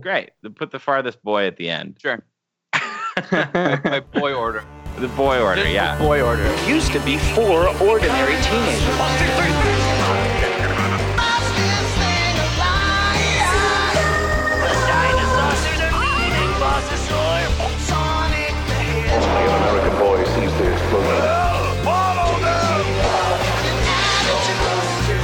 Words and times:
Great. 0.00 0.30
Put 0.56 0.70
the 0.70 0.78
farthest 0.78 1.22
boy 1.22 1.46
at 1.46 1.56
the 1.56 1.68
end. 1.68 1.98
Sure. 2.00 2.22
My 3.32 4.02
boy 4.12 4.32
order. 4.32 4.64
The 4.98 5.08
boy 5.08 5.40
order, 5.40 5.68
yeah. 5.68 5.98
Boy 5.98 6.22
order. 6.22 6.44
Used 6.66 6.92
to 6.92 7.00
be 7.00 7.18
four 7.18 7.68
ordinary 7.80 8.36
teenagers. 8.42 8.98
Only 19.10 19.44
an 19.44 19.54
American 19.62 19.98
boy 19.98 20.24
sees 20.24 20.52
the 20.58 20.72
explosion. 20.72 21.22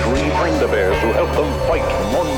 Three 0.04 0.30
panda 0.30 0.68
bears 0.68 1.00
who 1.00 1.08
help 1.12 1.30
them 1.32 1.50
fight 1.68 1.82
Mondragor. 2.12 2.33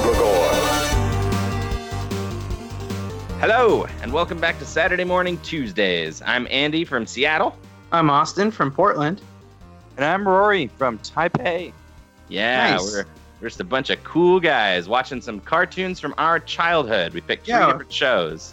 Hello, 3.48 3.86
and 4.02 4.12
welcome 4.12 4.40
back 4.40 4.58
to 4.58 4.64
Saturday 4.64 5.04
Morning 5.04 5.38
Tuesdays. 5.38 6.20
I'm 6.26 6.48
Andy 6.50 6.84
from 6.84 7.06
Seattle. 7.06 7.56
I'm 7.92 8.10
Austin 8.10 8.50
from 8.50 8.72
Portland. 8.72 9.20
And 9.96 10.04
I'm 10.04 10.26
Rory 10.26 10.66
from 10.66 10.98
Taipei. 10.98 11.72
Yeah, 12.26 12.70
Nice. 12.72 12.82
we're, 12.82 13.04
we're 13.40 13.48
just 13.48 13.60
a 13.60 13.64
bunch 13.64 13.90
of 13.90 14.02
cool 14.02 14.40
guys 14.40 14.88
watching 14.88 15.20
some 15.20 15.38
cartoons 15.38 16.00
from 16.00 16.12
our 16.18 16.40
childhood. 16.40 17.14
We 17.14 17.20
picked 17.20 17.44
three 17.44 17.54
Yeah. 17.54 17.66
different 17.66 17.92
shows, 17.92 18.52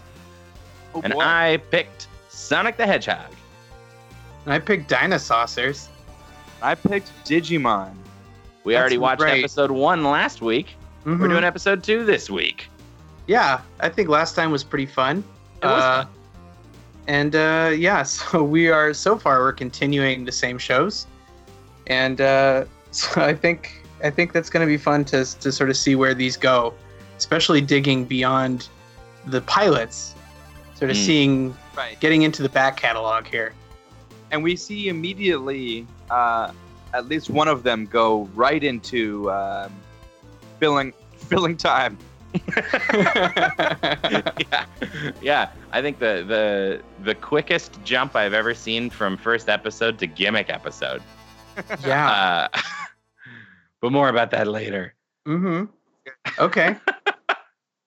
Oh, 0.93 1.01
and 1.03 1.11
boy. 1.13 1.21
I 1.21 1.57
picked 1.71 2.05
Sonic 2.29 2.77
the 2.77 2.85
Hedgehog. 2.85 3.31
And 4.45 4.53
I 4.53 4.59
picked 4.59 4.91
Dinosaucers. 4.91 5.87
I 6.61 6.75
picked 6.75 7.09
Digimon. 7.25 7.95
We 8.63 8.73
That's 8.73 8.81
already 8.81 8.99
watched 8.99 9.23
right. 9.23 9.39
episode 9.39 9.71
one 9.71 10.03
last 10.03 10.43
week. 10.43 10.75
We're 11.03 11.13
Mhm. 11.15 11.29
doing 11.29 11.43
episode 11.43 11.83
two 11.83 12.05
this 12.05 12.29
week. 12.29 12.67
Yeah, 13.27 13.61
I 13.79 13.89
think 13.89 14.09
last 14.09 14.35
time 14.35 14.51
was 14.51 14.63
pretty 14.63 14.85
fun. 14.85 15.23
It 15.61 15.65
was 15.67 15.83
Uh, 15.83 16.03
fun. 16.03 16.07
And 17.07 17.35
uh, 17.35 17.71
yeah, 17.75 18.03
so 18.15 18.43
we 18.43 18.69
are 18.69 18.93
so 18.93 19.17
far 19.17 19.39
we're 19.39 19.53
continuing 19.53 20.25
the 20.25 20.31
same 20.31 20.57
shows, 20.57 21.05
and 21.87 22.19
uh, 22.21 22.65
so 22.91 23.21
I 23.21 23.33
think 23.33 23.83
I 24.03 24.09
think 24.09 24.33
that's 24.33 24.49
going 24.49 24.65
to 24.65 24.71
be 24.71 24.77
fun 24.77 25.05
to 25.05 25.25
to 25.39 25.51
sort 25.51 25.69
of 25.69 25.77
see 25.77 25.95
where 25.95 26.13
these 26.13 26.37
go, 26.37 26.73
especially 27.17 27.61
digging 27.61 28.05
beyond 28.05 28.67
the 29.25 29.41
pilots, 29.41 30.15
sort 30.75 30.91
of 30.91 30.97
Mm. 30.97 31.05
seeing 31.05 31.57
Right. 31.75 31.99
getting 31.99 32.21
into 32.21 32.43
the 32.43 32.49
back 32.49 32.77
catalog 32.77 33.25
here. 33.25 33.53
And 34.31 34.43
we 34.43 34.55
see 34.55 34.89
immediately 34.89 35.87
uh, 36.11 36.51
at 36.93 37.07
least 37.07 37.29
one 37.31 37.47
of 37.47 37.63
them 37.63 37.85
go 37.85 38.29
right 38.35 38.63
into 38.63 39.31
um, 39.31 39.71
filling 40.59 40.93
filling 41.17 41.57
time. 41.57 41.97
yeah, 44.49 44.65
yeah. 45.21 45.49
I 45.71 45.81
think 45.81 45.99
the 45.99 46.23
the 46.27 46.81
the 47.03 47.15
quickest 47.15 47.79
jump 47.83 48.15
I've 48.15 48.33
ever 48.33 48.53
seen 48.53 48.89
from 48.89 49.17
first 49.17 49.49
episode 49.49 49.99
to 49.99 50.07
gimmick 50.07 50.49
episode. 50.49 51.01
yeah. 51.85 52.49
Uh, 52.53 52.59
but 53.81 53.91
more 53.91 54.09
about 54.09 54.31
that 54.31 54.47
later. 54.47 54.95
mm-hmm. 55.27 55.65
Okay. 56.39 56.75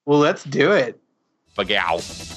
well, 0.05 0.19
let's 0.19 0.45
do 0.45 0.73
it. 0.73 1.01
Bagow. 1.57 2.37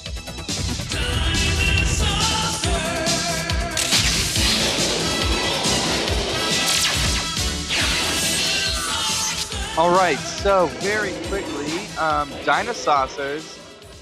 All 9.80 9.90
right, 9.90 10.18
so 10.18 10.66
very 10.80 11.12
quickly, 11.28 11.79
um, 12.00 12.34
Dinosaucers 12.44 13.42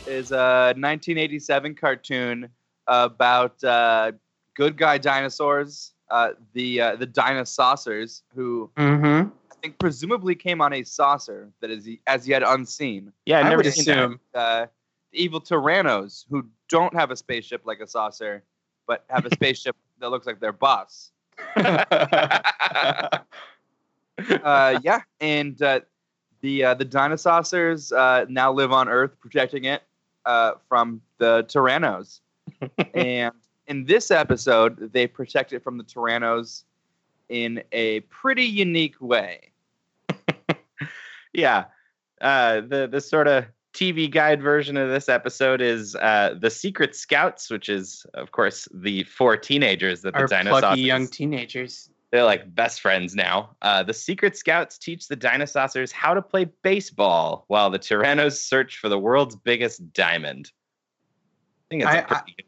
is 0.06 0.30
a 0.30 0.72
1987 0.76 1.74
cartoon 1.74 2.48
about 2.86 3.62
uh, 3.62 4.12
good 4.54 4.76
guy 4.76 4.98
dinosaurs, 4.98 5.92
uh, 6.10 6.30
the 6.54 6.80
uh, 6.80 6.96
the 6.96 7.06
Dinosaucers, 7.06 8.22
who 8.34 8.70
Mm-hmm. 8.76 9.28
I 9.50 9.54
think 9.60 9.78
presumably 9.78 10.34
came 10.34 10.60
on 10.60 10.72
a 10.72 10.84
saucer 10.84 11.50
that 11.60 11.70
is 11.70 11.88
as 12.06 12.28
yet 12.28 12.42
unseen. 12.42 13.12
Yeah, 13.26 13.40
I've 13.40 13.46
I 13.46 13.50
never 13.50 13.62
that. 13.62 14.18
Uh, 14.34 14.66
the 15.12 15.22
evil 15.22 15.40
Tyrannos, 15.40 16.24
who 16.30 16.46
don't 16.68 16.94
have 16.94 17.10
a 17.10 17.16
spaceship 17.16 17.62
like 17.64 17.80
a 17.80 17.86
saucer, 17.86 18.44
but 18.86 19.04
have 19.10 19.26
a 19.26 19.30
spaceship 19.34 19.74
that 19.98 20.10
looks 20.10 20.26
like 20.26 20.38
their 20.38 20.52
boss. 20.52 21.10
uh, 21.56 23.22
yeah, 24.82 25.00
and 25.20 25.60
uh, 25.60 25.80
the 26.40 26.64
uh, 26.64 26.74
the 26.74 26.84
Dinosaucers 26.84 27.96
uh, 27.96 28.26
now 28.28 28.52
live 28.52 28.72
on 28.72 28.88
Earth, 28.88 29.18
protecting 29.20 29.64
it 29.64 29.82
uh, 30.24 30.52
from 30.68 31.00
the 31.18 31.44
Tyrannos. 31.44 32.20
and 32.94 33.34
in 33.66 33.84
this 33.84 34.10
episode, 34.10 34.92
they 34.92 35.06
protect 35.06 35.52
it 35.52 35.62
from 35.62 35.78
the 35.78 35.84
Tyrannos 35.84 36.64
in 37.28 37.62
a 37.72 38.00
pretty 38.00 38.44
unique 38.44 39.00
way. 39.00 39.50
yeah. 41.32 41.64
Uh, 42.20 42.60
the 42.62 42.88
the 42.90 43.00
sort 43.00 43.28
of 43.28 43.44
TV 43.74 44.10
guide 44.10 44.42
version 44.42 44.76
of 44.76 44.88
this 44.88 45.08
episode 45.08 45.60
is 45.60 45.94
uh, 45.96 46.34
the 46.40 46.50
Secret 46.50 46.96
Scouts, 46.96 47.50
which 47.50 47.68
is 47.68 48.04
of 48.14 48.32
course 48.32 48.66
the 48.74 49.04
four 49.04 49.36
teenagers 49.36 50.02
that 50.02 50.14
the 50.14 50.26
dinosaurs. 50.26 50.60
plucky 50.60 50.80
young 50.80 51.06
teenagers. 51.06 51.90
They're 52.10 52.24
like 52.24 52.54
best 52.54 52.80
friends 52.80 53.14
now. 53.14 53.56
Uh, 53.60 53.82
the 53.82 53.92
Secret 53.92 54.36
Scouts 54.36 54.78
teach 54.78 55.08
the 55.08 55.16
dinosaurs 55.16 55.92
how 55.92 56.14
to 56.14 56.22
play 56.22 56.46
baseball, 56.62 57.44
while 57.48 57.68
the 57.68 57.78
Tyrannos 57.78 58.38
search 58.38 58.78
for 58.78 58.88
the 58.88 58.98
world's 58.98 59.36
biggest 59.36 59.92
diamond. 59.92 60.50
I 60.50 61.68
think 61.70 61.82
it's 61.82 61.92
a 61.92 61.98
I- 61.98 62.02
pretty. 62.02 62.44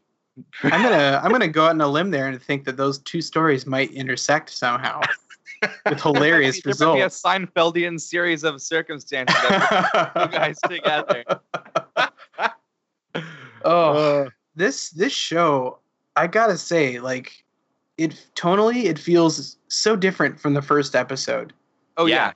I'm 0.63 0.81
gonna 0.81 1.21
I'm 1.23 1.31
gonna 1.31 1.47
go 1.47 1.65
out 1.65 1.71
on 1.71 1.81
a 1.81 1.87
limb 1.87 2.09
there 2.09 2.27
and 2.27 2.41
think 2.41 2.63
that 2.63 2.77
those 2.77 2.99
two 2.99 3.21
stories 3.21 3.67
might 3.67 3.91
intersect 3.91 4.49
somehow 4.49 5.01
with 5.85 6.01
hilarious 6.01 6.61
there 6.61 6.73
might 6.79 6.95
be 6.95 7.01
a. 7.01 7.07
Seinfeldian 7.07 7.99
series 7.99 8.43
of 8.43 8.61
circumstances 8.61 9.35
that 9.41 10.11
you 10.15 10.27
guys 10.29 10.57
together. 10.67 11.23
oh, 13.65 14.29
this 14.55 14.89
this 14.91 15.13
show, 15.13 15.79
I 16.15 16.27
gotta 16.27 16.57
say, 16.57 16.99
like, 16.99 17.43
it 17.97 18.25
tonally 18.35 18.85
it 18.85 18.97
feels 18.99 19.57
so 19.67 19.95
different 19.95 20.39
from 20.39 20.53
the 20.53 20.61
first 20.61 20.95
episode. 20.95 21.53
Oh 21.97 22.05
Yeah. 22.05 22.15
yeah. 22.15 22.31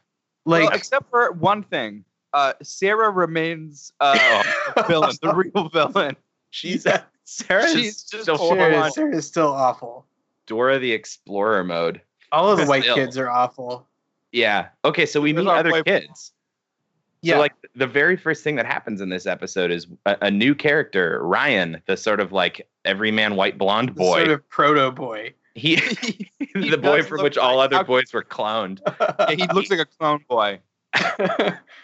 Like, 0.48 0.64
well, 0.70 0.74
except 0.78 1.10
for 1.10 1.32
one 1.32 1.64
thing. 1.64 2.04
Uh, 2.34 2.54
Sarah 2.62 3.10
remains 3.10 3.94
uh, 4.02 4.44
villain, 4.88 5.16
the 5.22 5.34
real 5.34 5.70
villain. 5.70 6.16
She's 6.52 6.86
Yeah. 6.86 7.02
Sarah's 7.24 7.72
She's 7.72 8.04
just 8.04 8.24
still 8.24 8.38
Sarah, 8.38 8.76
on 8.78 8.92
Sarah 8.92 9.16
is 9.16 9.26
still 9.26 9.48
awful. 9.54 10.06
Dora 10.46 10.78
the 10.78 10.92
Explorer 10.92 11.64
mode. 11.64 12.02
All 12.32 12.52
of 12.52 12.60
the 12.60 12.66
white 12.66 12.84
Still. 12.84 12.96
kids 12.96 13.18
are 13.18 13.30
awful. 13.30 13.88
Yeah. 14.32 14.68
Okay, 14.84 15.06
so 15.08 15.20
we 15.22 15.34
Where's 15.34 15.46
meet 15.46 15.52
other 15.52 15.70
boy- 15.72 15.84
kids. 15.84 16.34
Yeah, 17.22 17.36
So 17.36 17.40
like 17.40 17.54
the 17.76 17.88
very 17.88 18.16
first 18.18 18.44
thing 18.44 18.56
that 18.58 18.68
happens 18.68 19.02
in 19.02 19.10
this 19.10 19.26
episode 19.26 19.72
is 19.72 19.88
a, 20.06 20.16
a 20.24 20.30
new 20.30 20.54
character, 20.54 21.20
Ryan, 21.24 21.82
the 21.88 21.98
sort 21.98 22.20
of 22.20 22.32
like 22.32 22.68
everyman 22.84 23.36
white 23.36 23.58
blonde 23.58 23.90
the 23.90 23.94
boy. 23.94 24.18
sort 24.18 24.28
of 24.32 24.48
proto 24.50 24.92
boy. 24.92 25.34
He, 25.56 25.76
He 26.56 26.70
the 26.70 26.78
boy 26.78 27.04
from 27.04 27.24
which 27.24 27.38
all 27.38 27.60
other 27.60 27.84
boys 27.84 28.14
were 28.14 28.24
cloned. 28.24 28.80
Yeah, 29.30 29.48
he 29.48 29.54
looks 29.54 29.70
like 29.70 29.80
a 29.80 29.86
clone 29.86 30.24
boy. 30.30 30.60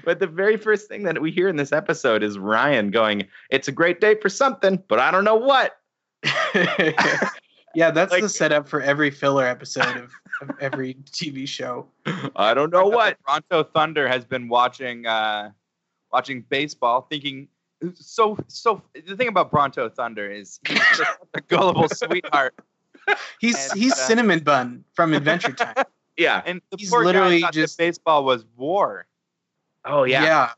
But 0.03 0.19
the 0.19 0.27
very 0.27 0.57
first 0.57 0.87
thing 0.87 1.03
that 1.03 1.21
we 1.21 1.31
hear 1.31 1.47
in 1.47 1.55
this 1.55 1.71
episode 1.71 2.23
is 2.23 2.37
Ryan 2.37 2.91
going, 2.91 3.27
"It's 3.49 3.67
a 3.67 3.71
great 3.71 3.99
day 4.01 4.15
for 4.15 4.29
something, 4.29 4.81
but 4.87 4.99
I 4.99 5.11
don't 5.11 5.23
know 5.23 5.35
what." 5.35 5.77
yeah, 7.75 7.91
that's 7.91 8.11
Like- 8.11 8.21
the 8.21 8.29
setup 8.29 8.67
for 8.67 8.81
every 8.81 9.11
filler 9.11 9.45
episode 9.45 9.97
of, 9.97 10.11
of 10.41 10.51
every 10.59 10.95
TV 11.11 11.47
show. 11.47 11.87
I 12.35 12.53
don't 12.53 12.71
know 12.71 12.87
what. 12.87 13.17
Bronto 13.25 13.63
Thunder 13.63 14.07
has 14.07 14.25
been 14.25 14.47
watching 14.47 15.05
uh, 15.05 15.51
watching 16.11 16.45
baseball, 16.49 17.07
thinking 17.09 17.47
so 17.93 18.37
so. 18.47 18.81
The 19.07 19.15
thing 19.15 19.27
about 19.27 19.51
Bronto 19.51 19.89
Thunder 19.89 20.31
is 20.31 20.59
he's 20.67 20.79
a 21.33 21.41
gullible 21.41 21.89
sweetheart, 21.89 22.55
He's 23.39 23.69
And, 23.71 23.79
he's 23.79 23.93
uh, 23.93 23.95
Cinnamon 23.95 24.39
Bun 24.39 24.83
from 24.93 25.13
Adventure 25.19 25.51
Time. 25.53 25.85
Yeah. 26.17 26.41
and 26.45 26.61
the 26.69 26.77
He's 26.77 26.89
poor 26.89 27.03
literally 27.03 27.41
guy 27.41 27.51
just- 27.51 27.77
that 27.77 27.83
baseball 27.83 28.23
was 28.25 28.45
war. 28.55 29.07
Oh 29.85 30.03
yeah, 30.03 30.23
yeah. 30.23 30.49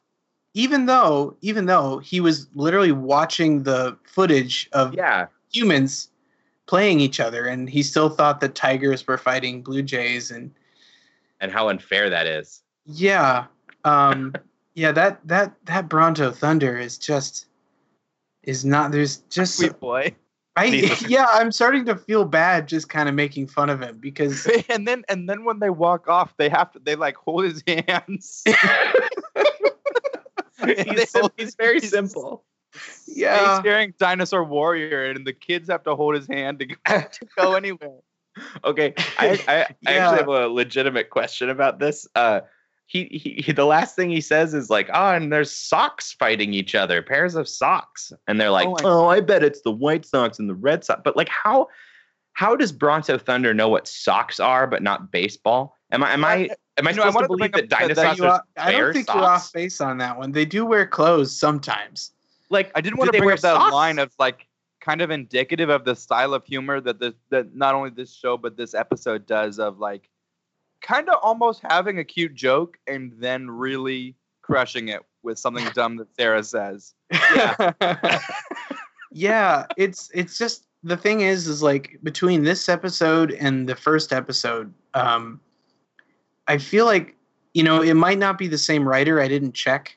Even 0.53 0.85
though 0.85 1.35
even 1.41 1.65
though 1.65 1.99
he 1.99 2.19
was 2.19 2.47
literally 2.55 2.91
watching 2.91 3.63
the 3.63 3.97
footage 4.03 4.69
of 4.73 4.93
Yeah. 4.93 5.27
humans 5.51 6.09
playing 6.65 6.99
each 6.99 7.19
other 7.19 7.45
and 7.45 7.69
he 7.69 7.83
still 7.83 8.09
thought 8.09 8.39
that 8.41 8.53
tigers 8.55 9.05
were 9.07 9.17
fighting 9.17 9.61
blue 9.63 9.81
jays 9.81 10.31
and 10.31 10.51
And 11.39 11.51
how 11.51 11.69
unfair 11.69 12.09
that 12.09 12.25
is. 12.27 12.63
yeah. 12.85 13.45
Um 13.85 14.33
yeah, 14.75 14.91
that 14.91 15.25
that 15.27 15.53
that 15.65 15.87
Bronto 15.89 16.31
Thunder 16.31 16.77
is 16.77 16.97
just 16.97 17.45
is 18.43 18.65
not 18.65 18.91
there's 18.91 19.17
just 19.29 19.55
Sweet 19.57 19.79
boy. 19.79 20.13
I 20.55 20.69
Needless- 20.69 21.01
yeah, 21.09 21.25
I'm 21.29 21.51
starting 21.51 21.85
to 21.85 21.95
feel 21.95 22.25
bad 22.25 22.67
just 22.67 22.87
kind 22.89 23.09
of 23.09 23.15
making 23.15 23.47
fun 23.47 23.69
of 23.69 23.81
him 23.81 23.97
because 23.99 24.45
and 24.69 24.87
then 24.87 25.03
and 25.09 25.27
then 25.29 25.45
when 25.45 25.59
they 25.59 25.69
walk 25.71 26.07
off, 26.07 26.35
they 26.37 26.49
have 26.49 26.71
to 26.73 26.79
they 26.79 26.95
like 26.95 27.15
hold 27.15 27.43
his 27.45 27.63
hands. 27.87 28.43
He's, 30.65 31.09
sim- 31.09 31.21
hold- 31.21 31.31
he's 31.37 31.55
very 31.55 31.79
he's- 31.79 31.89
simple. 31.91 32.43
Yeah. 33.07 33.51
He's 33.51 33.59
staring 33.59 33.93
dinosaur 33.99 34.43
warrior, 34.43 35.05
and 35.11 35.27
the 35.27 35.33
kids 35.33 35.69
have 35.69 35.83
to 35.83 35.95
hold 35.95 36.15
his 36.15 36.27
hand 36.27 36.57
to 36.59 36.65
go, 36.65 36.75
to 36.85 37.27
go 37.37 37.53
anywhere. 37.53 37.99
Okay, 38.65 38.95
I, 39.19 39.27
I, 39.47 39.53
I 39.53 39.75
Yeah. 39.81 39.91
actually 39.91 40.17
have 40.17 40.27
a 40.27 40.47
legitimate 40.47 41.11
question 41.11 41.51
about 41.51 41.77
this. 41.77 42.07
Uh, 42.15 42.41
he, 42.85 43.05
he, 43.05 43.41
he, 43.43 43.51
the 43.51 43.65
last 43.65 43.95
thing 43.95 44.09
he 44.09 44.21
says 44.21 44.53
is 44.53 44.69
like, 44.69 44.89
oh, 44.93 45.11
and 45.13 45.31
there's 45.31 45.51
socks 45.51 46.13
fighting 46.13 46.53
each 46.53 46.75
other, 46.75 47.01
pairs 47.01 47.35
of 47.35 47.47
socks, 47.47 48.11
and 48.27 48.39
they're 48.39 48.51
like, 48.51 48.67
Oh, 48.67 48.75
I- 48.75 48.81
oh, 48.83 49.07
I 49.07 49.19
bet 49.21 49.43
it's 49.43 49.61
the 49.61 49.71
White 49.71 50.05
Sox 50.05 50.37
and 50.39 50.49
the 50.49 50.53
Red 50.55 50.83
Sox. 50.83 51.01
But 51.03 51.15
like, 51.17 51.29
how, 51.29 51.67
how 52.33 52.55
does 52.55 52.71
Bronto 52.71 53.17
Thunder 53.17 53.53
know 53.53 53.69
what 53.69 53.87
socks 53.87 54.39
are 54.39 54.67
but 54.67 54.83
not 54.83 55.11
baseball? 55.11 55.75
Am 55.91 56.03
I, 56.03 56.11
am 56.13 56.25
I, 56.25 56.49
am 56.77 56.87
I 56.87 56.91
You 56.91 56.97
know, 56.97 57.03
I 57.03 57.07
supposed 57.07 57.13
to 57.13 57.15
wanted 57.15 57.21
to 57.21 57.27
believe 57.27 57.51
that 57.53 57.63
up 57.63 57.69
that- 57.69 57.87
that 57.87 57.95
dinosaurs 57.95 58.17
You 58.19 58.25
are- 58.25 58.43
I 58.57 58.71
don't 58.71 58.93
think 58.93 59.05
socks? 59.07 59.15
you're 59.15 59.25
off 59.25 59.53
base 59.53 59.81
on 59.81 59.97
that 59.99 60.17
one. 60.17 60.31
They 60.31 60.45
do 60.45 60.65
wear 60.65 60.85
clothes 60.85 61.35
sometimes. 61.37 62.11
Like, 62.49 62.71
I 62.75 62.81
did 62.81 62.91
do 62.91 62.97
want 62.97 63.07
to 63.07 63.11
they 63.13 63.19
bring 63.19 63.27
wear 63.27 63.35
up 63.35 63.41
that 63.41 63.55
socks? 63.55 63.73
line 63.73 63.97
of 63.99 64.11
like 64.19 64.45
kind 64.81 65.01
of 65.01 65.09
indicative 65.09 65.69
of 65.69 65.85
the 65.85 65.95
style 65.95 66.33
of 66.33 66.43
humor 66.45 66.81
that 66.81 66.99
this 66.99 67.13
that 67.29 67.55
not 67.55 67.73
only 67.73 67.89
this 67.89 68.13
show 68.13 68.35
but 68.37 68.57
this 68.57 68.73
episode 68.75 69.25
does 69.25 69.57
of 69.57 69.79
like 69.79 70.09
kind 70.83 71.09
of 71.09 71.15
almost 71.23 71.61
having 71.67 71.97
a 71.97 72.03
cute 72.03 72.35
joke 72.35 72.77
and 72.85 73.13
then 73.17 73.49
really 73.49 74.15
crushing 74.43 74.89
it 74.89 75.01
with 75.23 75.39
something 75.39 75.65
dumb 75.73 75.95
that 75.97 76.13
Sarah 76.15 76.43
says. 76.43 76.93
Yeah. 77.11 78.19
yeah, 79.11 79.65
it's 79.77 80.11
it's 80.13 80.37
just 80.37 80.67
the 80.83 80.97
thing 80.97 81.21
is 81.21 81.47
is 81.47 81.63
like 81.63 81.97
between 82.03 82.43
this 82.43 82.67
episode 82.69 83.31
and 83.31 83.67
the 83.67 83.75
first 83.75 84.11
episode, 84.13 84.71
um 84.93 85.39
I 86.47 86.57
feel 86.57 86.85
like 86.85 87.15
you 87.53 87.63
know, 87.63 87.81
it 87.81 87.93
might 87.93 88.17
not 88.17 88.37
be 88.37 88.47
the 88.47 88.57
same 88.57 88.87
writer, 88.87 89.21
I 89.21 89.27
didn't 89.27 89.53
check, 89.53 89.95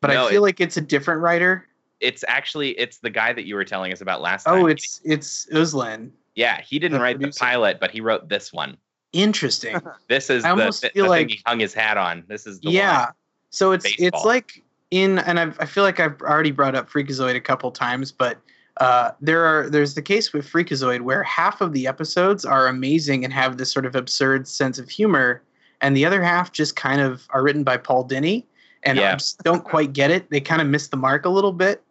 but 0.00 0.08
No, 0.12 0.26
I 0.26 0.30
feel 0.30 0.42
like 0.42 0.60
it's 0.60 0.76
a 0.76 0.80
different 0.80 1.20
writer. 1.20 1.68
it's 2.00 2.24
actually 2.28 2.70
it's 2.78 2.98
the 2.98 3.10
guy 3.10 3.32
that 3.32 3.44
you 3.46 3.54
were 3.54 3.64
telling 3.64 3.92
us 3.92 4.00
about 4.00 4.20
last 4.22 4.44
time. 4.44 4.62
Oh, 4.64 4.66
it's 4.66 5.00
it's 5.04 5.46
Uzlan. 5.52 6.10
yeah, 6.34 6.60
he 6.62 6.78
didn't 6.78 6.98
the 6.98 7.02
write 7.02 7.18
the 7.20 7.30
pilot, 7.38 7.80
but 7.80 7.90
he 7.90 8.00
wrote 8.00 8.28
this 8.28 8.52
one. 8.52 8.76
Interesting. 9.14 9.80
This 10.08 10.28
is 10.28 10.44
I 10.44 10.48
the, 10.54 10.60
almost 10.60 10.82
the, 10.82 10.90
feel 10.90 11.04
the 11.06 11.10
thing 11.16 11.28
like- 11.28 11.30
he 11.30 11.42
hung 11.46 11.60
his 11.60 11.72
hat 11.72 11.96
on. 11.96 12.24
This 12.28 12.46
is 12.46 12.60
the 12.60 12.70
yeah. 12.70 13.10
So 13.50 13.72
it's 13.72 13.86
it's 13.98 14.24
like 14.24 14.62
in 14.90 15.20
and 15.20 15.38
I've, 15.40 15.58
I 15.60 15.64
feel 15.66 15.84
like 15.84 16.00
I've 16.00 16.20
already 16.20 16.50
brought 16.50 16.74
up 16.74 16.90
Freakazoid 16.90 17.34
a 17.36 17.40
couple 17.40 17.70
times, 17.70 18.12
but 18.12 18.38
uh, 18.78 19.12
there 19.20 19.44
are 19.44 19.70
there's 19.70 19.94
the 19.94 20.02
case 20.02 20.32
with 20.32 20.44
Freakazoid 20.46 21.00
where 21.02 21.22
half 21.22 21.60
of 21.60 21.72
the 21.72 21.86
episodes 21.86 22.44
are 22.44 22.66
amazing 22.66 23.24
and 23.24 23.32
have 23.32 23.56
this 23.56 23.70
sort 23.72 23.86
of 23.86 23.94
absurd 23.94 24.48
sense 24.48 24.78
of 24.80 24.88
humor, 24.90 25.42
and 25.80 25.96
the 25.96 26.04
other 26.04 26.22
half 26.22 26.50
just 26.52 26.74
kind 26.74 27.00
of 27.00 27.26
are 27.30 27.42
written 27.42 27.62
by 27.62 27.76
Paul 27.76 28.06
Dini 28.06 28.44
and 28.82 28.98
I 28.98 29.02
Yeah. 29.02 29.12
just 29.16 29.38
don't 29.44 29.62
quite 29.64 29.92
get 29.92 30.10
it. 30.10 30.28
They 30.30 30.40
kind 30.40 30.60
of 30.60 30.66
miss 30.68 30.88
the 30.88 30.96
mark 30.96 31.24
a 31.24 31.30
little 31.30 31.52
bit, 31.52 31.82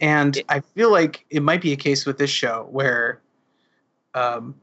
and 0.00 0.42
I 0.48 0.60
feel 0.60 0.90
like 0.90 1.24
it 1.30 1.42
might 1.42 1.60
be 1.60 1.72
a 1.72 1.76
case 1.76 2.06
with 2.06 2.16
this 2.18 2.30
show 2.30 2.66
where, 2.70 3.20
um, 4.14 4.54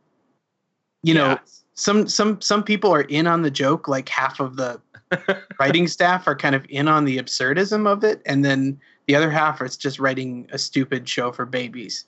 you 1.04 1.14
know, 1.14 1.30
Yeah. 1.30 1.38
some 1.76 2.08
some 2.08 2.40
some 2.42 2.64
people 2.64 2.92
are 2.94 3.02
in 3.04 3.26
on 3.28 3.42
the 3.42 3.52
joke 3.52 3.88
like 3.88 4.10
half 4.10 4.40
of 4.40 4.56
the 4.58 4.80
writing 5.60 5.88
staff 5.88 6.28
are 6.28 6.36
kind 6.36 6.56
of 6.56 6.66
in 6.70 6.88
on 6.88 7.06
the 7.06 7.18
absurdism 7.18 7.88
of 7.88 8.04
it 8.04 8.22
and 8.26 8.44
then 8.46 8.80
the 9.08 9.16
other 9.16 9.32
half 9.32 9.62
is 9.62 9.76
just 9.78 10.00
writing 10.00 10.48
a 10.52 10.58
stupid 10.58 11.08
show 11.10 11.32
for 11.32 11.46
babies 11.46 12.06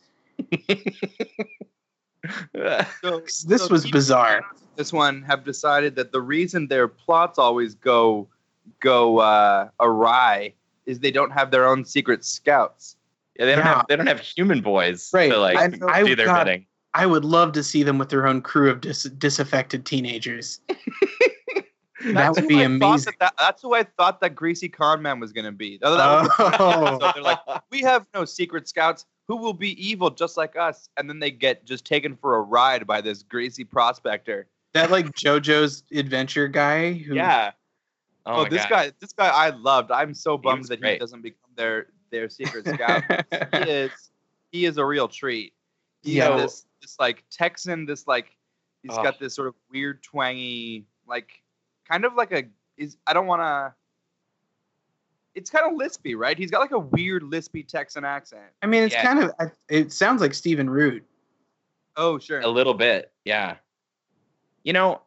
So, 3.02 3.22
this 3.48 3.64
so 3.64 3.68
was 3.70 3.90
bizarre 3.90 4.44
this 4.76 4.94
one 4.94 5.24
have 5.24 5.44
decided 5.44 5.96
that 5.96 6.12
the 6.12 6.22
reason 6.22 6.68
their 6.68 6.88
plots 6.88 7.40
always 7.40 7.74
go 7.74 8.28
go 8.80 9.18
uh, 9.20 9.70
awry 9.80 10.54
is 10.86 11.00
they 11.00 11.10
don't 11.12 11.32
have 11.32 11.50
their 11.52 11.68
own 11.68 11.84
secret 11.84 12.24
scouts. 12.24 12.96
Yeah, 13.40 13.46
they 13.46 13.56
don't 13.56 13.66
Yeah. 13.66 13.76
have 13.78 13.86
they 13.90 13.96
don't 13.96 14.08
have 14.08 14.20
human 14.20 14.62
boys 14.62 15.10
Right. 15.14 15.32
to 15.32 15.38
like 15.40 15.58
I- 15.58 16.00
I- 16.00 16.04
do 16.04 16.16
their 16.16 16.28
God, 16.28 16.46
bidding. 16.46 16.66
I 16.94 17.06
would 17.06 17.24
love 17.26 17.52
to 17.54 17.64
see 17.64 17.84
them 17.84 17.98
with 17.98 18.10
their 18.10 18.28
own 18.28 18.42
crew 18.42 18.70
of 18.70 18.82
dis- 18.82 19.04
disaffected 19.04 19.86
teenagers 19.86 20.60
that 22.04 22.14
That's 22.16 22.36
would 22.36 22.44
who 22.44 22.48
be 22.48 22.56
I 22.56 22.58
thought 22.64 22.66
amazing 22.66 23.14
That, 23.20 23.20
that, 23.20 23.34
that's 23.38 23.62
who 23.62 23.76
I 23.76 23.84
thought 23.84 24.22
that 24.22 24.34
greasy 24.34 24.68
con 24.70 25.04
man 25.04 25.20
was 25.20 25.32
going 25.32 25.46
to 25.46 25.52
be. 25.52 25.78
That- 25.78 25.92
that 25.98 26.22
was- 26.24 26.56
Oh. 26.60 27.00
so 27.00 27.12
they're 27.14 27.22
like, 27.22 27.38
we 27.70 27.82
have 27.82 28.08
no 28.16 28.26
secret 28.26 28.68
scouts 28.68 29.06
who 29.28 29.36
will 29.38 29.54
be 29.54 29.72
evil 29.88 30.10
just 30.10 30.36
like 30.36 30.56
us, 30.58 30.90
and 30.98 31.08
then 31.08 31.20
they 31.20 31.30
get 31.30 31.64
just 31.64 31.86
taken 31.86 32.16
for 32.16 32.38
a 32.38 32.42
ride 32.42 32.88
by 32.88 33.02
this 33.02 33.22
greasy 33.22 33.64
prospector. 33.64 34.48
that 34.74 34.90
like 34.90 35.14
jojo's 35.14 35.84
adventure 35.94 36.48
guy 36.48 36.94
who 36.94 37.14
yeah. 37.16 37.52
Oh, 38.26 38.46
Oh, 38.46 38.50
this 38.50 38.64
God. 38.64 38.70
guy, 38.70 38.92
this 39.00 39.14
guy, 39.14 39.28
I 39.30 39.50
loved. 39.52 39.92
I'm 39.92 40.16
so 40.16 40.38
bummed 40.40 40.62
was 40.62 40.70
that 40.70 40.84
he 40.84 40.98
doesn't 40.98 41.22
become 41.22 41.52
their 41.56 41.86
their 42.10 42.30
secret 42.30 42.66
scout. 42.74 43.04
he 43.64 43.70
is 43.72 43.92
he 44.52 44.66
is 44.66 44.78
a 44.78 44.86
real 44.86 45.08
treat. 45.08 45.54
He's 46.02 46.16
Yeah. 46.16 46.36
this 46.36 46.66
this 46.82 46.98
like 47.00 47.24
Texan, 47.32 47.86
this 47.86 48.08
like 48.08 48.36
he's 48.84 48.92
Oh. 48.98 49.04
got 49.04 49.20
this 49.20 49.36
sort 49.36 49.48
of 49.48 49.56
weird 49.72 50.02
twangy, 50.04 50.86
like 51.08 51.42
kind 51.90 52.06
of 52.06 52.16
like 52.16 52.32
a 52.32 52.44
is 52.78 52.98
I 53.08 53.14
don't 53.14 53.28
wanna 53.28 53.76
it's 55.34 55.50
kind 55.50 55.66
of 55.66 55.80
lispy, 55.80 56.18
right? 56.18 56.38
He's 56.38 56.52
got 56.52 56.60
like 56.60 56.72
a 56.72 56.80
weird 56.80 57.24
lispy 57.24 57.66
Texan 57.66 58.04
accent. 58.04 58.44
i 58.62 58.68
mean 58.68 58.84
it's 58.84 58.94
Yeah. 58.94 59.04
kind 59.04 59.24
of 59.24 59.52
it 59.70 59.94
sounds 59.94 60.22
like 60.22 60.34
stephen 60.34 60.70
root 60.70 61.06
Oh, 61.96 62.18
sure. 62.20 62.40
a 62.42 62.48
little 62.48 62.74
bit 62.74 63.12
yeah 63.26 63.56
you 64.64 64.74
know 64.74 65.02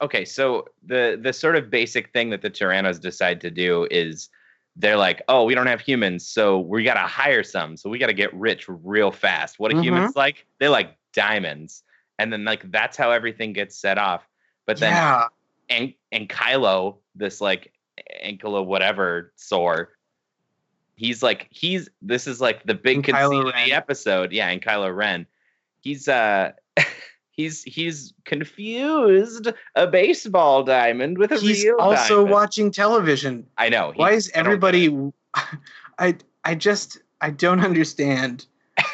okay 0.00 0.24
so 0.24 0.66
the 0.84 1.18
the 1.22 1.32
sort 1.32 1.56
of 1.56 1.70
basic 1.70 2.12
thing 2.12 2.30
that 2.30 2.42
the 2.42 2.50
tyrannos 2.50 3.00
decide 3.00 3.40
to 3.40 3.50
do 3.50 3.86
is 3.90 4.28
they're 4.76 4.96
like 4.96 5.22
oh 5.28 5.44
we 5.44 5.54
don't 5.54 5.66
have 5.66 5.80
humans 5.80 6.26
so 6.26 6.58
we 6.58 6.82
got 6.82 6.94
to 6.94 7.00
hire 7.00 7.42
some 7.42 7.76
so 7.76 7.90
we 7.90 7.98
got 7.98 8.06
to 8.06 8.14
get 8.14 8.32
rich 8.34 8.66
real 8.68 9.10
fast 9.12 9.58
what 9.58 9.70
do 9.70 9.76
Mhm. 9.76 9.84
humans 9.84 10.16
like 10.16 10.46
they 10.58 10.68
like 10.68 10.96
diamonds 11.12 11.82
and 12.18 12.32
then 12.32 12.44
like 12.44 12.70
that's 12.70 12.96
how 12.96 13.10
everything 13.10 13.52
gets 13.52 13.76
set 13.76 13.98
off 13.98 14.26
but 14.66 14.78
then 14.78 14.92
yeah 14.92 15.28
and 15.70 15.94
and 16.10 16.28
Kylo, 16.28 16.98
this 17.14 17.40
like 17.40 17.72
Ankylo 18.24 18.66
whatever 18.66 19.32
sore, 19.36 19.90
he's 20.96 21.22
like 21.22 21.48
he's 21.50 21.88
this 22.02 22.26
is 22.26 22.40
like 22.40 22.64
the 22.64 22.74
big 22.74 23.04
conceit 23.04 23.46
of 23.46 23.54
the 23.64 23.72
episode. 23.72 24.32
Yeah, 24.32 24.48
and 24.48 24.60
Kylo 24.60 24.94
Ren. 24.94 25.26
He's 25.80 26.08
uh 26.08 26.52
he's 27.32 27.62
he's 27.64 28.12
confused 28.24 29.48
a 29.74 29.86
baseball 29.86 30.62
diamond 30.62 31.18
with 31.18 31.32
a 31.32 31.38
he's 31.38 31.64
real 31.64 31.76
also 31.78 32.16
diamond. 32.16 32.30
watching 32.30 32.70
television 32.70 33.46
I 33.58 33.68
know. 33.68 33.92
he- 33.92 33.98
why 33.98 34.12
is 34.12 34.30
I 34.34 34.42
don't 34.42 34.44
get 34.44 34.46
everybody 34.46 35.12
i 35.98 36.14
i 36.44 36.54
just 36.54 36.98
i 37.20 37.30
don't 37.30 37.64
understand 37.64 38.46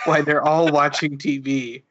why 0.04 0.22
they're 0.22 0.42
all 0.42 0.70
watching 0.80 1.18
tv 1.18 1.82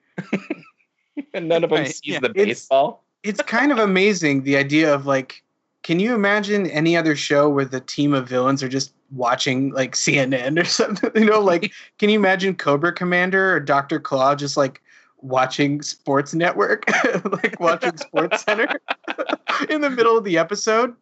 and 1.34 1.48
none 1.48 1.64
of 1.64 1.70
them 1.70 1.80
Right, 1.80 1.88
sees 1.88 2.02
yeah. 2.04 2.20
the 2.20 2.30
It's- 2.32 2.46
baseball. 2.46 3.04
it's 3.24 3.42
kind 3.44 3.72
of 3.72 3.80
amazing 3.80 4.44
the 4.44 4.58
idea 4.58 4.94
of 4.94 5.06
like 5.06 5.44
can 5.84 6.00
you 6.00 6.14
imagine 6.14 6.68
any 6.72 6.98
other 6.98 7.16
show 7.16 7.48
where 7.50 7.64
the 7.66 7.80
team 7.80 8.14
of 8.14 8.28
villains 8.28 8.62
are 8.64 8.68
just 8.70 8.94
watching 9.12 9.72
like 9.72 9.94
cnn 9.96 10.60
or 10.60 10.66
something 10.80 11.12
you 11.16 11.26
know 11.26 11.40
like 11.42 11.72
can 12.00 12.10
you 12.10 12.18
imagine 12.20 12.56
cobra 12.56 12.92
commander 12.94 13.54
or 13.54 13.60
dr 13.60 14.00
claw 14.02 14.36
just 14.36 14.58
like 14.58 14.82
watching 15.20 15.82
sports 15.82 16.34
network 16.34 16.84
like 17.44 17.60
watching 17.60 17.96
sports 17.98 18.44
center 18.44 18.68
in 19.70 19.82
the 19.82 19.90
middle 19.90 20.18
of 20.18 20.24
the 20.24 20.38
episode 20.38 20.94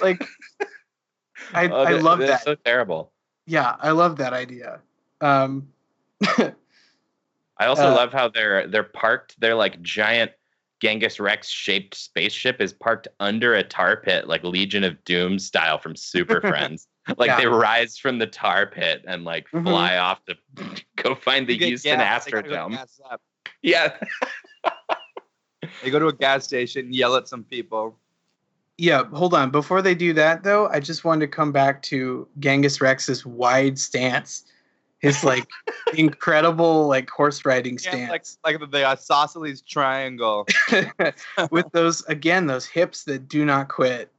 like 0.00 0.24
i 1.54 1.68
Oh, 1.68 1.82
i 1.84 1.92
love 1.92 2.18
that 2.20 2.42
so 2.42 2.54
terrible. 2.56 3.12
yeah 3.46 3.76
i 3.80 3.90
love 3.90 4.16
that 4.16 4.32
idea 4.32 4.80
um 5.20 5.68
I 7.58 7.66
also 7.66 7.88
Uh, 7.90 7.94
love 7.94 8.12
how 8.12 8.28
they're 8.28 8.66
they're 8.66 8.82
parked. 8.82 9.38
They're 9.38 9.54
like 9.54 9.80
giant 9.82 10.32
Genghis 10.80 11.20
Rex 11.20 11.46
shaped 11.48 11.94
spaceship 11.94 12.58
is 12.60 12.72
parked 12.72 13.06
under 13.20 13.54
a 13.54 13.62
tar 13.62 13.98
pit, 13.98 14.28
like 14.28 14.42
Legion 14.44 14.82
of 14.82 15.02
Doom 15.04 15.38
style 15.38 15.76
from 15.78 15.94
Super 15.94 16.40
Friends. 16.50 16.88
Like 17.18 17.28
Yeah. 17.28 17.36
they 17.38 17.46
rise 17.46 17.96
from 17.98 18.18
the 18.18 18.26
tar 18.26 18.66
pit 18.66 19.04
and 19.06 19.24
like 19.24 19.48
Mhm. 19.50 19.64
fly 19.64 19.96
off 19.98 20.24
to 20.26 20.36
go 20.96 21.14
find 21.14 21.46
the 21.46 21.56
get 21.56 21.68
Houston 21.68 21.98
gas, 21.98 22.24
they 22.24 22.30
go 22.30 22.42
Astrodome. 22.42 22.70
gas 22.72 23.00
up. 23.10 23.20
Yeah. 23.62 23.96
They 25.82 25.90
go 25.90 25.98
to 25.98 26.06
a 26.08 26.12
gas 26.12 26.44
station, 26.44 26.92
yell 26.92 27.16
at 27.16 27.28
some 27.28 27.44
people. 27.44 27.98
Yeah, 28.78 29.04
hold 29.04 29.34
on. 29.34 29.50
Before 29.50 29.82
they 29.82 29.94
do 29.94 30.12
that, 30.14 30.42
though, 30.42 30.68
I 30.68 30.80
just 30.80 31.04
wanted 31.04 31.26
to 31.26 31.28
come 31.28 31.52
back 31.52 31.82
to 31.84 32.26
Genghis 32.38 32.80
Rex's 32.80 33.26
wide 33.26 33.78
stance, 33.78 34.44
his 35.00 35.22
like 35.22 35.46
incredible 35.94 36.86
like 36.88 37.10
horse 37.10 37.44
riding 37.44 37.78
Yeah, 37.84 38.08
like 38.10 38.24
stance 38.24 38.38
like 38.44 38.58
the, 38.60 38.66
the 38.66 38.84
isosceles 38.86 39.60
triangle. 39.62 40.46
with 41.50 41.66
those 41.72 42.02
again 42.06 42.46
those 42.46 42.64
hips 42.66 43.04
that 43.04 43.28
do 43.28 43.44
not 43.44 43.68
quit. 43.68 44.10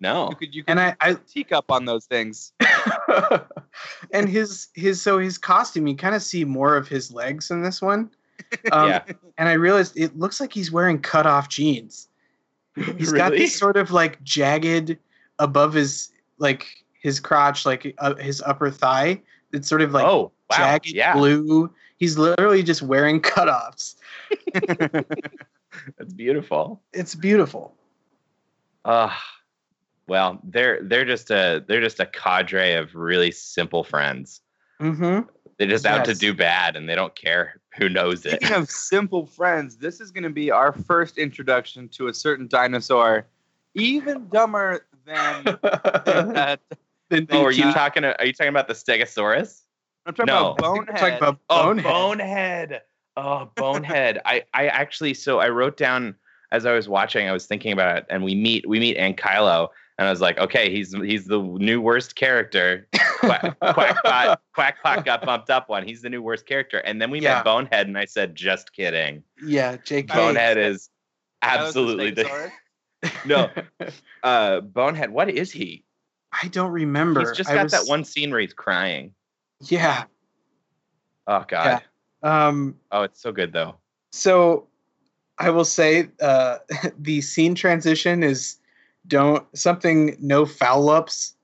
No. 0.00 0.28
You 0.30 0.36
could 0.36 0.54
you 0.54 0.64
could 0.64 0.70
And 0.70 0.80
I, 0.80 0.96
I 1.00 1.14
teacup 1.14 1.70
on 1.70 1.84
those 1.84 2.06
things. 2.06 2.52
and 4.12 4.28
his 4.28 4.68
his 4.74 5.00
so 5.00 5.18
his 5.18 5.38
costume, 5.38 5.86
you 5.86 5.96
kind 5.96 6.14
of 6.14 6.22
see 6.22 6.44
more 6.44 6.76
of 6.76 6.88
his 6.88 7.12
legs 7.12 7.50
in 7.50 7.62
this 7.62 7.80
one. 7.80 8.10
Um, 8.70 8.90
yeah. 8.90 9.02
And 9.38 9.48
I 9.48 9.54
realized 9.54 9.98
it 9.98 10.16
looks 10.18 10.40
like 10.40 10.52
he's 10.52 10.70
wearing 10.70 11.00
cut 11.00 11.26
off 11.26 11.48
jeans. 11.48 12.08
He's 12.98 13.10
got 13.10 13.32
Really? 13.32 13.44
this 13.44 13.56
sort 13.56 13.76
of 13.78 13.90
like 13.90 14.22
jagged 14.22 14.98
above 15.38 15.72
his 15.72 16.12
like 16.38 16.66
his 17.00 17.18
crotch, 17.18 17.64
like 17.64 17.94
uh, 17.98 18.14
his 18.16 18.42
upper 18.42 18.70
thigh. 18.70 19.20
It's 19.52 19.66
sort 19.68 19.80
of 19.80 19.92
like 19.92 20.04
oh 20.04 20.30
wow, 20.50 20.56
jagged 20.56 20.92
yeah, 20.92 21.14
blue. 21.14 21.72
He's 21.96 22.18
literally 22.18 22.62
just 22.62 22.82
wearing 22.82 23.20
cutoffs. 23.20 23.96
that's 24.52 26.12
beautiful. 26.14 26.82
It's 26.92 27.14
beautiful. 27.14 27.74
Uh 28.84 29.16
well, 30.08 30.40
they're 30.44 30.82
they're 30.82 31.04
just 31.04 31.30
a 31.30 31.64
they're 31.66 31.80
just 31.80 32.00
a 32.00 32.06
cadre 32.06 32.74
of 32.74 32.94
really 32.94 33.30
simple 33.30 33.84
friends. 33.84 34.40
Mm-hmm. 34.80 35.28
They're 35.58 35.68
just 35.68 35.86
out 35.86 36.04
to 36.04 36.14
do 36.14 36.34
bad, 36.34 36.76
and 36.76 36.88
they 36.88 36.94
don't 36.94 37.14
care 37.14 37.60
who 37.78 37.88
knows 37.88 38.26
it. 38.26 38.42
Speaking 38.42 38.56
of 38.56 38.70
simple 38.70 39.26
friends, 39.26 39.76
this 39.76 40.00
is 40.00 40.10
going 40.10 40.24
to 40.24 40.30
be 40.30 40.50
our 40.50 40.72
first 40.72 41.16
introduction 41.18 41.88
to 41.90 42.08
a 42.08 42.14
certain 42.14 42.46
dinosaur, 42.46 43.26
even 43.74 44.28
dumber 44.28 44.86
than. 45.06 45.44
than 46.04 46.36
uh, 46.36 46.56
Oh, 47.30 47.44
are 47.44 47.52
you 47.52 47.72
talking? 47.72 48.04
Are 48.04 48.24
you 48.24 48.32
talking 48.32 48.48
about 48.50 48.68
the 48.68 48.74
Stegosaurus? 48.74 49.62
I'm 50.06 50.14
talking 50.14 50.26
No. 50.26 50.52
about 50.52 50.58
Bonehead. 50.58 50.96
Talk 50.96 51.12
about 51.20 51.38
Oh, 51.48 51.64
bonehead. 51.64 51.84
bonehead. 51.92 52.82
Oh, 53.16 53.50
bonehead. 53.56 54.20
I 54.26 54.44
I 54.54 54.66
actually 54.66 55.14
so 55.14 55.38
I 55.38 55.48
wrote 55.48 55.76
down 55.76 56.14
as 56.52 56.66
I 56.66 56.72
was 56.72 56.88
watching. 56.88 57.28
I 57.28 57.32
was 57.32 57.46
thinking 57.46 57.72
about 57.72 57.96
it, 57.96 58.06
and 58.10 58.22
we 58.22 58.34
meet 58.34 58.68
we 58.68 58.78
meet 58.78 58.98
Ankylo, 58.98 59.68
and 59.98 60.06
I 60.06 60.10
was 60.10 60.20
like, 60.20 60.38
okay, 60.38 60.70
he's 60.70 60.92
he's 60.94 61.24
the 61.26 61.40
new 61.40 61.80
worst 61.80 62.16
character. 62.16 62.86
Quack, 63.20 63.58
Quackpot 63.60 64.36
Quackpot 64.56 65.04
got 65.04 65.24
bumped 65.24 65.50
up 65.50 65.68
one. 65.68 65.86
He's 65.86 66.02
the 66.02 66.10
new 66.10 66.22
worst 66.22 66.46
character, 66.46 66.78
and 66.78 67.00
then 67.00 67.10
we 67.10 67.20
Yeah. 67.20 67.36
met 67.36 67.44
Bonehead, 67.44 67.86
and 67.86 67.96
I 67.96 68.04
said, 68.04 68.34
just 68.34 68.72
kidding. 68.72 69.22
Yeah, 69.44 69.76
Jake. 69.84 70.08
Bonehead 70.08 70.58
is 70.58 70.90
That 71.42 71.62
was 71.62 71.74
the 71.74 71.80
absolutely 71.80 72.10
the, 72.10 72.52
no. 73.26 73.50
Uh, 74.22 74.60
Bonehead. 74.60 75.10
What 75.10 75.30
is 75.30 75.50
he? 75.52 75.84
I 76.42 76.48
don't 76.48 76.72
remember. 76.72 77.20
He's 77.20 77.36
just 77.36 77.48
got 77.48 77.62
was- 77.62 77.72
that 77.72 77.86
one 77.86 78.04
scene 78.04 78.30
where 78.30 78.40
he's 78.40 78.52
crying. 78.52 79.14
Yeah. 79.62 80.04
Oh 81.26 81.44
God. 81.48 81.82
Um. 82.22 82.76
Oh, 82.92 83.02
it's 83.02 83.20
so 83.20 83.32
good 83.32 83.52
though. 83.52 83.76
So, 84.12 84.66
I 85.38 85.50
will 85.50 85.64
say, 85.64 86.08
uh, 86.20 86.58
the 86.98 87.20
scene 87.20 87.54
transition 87.54 88.22
is 88.22 88.56
don't 89.08 89.44
something 89.56 90.16
no 90.20 90.44
foul 90.46 90.88
ups, 90.90 91.34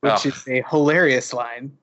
which 0.00 0.26
Oh. 0.26 0.28
is 0.28 0.46
a 0.48 0.62
hilarious 0.68 1.32
line. 1.32 1.76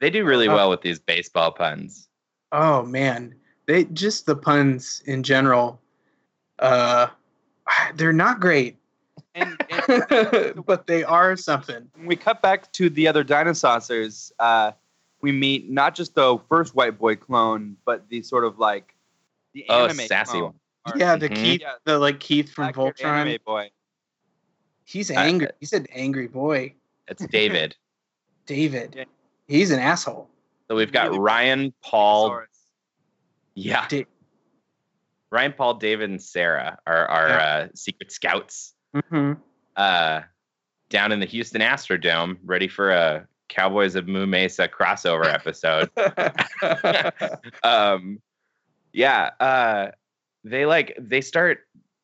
They 0.00 0.10
do 0.10 0.24
really 0.24 0.48
Oh. 0.48 0.54
well 0.54 0.70
with 0.70 0.80
these 0.82 0.98
baseball 0.98 1.52
puns. 1.52 2.08
Oh 2.52 2.82
man, 2.84 3.34
they 3.66 3.84
just 3.84 4.26
the 4.26 4.36
puns 4.36 5.02
in 5.06 5.22
general. 5.22 5.80
Uh, 6.58 7.06
they're 7.94 8.12
not 8.12 8.40
great, 8.40 8.76
And, 9.34 9.56
and 9.70 10.64
but 10.66 10.86
they 10.86 11.04
are 11.04 11.36
something. 11.36 11.88
when 11.94 12.06
we 12.06 12.16
cut 12.16 12.42
back 12.42 12.70
to 12.72 12.90
the 12.90 13.06
other 13.08 13.22
dinosaurs, 13.24 14.32
uh, 14.40 14.72
we 15.22 15.32
meet 15.32 15.70
not 15.70 15.94
just 15.94 16.14
the 16.14 16.38
first 16.48 16.74
white 16.74 16.98
boy 16.98 17.14
clone, 17.16 17.76
but 17.84 18.08
the 18.08 18.22
sort 18.22 18.44
of 18.44 18.58
like 18.58 18.94
the 19.54 19.64
Oh, 19.68 19.84
anime 19.84 20.06
sassy 20.06 20.32
clone. 20.32 20.54
one. 20.84 20.98
Yeah, 20.98 21.16
the 21.16 21.28
Mhm. 21.28 21.36
Keith, 21.36 21.62
the 21.84 21.98
like 21.98 22.18
Keith 22.20 22.52
from 22.52 22.72
Voltron. 22.72 23.04
anime 23.04 23.38
boy. 23.44 23.70
He's 24.90 25.10
Uh, 25.10 25.14
angry. 25.14 25.48
He's 25.60 25.72
an 25.72 25.86
angry 25.92 26.26
boy. 26.26 26.74
It's 27.06 27.24
David. 27.26 27.76
David. 28.46 29.06
He's 29.46 29.70
an 29.70 29.78
asshole. 29.78 30.28
So 30.68 30.74
we've 30.74 30.90
got 30.92 31.08
Really 31.08 31.20
Ryan, 31.20 31.72
Paul, 31.82 32.42
yeah, 33.54 33.86
Da- 33.88 34.06
Ryan, 35.30 35.52
Paul, 35.52 35.74
David, 35.74 36.10
and 36.10 36.20
Sarah 36.22 36.78
are 36.86 37.06
our 37.06 37.28
Yeah. 37.28 37.36
uh, 37.36 37.68
secret 37.74 38.10
scouts 38.10 38.74
Mhm. 38.94 39.40
uh, 39.76 40.22
down 40.88 41.12
in 41.12 41.20
the 41.20 41.26
Houston 41.26 41.60
Astrodome, 41.60 42.38
ready 42.44 42.66
for 42.66 42.90
a 42.90 43.28
Cowboys 43.48 43.94
of 43.94 44.08
Moo 44.08 44.26
Mesa 44.26 44.66
crossover 44.68 45.24
episode. 45.32 45.90
um, 47.62 48.20
yeah, 48.92 49.30
uh, 49.38 49.90
they 50.44 50.66
like 50.66 50.96
they 50.98 51.20
start 51.20 51.60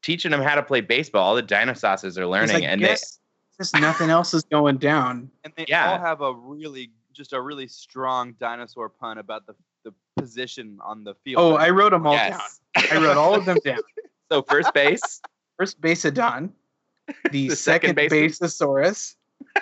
teaching 0.07 0.31
them 0.31 0.41
how 0.41 0.55
to 0.55 0.63
play 0.63 0.81
baseball. 0.81 1.27
All 1.27 1.35
the 1.35 1.43
dinosaurs 1.43 2.17
are 2.17 2.27
learning, 2.27 2.55
like, 2.55 2.63
and 2.63 2.81
they 2.81 2.87
"Guess- 2.87 3.19
guess 3.59 3.73
nothing 3.75 4.09
else 4.09 4.33
is 4.35 4.45
going 4.45 4.77
down. 4.79 5.29
And 5.45 5.53
they 5.57 5.65
Yeah. 5.69 5.91
all 5.93 5.99
have 5.99 6.21
a 6.21 6.33
really, 6.33 6.93
just 7.13 7.33
a 7.33 7.41
really 7.41 7.67
strong 7.67 8.33
dinosaur 8.35 8.89
pun 8.89 9.19
about 9.19 9.47
the 9.47 9.55
the 9.85 9.93
position 10.17 10.79
on 10.83 11.05
the 11.05 11.15
field. 11.23 11.41
Oh, 11.41 11.55
I 11.57 11.71
wrote 11.71 11.91
them 11.91 12.07
all 12.09 12.15
yes. 12.15 12.61
down. 12.77 12.85
I 12.91 13.05
wrote 13.05 13.17
all 13.17 13.35
of 13.37 13.45
them 13.45 13.59
down. 13.65 13.79
so 14.33 14.43
first 14.43 14.73
base, 14.75 15.21
First 15.57 15.81
baseodon, 15.81 16.51
the, 17.31 17.49
The 17.49 17.57
second 17.57 17.91
second, 17.91 17.95
baseman. 17.95 18.49
baseosaurus, 18.51 19.15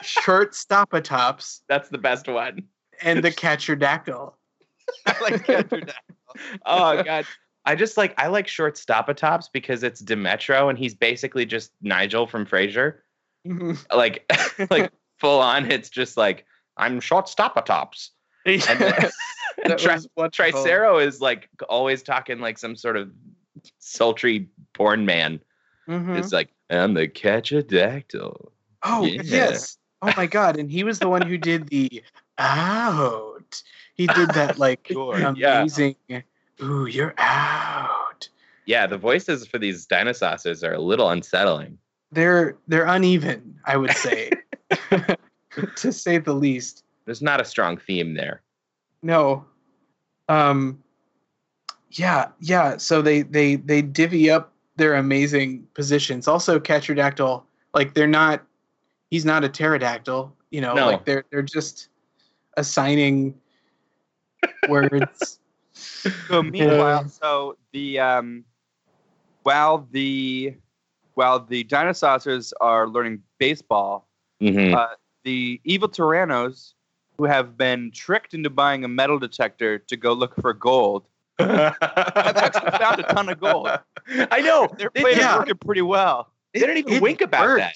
short 0.03 0.53
stopatops, 0.53 1.61
that's 1.69 1.89
the 1.91 1.99
best 1.99 2.27
one. 2.27 2.63
and 3.03 3.23
the 3.23 3.31
catcherdactyl. 3.45 4.33
I 5.07 5.21
like 5.21 5.45
Catcher 5.45 5.81
Dad. 5.81 5.95
oh 6.67 7.03
god 7.03 7.27
i 7.67 7.75
just 7.75 7.97
like 7.97 8.15
i 8.19 8.27
like 8.27 8.47
short 8.49 8.75
stopatops 8.77 9.47
because 9.53 9.83
it's 9.83 10.03
Dimetro 10.03 10.69
and 10.71 10.79
he's 10.79 10.95
basically 10.95 11.47
just 11.47 11.73
nigel 11.83 12.27
from 12.27 12.47
frasier 12.47 12.97
Mhm. 13.47 13.79
like 13.95 14.31
like 14.71 14.91
full 15.19 15.41
on 15.41 15.71
it's 15.71 15.89
just 15.91 16.17
like 16.17 16.47
i'm 16.77 17.01
short 17.01 17.27
stopatops 17.27 18.11
and 18.47 18.61
then 18.63 19.11
That 19.65 19.79
Tri- 19.79 19.99
was 20.17 20.31
tricero 20.33 20.99
is 20.99 21.21
like 21.21 21.49
always 21.69 22.03
talking 22.03 22.41
like 22.41 22.59
some 22.59 22.75
sort 22.77 22.97
of 22.97 23.11
sultry 23.79 24.49
porn 24.73 25.07
man 25.07 25.41
Mhm. 25.89 26.17
it's 26.19 26.33
like 26.33 26.51
i'm 26.71 26.95
the 26.95 27.09
catcherdactyl 27.09 28.51
Oh 28.87 29.05
Yeah. 29.07 29.23
yes. 29.25 29.79
Oh 30.03 30.13
my 30.15 30.27
god! 30.27 30.59
And 30.59 30.71
he 30.71 30.85
was 30.85 30.99
the 30.99 31.09
one 31.09 31.23
who 31.23 31.39
did 31.39 31.69
the 31.69 32.03
out. 32.37 33.63
He 33.95 34.07
did 34.07 34.29
that 34.31 34.59
like 34.59 34.89
Sure, 34.93 35.33
yeah. 35.37 35.65
Ooh, 36.63 36.87
you're 36.87 37.15
out. 37.19 38.29
yeah 38.67 38.87
the 38.87 38.99
voices 38.99 39.47
for 39.47 39.59
these 39.59 39.87
dinosaurs 39.87 40.63
are 40.65 40.75
a 40.75 40.81
little 40.81 41.11
unsettling 41.11 41.79
They're 42.13 42.57
they're 42.69 42.87
uneven, 42.87 43.59
I 43.67 43.77
would 43.77 43.93
say, 43.93 44.31
to 45.77 45.93
say 45.93 46.19
the 46.19 46.33
least. 46.33 46.85
there's 47.07 47.23
not 47.23 47.41
a 47.41 47.45
strong 47.45 47.77
theme 47.77 48.15
there 48.15 48.43
No. 49.03 49.45
Um. 50.29 50.83
Yeah, 51.91 52.29
yeah. 52.41 52.77
So 52.79 53.03
they 53.03 53.23
they 53.23 53.57
they 53.57 53.83
divvy 53.83 54.31
up 54.31 54.53
their 54.77 54.95
amazing 54.95 55.67
positions. 55.75 56.27
Also, 56.27 56.59
Catcherdactyl, 56.59 57.43
like 57.75 57.93
they're 57.95 58.07
not. 58.09 58.43
He's 59.11 59.25
not 59.27 59.45
a 59.45 59.49
pterodactyl. 59.51 60.35
You 60.51 60.61
know, 60.63 60.75
No. 60.75 60.87
like 60.87 61.05
they're 61.05 61.25
they're 61.31 61.43
just 61.43 61.91
assigning 62.57 63.35
words. 64.69 65.39
So 66.29 66.43
meanwhile, 66.43 67.09
so 67.09 67.57
the 67.73 67.99
um, 67.99 68.45
while 69.43 69.87
the 69.91 70.55
while 71.15 71.41
the 71.41 71.65
dinosaurs 71.65 72.53
are 72.61 72.89
learning 72.89 73.23
baseball, 73.39 74.09
Mhm. 74.43 74.75
uh, 74.75 74.89
the 75.25 75.61
evil 75.65 75.89
Tyrannos, 75.89 76.75
who 77.19 77.25
have 77.25 77.57
been 77.57 77.91
tricked 77.93 78.35
into 78.35 78.51
buying 78.51 78.85
a 78.85 78.89
metal 78.89 79.19
detector 79.19 79.79
to 79.79 79.97
go 79.97 80.13
look 80.13 80.35
for 80.41 80.53
gold, 80.53 81.07
have 81.39 81.77
actually 81.81 82.71
found 82.79 83.01
a 83.01 83.05
ton 83.05 83.29
of 83.29 83.41
gold. 83.41 83.69
I 84.09 84.41
know. 84.41 84.69
Their 84.79 84.91
They- 84.95 85.01
plan 85.03 85.17
Yeah. 85.19 85.33
is 85.33 85.39
working 85.41 85.57
pretty 85.59 85.83
well. 85.83 86.31
They 86.53 86.61
didn't 86.61 86.77
even 86.79 86.93
It 86.95 87.03
wink 87.03 87.21
about 87.21 87.45
worked. 87.47 87.61
that. 87.61 87.75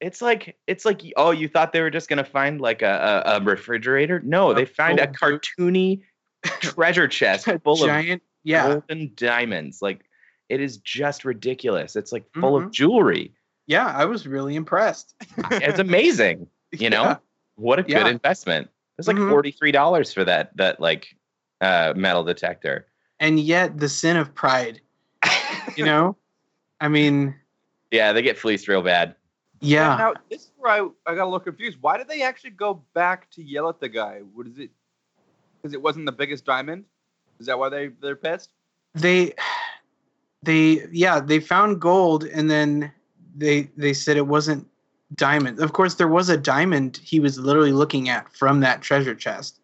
It's 0.00 0.20
like 0.20 0.56
it's 0.66 0.84
like 0.84 1.02
oh, 1.16 1.30
you 1.30 1.46
thought 1.48 1.72
they 1.72 1.80
were 1.80 1.90
just 1.90 2.08
gonna 2.08 2.24
find 2.24 2.60
like 2.60 2.82
a, 2.82 3.22
a, 3.24 3.36
a 3.36 3.40
refrigerator? 3.40 4.20
No, 4.24 4.50
A 4.50 4.54
they 4.54 4.64
find 4.64 4.98
a 4.98 5.06
cartoony 5.06 6.00
treasure 6.60 7.08
chest 7.08 7.46
A 7.48 7.58
full 7.58 7.74
of 7.82 7.86
giant, 7.88 8.22
yeah, 8.44 8.68
golden 8.68 9.12
diamonds. 9.14 9.80
Like 9.82 10.04
it 10.48 10.60
is 10.60 10.76
just 10.78 11.24
ridiculous. 11.24 11.96
It's 11.96 12.12
like 12.12 12.24
full 12.34 12.56
of 12.56 12.64
Mhm. 12.64 12.72
jewelry. 12.72 13.32
yeah. 13.66 13.86
I 13.86 14.04
was 14.04 14.26
really 14.26 14.54
impressed. 14.56 15.14
It's 15.52 15.78
amazing. 15.78 16.46
You 16.72 16.88
know? 16.88 17.02
Yeah. 17.02 17.16
What 17.56 17.78
a 17.80 17.82
good 17.82 17.90
Yeah. 17.92 18.08
investment. 18.08 18.70
It's 18.98 19.06
like 19.06 19.18
Mhm. 19.18 19.28
forty 19.28 19.50
three 19.50 19.72
dollars 19.72 20.10
for 20.12 20.24
that 20.24 20.56
that 20.56 20.80
like 20.80 21.14
uh, 21.60 21.92
metal 21.96 22.24
detector. 22.24 22.86
and 23.20 23.38
yet 23.38 23.78
the 23.78 23.88
sin 23.90 24.16
of 24.16 24.34
pride. 24.34 24.80
You 25.76 25.84
know, 25.84 26.16
I 26.80 26.88
mean, 26.88 27.34
Yeah, 27.92 28.12
they 28.14 28.22
get 28.22 28.38
fleeced 28.38 28.68
real 28.68 28.80
bad. 28.82 29.14
yeah. 29.60 29.96
Now 29.96 30.14
this 30.30 30.42
is 30.44 30.52
where 30.56 30.72
I, 30.72 30.88
I 31.06 31.14
got 31.14 31.24
a 31.24 31.30
little 31.30 31.40
confused. 31.40 31.76
Why 31.82 31.98
did 31.98 32.08
they 32.08 32.22
actually 32.22 32.50
go 32.50 32.82
back 32.94 33.30
to 33.32 33.42
yell 33.42 33.68
at 33.68 33.78
the 33.80 33.88
guy? 33.90 34.20
What 34.34 34.46
is 34.46 34.58
it? 34.58 34.70
Because 35.62 35.74
it 35.74 35.80
wasn't 35.80 36.06
the 36.06 36.12
biggest 36.12 36.44
diamond. 36.44 36.84
Is 37.38 37.46
that 37.46 37.58
why 37.58 37.68
they 37.68 37.88
they're 38.00 38.16
pissed? 38.16 38.50
they 38.94 39.32
they 40.42 40.84
yeah 40.92 41.20
they 41.20 41.40
found 41.40 41.80
gold 41.80 42.24
and 42.24 42.50
then 42.50 42.92
they 43.36 43.62
they 43.76 43.92
said 43.92 44.16
it 44.16 44.26
wasn't 44.26 44.66
diamond 45.14 45.58
of 45.60 45.72
course 45.72 45.94
there 45.94 46.08
was 46.08 46.28
a 46.28 46.36
diamond 46.36 47.00
he 47.02 47.20
was 47.20 47.38
literally 47.38 47.72
looking 47.72 48.08
at 48.08 48.30
from 48.34 48.60
that 48.60 48.82
treasure 48.82 49.14
chest 49.14 49.60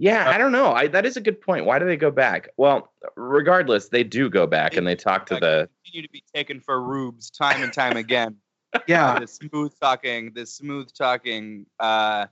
Yeah, 0.00 0.30
I 0.30 0.38
don't 0.38 0.52
know. 0.52 0.72
I, 0.72 0.86
that 0.88 1.04
is 1.04 1.16
a 1.16 1.20
good 1.20 1.40
point. 1.40 1.64
Why 1.64 1.80
do 1.80 1.84
they 1.84 1.96
go 1.96 2.12
back? 2.12 2.50
Well, 2.56 2.92
regardless, 3.16 3.88
they 3.88 4.04
do 4.04 4.30
go 4.30 4.46
back 4.46 4.76
and 4.76 4.86
they 4.86 4.94
talk 4.94 5.26
to 5.26 5.34
the. 5.34 5.68
continue 5.82 6.06
to 6.06 6.12
be 6.12 6.22
taken 6.32 6.60
for 6.60 6.80
rubes 6.80 7.30
time 7.30 7.64
and 7.64 7.72
time 7.72 7.96
again. 7.96 8.36
Yeah, 8.86 9.18
this 9.18 9.34
smooth 9.34 9.72
talking, 9.80 10.30
this 10.34 10.54
smooth 10.54 10.92
talking. 10.92 11.66
Uh, 11.80 12.26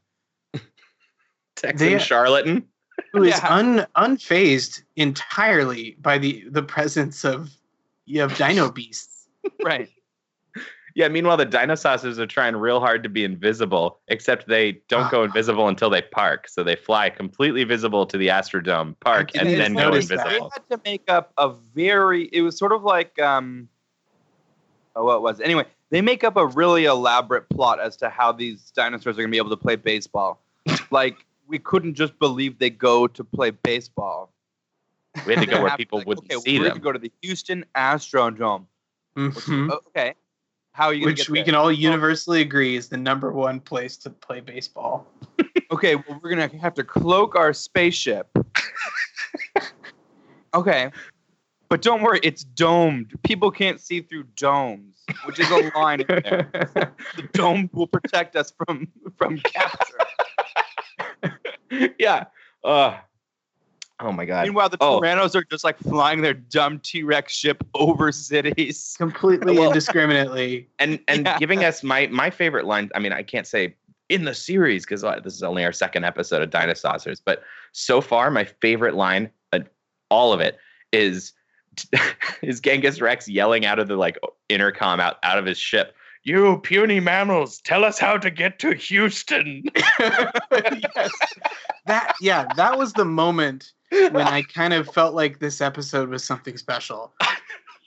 Texan 1.56 1.92
They- 1.92 1.98
charlatan. 1.98 2.66
who 3.12 3.24
is 3.24 3.38
Yeah. 3.42 3.54
un 3.54 3.86
unfazed 3.96 4.82
entirely 4.96 5.96
by 6.00 6.16
the 6.18 6.44
the 6.50 6.62
presence 6.62 7.24
of 7.24 7.50
you 8.06 8.20
have 8.20 8.36
dino 8.38 8.70
beasts. 8.78 9.28
right. 9.64 9.88
Yeah. 10.94 11.08
Meanwhile, 11.08 11.36
the 11.36 11.44
dinosaurs 11.44 12.18
are 12.18 12.26
trying 12.26 12.56
real 12.56 12.80
hard 12.80 13.02
to 13.02 13.10
be 13.10 13.22
invisible, 13.22 14.00
except 14.08 14.48
they 14.48 14.80
don't 14.88 15.10
go 15.10 15.20
Ah. 15.20 15.24
invisible 15.24 15.68
until 15.68 15.90
they 15.90 16.00
park. 16.00 16.48
So 16.48 16.62
they 16.64 16.74
fly 16.74 17.10
completely 17.10 17.64
visible 17.64 18.06
to 18.06 18.16
the 18.16 18.28
Astrodome, 18.28 18.98
park, 19.00 19.36
and 19.36 19.46
then 19.46 19.74
go 19.74 19.88
invisible. 19.92 20.24
They 20.24 20.38
had 20.40 20.70
to 20.70 20.80
make 20.86 21.02
up 21.08 21.34
a 21.36 21.50
very. 21.74 22.30
It 22.32 22.40
was 22.40 22.56
sort 22.56 22.72
of 22.72 22.82
like 22.82 23.18
um. 23.20 23.68
Oh, 24.94 25.04
what 25.04 25.20
was 25.20 25.38
it? 25.38 25.44
anyway? 25.44 25.66
They 25.90 26.00
make 26.00 26.24
up 26.24 26.38
a 26.38 26.46
really 26.46 26.86
elaborate 26.86 27.46
plot 27.50 27.78
as 27.78 27.98
to 27.98 28.08
how 28.08 28.32
these 28.32 28.70
dinosaurs 28.70 29.16
are 29.18 29.20
going 29.20 29.28
to 29.28 29.32
be 29.32 29.36
able 29.36 29.50
to 29.50 29.56
play 29.58 29.76
baseball. 29.76 30.40
like 30.90 31.25
we 31.46 31.58
couldn't 31.58 31.94
just 31.94 32.18
believe 32.18 32.58
they 32.58 32.70
go 32.70 33.06
to 33.06 33.24
play 33.24 33.50
baseball. 33.50 34.32
We 35.26 35.34
had 35.34 35.40
to 35.44 35.46
go 35.50 35.62
where 35.62 35.76
people 35.76 35.98
like, 35.98 36.06
wouldn't 36.06 36.32
okay, 36.32 36.40
see 36.40 36.58
we're 36.58 36.66
them. 36.66 36.74
to 36.74 36.80
go 36.80 36.92
to 36.92 36.98
the 36.98 37.12
Houston 37.22 37.64
Astrodome. 37.74 38.66
Which, 39.14 39.34
Mhm. 39.34 39.70
Okay, 39.70 40.14
how 40.72 40.86
are 40.86 40.94
you 40.94 41.06
Which 41.06 41.18
get 41.18 41.28
we 41.30 41.42
can 41.42 41.54
all 41.54 41.72
universally 41.72 42.42
agree 42.42 42.76
is 42.76 42.88
the 42.88 42.98
number 42.98 43.32
one 43.32 43.60
place 43.60 43.96
to 43.98 44.10
play 44.10 44.40
baseball. 44.40 45.06
Okay, 45.72 45.96
well, 45.96 46.20
we're 46.22 46.30
gonna 46.30 46.48
have 46.58 46.74
to 46.74 46.84
cloak 46.84 47.34
our 47.34 47.52
spaceship. 47.52 48.28
okay, 50.54 50.92
but 51.68 51.82
don't 51.82 52.02
worry, 52.02 52.20
it's 52.22 52.44
domed. 52.44 53.12
People 53.24 53.50
can't 53.50 53.80
see 53.80 54.00
through 54.00 54.24
domes, 54.36 55.02
which 55.24 55.40
is 55.40 55.50
a 55.50 55.72
line 55.76 56.02
in 56.02 56.06
there. 56.06 56.48
The 57.16 57.28
dome 57.32 57.68
will 57.72 57.88
protect 57.88 58.36
us 58.36 58.52
from 58.56 58.86
from 59.16 59.38
capture. 59.38 59.98
yeah. 61.98 62.24
Uh, 62.64 62.96
oh 64.00 64.12
my 64.12 64.24
god. 64.24 64.44
Meanwhile, 64.46 64.68
the 64.70 64.78
Oh. 64.80 65.00
Tyrannos 65.00 65.34
are 65.34 65.44
just 65.44 65.64
like 65.64 65.78
flying 65.78 66.20
their 66.22 66.34
dumb 66.34 66.78
T 66.80 67.02
Rex 67.02 67.32
ship 67.32 67.64
over 67.74 68.12
cities. 68.12 68.94
Completely 68.98 69.54
Well- 69.58 69.68
indiscriminately. 69.68 70.68
and 70.78 70.98
and 71.08 71.26
Yeah. 71.26 71.38
giving 71.38 71.64
us 71.64 71.82
my 71.82 72.06
my 72.08 72.30
favorite 72.30 72.64
line. 72.66 72.90
I 72.94 72.98
mean, 72.98 73.12
I 73.12 73.22
can't 73.22 73.46
say 73.46 73.76
in 74.08 74.24
the 74.24 74.34
series 74.34 74.84
because 74.86 75.02
this 75.24 75.34
is 75.34 75.42
only 75.42 75.64
our 75.64 75.72
second 75.72 76.04
episode 76.04 76.40
of 76.40 76.50
Dinosaucers, 76.50 77.20
but 77.24 77.42
so 77.72 78.00
far 78.00 78.30
my 78.30 78.44
favorite 78.44 78.94
line, 78.94 79.28
uh, 79.52 79.58
all 80.10 80.32
of 80.32 80.40
it, 80.40 80.58
is 80.92 81.32
is 82.42 82.60
Genghis 82.60 83.00
Rex 83.00 83.28
yelling 83.28 83.66
out 83.66 83.78
of 83.78 83.88
the 83.88 83.96
like 83.96 84.16
intercom 84.48 85.00
out 85.00 85.16
out 85.24 85.38
of 85.38 85.44
his 85.44 85.58
ship. 85.58 85.94
You 86.26 86.58
puny 86.64 86.98
mammals, 86.98 87.60
tell 87.60 87.84
us 87.84 88.00
how 88.00 88.18
to 88.18 88.30
get 88.30 88.58
to 88.58 88.74
Houston. 88.74 89.62
yes. 90.50 91.10
That 91.86 92.14
yeah, 92.20 92.46
that 92.56 92.76
was 92.76 92.92
the 92.94 93.04
moment 93.04 93.72
when 93.92 94.16
I 94.26 94.42
kind 94.42 94.74
of 94.74 94.88
felt 94.92 95.14
like 95.14 95.38
this 95.38 95.60
episode 95.60 96.08
was 96.08 96.24
something 96.24 96.56
special. 96.56 97.12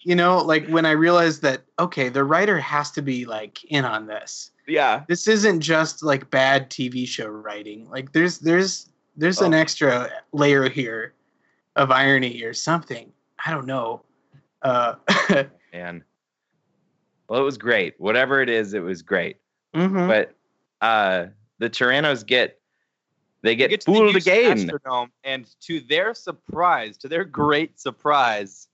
You 0.04 0.16
know, 0.16 0.38
like 0.38 0.66
when 0.70 0.86
I 0.86 0.92
realized 0.92 1.42
that 1.42 1.64
okay, 1.80 2.08
the 2.08 2.24
writer 2.24 2.58
has 2.60 2.92
to 2.92 3.02
be 3.02 3.26
like 3.26 3.62
in 3.66 3.84
on 3.84 4.08
this. 4.08 4.52
yeah, 4.68 5.04
This 5.10 5.28
isn't 5.28 5.60
just 5.60 6.02
like 6.02 6.30
bad 6.32 6.70
TV 6.70 7.06
show 7.06 7.28
writing. 7.28 7.90
Like 7.90 8.14
there's 8.14 8.40
there's 8.40 8.90
there's 9.18 9.42
an 9.42 9.54
Oh. 9.54 9.58
extra 9.58 10.10
layer 10.32 10.70
here 10.70 11.14
of 11.76 11.92
irony 11.92 12.42
or 12.44 12.54
something. 12.54 13.12
I 13.46 13.52
don't 13.52 13.66
know. 13.68 14.04
Uh 14.62 14.96
man. 15.74 16.06
Well, 17.30 17.40
it 17.40 17.44
was 17.44 17.58
great. 17.58 17.94
Whatever 18.00 18.42
it 18.42 18.50
is, 18.50 18.74
it 18.74 18.84
was 18.84 19.02
great. 19.02 19.38
mhm. 19.76 20.08
But 20.08 20.36
uh 20.86 21.28
the 21.60 21.70
Tyrannos 21.70 22.26
get 22.26 22.60
they 23.42 23.52
They 23.52 23.56
get, 23.56 23.70
get 23.70 23.82
to 23.82 23.92
the 23.92 23.98
fooled 23.98 24.16
again. 24.16 24.58
Astrodome, 24.58 25.12
and 25.24 25.48
to 25.62 25.80
their 25.80 26.14
surprise, 26.14 26.98
to 26.98 27.08
their 27.08 27.24
great 27.24 27.80
surprise, 27.80 28.68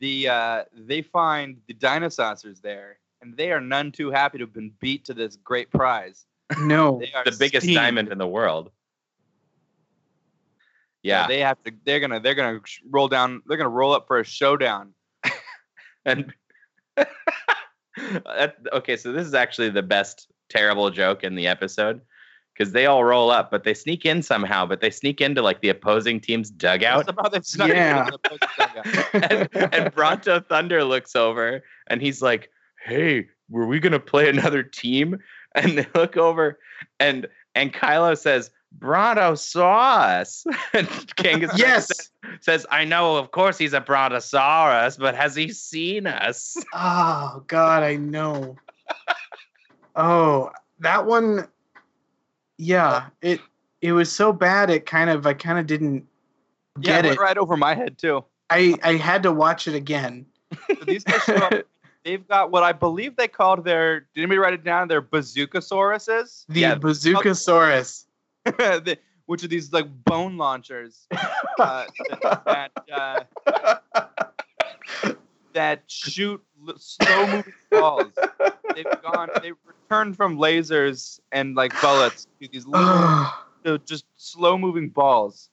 the 0.00 0.28
uh, 0.28 0.64
they 0.74 1.02
find 1.02 1.60
the 1.68 1.74
dinosaurs 1.74 2.60
there, 2.62 2.98
and 3.20 3.36
they 3.36 3.52
are 3.52 3.60
none 3.60 3.92
too 3.92 4.10
happy 4.10 4.38
to 4.38 4.44
have 4.44 4.52
been 4.52 4.72
beat 4.80 5.04
to 5.04 5.14
this 5.14 5.36
great 5.36 5.70
prize. 5.70 6.26
no. 6.58 6.98
They 6.98 7.12
are 7.12 7.24
the 7.24 7.36
biggest 7.38 7.64
steamed. 7.64 7.76
diamond 7.76 8.08
in 8.10 8.18
the 8.18 8.26
world. 8.26 8.66
So 8.66 8.72
Yeah, 11.04 11.28
they 11.28 11.38
have 11.38 11.62
to. 11.62 11.72
They're 11.84 12.00
gonna. 12.00 12.18
They're 12.18 12.34
gonna 12.34 12.60
roll 12.90 13.06
down. 13.06 13.42
They're 13.46 13.56
gonna 13.56 13.68
roll 13.68 13.92
up 13.92 14.08
for 14.08 14.18
a 14.18 14.24
showdown. 14.24 14.94
and 16.04 16.32
that, 16.96 17.08
okay, 18.72 18.96
so 18.96 19.12
this 19.12 19.26
is 19.26 19.34
actually 19.34 19.70
the 19.70 19.82
best 19.82 20.28
terrible 20.48 20.90
joke 20.90 21.24
in 21.24 21.34
the 21.34 21.46
episode 21.46 22.00
because 22.52 22.72
they 22.72 22.86
all 22.86 23.02
roll 23.04 23.30
up, 23.30 23.50
but 23.50 23.64
they 23.64 23.74
sneak 23.74 24.04
in 24.04 24.22
somehow. 24.22 24.66
But 24.66 24.80
they 24.80 24.90
sneak 24.90 25.20
into 25.20 25.42
like 25.42 25.60
the 25.60 25.70
opposing 25.70 26.20
team's 26.20 26.50
dugout, 26.50 27.06
Somehow 27.06 27.28
they've 27.28 27.44
Yeah. 27.56 28.08
the 28.10 28.38
dugout. 28.58 29.48
and, 29.62 29.74
and 29.74 29.94
Bronto 29.94 30.40
Thunder 30.40 30.84
looks 30.84 31.16
over 31.16 31.62
and 31.86 32.00
he's 32.02 32.20
like, 32.22 32.50
"Hey, 32.84 33.28
were 33.48 33.66
we 33.66 33.80
gonna 33.80 34.00
play 34.00 34.28
another 34.28 34.62
team?" 34.62 35.18
And 35.54 35.76
they 35.76 35.86
look 35.94 36.16
over, 36.16 36.58
and 36.98 37.26
and 37.54 37.72
Kylo 37.72 38.16
says. 38.16 38.50
Bronto 38.78 39.34
saw. 39.34 40.24
And 40.74 40.88
Genghis 41.22 41.52
Yes. 41.56 41.86
says, 41.88 42.10
says, 42.40 42.66
I 42.70 42.84
know, 42.84 43.16
of 43.16 43.30
course 43.30 43.58
he's 43.58 43.72
a 43.72 43.80
brontosaurus, 43.80 44.96
but 44.96 45.14
has 45.14 45.34
he 45.34 45.50
seen 45.50 46.06
us? 46.06 46.56
Oh 46.72 47.44
God, 47.46 47.82
I 47.82 47.96
know. 47.96 48.56
Oh, 49.94 50.50
that 50.80 51.06
one. 51.06 51.48
Yeah, 52.58 53.06
it 53.20 53.40
it 53.80 53.92
was 53.92 54.10
so 54.10 54.32
bad. 54.32 54.70
It 54.70 54.86
kind 54.86 55.10
of 55.10 55.26
I 55.26 55.34
kind 55.34 55.58
of 55.58 55.66
didn't 55.66 56.06
yeah, 56.80 56.96
get 56.96 57.04
it 57.04 57.06
it. 57.06 57.08
went 57.08 57.20
right 57.20 57.38
over 57.38 57.56
my 57.56 57.74
head 57.74 57.98
too. 57.98 58.24
I 58.50 58.78
I 58.82 58.94
had 58.94 59.22
to 59.24 59.32
watch 59.32 59.68
it 59.68 59.74
again. 59.74 60.26
So 60.78 60.84
these 60.84 61.04
guys 61.04 61.22
show 61.24 61.36
up. 61.36 61.52
They've 62.04 62.26
got 62.26 62.50
what 62.50 62.62
I 62.62 62.72
believe 62.72 63.16
they 63.16 63.28
called 63.28 63.64
their. 63.64 64.00
Did 64.00 64.08
anybody 64.22 64.38
write 64.38 64.54
it 64.54 64.64
down? 64.64 64.88
Their 64.88 65.00
bazookasauruses, 65.02 66.44
The 66.48 66.60
Yeah. 66.60 66.74
Bazookasaurus. 66.74 68.04
The- 68.84 68.98
which 69.26 69.44
are 69.44 69.48
these 69.48 69.72
like 69.72 69.86
bone 70.04 70.36
launchers 70.36 71.06
uh, 71.58 71.86
that 72.44 72.72
that, 72.86 73.28
uh, 75.04 75.14
that 75.52 75.82
shoot 75.86 76.42
slow 76.76 77.26
moving 77.26 77.52
balls. 77.70 78.12
They've 78.74 78.84
gone. 79.02 79.28
They've 79.40 79.54
returned 79.64 80.16
from 80.16 80.38
lasers 80.38 81.20
and 81.30 81.54
like 81.54 81.78
bullets 81.80 82.26
to 82.40 82.48
these 82.48 82.66
little, 82.66 83.78
just 83.86 84.06
slow 84.16 84.58
moving 84.58 84.88
balls. 84.88 85.50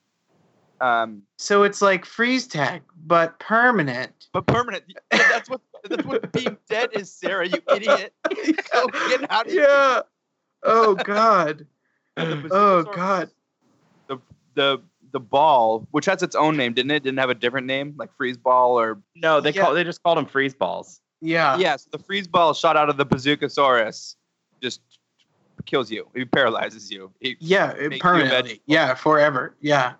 Um, 0.80 1.22
so 1.36 1.62
it's 1.62 1.82
like 1.82 2.04
freeze 2.06 2.46
tag, 2.46 2.82
but 3.06 3.38
permanent. 3.38 4.28
but 4.32 4.46
permanent. 4.46 4.84
That's 5.10 5.48
what 5.50 5.60
that's 5.88 6.04
what 6.04 6.30
being 6.32 6.56
dead 6.68 6.90
is, 6.92 7.10
Sarah. 7.12 7.46
You 7.48 7.58
idiot. 7.74 8.12
So 8.72 8.86
get 9.08 9.30
out 9.30 9.46
of 9.46 9.52
here. 9.52 9.62
yeah. 9.62 10.00
Oh 10.62 10.94
God. 10.94 11.66
And 12.16 12.44
the 12.44 12.54
Oh 12.54 12.84
Bazookasaurus- 12.84 12.94
God. 12.96 13.30
The 14.08 14.18
the 14.54 14.82
the 15.12 15.20
ball, 15.20 15.86
which 15.90 16.06
has 16.06 16.22
its 16.22 16.34
own 16.36 16.56
name, 16.56 16.72
didn't 16.72 16.90
it? 16.92 17.02
Didn't 17.02 17.18
have 17.18 17.30
a 17.30 17.34
different 17.34 17.66
name, 17.66 17.94
like 17.96 18.14
freeze 18.16 18.36
ball 18.36 18.78
or 18.78 19.00
No, 19.16 19.40
they 19.40 19.50
Yeah. 19.50 19.62
call 19.62 19.74
they 19.74 19.84
just 19.84 20.02
called 20.02 20.18
them 20.18 20.26
freeze 20.26 20.54
balls. 20.54 21.00
Yeah. 21.20 21.56
yeah. 21.58 21.76
So 21.76 21.88
the 21.92 21.98
freeze 21.98 22.26
ball 22.28 22.54
shot 22.54 22.76
out 22.76 22.88
of 22.88 22.96
the 22.96 23.04
Bazookasaurus 23.04 24.16
just 24.62 24.80
kills 25.66 25.90
you. 25.90 26.08
It 26.14 26.30
paralyzes 26.32 26.90
you. 26.90 27.12
It- 27.20 27.36
Yeah. 27.40 27.68
Make 27.74 27.76
It 27.78 27.92
you 27.94 27.98
permanently. 28.00 28.36
vegetable. 28.42 28.62
Yeah. 28.66 28.94
Forever. 28.94 29.56
Yeah. 29.60 29.94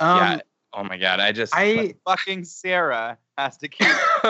Um, 0.00 0.16
yeah. 0.18 0.40
Oh 0.72 0.84
my 0.84 0.96
god, 0.96 1.18
I 1.20 1.32
just 1.32 1.52
I 1.54 1.94
fucking 2.06 2.44
Sarah 2.44 3.18
has 3.36 3.56
to 3.58 3.68
keep. 3.68 3.88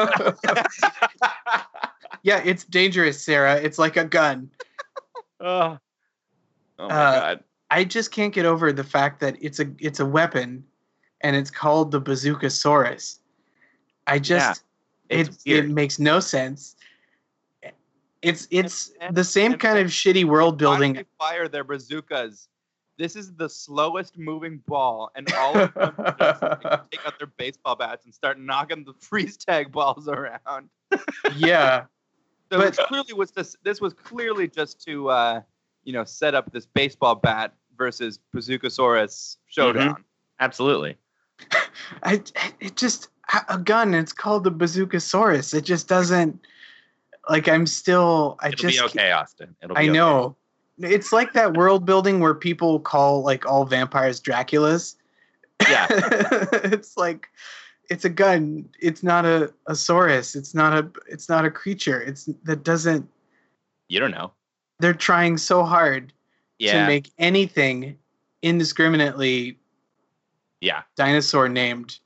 yeah. 2.22 2.42
It's 2.44 2.64
dangerous, 2.64 3.22
Sarah. 3.22 3.56
It's 3.56 3.78
like 3.78 3.96
a 3.96 4.04
gun. 4.04 4.50
oh, 5.40 5.78
oh 6.80 6.88
my 6.88 6.94
Uh, 6.94 7.20
god. 7.20 7.44
I 7.70 7.84
just 7.84 8.10
can't 8.10 8.34
get 8.34 8.44
over 8.46 8.72
the 8.72 8.82
fact 8.84 9.20
that 9.20 9.36
it's 9.40 9.60
a 9.60 9.66
it's 9.78 10.00
a 10.00 10.06
weapon, 10.06 10.64
and 11.20 11.36
it's 11.36 11.50
called 11.50 11.90
the 11.92 12.00
Bazookasaurus. 12.00 13.18
I 14.06 14.18
just 14.18 14.64
It's 15.08 15.28
it 15.44 15.50
weird. 15.50 15.64
it 15.66 15.68
makes 15.70 15.98
no 15.98 16.18
sense. 16.20 16.76
It's 18.22 18.48
it's 18.50 18.92
and- 19.00 19.16
the 19.16 19.24
same 19.24 19.52
and- 19.52 19.60
kind 19.60 19.78
of 19.78 19.86
shitty 19.86 20.24
world 20.24 20.58
building. 20.58 20.94
Finally 20.94 21.06
fire 21.18 21.48
their 21.48 21.64
bazookas. 21.64 22.48
This 22.98 23.16
is 23.16 23.32
the 23.34 23.48
slowest 23.48 24.18
moving 24.18 24.58
ball, 24.66 25.10
and 25.14 25.32
all 25.32 25.56
of 25.56 25.72
them 25.72 25.94
just 26.18 26.42
like, 26.42 26.90
take 26.90 27.06
out 27.06 27.18
their 27.18 27.28
baseball 27.38 27.74
bats 27.76 28.04
and 28.04 28.12
start 28.14 28.38
knocking 28.38 28.84
the 28.84 28.92
freeze 29.00 29.38
tag 29.38 29.72
balls 29.72 30.06
around. 30.06 30.68
yeah, 31.36 31.84
So 32.52 32.58
But- 32.58 32.78
it 32.78 32.86
clearly 32.88 33.14
was 33.14 33.30
this. 33.30 33.56
This 33.62 33.80
was 33.80 33.94
clearly 33.94 34.48
just 34.48 34.84
to, 34.86 35.08
uh, 35.08 35.40
you 35.84 35.92
know, 35.92 36.04
set 36.04 36.34
up 36.34 36.52
this 36.52 36.66
baseball 36.66 37.14
bat 37.14 37.54
versus 37.76 38.18
Bazookasaurus 38.34 39.36
showdown. 39.46 39.90
Mm-hmm. 39.90 40.02
Absolutely. 40.40 40.96
I 42.02 42.22
it 42.60 42.76
just 42.76 43.08
a 43.48 43.58
gun. 43.58 43.94
It's 43.94 44.12
called 44.12 44.44
the 44.44 44.52
Bazookasaurus. 44.52 45.54
It 45.54 45.62
just 45.62 45.88
doesn't 45.88 46.40
like 47.28 47.48
I'm 47.48 47.66
still 47.66 48.36
I 48.40 48.48
It'll 48.48 48.68
just 48.68 48.78
be 48.78 48.98
okay, 48.98 49.12
Austin. 49.12 49.54
It'll 49.62 49.74
be 49.74 49.80
I 49.80 49.84
okay. 49.84 49.92
know. 49.92 50.36
It's 50.78 51.12
like 51.12 51.34
that 51.34 51.56
world 51.56 51.84
building 51.84 52.20
where 52.20 52.34
people 52.34 52.80
call 52.80 53.22
like 53.22 53.46
all 53.46 53.64
vampires 53.66 54.20
Draculas. 54.20 54.96
Yeah. 55.68 55.86
it's 55.90 56.96
like 56.96 57.28
it's 57.90 58.04
a 58.04 58.08
gun. 58.08 58.68
It's 58.80 59.02
not 59.02 59.26
a, 59.26 59.52
a 59.66 59.72
saurus. 59.72 60.36
It's 60.36 60.54
not 60.54 60.72
a 60.72 60.90
it's 61.08 61.28
not 61.28 61.44
a 61.44 61.50
creature. 61.50 62.00
It's 62.00 62.28
that 62.44 62.62
doesn't 62.64 63.08
You 63.88 64.00
don't 64.00 64.12
know. 64.12 64.32
They're 64.80 64.94
trying 64.94 65.36
so 65.38 65.64
hard 65.64 66.12
Yeah. 66.58 66.80
to 66.82 66.86
make 66.86 67.10
anything 67.18 67.96
indiscriminately 68.42 69.58
yeah. 70.60 70.82
dinosaur 70.96 71.48
named. 71.48 71.98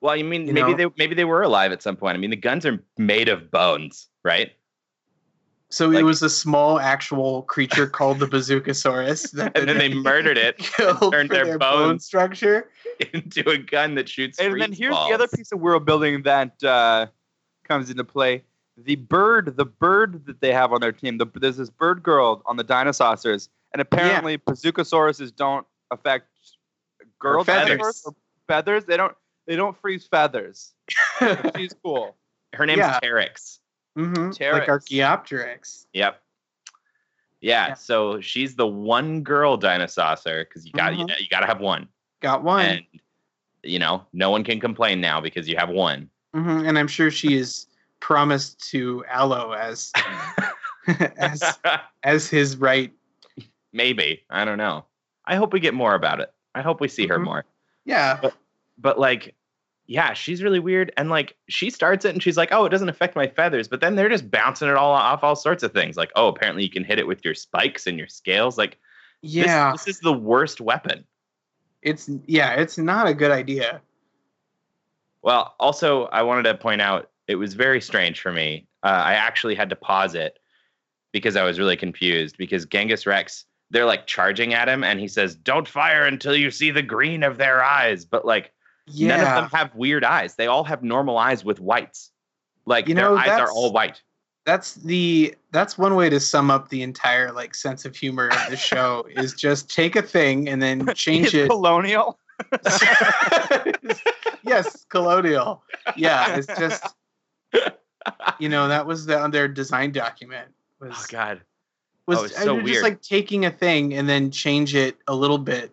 Well, 0.00 0.16
you 0.16 0.24
mean 0.24 0.46
You 0.46 0.52
maybe 0.52 0.72
know? 0.72 0.76
they 0.76 0.86
maybe 0.98 1.14
they 1.14 1.24
were 1.24 1.42
alive 1.42 1.72
at 1.72 1.82
some 1.82 1.96
point. 1.96 2.14
I 2.16 2.18
mean, 2.20 2.30
the 2.30 2.36
guns 2.36 2.66
are 2.66 2.82
made 2.98 3.28
of 3.28 3.50
bones, 3.50 4.08
right? 4.22 4.52
So 5.70 5.88
Like- 5.88 6.00
it 6.00 6.02
was 6.04 6.22
a 6.22 6.28
small 6.30 6.78
actual 6.78 7.42
creature 7.42 7.86
called 7.86 8.18
the 8.20 8.26
Bazookasaurus 8.26 9.30
that 9.38 9.56
And 9.56 9.68
then 9.68 9.78
they 9.78 9.88
murdered 9.92 10.36
it, 10.38 10.58
killed 10.58 11.10
turned 11.12 11.30
their 11.30 11.44
their 11.46 11.58
bone 11.58 11.88
bones 11.88 12.04
structure. 12.04 12.68
into 13.12 13.48
a 13.50 13.58
gun 13.58 13.94
that 13.96 14.08
shoots. 14.08 14.38
And 14.38 14.60
then 14.60 14.72
here's 14.72 14.94
balls. 14.94 15.08
the 15.08 15.14
other 15.14 15.26
piece 15.28 15.50
of 15.50 15.58
world 15.60 15.84
building 15.84 16.22
that 16.22 16.62
uh, 16.62 17.06
comes 17.66 17.90
into 17.90 18.04
play. 18.04 18.44
The 18.76 18.96
bird, 18.96 19.56
the 19.56 19.64
bird 19.64 20.26
that 20.26 20.40
they 20.40 20.52
have 20.52 20.72
on 20.72 20.80
their 20.80 20.92
team. 20.92 21.18
The, 21.18 21.26
there's 21.34 21.56
this 21.58 21.70
bird 21.70 22.02
girl 22.02 22.42
on 22.46 22.56
the 22.56 22.64
Dinosaucers, 22.64 23.48
and 23.72 23.80
apparently 23.80 24.36
Bazookasaurus 24.38 25.34
don't 25.36 25.64
affect 25.92 26.26
girl 27.20 27.40
Or 27.42 27.44
feathers. 27.44 27.68
dinosaurs 27.78 28.02
or 28.06 28.14
feathers. 28.48 28.84
They 28.84 28.96
don't. 28.96 29.14
They 29.46 29.56
don't 29.56 29.76
freeze 29.76 30.06
feathers. 30.06 30.72
She's 31.56 31.74
cool. 31.84 32.16
Her 32.54 32.64
name's 32.66 32.78
Yeah. 32.78 32.98
Teryx. 33.00 33.58
hmm 33.94 34.30
Like 34.40 34.68
Archaeopteryx. 34.68 35.86
Yep. 35.92 36.20
Yeah, 37.40 37.68
Yeah. 37.68 37.74
so 37.74 38.20
she's 38.22 38.56
the 38.56 38.66
one 38.66 39.22
girl 39.22 39.56
dinosaur 39.58 40.44
because 40.44 40.64
you 40.64 40.72
got 40.72 40.96
you, 40.96 41.04
Mhm. 41.04 41.20
you 41.20 41.28
got 41.28 41.40
to 41.40 41.46
have 41.46 41.60
one, 41.60 41.88
Got 42.20 42.42
one. 42.42 42.64
and 42.64 42.82
you 43.62 43.78
know 43.78 44.06
no 44.14 44.30
one 44.30 44.44
can 44.44 44.60
complain 44.60 45.00
now 45.00 45.20
because 45.20 45.46
you 45.48 45.56
have 45.58 45.68
one. 45.68 46.08
hmm 46.32 46.64
And 46.66 46.78
I'm 46.78 46.88
sure 46.88 47.10
she 47.10 47.36
is 47.36 47.66
promised 48.04 48.60
to 48.70 49.02
Allo 49.08 49.52
as 49.52 49.90
as 51.16 51.58
as 52.02 52.28
his 52.28 52.58
right. 52.58 52.92
Maybe 53.72 54.22
I 54.28 54.44
don't 54.44 54.58
know. 54.58 54.84
I 55.24 55.36
hope 55.36 55.54
we 55.54 55.58
get 55.60 55.72
more 55.72 55.94
about 55.94 56.20
it. 56.20 56.30
I 56.54 56.60
hope 56.60 56.82
we 56.82 56.88
see 56.88 57.06
her 57.06 57.18
Mhm. 57.18 57.24
more. 57.24 57.44
Yeah. 57.86 58.18
But 58.20 58.34
but 58.76 58.98
like, 59.00 59.34
yeah, 59.86 60.12
she's 60.12 60.42
really 60.42 60.58
weird, 60.60 60.92
and 60.98 61.08
like 61.08 61.34
she 61.48 61.70
starts 61.70 62.04
it 62.04 62.10
and 62.10 62.22
she's 62.22 62.36
like, 62.36 62.50
"Oh, 62.52 62.66
it 62.66 62.68
doesn't 62.68 62.90
affect 62.90 63.16
my 63.16 63.26
feathers," 63.26 63.68
but 63.68 63.80
then 63.80 63.94
they're 63.96 64.10
just 64.10 64.30
bouncing 64.30 64.68
it 64.68 64.74
all 64.76 64.92
off 64.92 65.24
all 65.24 65.34
sorts 65.34 65.62
of 65.62 65.72
things. 65.72 65.96
Like, 65.96 66.12
oh, 66.14 66.28
apparently 66.28 66.62
you 66.62 66.70
can 66.70 66.84
hit 66.84 66.98
it 66.98 67.06
with 67.06 67.24
your 67.24 67.34
spikes 67.34 67.86
and 67.86 67.96
your 67.96 68.08
scales. 68.08 68.58
Like, 68.58 68.76
this- 69.22 69.46
Yeah. 69.46 69.72
this 69.72 69.88
is 69.88 70.00
the 70.00 70.12
worst 70.12 70.60
weapon. 70.60 71.06
It's 71.80 72.10
yeah, 72.26 72.52
it's 72.52 72.76
not 72.76 73.06
a 73.06 73.14
good 73.14 73.30
idea. 73.30 73.80
Well, 75.22 75.54
also, 75.58 76.04
I 76.06 76.20
wanted 76.22 76.42
to 76.42 76.54
point 76.54 76.82
out 76.82 77.08
it 77.28 77.36
was 77.36 77.54
very 77.54 77.80
strange 77.80 78.20
for 78.20 78.32
me. 78.32 78.66
Uh, 78.82 79.02
I 79.04 79.14
actually 79.14 79.54
had 79.54 79.70
to 79.70 79.76
pause 79.76 80.14
it 80.14 80.38
because 81.12 81.36
I 81.36 81.44
was 81.44 81.58
really 81.58 81.76
confused 81.76 82.36
because 82.36 82.66
Genghis 82.66 83.06
Rex, 83.06 83.44
they're 83.70 83.86
like 83.86 84.06
charging 84.06 84.52
at 84.54 84.68
him 84.68 84.84
and 84.84 85.00
he 85.00 85.08
says, 85.08 85.34
Don't 85.34 85.66
fire 85.66 86.04
until 86.04 86.36
you 86.36 86.50
see 86.50 86.70
the 86.70 86.82
green 86.82 87.22
of 87.22 87.38
their 87.38 87.62
eyes. 87.64 88.04
But 88.04 88.24
like, 88.26 88.52
Yeah. 88.86 89.16
none 89.16 89.20
of 89.20 89.34
them 89.34 89.50
have 89.58 89.74
weird 89.74 90.04
eyes. 90.04 90.34
They 90.34 90.46
all 90.48 90.64
have 90.64 90.82
normal 90.82 91.16
eyes 91.16 91.44
with 91.44 91.60
whites. 91.60 92.10
Like, 92.66 92.88
You 92.88 92.94
their 92.94 93.10
know, 93.10 93.16
eyes 93.16 93.28
are 93.40 93.50
all 93.50 93.72
white. 93.72 94.02
that's 94.46 94.74
the 94.74 95.34
that's 95.52 95.78
one 95.78 95.94
way 95.94 96.10
to 96.10 96.20
sum 96.20 96.50
up 96.50 96.68
the 96.68 96.82
entire 96.82 97.32
like 97.32 97.54
sense 97.54 97.86
of 97.86 97.96
humor 97.96 98.28
of 98.28 98.50
the 98.50 98.56
show 98.56 99.06
is 99.16 99.32
just 99.32 99.70
take 99.74 99.96
a 99.96 100.02
thing 100.02 100.48
and 100.50 100.60
then 100.60 100.86
change 100.94 101.34
it. 101.34 101.48
colonial. 101.48 102.18
yes, 104.44 104.84
colonial. 104.88 105.62
Yeah, 105.96 106.36
it's 106.36 106.46
just 106.58 106.82
you 108.38 108.48
know 108.48 108.68
that 108.68 108.86
was 108.86 109.06
the, 109.06 109.18
on 109.18 109.30
their 109.30 109.48
design 109.48 109.92
document 109.92 110.48
was 110.80 110.92
Oh, 110.94 111.04
God. 111.10 111.40
was 112.06 112.18
Oh, 112.18 112.24
it's 112.24 112.38
uh, 112.38 112.42
so 112.44 112.54
you're 112.58 112.66
just 112.66 112.82
like 112.82 113.00
taking 113.02 113.44
a 113.46 113.50
thing 113.50 113.94
and 113.94 114.08
then 114.08 114.30
change 114.30 114.74
it 114.74 114.96
a 115.08 115.14
little 115.14 115.38
bit 115.38 115.72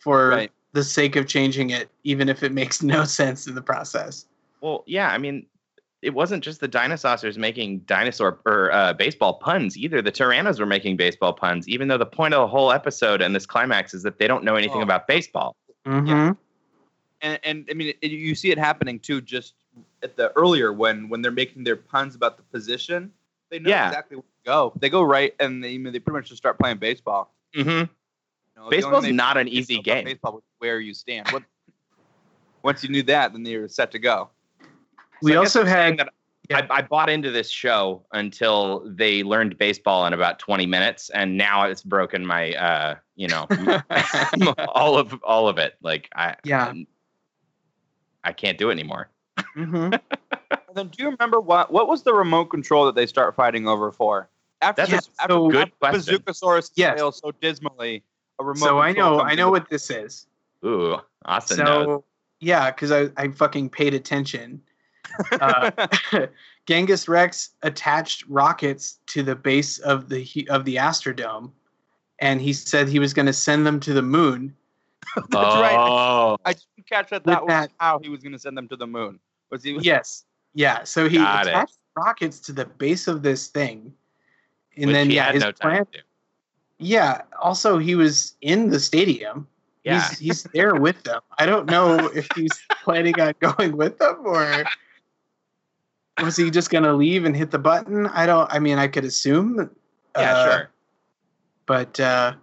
for 0.00 0.28
Right. 0.30 0.52
the 0.72 0.84
sake 0.84 1.16
of 1.16 1.26
changing 1.26 1.70
it, 1.70 1.88
even 2.04 2.28
if 2.28 2.42
it 2.42 2.52
makes 2.52 2.82
no 2.94 3.04
sense 3.04 3.46
in 3.46 3.54
the 3.54 3.62
process. 3.62 4.26
Well, 4.60 4.84
yeah, 4.86 5.10
I 5.10 5.18
mean, 5.18 5.46
it 6.02 6.10
wasn't 6.14 6.44
just 6.44 6.60
the 6.60 6.68
dinosaurs 6.68 7.38
making 7.38 7.80
dinosaur 7.80 8.38
or 8.46 8.70
uh, 8.72 8.92
baseball 8.92 9.34
puns 9.34 9.76
either. 9.76 10.00
The 10.02 10.12
Tyrannos 10.12 10.60
were 10.60 10.66
making 10.66 10.96
baseball 10.96 11.32
puns, 11.32 11.68
even 11.68 11.88
though 11.88 11.98
the 11.98 12.06
point 12.06 12.34
of 12.34 12.40
the 12.42 12.46
whole 12.46 12.70
episode 12.70 13.20
and 13.22 13.34
this 13.34 13.46
climax 13.46 13.94
is 13.94 14.02
that 14.04 14.18
they 14.18 14.26
don't 14.28 14.44
know 14.44 14.54
anything 14.54 14.78
Oh. 14.80 14.82
about 14.82 15.06
baseball. 15.08 15.56
Mm-hmm. 15.86 16.32
and 17.22 17.40
and 17.42 17.66
I 17.70 17.74
mean, 17.74 17.94
it, 18.02 18.10
you 18.12 18.34
see 18.34 18.50
it 18.50 18.58
happening 18.58 19.00
too. 19.00 19.20
Just 19.22 19.54
at 20.02 20.16
the 20.16 20.32
earlier 20.36 20.72
when 20.72 21.08
when 21.08 21.22
they're 21.22 21.30
making 21.30 21.64
their 21.64 21.76
puns 21.76 22.14
about 22.14 22.36
the 22.36 22.42
position, 22.44 23.12
they 23.50 23.58
know 23.58 23.70
Yeah. 23.70 23.88
exactly 23.88 24.16
where 24.16 24.22
to 24.22 24.44
go. 24.44 24.72
They 24.76 24.88
go 24.88 25.02
right, 25.02 25.34
and 25.40 25.62
they 25.62 25.76
they 25.76 25.98
pretty 25.98 26.18
much 26.18 26.28
just 26.28 26.38
start 26.38 26.58
playing 26.58 26.78
baseball. 26.78 27.34
Mm-hmm. 27.56 27.68
You 27.70 27.76
know, 27.76 27.88
the 28.56 28.60
only 28.60 28.76
Baseball's 28.76 29.04
thing 29.04 29.16
not 29.16 29.36
an 29.36 29.48
easy 29.48 29.80
game. 29.80 30.04
Baseball 30.04 30.34
was 30.34 30.42
where 30.58 30.80
you 30.80 30.94
stand. 30.94 31.28
What, 31.30 31.42
once 32.62 32.82
you 32.82 32.90
knew 32.90 33.02
that, 33.04 33.32
then 33.32 33.44
you're 33.44 33.68
set 33.68 33.90
to 33.92 33.98
go. 33.98 34.30
We 35.22 35.34
I 35.34 35.36
also 35.36 35.64
had 35.64 35.98
that 35.98 36.08
yeah. 36.50 36.66
I, 36.70 36.78
I 36.78 36.82
bought 36.82 37.10
into 37.10 37.30
this 37.30 37.50
show 37.50 38.04
until 38.12 38.82
they 38.86 39.22
learned 39.22 39.58
baseball 39.58 40.06
in 40.06 40.12
about 40.12 40.38
20 40.38 40.64
minutes, 40.66 41.10
and 41.10 41.36
now 41.36 41.64
it's 41.64 41.82
broken 41.82 42.24
my, 42.24 42.52
uh, 42.52 42.94
you 43.16 43.28
know, 43.28 43.46
all 44.68 44.96
of 44.96 45.18
all 45.22 45.48
of 45.48 45.58
it. 45.58 45.76
Like 45.82 46.08
I, 46.14 46.36
Yeah. 46.44 46.72
I 48.24 48.32
can't 48.32 48.58
do 48.58 48.70
it 48.70 48.72
anymore. 48.72 49.10
Hmm 49.54 49.92
And 49.94 50.00
then, 50.74 50.88
do 50.88 51.02
you 51.02 51.10
remember 51.10 51.40
what 51.40 51.72
what 51.72 51.88
was 51.88 52.02
the 52.02 52.14
remote 52.14 52.46
control 52.46 52.86
that 52.86 52.94
they 52.94 53.06
start 53.06 53.34
fighting 53.34 53.66
over 53.68 53.90
for? 53.92 54.28
After 54.60 54.82
That's 54.82 54.90
this, 55.06 55.10
a 55.18 55.22
after, 55.22 55.34
so- 55.34 55.48
Good 55.50 55.60
after 55.62 55.74
question. 55.78 56.16
Bazookasaurus 56.18 56.70
Yes. 56.74 56.96
fails 56.98 57.18
so 57.18 57.30
dismally, 57.40 58.02
a 58.38 58.44
remote. 58.44 58.64
So 58.66 58.78
I 58.80 58.92
know 58.92 59.20
I 59.20 59.34
know 59.34 59.50
what 59.50 59.68
this 59.70 59.90
is. 59.90 60.26
Ooh, 60.64 60.96
Austin 61.24 61.58
knows. 61.64 61.86
So 61.86 62.04
yeah, 62.40 62.70
because 62.70 62.90
I, 62.92 63.08
I 63.16 63.28
fucking 63.28 63.70
paid 63.70 63.94
attention. 63.94 64.60
Uh, 65.40 65.70
Genghis 66.66 67.08
Rex 67.08 67.50
attached 67.62 68.24
rockets 68.28 68.98
to 69.06 69.22
the 69.22 69.34
base 69.34 69.78
of 69.78 70.08
the 70.08 70.18
he- 70.20 70.48
of 70.48 70.64
the 70.64 70.76
Astrodome, 70.76 71.50
and 72.18 72.40
he 72.40 72.52
said 72.52 72.88
he 72.88 72.98
was 72.98 73.14
going 73.14 73.26
to 73.26 73.32
send 73.32 73.66
them 73.66 73.80
to 73.80 73.92
the 73.94 74.02
moon. 74.02 74.54
That's 75.16 75.32
right. 75.34 75.76
Oh, 75.76 76.36
I 76.44 76.52
didn't 76.52 76.86
catch 76.88 77.10
that. 77.10 77.24
That 77.24 77.42
With 77.42 77.48
was 77.54 77.66
that- 77.66 77.70
how 77.78 77.98
he 78.00 78.08
was 78.08 78.20
going 78.22 78.32
to 78.32 78.38
send 78.38 78.56
them 78.56 78.68
to 78.68 78.76
the 78.76 78.86
moon. 78.86 79.18
Was 79.50 79.62
he? 79.62 79.78
Yes, 79.80 80.24
yeah. 80.54 80.84
So 80.84 81.08
he 81.08 81.18
Got 81.18 81.46
it. 81.46 81.50
attached 81.50 81.78
rockets 81.96 82.40
to 82.40 82.52
the 82.52 82.64
base 82.64 83.08
of 83.08 83.22
this 83.22 83.48
thing, 83.48 83.92
and 84.76 84.86
which 84.86 84.94
then 84.94 85.10
he 85.10 85.16
yeah, 85.16 85.24
had 85.24 85.34
his 85.34 85.44
no 85.44 85.52
time 85.52 85.70
plan. 85.70 85.86
to. 85.92 85.98
Yeah. 86.78 87.22
Also, 87.40 87.78
he 87.78 87.94
was 87.94 88.34
in 88.40 88.70
the 88.70 88.80
stadium. 88.80 89.46
Yeah. 89.84 90.08
He's, 90.08 90.18
he's 90.18 90.42
there 90.54 90.74
with 90.80 91.02
them. 91.02 91.20
I 91.38 91.46
don't 91.46 91.70
know 91.70 92.08
if 92.14 92.28
he's 92.34 92.52
planning 92.82 93.18
on 93.20 93.34
going 93.40 93.76
with 93.76 93.98
them 93.98 94.22
or 94.24 94.64
was 96.22 96.36
he 96.36 96.50
just 96.50 96.70
going 96.70 96.84
to 96.84 96.92
leave 96.92 97.24
and 97.24 97.36
hit 97.36 97.50
the 97.50 97.58
button? 97.58 98.06
I 98.06 98.26
don't, 98.26 98.52
I 98.52 98.58
mean, 98.58 98.78
I 98.78 98.88
could 98.88 99.04
assume. 99.04 99.70
Yeah, 100.16 100.34
uh, 100.34 100.50
sure. 100.50 100.70
But 101.66 102.00
uh, 102.00 102.34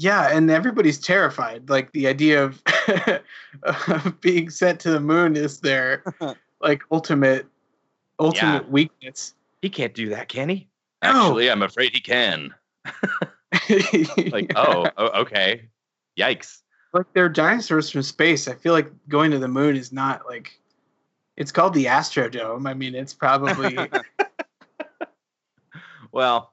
yeah, 0.00 0.34
and 0.34 0.50
everybody's 0.50 0.98
terrified. 0.98 1.68
Like 1.68 1.92
the 1.92 2.06
idea 2.06 2.42
of, 2.42 2.62
of 3.62 4.18
being 4.22 4.48
sent 4.48 4.80
to 4.80 4.90
the 4.90 4.98
moon 4.98 5.36
is 5.36 5.60
their 5.60 6.02
like 6.62 6.82
ultimate, 6.90 7.46
ultimate 8.18 8.70
weakness. 8.70 9.34
He 9.60 9.68
can't 9.68 9.92
do 9.92 10.08
that, 10.08 10.28
can 10.28 10.48
he? 10.48 10.68
No. 11.02 11.10
Actually, 11.10 11.50
I'm 11.50 11.62
afraid 11.62 11.92
he 11.92 12.00
can. 12.00 12.54
Like, 14.30 14.52
oh, 14.56 14.88
oh, 14.96 15.20
okay. 15.20 15.68
Yikes. 16.18 16.62
like 16.92 17.06
they're 17.14 17.28
dinosaurs 17.28 17.90
from 17.90 18.02
space. 18.02 18.48
I 18.48 18.54
feel 18.54 18.72
like 18.72 18.90
going 19.08 19.30
to 19.32 19.38
the 19.38 19.48
moon 19.48 19.76
is 19.76 19.92
not 19.92 20.24
like 20.26 20.58
it's 21.36 21.52
called 21.52 21.74
the 21.74 21.84
Astrodome. 21.86 22.68
I 22.68 22.74
mean, 22.74 22.94
it's 22.94 23.12
probably 23.12 23.76
Well, 26.12 26.52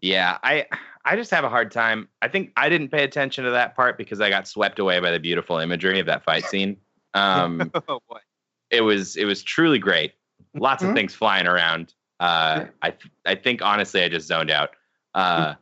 yeah, 0.00 0.38
I 0.42 0.66
I 1.04 1.16
just 1.16 1.30
have 1.32 1.42
a 1.44 1.48
hard 1.48 1.70
time. 1.72 2.08
I 2.22 2.28
think 2.28 2.52
I 2.56 2.68
didn't 2.68 2.90
pay 2.90 3.02
attention 3.04 3.44
to 3.44 3.50
that 3.50 3.74
part 3.74 3.98
because 3.98 4.20
I 4.20 4.28
got 4.30 4.46
swept 4.46 4.78
away 4.78 5.00
by 5.00 5.10
the 5.10 5.18
beautiful 5.18 5.58
imagery 5.58 5.98
of 6.00 6.06
that 6.06 6.24
fight 6.24 6.44
scene. 6.44 6.76
Um, 7.14 7.70
oh 7.88 8.00
boy. 8.08 8.20
it 8.70 8.80
was 8.80 9.16
it 9.18 9.26
was 9.26 9.42
truly 9.42 9.78
great. 9.78 10.14
Lots 10.54 10.82
of 10.82 10.88
Mhm. 10.88 10.94
things 10.94 11.14
flying 11.14 11.46
around. 11.46 11.92
Uh, 12.20 12.64
I 12.80 12.90
th- 12.92 13.12
I 13.26 13.34
think 13.34 13.60
honestly 13.60 14.02
I 14.02 14.08
just 14.08 14.26
zoned 14.26 14.50
out. 14.50 14.70
Uh, 15.14 15.54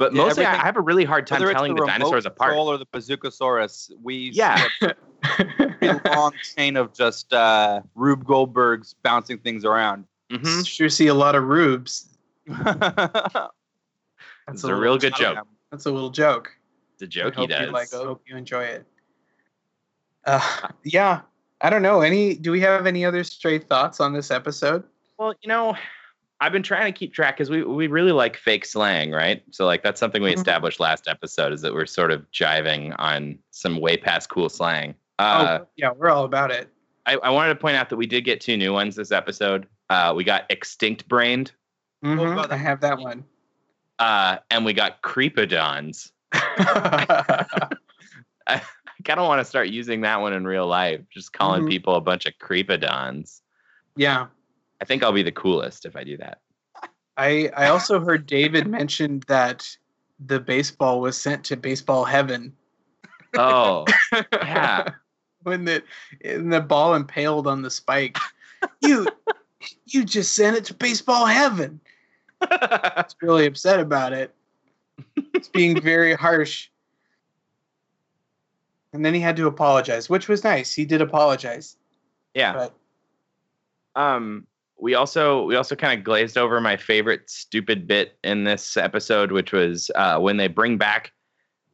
but 0.00 0.12
Yeah, 0.12 0.22
mostly 0.24 0.44
I 0.46 0.56
have 0.56 0.76
a 0.76 0.80
really 0.80 1.04
hard 1.04 1.28
time 1.28 1.42
telling 1.42 1.76
the, 1.76 1.82
remote 1.82 1.92
dinosaurs 1.92 2.26
apart. 2.26 2.56
or 2.56 2.76
the 2.76 2.86
Bazookasaurus, 2.86 3.92
we 4.02 4.30
Yeah. 4.34 4.66
a 4.82 6.00
long 6.06 6.32
chain 6.56 6.76
of 6.76 6.92
just 6.92 7.32
uh, 7.32 7.82
Rube 7.94 8.24
Goldberg's 8.24 8.94
bouncing 9.04 9.38
things 9.38 9.64
around. 9.64 10.06
Mm-hmm. 10.32 10.62
Sure, 10.62 10.88
see 10.88 11.06
a 11.06 11.14
lot 11.14 11.36
of 11.36 11.44
rubes. 11.44 12.18
That's 14.50 14.64
It's 14.64 14.68
a 14.68 14.74
real 14.74 14.98
good 14.98 15.14
joke. 15.14 15.46
That's 15.70 15.86
a 15.86 15.90
little 15.92 16.10
joke. 16.10 16.50
The 16.98 17.06
I 17.06 17.08
joke 17.08 17.34
he 17.34 17.40
hope 17.42 17.50
does. 17.50 17.66
You 17.66 17.72
like, 17.72 17.90
hope 17.92 18.22
you 18.26 18.36
enjoy 18.36 18.64
it. 18.64 18.84
Uh, 20.26 20.68
yeah, 20.84 21.20
I 21.60 21.70
don't 21.70 21.82
know. 21.82 22.00
Any? 22.00 22.34
Do 22.34 22.50
we 22.50 22.60
have 22.60 22.86
any 22.86 23.04
other 23.04 23.22
stray 23.22 23.58
thoughts 23.58 24.00
on 24.00 24.12
this 24.12 24.30
episode? 24.32 24.82
Well, 25.18 25.34
you 25.40 25.48
know, 25.48 25.76
I've 26.40 26.52
been 26.52 26.64
trying 26.64 26.92
to 26.92 26.98
keep 26.98 27.14
track 27.14 27.36
because 27.36 27.48
we 27.48 27.62
we 27.62 27.86
really 27.86 28.10
like 28.10 28.36
fake 28.36 28.66
slang, 28.66 29.12
right? 29.12 29.42
So 29.52 29.66
like 29.66 29.84
that's 29.84 30.00
something 30.00 30.20
we 30.20 30.32
Mhm. 30.32 30.36
established 30.38 30.80
last 30.80 31.06
episode 31.06 31.52
is 31.52 31.60
that 31.62 31.72
we're 31.72 31.86
sort 31.86 32.10
of 32.10 32.26
jiving 32.32 32.94
on 32.98 33.38
some 33.52 33.80
way 33.80 33.96
past 33.96 34.28
cool 34.28 34.48
slang. 34.48 34.96
Uh, 35.20 35.58
oh, 35.60 35.66
yeah, 35.76 35.92
we're 35.92 36.10
all 36.10 36.24
about 36.24 36.50
it. 36.50 36.68
I, 37.06 37.14
I 37.16 37.30
wanted 37.30 37.54
to 37.54 37.60
point 37.60 37.76
out 37.76 37.88
that 37.90 37.96
we 37.96 38.06
did 38.06 38.24
get 38.24 38.40
two 38.40 38.56
new 38.56 38.72
ones 38.72 38.96
this 38.96 39.12
episode. 39.12 39.68
Uh, 39.90 40.12
we 40.16 40.24
got 40.24 40.44
extinct 40.50 41.08
brained, 41.08 41.52
Mhm, 42.04 42.32
about 42.32 42.50
I 42.52 42.56
have 42.56 42.80
that 42.80 42.98
one. 42.98 43.24
Uh, 44.00 44.38
and 44.50 44.64
we 44.64 44.72
got 44.72 45.02
creepodons. 45.02 46.10
I 46.32 47.76
kind 49.04 49.20
of 49.20 49.26
want 49.26 49.40
to 49.40 49.44
start 49.44 49.68
using 49.68 50.00
that 50.00 50.20
one 50.20 50.32
in 50.32 50.46
real 50.46 50.66
life, 50.66 51.00
just 51.12 51.32
calling 51.32 51.62
Mhm. 51.62 51.68
people 51.68 51.94
a 51.94 52.00
bunch 52.00 52.26
of 52.26 52.32
creepodons. 52.38 53.40
yeah, 53.96 54.26
I 54.80 54.84
think 54.84 55.02
I'll 55.02 55.12
be 55.12 55.22
the 55.22 55.32
coolest 55.32 55.84
if 55.84 55.96
I 55.96 56.04
do 56.04 56.16
that. 56.18 56.38
I 57.16 57.50
I 57.56 57.68
also 57.68 58.00
heard 58.00 58.26
David 58.26 58.66
mention 58.66 59.22
that 59.28 59.68
the 60.26 60.40
baseball 60.40 61.00
was 61.00 61.20
sent 61.20 61.44
to 61.44 61.56
baseball 61.56 62.04
heaven 62.04 62.54
Oh, 63.36 63.84
yeah. 64.32 64.88
when 65.42 65.64
the 65.64 65.82
and 66.24 66.52
the 66.52 66.60
ball 66.60 66.94
impaled 66.94 67.46
on 67.46 67.62
the 67.62 67.70
spike. 67.70 68.16
You 68.80 69.08
you 69.86 70.04
just 70.04 70.34
sent 70.34 70.56
it 70.56 70.64
to 70.66 70.74
baseball 70.74 71.26
heaven. 71.26 71.80
It's 72.96 73.16
really 73.22 73.46
upset 73.46 73.80
about 73.80 74.12
it. 74.12 74.34
It's 75.34 75.48
being 75.48 75.80
very 75.80 76.14
harsh. 76.14 76.68
And 78.92 79.04
then 79.04 79.14
he 79.14 79.20
had 79.20 79.36
to 79.36 79.46
apologize, 79.46 80.10
which 80.10 80.28
was 80.28 80.44
nice. 80.44 80.72
He 80.74 80.84
did 80.84 81.00
apologize. 81.00 81.76
yeah. 82.34 82.52
But 82.52 84.00
Um, 84.00 84.46
we 84.78 84.94
also 84.94 85.44
we 85.44 85.56
also 85.56 85.76
kind 85.76 85.98
of 85.98 86.04
glazed 86.04 86.38
over 86.38 86.60
my 86.60 86.76
favorite 86.76 87.28
stupid 87.28 87.86
bit 87.86 88.16
in 88.24 88.44
this 88.44 88.76
episode, 88.76 89.32
which 89.32 89.52
was 89.52 89.90
uh, 89.94 90.18
when 90.18 90.36
they 90.36 90.48
bring 90.48 90.78
back 90.78 91.12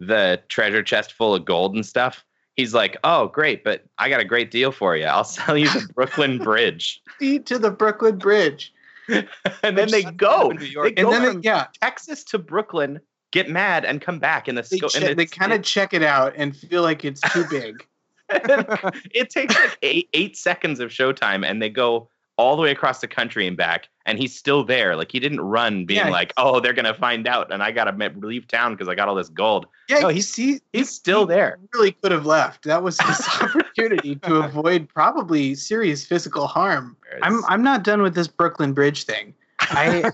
the 0.01 0.41
treasure 0.49 0.83
chest 0.83 1.13
full 1.13 1.35
of 1.35 1.45
gold 1.45 1.75
and 1.75 1.87
stuff. 1.87 2.25
He's 2.57 2.75
like, 2.75 2.97
"Oh, 3.05 3.29
great, 3.29 3.65
but 3.65 3.85
I 3.99 4.09
got 4.09 4.21
a 4.21 4.25
great 4.25 4.51
deal 4.51 4.73
for 4.73 4.97
you. 4.97 5.05
I'll 5.05 5.25
sell 5.39 5.57
you 5.57 5.69
the 5.69 5.89
Brooklyn 5.95 6.39
Bridge." 6.39 7.01
to 7.21 7.59
the 7.59 7.71
Brooklyn 7.71 8.19
Bridge. 8.19 8.73
and 9.63 9.79
then 9.79 9.91
they 9.91 10.03
go, 10.03 10.51
in 10.51 10.57
New 10.59 10.65
York. 10.65 10.89
they 10.89 11.01
And 11.01 11.07
go 11.07 11.11
then 11.11 11.27
from 11.27 11.39
it, 11.39 11.45
yeah, 11.45 11.67
Texas 11.81 12.25
to 12.25 12.39
Brooklyn, 12.39 13.01
get 13.33 13.49
mad, 13.49 13.85
and 13.85 14.01
come 14.01 14.19
back. 14.19 14.49
And 14.49 14.57
the 14.57 14.63
they, 14.63 14.79
sco- 14.79 14.89
che- 14.89 15.11
and 15.11 15.19
they 15.19 15.27
kind 15.27 15.53
of 15.53 15.63
check 15.63 15.95
it 15.95 16.03
out 16.03 16.35
and 16.37 16.57
feel 16.57 16.83
like 16.83 17.05
it's 17.05 17.21
too 17.33 17.45
big. 17.51 17.87
it 18.31 19.31
takes 19.31 19.55
like 19.55 19.79
eight, 19.83 20.09
eight 20.13 20.37
seconds 20.37 20.81
of 20.81 20.91
showtime 20.91 21.49
and 21.49 21.63
they 21.63 21.71
go 21.71 22.09
all 22.39 22.55
the 22.57 22.63
way 22.63 22.71
across 22.71 23.01
the 23.01 23.09
country 23.09 23.47
and 23.47 23.57
back 23.57 23.89
and 24.05 24.19
he's 24.19 24.37
still 24.37 24.63
there 24.63 24.95
like 24.95 25.11
he 25.11 25.19
didn't 25.19 25.41
run 25.41 25.87
being 25.87 26.05
Yeah. 26.07 26.11
like 26.11 26.33
oh 26.37 26.61
they're 26.61 26.75
gonna 26.75 26.93
find 26.95 27.27
out 27.27 27.51
and 27.51 27.63
i 27.63 27.71
gotta 27.71 27.93
leave 28.21 28.47
town 28.47 28.73
because 28.75 28.89
i 28.89 28.95
got 28.95 29.09
all 29.09 29.15
this 29.15 29.31
gold 29.31 29.67
Yeah, 29.89 30.01
No, 30.01 30.09
he's 30.09 30.35
he, 30.35 30.61
he's 30.73 30.91
still 30.91 31.25
there. 31.27 31.59
he 31.61 31.67
there 31.67 31.81
Really 31.81 31.93
could 31.93 32.13
have 32.13 32.27
left. 32.27 32.65
That 32.65 32.83
was 32.83 33.01
his 33.01 33.21
opportunity 33.41 34.17
to 34.17 34.37
avoid 34.37 34.89
probably 34.89 35.55
serious 35.55 36.05
physical 36.05 36.47
harm. 36.47 36.97
I'm 37.23 37.43
I'm 37.47 37.63
not 37.63 37.83
done 37.85 38.03
with 38.03 38.15
this 38.15 38.29
Brooklyn 38.29 38.73
Bridge 38.75 39.05
thing. 39.05 39.35
I 39.61 40.11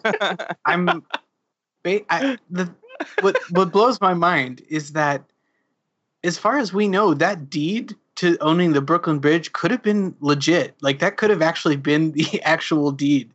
I'm 0.64 1.02
I, 1.84 2.38
the 2.50 2.72
what 3.22 3.36
what 3.50 3.72
blows 3.72 4.00
my 4.00 4.14
mind 4.14 4.62
is 4.68 4.92
that 4.92 5.24
as 6.22 6.38
far 6.38 6.58
as 6.58 6.72
we 6.72 6.86
know 6.86 7.14
that 7.14 7.50
deed 7.50 7.96
to 8.16 8.36
owning 8.40 8.72
the 8.72 8.80
Brooklyn 8.80 9.18
Bridge 9.18 9.52
could 9.52 9.70
have 9.70 9.82
been 9.82 10.14
legit. 10.20 10.76
Like 10.80 10.98
that 10.98 11.16
could 11.16 11.30
have 11.30 11.42
actually 11.42 11.76
been 11.76 12.12
the 12.16 12.42
actual 12.42 12.90
deed. 12.92 13.30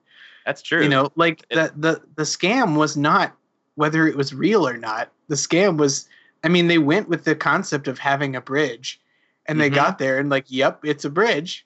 That's 0.45 0.61
true. 0.61 0.83
You 0.83 0.89
know 0.89 1.11
like 1.15 1.47
the 1.49 1.71
the 1.75 2.01
the 2.15 2.23
scam 2.23 2.77
was 2.77 2.95
not 2.95 3.35
whether 3.75 4.07
it 4.07 4.15
was 4.15 4.33
real 4.33 4.67
or 4.67 4.77
not. 4.77 5.09
The 5.27 5.35
scam 5.35 5.77
was 5.77 6.07
I 6.43 6.47
mean 6.47 6.67
they 6.67 6.77
went 6.77 7.09
with 7.09 7.25
the 7.25 7.35
concept 7.35 7.87
of 7.87 7.99
having 7.99 8.35
a 8.35 8.41
bridge 8.41 8.99
and 9.45 9.59
they 9.59 9.69
Mhm. 9.69 9.75
got 9.75 9.97
there 9.99 10.19
and 10.19 10.29
like 10.29 10.45
yep 10.47 10.79
it's 10.83 11.05
a 11.05 11.09
bridge 11.09 11.65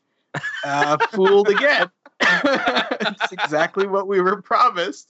uh 0.63 0.97
fooled 1.12 1.50
again. 1.50 1.89
It's 3.04 3.32
exactly 3.32 3.88
what 3.88 4.08
we 4.08 4.21
were 4.21 4.41
promised. 4.43 5.10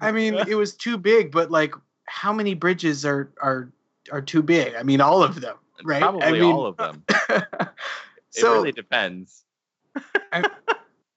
I 0.00 0.12
mean, 0.12 0.34
it 0.46 0.54
was 0.54 0.74
too 0.74 0.96
big, 0.98 1.32
but 1.32 1.50
like, 1.50 1.74
how 2.06 2.32
many 2.32 2.54
bridges 2.54 3.04
are 3.04 3.30
are 3.42 3.70
are 4.12 4.20
too 4.20 4.42
big? 4.42 4.74
I 4.74 4.82
mean, 4.82 5.00
all 5.00 5.22
of 5.22 5.40
them, 5.40 5.56
right? 5.84 6.02
probably 6.02 6.22
I 6.22 6.32
mean, 6.32 6.42
all 6.42 6.66
of 6.66 6.76
them 6.76 7.02
it 7.28 8.42
really 8.42 8.72
depends 8.72 9.44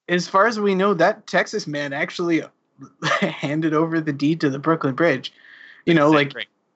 as 0.07 0.27
far 0.27 0.45
as 0.45 0.59
we 0.59 0.75
know, 0.75 0.93
that 0.93 1.25
Texas 1.27 1.67
man 1.67 1.93
actually 1.93 2.43
handed 3.21 3.73
over 3.73 4.01
the 4.01 4.13
deed 4.13 4.41
to 4.41 4.49
the 4.49 4.59
Brooklyn 4.59 4.93
Bridge. 4.93 5.33
You 5.85 5.93
know, 5.93 6.09
like, 6.09 6.33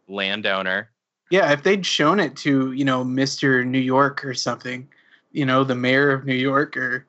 landowner 0.07 0.89
yeah, 1.31 1.51
if 1.51 1.63
they'd 1.63 1.85
shown 1.85 2.19
it 2.19 2.35
to 2.37 2.71
you 2.71 2.85
know 2.85 3.03
Mister 3.03 3.65
New 3.65 3.79
York 3.79 4.23
or 4.23 4.33
something, 4.33 4.87
you 5.31 5.45
know, 5.45 5.63
the 5.63 5.75
mayor 5.75 6.11
of 6.11 6.25
New 6.25 6.35
York 6.35 6.77
or. 6.77 7.05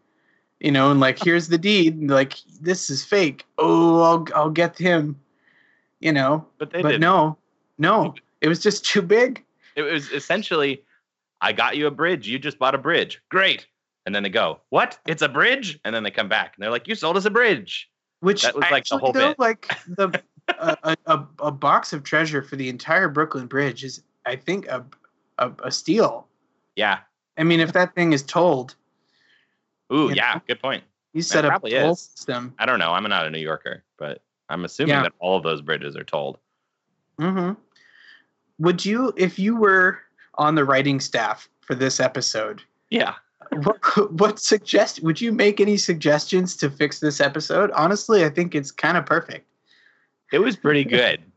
You 0.59 0.73
know, 0.73 0.91
and 0.91 1.01
like, 1.01 1.23
here's 1.23 1.49
the 1.49 1.59
deed. 1.59 1.99
And 1.99 2.09
like, 2.09 2.39
this 2.63 2.89
is 2.89 3.05
fake. 3.05 3.45
Oh, 3.59 4.01
I'll 4.01 4.27
I'll 4.35 4.51
get 4.51 4.79
him. 4.79 5.21
You 6.01 6.13
know, 6.13 6.47
but 6.57 6.71
they 6.71 6.81
but 6.81 6.93
did 6.93 7.01
no, 7.03 7.37
no, 7.77 8.15
it 8.41 8.49
was 8.49 8.63
just 8.63 8.83
too 8.83 9.03
big. 9.03 9.45
It 9.77 9.83
was 9.83 10.11
essentially 10.11 10.83
i 11.41 11.53
got 11.53 11.77
you 11.77 11.87
a 11.87 11.91
bridge 11.91 12.27
you 12.27 12.39
just 12.39 12.59
bought 12.59 12.75
a 12.75 12.79
bridge 12.79 13.21
great 13.31 13.67
and 14.07 14.15
then 14.15 14.23
they 14.23 14.29
go 14.29 14.61
what 14.71 14.99
it's 15.07 15.23
a 15.23 15.29
bridge 15.29 15.79
and 15.85 15.95
then 15.95 16.03
they 16.03 16.11
come 16.11 16.29
back 16.29 16.55
and 16.57 16.63
they're 16.63 16.71
like 16.71 16.89
you 16.89 16.95
sold 16.95 17.17
us 17.17 17.25
a 17.25 17.31
bridge 17.31 17.89
Which 18.21 18.43
That 18.43 18.55
was, 18.55 18.63
like, 18.63 18.71
the 18.71 18.77
actually, 18.77 19.01
whole 19.01 19.13
though, 19.13 19.29
bit. 19.31 19.39
like 19.39 19.69
the 19.87 20.23
a, 20.59 20.97
a, 21.07 21.25
a, 21.41 21.51
box 21.51 21.93
of 21.93 22.03
treasure 22.03 22.41
for 22.41 22.57
the 22.57 22.69
entire 22.69 23.09
Brooklyn 23.09 23.47
Bridge 23.47 23.83
is, 23.85 24.03
I 24.25 24.37
think, 24.37 24.67
a 24.69 24.85
a, 25.39 25.51
a 25.65 25.71
steal. 25.71 26.27
yeah 26.77 27.01
I 27.37 27.43
mean, 27.45 27.61
if 27.61 27.73
that 27.75 27.95
thing 27.95 28.13
is 28.15 28.23
told, 28.23 28.75
ooh 29.93 30.11
yeah 30.15 30.35
know? 30.35 30.41
good 30.49 30.61
point 30.63 30.83
you 31.13 31.23
set 31.23 31.45
up 31.45 31.65
a 31.65 31.71
toll 31.71 31.93
is. 31.93 32.01
system. 32.01 32.55
I 32.59 32.65
don't 32.67 32.79
know. 32.79 32.93
I'm 32.93 33.03
not 33.09 33.27
a 33.27 33.31
New 33.31 33.39
Yorker, 33.41 33.83
but 33.99 34.23
I'm 34.49 34.65
assuming 34.65 34.95
Yeah. 34.95 35.03
that 35.03 35.13
all 35.19 35.37
of 35.37 35.43
those 35.43 35.61
bridges 35.63 35.97
are 35.97 36.05
tolled. 36.05 36.39
hmm 37.19 37.53
Would 38.59 38.85
you, 38.85 39.13
if 39.17 39.39
you 39.39 39.57
were 39.57 39.99
on 40.37 40.55
the 40.55 40.65
writing 40.65 41.01
staff 41.01 41.49
for 41.61 41.75
this 41.75 42.01
episode, 42.01 42.63
Yeah. 42.91 43.15
what 43.53 43.79
what 44.13 44.39
suggest? 44.39 45.03
Would 45.03 45.21
you 45.21 45.33
make 45.33 45.61
any 45.61 45.77
suggestions 45.77 46.57
to 46.57 46.71
fix 46.71 47.01
this 47.01 47.21
episode? 47.21 47.71
Honestly, 47.73 48.25
I 48.25 48.29
think 48.31 48.55
it's 48.55 48.71
kind 48.71 48.97
of 48.97 49.05
perfect. 49.07 49.47
It 50.33 50.39
was 50.41 50.57
pretty 50.57 50.85
good. 50.85 51.23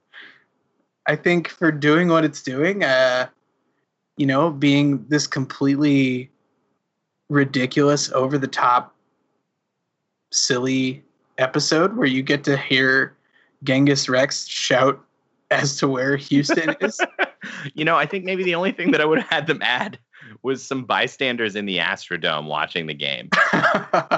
I 1.08 1.15
think 1.15 1.47
for 1.49 1.71
doing 1.71 2.08
what 2.10 2.23
it's 2.23 2.41
doing, 2.43 2.84
uh, 2.84 3.27
you 4.17 4.25
know, 4.25 4.51
being 4.51 5.05
this 5.08 5.25
completely 5.27 6.29
ridiculous, 7.29 8.12
over 8.12 8.38
the 8.38 8.47
top, 8.47 8.93
silly 10.32 11.03
episode 11.38 11.95
where 11.95 12.08
you 12.08 12.21
get 12.21 12.43
to 12.43 12.58
hear 12.58 13.15
Genghis 13.63 14.08
Rex 14.10 14.45
shout 14.47 15.03
as 15.52 15.78
to 15.78 15.88
where 15.88 16.16
Houston 16.18 16.76
is. 16.82 17.00
you 17.74 17.86
know, 17.86 17.96
I 17.96 18.06
think 18.06 18.26
maybe 18.26 18.44
the 18.44 18.56
only 18.56 18.72
thing 18.72 18.92
that 18.92 19.02
I 19.02 19.06
would 19.06 19.20
have 19.20 19.30
had 19.30 19.48
them 19.48 19.62
add 19.62 20.00
was 20.44 20.66
some 20.66 20.86
bystanders 20.86 21.56
in 21.56 21.66
the 21.66 21.78
Astrodome 21.78 22.46
watching 22.46 22.88
the 22.88 22.94
game, 22.94 23.30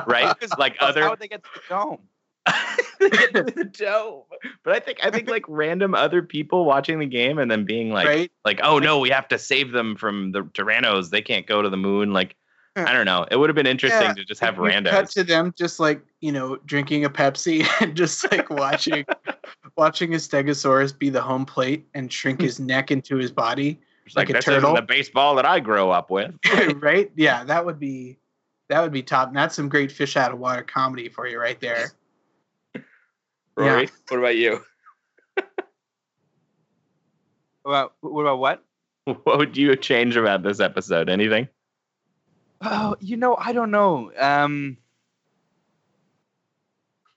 right? 0.07 0.35
Because 0.37 0.57
like 0.57 0.77
how 0.77 0.87
other 0.87 1.09
would 1.09 1.19
they 1.19 1.27
get 1.27 1.43
to 1.43 1.49
the 1.55 1.61
dome? 1.69 1.99
they 2.99 3.09
get 3.09 3.33
to 3.33 3.43
the 3.43 3.65
dome. 3.65 4.23
But 4.63 4.75
I 4.75 4.79
think 4.79 4.99
I 5.03 5.11
think 5.11 5.29
like 5.29 5.45
random 5.47 5.95
other 5.95 6.21
people 6.21 6.65
watching 6.65 6.99
the 6.99 7.05
game 7.05 7.37
and 7.37 7.49
then 7.49 7.65
being 7.65 7.91
like 7.91 8.07
right? 8.07 8.31
like, 8.45 8.59
oh 8.63 8.79
no, 8.79 8.99
we 8.99 9.09
have 9.09 9.27
to 9.29 9.37
save 9.37 9.71
them 9.71 9.95
from 9.95 10.31
the 10.31 10.41
Tyrannos. 10.41 11.09
They 11.09 11.21
can't 11.21 11.47
go 11.47 11.61
to 11.61 11.69
the 11.69 11.77
moon. 11.77 12.13
Like, 12.13 12.35
I 12.75 12.93
don't 12.93 13.05
know. 13.05 13.25
It 13.29 13.35
would 13.35 13.49
have 13.49 13.55
been 13.55 13.67
interesting 13.67 14.01
Yeah, 14.01 14.13
to 14.13 14.23
just 14.23 14.39
have 14.41 14.57
You 14.57 14.81
Cut 14.83 15.09
to 15.11 15.23
them 15.23 15.53
just 15.57 15.79
like 15.79 16.01
you 16.21 16.31
know 16.31 16.55
drinking 16.65 17.05
a 17.05 17.09
Pepsi 17.09 17.67
and 17.81 17.95
just 17.95 18.31
like 18.31 18.49
watching 18.49 19.05
watching 19.77 20.13
a 20.13 20.17
Stegosaurus 20.17 20.97
be 20.97 21.09
the 21.09 21.21
home 21.21 21.45
plate 21.45 21.87
and 21.93 22.11
shrink 22.11 22.41
his 22.41 22.59
neck 22.59 22.91
into 22.91 23.17
his 23.17 23.31
body. 23.31 23.79
It's 24.05 24.15
like, 24.15 24.29
like 24.29 24.29
a 24.29 24.33
this 24.39 24.47
isn't 24.47 24.61
turtle. 24.61 24.75
the 24.75 24.81
baseball 24.81 25.35
that 25.35 25.45
I 25.45 25.59
grow 25.59 25.91
up 25.91 26.09
with. 26.09 26.33
right? 26.75 27.11
Yeah, 27.15 27.43
that 27.43 27.65
would 27.65 27.79
be 27.79 28.17
that 28.69 28.81
would 28.81 28.93
be 28.93 29.03
top. 29.03 29.27
And 29.27 29.37
that's 29.37 29.55
some 29.55 29.67
great 29.67 29.91
fish 29.91 30.15
out 30.15 30.31
of 30.31 30.39
water 30.39 30.63
comedy 30.63 31.09
for 31.09 31.27
you 31.27 31.39
right 31.39 31.59
there. 31.59 31.91
Rory, 33.57 33.89
what 34.07 34.17
about 34.17 34.37
you? 34.37 34.61
What, 37.63 37.93
what 38.01 38.21
about 38.21 38.39
what? 38.39 38.63
What 39.05 39.37
would 39.37 39.57
you 39.57 39.75
change 39.75 40.15
about 40.15 40.43
this 40.43 40.59
episode? 40.59 41.09
Anything? 41.09 41.47
Oh, 42.61 42.95
you 42.99 43.17
know, 43.17 43.35
I 43.37 43.53
don't 43.53 43.71
know. 43.71 44.11
Um, 44.17 44.77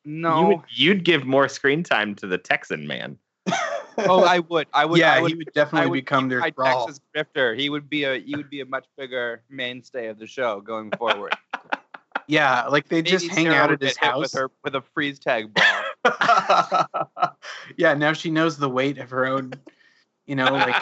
No. 0.05 0.41
You 0.41 0.47
would, 0.47 0.61
you'd 0.69 1.05
give 1.05 1.25
more 1.25 1.49
screen 1.49 1.83
time 1.83 2.15
to 2.17 2.27
the 2.27 2.39
Texan 2.39 2.87
man. 2.87 3.19
oh, 3.99 4.25
I 4.25 4.41
would. 4.41 4.67
I 4.73 4.85
would. 4.85 4.99
yeah, 4.99 5.15
I 5.15 5.21
would, 5.21 5.31
he 5.31 5.37
would 5.37 5.53
definitely 5.55 5.91
would 5.91 5.97
become 5.97 6.29
their 6.29 6.41
my 6.41 6.51
thrall. 6.51 6.87
Texas 6.87 7.01
grifter. 7.15 7.59
He 7.59 7.71
would 7.71 7.89
be 7.89 8.05
a. 8.05 8.19
He 8.19 8.35
would 8.37 8.51
be 8.51 8.61
a 8.61 8.67
much 8.67 8.87
bigger 8.97 9.43
mainstay 9.51 10.09
of 10.09 10.19
the 10.19 10.27
show 10.27 10.61
going 10.61 10.91
forward. 10.93 11.35
Yeah, 12.27 12.69
like 12.69 12.89
they 12.89 13.03
just 13.03 13.29
hang 13.29 13.45
Sarah 13.45 13.57
out 13.57 13.73
at 13.73 13.83
his 13.83 13.99
house. 13.99 14.19
with 14.19 14.33
her 14.33 14.51
with 14.63 14.75
a 14.75 14.81
freeze 14.81 15.19
tag 15.19 15.53
ball. 15.53 17.37
yeah, 17.77 17.93
now 17.93 18.15
she 18.15 18.31
knows 18.31 18.57
the 18.57 18.71
weight 18.71 18.97
of 18.97 19.11
her 19.11 19.27
own. 19.27 19.53
You 20.27 20.37
know, 20.37 20.51
like 20.55 20.75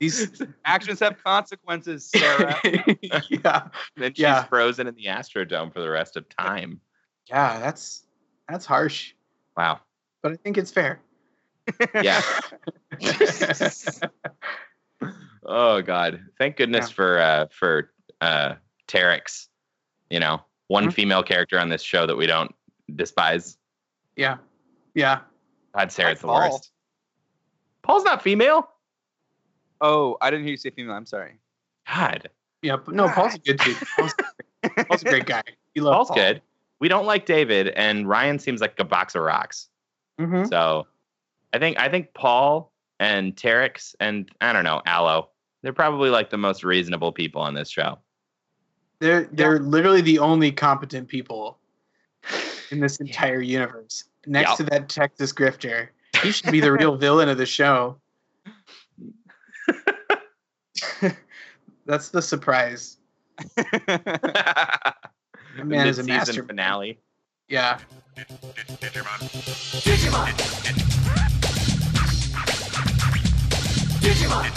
these. 0.00 0.42
Actions 0.64 1.00
have 1.00 1.22
consequences, 1.22 2.04
Sarah. 2.10 2.58
yeah, 3.30 3.68
then 3.96 4.12
she's 4.14 4.18
Yeah. 4.20 4.44
frozen 4.44 4.86
in 4.86 4.94
the 4.94 5.06
Astrodome 5.06 5.72
for 5.72 5.80
the 5.80 5.90
rest 5.90 6.16
of 6.16 6.28
time. 6.28 6.80
yeah, 7.28 7.58
that's 7.60 8.06
that's 8.48 8.64
harsh, 8.66 9.12
Wow. 9.56 9.80
but 10.22 10.32
I 10.32 10.36
think 10.36 10.56
it's 10.58 10.70
fair. 10.70 11.00
Yeah. 12.02 12.22
Oh 15.48 15.80
God. 15.80 16.20
Thank 16.38 16.56
goodness 16.56 16.88
Yeah. 16.88 16.94
for 16.94 17.18
uh 17.20 17.46
for 17.52 17.92
uh 18.20 18.54
Teryx. 18.88 19.46
You 20.10 20.18
know, 20.20 20.40
one 20.68 20.86
Mhm. 20.88 20.92
female 20.94 21.22
character 21.22 21.58
on 21.60 21.68
this 21.68 21.82
show 21.82 22.06
that 22.06 22.16
we 22.16 22.26
don't 22.26 22.52
despise. 22.94 23.56
yeah, 24.16 24.38
yeah. 24.94 25.20
God, 25.76 25.92
Sarah's 25.92 26.20
the 26.20 26.26
Paul. 26.26 26.50
worst. 26.50 26.70
Paul's 27.82 28.04
not 28.04 28.22
female. 28.22 28.68
Oh, 29.80 30.16
I 30.20 30.30
didn't 30.30 30.44
hear 30.44 30.52
you 30.52 30.56
say 30.56 30.70
female. 30.70 30.94
I'm 30.94 31.06
sorry. 31.06 31.38
God. 31.92 32.28
Yeah, 32.62 32.76
but 32.76 32.94
no, 32.94 33.08
Paul's 33.08 33.34
a 33.34 33.38
good 33.38 33.58
dude. 33.58 33.76
Paul's, 33.96 34.14
Paul's 34.88 35.02
a 35.02 35.04
great 35.04 35.26
guy. 35.26 35.42
You 35.74 35.82
love 35.82 35.94
Paul's 35.94 36.08
Paul. 36.08 36.16
good. 36.16 36.42
We 36.80 36.88
don't 36.88 37.06
like 37.06 37.26
David, 37.26 37.68
and 37.68 38.08
Ryan 38.08 38.38
seems 38.38 38.60
like 38.60 38.74
a 38.78 38.84
box 38.84 39.14
of 39.14 39.22
rocks. 39.22 39.68
Mhm. 40.20 40.48
So 40.48 40.86
I 41.52 41.58
think 41.58 41.78
I 41.78 41.88
think 41.88 42.12
Paul 42.14 42.72
and 42.98 43.36
Teryx 43.36 43.94
and 44.00 44.30
I 44.40 44.52
don't 44.52 44.64
know, 44.64 44.82
Allo. 44.86 45.28
They're 45.62 45.72
probably 45.72 46.10
like 46.10 46.30
the 46.30 46.36
most 46.38 46.64
reasonable 46.64 47.12
people 47.12 47.40
on 47.42 47.54
this 47.54 47.68
show. 47.70 47.98
They're 48.98 49.28
they're 49.32 49.58
literally 49.60 50.00
the 50.00 50.18
only 50.18 50.50
competent 50.52 51.08
people 51.08 51.58
in 52.70 52.80
this 52.80 52.96
entire 53.00 53.40
universe. 53.42 54.04
Next 54.26 54.48
Yep. 54.50 54.56
to 54.58 54.64
that 54.64 54.88
Texas 54.88 55.32
grifter, 55.32 55.88
he 56.22 56.32
should 56.32 56.50
be 56.50 56.60
the 56.60 56.72
real 56.80 56.96
villain 56.96 57.28
of 57.28 57.38
the 57.38 57.46
show. 57.46 57.98
That's 61.86 62.08
the 62.10 62.20
surprise. 62.20 62.98
the 63.56 64.94
man 65.64 65.86
is 65.86 65.98
a 65.98 66.02
master- 66.02 66.42
finale. 66.44 66.98
Yeah. 67.48 67.78
Digimon. 68.16 69.20
Digimon. 69.80 70.32
Digimon. 74.00 74.50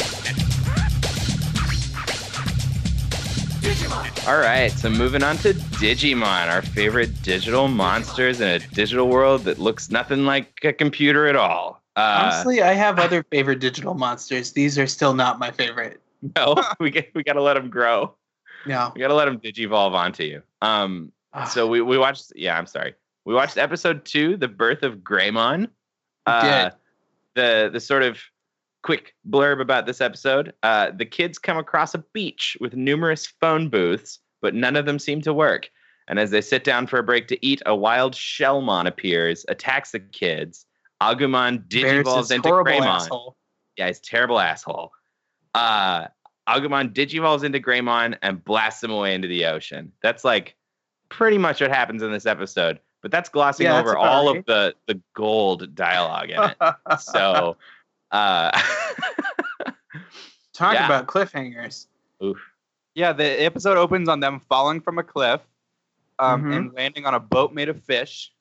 Digimon. 3.61 4.27
All 4.27 4.39
right, 4.39 4.71
so 4.71 4.89
moving 4.89 5.21
on 5.23 5.37
to 5.37 5.53
Digimon, 5.53 6.49
our 6.49 6.61
favorite 6.63 7.21
digital 7.21 7.67
monsters 7.67 8.41
in 8.41 8.47
a 8.47 8.59
digital 8.59 9.07
world 9.07 9.43
that 9.43 9.59
looks 9.59 9.91
nothing 9.91 10.25
like 10.25 10.51
a 10.63 10.73
computer 10.73 11.27
at 11.27 11.35
all. 11.35 11.81
Uh, 11.95 12.31
Honestly, 12.31 12.61
I 12.63 12.73
have 12.73 12.97
other 12.97 13.23
favorite 13.23 13.59
digital 13.59 13.93
monsters. 13.93 14.51
These 14.53 14.79
are 14.79 14.87
still 14.87 15.13
not 15.13 15.37
my 15.37 15.51
favorite. 15.51 16.01
No, 16.35 16.55
we 16.79 16.91
get, 16.91 17.11
we 17.13 17.23
got 17.23 17.33
to 17.33 17.41
let 17.41 17.55
them 17.55 17.69
grow. 17.69 18.15
No. 18.65 18.91
We 18.93 19.01
got 19.01 19.07
to 19.07 19.13
let 19.13 19.25
them 19.25 19.39
digivolve 19.39 19.93
onto 19.93 20.23
you. 20.23 20.41
Um, 20.61 21.11
so 21.49 21.67
we, 21.67 21.81
we 21.81 21.97
watched, 21.97 22.31
yeah, 22.35 22.57
I'm 22.57 22.65
sorry. 22.65 22.95
We 23.25 23.33
watched 23.33 23.57
episode 23.57 24.05
two, 24.05 24.37
The 24.37 24.47
Birth 24.47 24.83
of 24.83 24.97
Greymon. 24.97 25.69
Uh, 26.25 26.63
did. 26.63 26.73
The, 27.35 27.69
the 27.71 27.79
sort 27.79 28.03
of 28.03 28.19
quick 28.81 29.13
blurb 29.29 29.61
about 29.61 29.85
this 29.85 30.01
episode 30.01 30.53
uh, 30.63 30.91
the 30.91 31.05
kids 31.05 31.37
come 31.37 31.57
across 31.57 31.93
a 31.93 32.03
beach 32.13 32.57
with 32.59 32.75
numerous 32.75 33.27
phone 33.27 33.69
booths, 33.69 34.19
but 34.41 34.55
none 34.55 34.75
of 34.75 34.85
them 34.85 34.99
seem 34.99 35.21
to 35.21 35.33
work. 35.33 35.69
And 36.07 36.17
as 36.17 36.31
they 36.31 36.41
sit 36.41 36.63
down 36.63 36.87
for 36.87 36.97
a 36.97 37.03
break 37.03 37.27
to 37.27 37.45
eat, 37.45 37.61
a 37.65 37.75
wild 37.75 38.13
Shellmon 38.15 38.87
appears, 38.87 39.45
attacks 39.47 39.91
the 39.91 39.99
kids. 39.99 40.65
Agumon 41.01 41.67
digivolves 41.67 42.31
into 42.31 42.49
Greymon. 42.49 42.81
asshole. 42.81 43.37
Yeah, 43.77 43.87
he's 43.87 43.99
a 43.99 44.01
terrible 44.01 44.39
asshole. 44.39 44.91
Uh, 45.53 46.07
Agumon 46.47 46.93
digivolves 46.93 47.43
into 47.43 47.59
Greymon 47.59 48.17
and 48.21 48.43
blasts 48.43 48.83
him 48.83 48.91
away 48.91 49.13
into 49.13 49.27
the 49.27 49.45
ocean. 49.45 49.91
That's 50.01 50.23
like 50.23 50.55
pretty 51.09 51.37
much 51.37 51.61
what 51.61 51.69
happens 51.71 52.01
in 52.03 52.11
this 52.11 52.25
episode. 52.25 52.79
But 53.01 53.11
that's 53.11 53.29
glossing 53.29 53.65
Yeah, 53.65 53.79
over 53.79 53.91
about 53.91 54.03
all 54.03 54.27
right. 54.29 54.39
of 54.39 54.45
the 54.45 54.75
the 54.87 54.99
gold 55.15 55.73
dialogue 55.75 56.29
in 56.31 56.43
it. 56.43 56.57
so, 56.99 57.55
uh, 58.11 58.51
talk 60.53 60.73
yeah. 60.73 60.85
about 60.85 61.07
cliffhangers. 61.07 61.87
oof. 62.23 62.37
Yeah, 62.95 63.13
the 63.13 63.23
episode 63.43 63.77
opens 63.77 64.09
on 64.09 64.19
them 64.19 64.41
falling 64.49 64.81
from 64.81 64.97
a 64.97 65.03
cliff 65.03 65.41
um, 66.17 66.43
Mhm. 66.43 66.55
and 66.57 66.73
landing 66.73 67.05
on 67.05 67.13
a 67.13 67.19
boat 67.19 67.53
made 67.53 67.69
of 67.69 67.81
fish. 67.83 68.31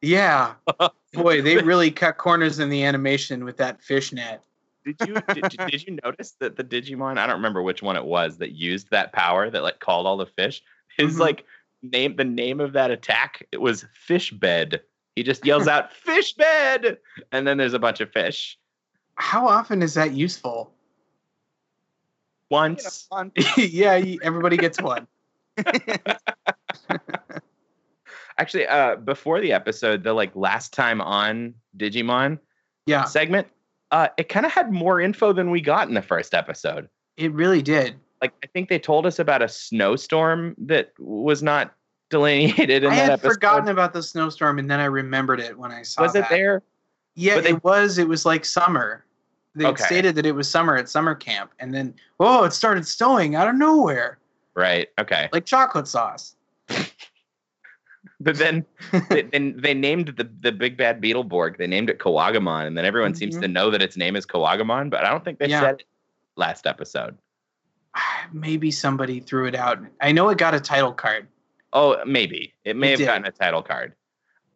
Yeah. 0.00 0.54
Boy, 1.12 1.40
they 1.42 1.58
really 1.58 1.90
cut 1.92 2.16
corners 2.18 2.58
in 2.58 2.68
the 2.70 2.82
animation 2.82 3.44
with 3.44 3.56
that 3.58 3.80
fishnet. 3.82 4.40
Did 4.84 4.96
you 5.06 5.14
did, 5.34 5.48
did- 5.48 5.66
did 5.70 5.86
you 5.86 5.98
notice 6.04 6.32
that 6.40 6.56
the 6.56 6.64
Digimon? 6.64 7.18
I 7.18 7.26
don't 7.26 7.36
remember 7.36 7.62
which 7.62 7.82
one 7.82 7.96
it 7.96 8.04
was 8.04 8.38
that 8.38 8.52
used 8.52 8.90
that 8.90 9.12
power 9.12 9.48
that 9.50 9.62
like 9.62 9.78
called 9.80 10.06
all 10.06 10.16
the 10.16 10.26
fish. 10.26 10.62
His 10.96 11.16
Mhm. 11.16 11.20
like 11.20 11.44
name, 11.82 12.16
the 12.16 12.24
name 12.24 12.60
of 12.60 12.72
that 12.74 12.90
attack, 12.90 13.46
it 13.52 13.60
was 13.60 13.84
fish 13.94 14.30
bed. 14.32 14.80
He 15.16 15.22
just 15.22 15.44
yells 15.46 15.68
out 15.68 15.92
fish 16.04 16.32
bed, 16.34 16.98
and 17.32 17.46
then 17.46 17.58
there's 17.58 17.74
a 17.74 17.78
bunch 17.78 18.00
of 18.00 18.10
fish. 18.10 18.58
How 19.16 19.46
often 19.46 19.82
is 19.82 19.94
that 19.94 20.12
useful? 20.12 20.72
Once, 22.50 23.06
Fun. 23.08 23.30
yeah, 23.56 24.02
everybody 24.22 24.56
gets 24.56 24.80
one. 24.80 25.06
actually, 28.38 28.66
uh, 28.66 28.96
before 28.96 29.40
the 29.40 29.52
episode, 29.52 30.02
the 30.02 30.12
like 30.12 30.34
last 30.34 30.72
time 30.72 31.00
on 31.00 31.54
Digimon 31.76 32.38
Yeah, 32.86 33.04
segment, 33.04 33.48
uh, 33.92 34.08
it 34.18 34.28
kind 34.28 34.44
of 34.44 34.50
had 34.52 34.72
more 34.72 35.00
info 35.00 35.32
than 35.32 35.50
we 35.50 35.60
got 35.60 35.86
in 35.86 35.94
the 35.94 36.02
first 36.02 36.34
episode. 36.34 36.88
it 37.16 37.32
really 37.32 37.62
did. 37.62 37.94
Like, 38.20 38.32
I 38.42 38.46
think 38.48 38.68
they 38.68 38.78
told 38.78 39.04
us 39.06 39.18
about 39.18 39.42
a 39.42 39.48
snowstorm 39.48 40.54
that 40.58 40.92
was 40.98 41.42
not 41.42 41.74
delineated 42.10 42.84
in 42.84 42.90
I 42.90 42.96
that 42.96 43.02
had 43.02 43.10
episode. 43.12 43.28
forgotten 43.34 43.68
about 43.68 43.92
the 43.92 44.02
snowstorm 44.02 44.58
and 44.58 44.70
then 44.70 44.80
I 44.80 44.84
remembered 44.86 45.40
it 45.40 45.56
when 45.58 45.70
I 45.72 45.82
saw 45.82 46.02
it. 46.02 46.06
was 46.06 46.14
it 46.16 46.24
there? 46.30 46.62
Yeah, 47.14 47.40
they- 47.40 47.50
it 47.50 47.64
was. 47.64 47.98
It 47.98 48.08
was 48.08 48.24
like 48.26 48.44
summer. 48.44 49.04
They 49.54 49.66
Okay. 49.66 49.84
stated 49.84 50.14
that 50.14 50.24
it 50.24 50.32
was 50.32 50.48
summer 50.48 50.76
at 50.76 50.88
summer 50.88 51.14
camp, 51.14 51.50
and 51.58 51.74
then 51.74 51.94
oh, 52.20 52.44
it 52.44 52.52
started 52.54 52.86
snowing 52.86 53.34
out 53.34 53.48
of 53.48 53.54
nowhere, 53.56 54.18
Right. 54.54 54.88
Okay. 54.98 55.28
like 55.32 55.44
chocolate 55.44 55.86
sauce. 55.88 56.36
But 58.22 58.36
then 58.38 58.64
they, 59.10 59.22
then 59.22 59.54
they 59.58 59.74
named 59.74 60.14
the 60.16 60.28
the 60.40 60.52
big 60.52 60.76
bad 60.76 61.00
Beetleborg. 61.02 61.56
They 61.58 61.66
named 61.66 61.90
it 61.90 61.98
Kuwagamon, 61.98 62.66
and 62.66 62.76
then 62.78 62.84
everyone 62.84 63.14
seems 63.14 63.36
Mhm. 63.36 63.42
to 63.42 63.48
know 63.48 63.70
that 63.70 63.82
its 63.82 63.96
name 63.96 64.16
is 64.16 64.26
Kuwagamon, 64.26 64.90
but 64.90 65.04
I 65.04 65.10
don't 65.10 65.24
think 65.24 65.38
they 65.38 65.48
Yeah. 65.48 65.60
said 65.60 65.74
it 65.80 65.86
last 66.36 66.66
episode. 66.66 67.16
Maybe 68.32 68.70
somebody 68.70 69.20
threw 69.20 69.46
it 69.46 69.54
out. 69.54 69.78
I 70.00 70.12
know 70.12 70.28
it 70.30 70.38
got 70.38 70.54
a 70.54 70.60
title 70.60 70.92
card. 70.92 71.28
Oh, 71.74 72.02
maybe 72.06 72.52
it 72.64 72.76
may 72.76 72.88
It 72.88 72.90
have 72.90 72.98
did. 72.98 73.06
gotten 73.06 73.24
a 73.24 73.30
title 73.30 73.62
card. 73.62 73.94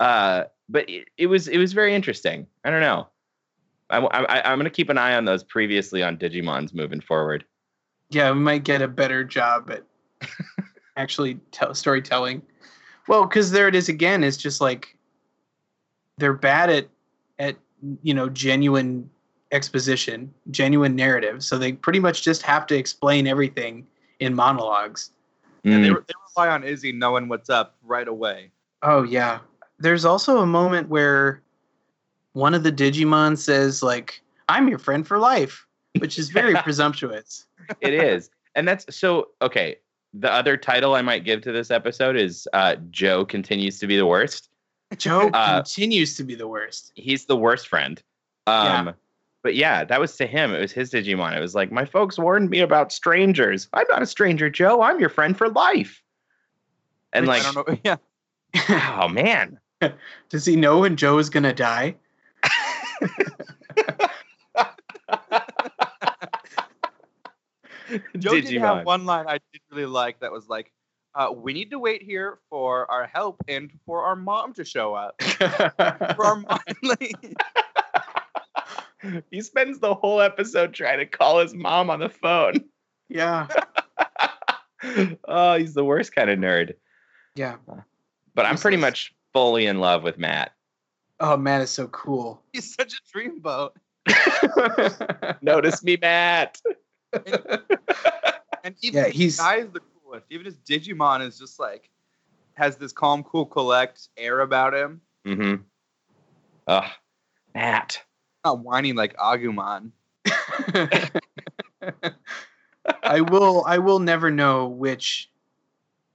Uh, 0.00 0.44
but 0.68 0.88
it, 0.90 1.08
it 1.16 1.26
was 1.28 1.48
it 1.48 1.56
was 1.58 1.72
very 1.72 1.94
interesting. 1.94 2.46
I 2.64 2.70
don't 2.70 2.80
know. 2.82 3.08
I, 3.88 3.98
I, 3.98 4.50
I'm 4.50 4.58
going 4.58 4.64
to 4.64 4.70
keep 4.70 4.90
an 4.90 4.98
eye 4.98 5.14
on 5.14 5.24
those 5.24 5.42
previously 5.44 6.02
on 6.02 6.18
Digimons 6.18 6.74
moving 6.74 7.00
forward. 7.00 7.44
Yeah, 8.10 8.30
we 8.32 8.38
might 8.40 8.64
get 8.64 8.82
a 8.82 8.88
better 8.88 9.22
job 9.24 9.70
at 9.70 9.84
actually 10.96 11.34
tell 11.52 11.74
storytelling. 11.74 12.42
Well, 13.08 13.26
because 13.26 13.50
there 13.50 13.68
it 13.68 13.74
is 13.74 13.88
again. 13.88 14.24
It's 14.24 14.36
just 14.36 14.60
like 14.60 14.96
they're 16.18 16.32
bad 16.32 16.70
at 16.70 16.88
at 17.38 17.56
you 18.02 18.14
know 18.14 18.28
genuine 18.28 19.08
exposition, 19.52 20.32
genuine 20.50 20.96
narrative. 20.96 21.42
So 21.44 21.56
they 21.58 21.72
pretty 21.72 22.00
much 22.00 22.22
just 22.22 22.42
have 22.42 22.66
to 22.66 22.76
explain 22.76 23.26
everything 23.26 23.86
in 24.20 24.34
monologues. 24.34 25.10
And 25.64 25.84
they, 25.84 25.88
Mm. 25.88 26.06
they 26.06 26.14
rely 26.36 26.52
on 26.52 26.62
Izzy 26.64 26.92
knowing 26.92 27.28
what's 27.28 27.50
up 27.50 27.76
right 27.82 28.06
away. 28.06 28.50
Oh 28.82 29.02
yeah. 29.02 29.40
There's 29.78 30.04
also 30.04 30.38
a 30.38 30.46
moment 30.46 30.88
where 30.88 31.42
one 32.32 32.54
of 32.54 32.62
the 32.62 32.72
Digimon 32.72 33.36
says 33.36 33.82
like, 33.82 34.22
"I'm 34.48 34.68
your 34.68 34.78
friend 34.78 35.06
for 35.06 35.18
life," 35.18 35.66
which 35.98 36.18
is 36.18 36.30
very 36.30 36.54
presumptuous. 36.62 37.46
it 37.80 37.94
is, 37.94 38.30
and 38.54 38.66
that's 38.66 38.94
so 38.96 39.28
okay. 39.42 39.76
The 40.18 40.32
other 40.32 40.56
title 40.56 40.94
I 40.94 41.02
might 41.02 41.24
give 41.24 41.42
to 41.42 41.52
this 41.52 41.70
episode 41.70 42.16
is 42.16 42.48
uh, 42.52 42.76
Joe 42.90 43.24
continues 43.24 43.78
to 43.80 43.86
be 43.86 43.96
the 43.96 44.06
worst. 44.06 44.48
Joe 44.96 45.28
Uh, 45.34 45.56
continues 45.56 46.16
to 46.16 46.24
be 46.24 46.34
the 46.34 46.48
worst. 46.48 46.92
he's 46.94 47.26
the 47.26 47.36
worst 47.36 47.68
friend. 47.68 48.02
Um, 48.46 48.86
Yeah. 48.86 48.92
But 49.42 49.54
yeah, 49.54 49.84
that 49.84 50.00
was 50.00 50.16
to 50.16 50.26
him. 50.26 50.52
It 50.54 50.60
was 50.60 50.72
his 50.72 50.90
Digimon. 50.90 51.36
It 51.36 51.40
was 51.40 51.54
like, 51.54 51.70
my 51.70 51.84
folks 51.84 52.18
warned 52.18 52.50
me 52.50 52.58
about 52.60 52.90
strangers. 52.92 53.68
I'm 53.72 53.86
not 53.88 54.02
a 54.02 54.06
stranger, 54.06 54.50
Joe. 54.50 54.82
I'm 54.82 54.98
your 54.98 55.08
friend 55.08 55.36
for 55.38 55.48
life. 55.48 56.02
And 57.12 57.28
Which 57.28 57.44
like, 57.44 57.46
I 57.46 57.52
don't 57.52 57.68
know. 57.68 57.78
Yeah. 57.84 57.96
Oh 59.00 59.08
man. 59.08 59.60
Does 60.30 60.46
he 60.46 60.56
know 60.56 60.80
when 60.80 60.96
Joe 60.96 61.18
is 61.18 61.30
gonna 61.30 61.52
die? 61.52 61.94
Joe 68.18 68.32
did 68.40 68.44
have 68.44 68.78
Digimon. 68.78 68.84
one 68.84 69.04
line 69.06 69.26
I 69.28 69.38
did 69.52 69.60
really 69.70 69.86
like 69.86 70.20
that 70.20 70.32
was 70.32 70.48
like, 70.48 70.72
uh, 71.14 71.32
"We 71.34 71.52
need 71.52 71.70
to 71.70 71.78
wait 71.78 72.02
here 72.02 72.38
for 72.50 72.90
our 72.90 73.06
help 73.06 73.36
and 73.48 73.70
for 73.86 74.02
our 74.04 74.16
mom 74.16 74.52
to 74.54 74.64
show 74.64 74.94
up." 74.94 75.20
For 75.22 76.24
our 76.24 76.36
mom, 76.36 76.58
like, 76.82 77.36
he 79.30 79.40
spends 79.40 79.78
the 79.78 79.94
whole 79.94 80.20
episode 80.20 80.72
trying 80.74 80.98
to 80.98 81.06
call 81.06 81.40
his 81.40 81.54
mom 81.54 81.90
on 81.90 82.00
the 82.00 82.08
phone. 82.08 82.64
yeah, 83.08 83.46
oh, 85.28 85.54
he's 85.54 85.74
the 85.74 85.84
worst 85.84 86.14
kind 86.14 86.30
of 86.30 86.38
nerd. 86.38 86.74
yeah. 87.34 87.56
But 88.34 88.46
I'm 88.46 88.58
pretty 88.58 88.76
much 88.76 89.14
fully 89.32 89.66
in 89.66 89.78
love 89.80 90.02
with 90.02 90.18
Matt. 90.18 90.52
Oh 91.20 91.36
Matt 91.36 91.62
is 91.62 91.70
so 91.70 91.88
cool. 91.88 92.42
he's 92.52 92.74
such 92.74 92.92
a 92.94 93.16
dreamboat. 93.16 93.70
Notice 95.42 95.82
me, 95.82 95.96
Matt. 96.00 96.60
And 98.64 98.74
even 98.82 98.98
Yeah, 99.00 99.06
his 99.06 99.14
he's- 99.14 99.36
guy 99.38 99.56
is 99.56 99.70
the 99.70 99.80
coolest. 100.04 100.26
Even 100.30 100.46
his 100.46 100.56
Digimon 100.58 101.26
is 101.26 101.38
just 101.38 101.58
like 101.60 101.90
has 102.54 102.76
this 102.76 102.92
calm, 102.92 103.22
cool, 103.22 103.44
collect 103.46 104.08
air 104.16 104.40
about 104.40 104.74
him. 104.74 105.00
Mm-hmm. 105.26 105.62
Ugh, 106.68 106.90
Matt. 107.54 108.02
Not 108.44 108.60
whining 108.60 108.94
like 108.94 109.16
Agumon. 109.16 109.90
I 113.02 113.20
will. 113.20 113.64
I 113.66 113.78
will 113.78 113.98
never 113.98 114.30
know 114.30 114.66
which 114.68 115.30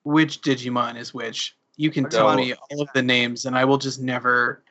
which 0.03 0.41
Digimon 0.41 0.97
is 0.97 1.13
which. 1.13 1.55
You 1.77 1.89
can 1.91 2.09
tell 2.09 2.29
No. 2.29 2.35
me 2.37 2.53
all 2.53 2.81
of 2.81 2.89
the 2.93 3.01
names, 3.01 3.45
and 3.45 3.55
I 3.57 3.65
will 3.65 3.77
just 3.77 4.01
never. 4.01 4.63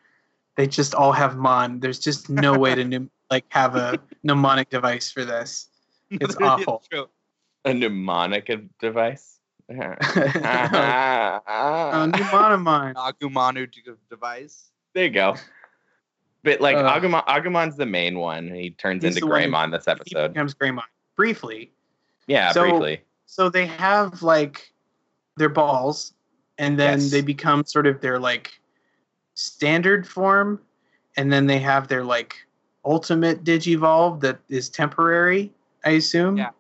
They 0.56 0.66
just 0.66 0.94
all 0.94 1.12
have 1.12 1.36
mon. 1.36 1.80
There's 1.80 1.98
just 1.98 2.28
no 2.30 2.58
way 2.58 2.74
to 2.74 2.84
mnem- 2.86 3.10
like 3.30 3.44
have 3.50 3.76
a 3.76 3.98
mnemonic 4.22 4.70
device 4.70 5.10
for 5.10 5.24
this. 5.24 5.68
It's 6.10 6.36
awful. 6.36 6.82
true. 6.90 7.08
A 7.64 7.74
mnemonic 7.74 8.50
device. 8.80 9.38
uh, 9.70 9.74
there 9.74 11.40
Mnemonomon. 12.08 12.94
Agumanu 12.94 13.70
d- 13.70 13.82
device. 14.08 14.70
you 14.94 15.10
go. 15.10 15.36
But 16.42 16.60
like 16.60 16.76
Uh, 16.76 16.98
Agumon, 16.98 17.24
Agumon's 17.26 17.76
the 17.76 17.86
main 17.86 18.18
one. 18.18 18.48
He 18.52 18.70
turns 18.70 19.04
into 19.04 19.20
the 19.20 19.26
one- 19.26 19.42
Greymon 19.42 19.70
this 19.72 19.84
He 19.84 19.90
episode. 19.92 20.32
becomes 20.32 20.54
Greymon 20.54 20.82
briefly. 21.16 21.70
Yeah, 22.26 22.52
So- 22.52 22.62
briefly. 22.62 23.02
So 23.26 23.48
they 23.48 23.66
have 23.66 24.22
like 24.24 24.72
their 25.36 25.48
balls, 25.50 26.14
and 26.58 26.76
then 26.78 26.98
Yes. 26.98 27.10
they 27.12 27.20
become 27.20 27.64
sort 27.64 27.86
of 27.86 28.00
their 28.00 28.18
like 28.18 28.50
standard 29.34 30.04
form, 30.08 30.60
and 31.16 31.32
then 31.32 31.46
they 31.46 31.58
have 31.60 31.86
their 31.86 32.02
like 32.02 32.34
ultimate 32.84 33.44
digivolve 33.44 34.20
that 34.22 34.40
is 34.48 34.68
temporary. 34.68 35.52
I 35.84 35.90
assume. 35.90 36.36
Yeah. 36.36 36.50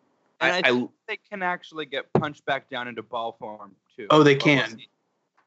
And 0.40 0.52
I, 0.52 0.68
I- 0.68 0.70
I- 0.70 0.72
think 0.72 0.90
they 1.08 1.18
can 1.28 1.42
actually 1.42 1.86
get 1.86 2.12
punched 2.14 2.44
back 2.46 2.70
down 2.70 2.86
into 2.88 3.02
ball 3.02 3.36
form 3.38 3.74
too. 3.96 4.06
Oh, 4.10 4.22
they 4.22 4.36
can. 4.36 4.70
see. 4.78 4.88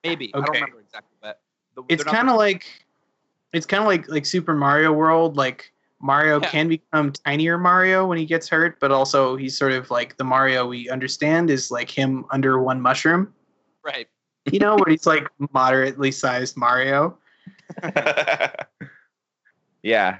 Maybe. 0.04 0.30
I 0.34 0.40
don't 0.42 0.50
remember 0.54 0.82
exactly, 0.82 1.16
but 1.22 1.40
the, 1.76 1.84
it's 1.88 2.04
kind 2.04 2.30
of 2.30 2.36
like 2.36 2.66
it's 3.54 3.66
kind 3.66 3.82
of 3.82 3.88
like 3.88 4.10
like 4.10 4.26
Super 4.26 4.54
Mario 4.54 4.92
World. 4.92 5.38
Like 5.38 5.72
Mario 6.02 6.42
Yeah. 6.42 6.50
can 6.50 6.68
become 6.68 7.14
tinier 7.14 7.58
Mario 7.58 8.06
when 8.06 8.18
he 8.18 8.26
gets 8.26 8.50
hurt, 8.50 8.78
but 8.82 8.92
also 8.92 9.38
he's 9.38 9.58
sort 9.58 9.72
of 9.72 9.90
like 9.90 10.18
the 10.18 10.26
Mario 10.26 10.68
we 10.68 10.90
understand 10.90 11.50
is 11.50 11.72
like 11.72 11.90
him 11.90 12.26
under 12.32 12.62
one 12.62 12.82
mushroom. 12.82 13.34
right. 13.84 14.08
You 14.52 14.60
know, 14.60 14.76
where 14.76 14.90
he's 14.90 15.06
like 15.08 15.26
moderately 15.54 16.12
sized 16.12 16.58
Mario. 16.58 17.18
yeah. 19.84 20.20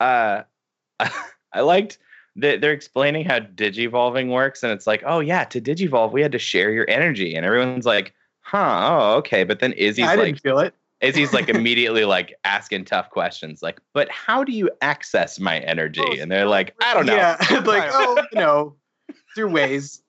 Uh, 0.00 0.42
I 1.52 1.60
liked 1.60 1.98
that 1.98 2.07
they're 2.38 2.72
explaining 2.72 3.24
how 3.24 3.40
digivolving 3.40 4.30
works, 4.30 4.62
and 4.62 4.72
it's 4.72 4.86
like, 4.86 5.02
oh 5.06 5.20
yeah, 5.20 5.44
to 5.44 5.60
digivolve 5.60 6.12
we 6.12 6.22
had 6.22 6.32
to 6.32 6.38
share 6.38 6.70
your 6.70 6.88
energy, 6.88 7.34
and 7.34 7.44
everyone's 7.44 7.86
like, 7.86 8.14
huh, 8.40 8.88
oh 8.90 9.16
okay. 9.16 9.44
But 9.44 9.60
then 9.60 9.72
Izzy's 9.72 10.06
I 10.06 10.14
like, 10.14 10.26
didn't 10.26 10.40
feel 10.40 10.58
it. 10.58 10.74
Izzy's 11.00 11.32
like 11.32 11.48
immediately 11.48 12.04
like 12.04 12.34
asking 12.44 12.84
tough 12.84 13.10
questions, 13.10 13.62
like, 13.62 13.80
but 13.92 14.10
how 14.10 14.44
do 14.44 14.52
you 14.52 14.70
access 14.80 15.38
my 15.38 15.58
energy? 15.60 16.02
Oh, 16.02 16.16
and 16.20 16.30
they're 16.30 16.46
like, 16.46 16.74
I 16.82 16.94
don't 16.94 17.06
know. 17.06 17.16
Yeah, 17.16 17.36
like 17.64 17.90
oh, 17.92 18.22
you 18.32 18.40
know, 18.40 18.76
through 19.34 19.50
ways. 19.50 20.02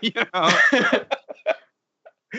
you 0.00 0.12
know. 0.14 0.50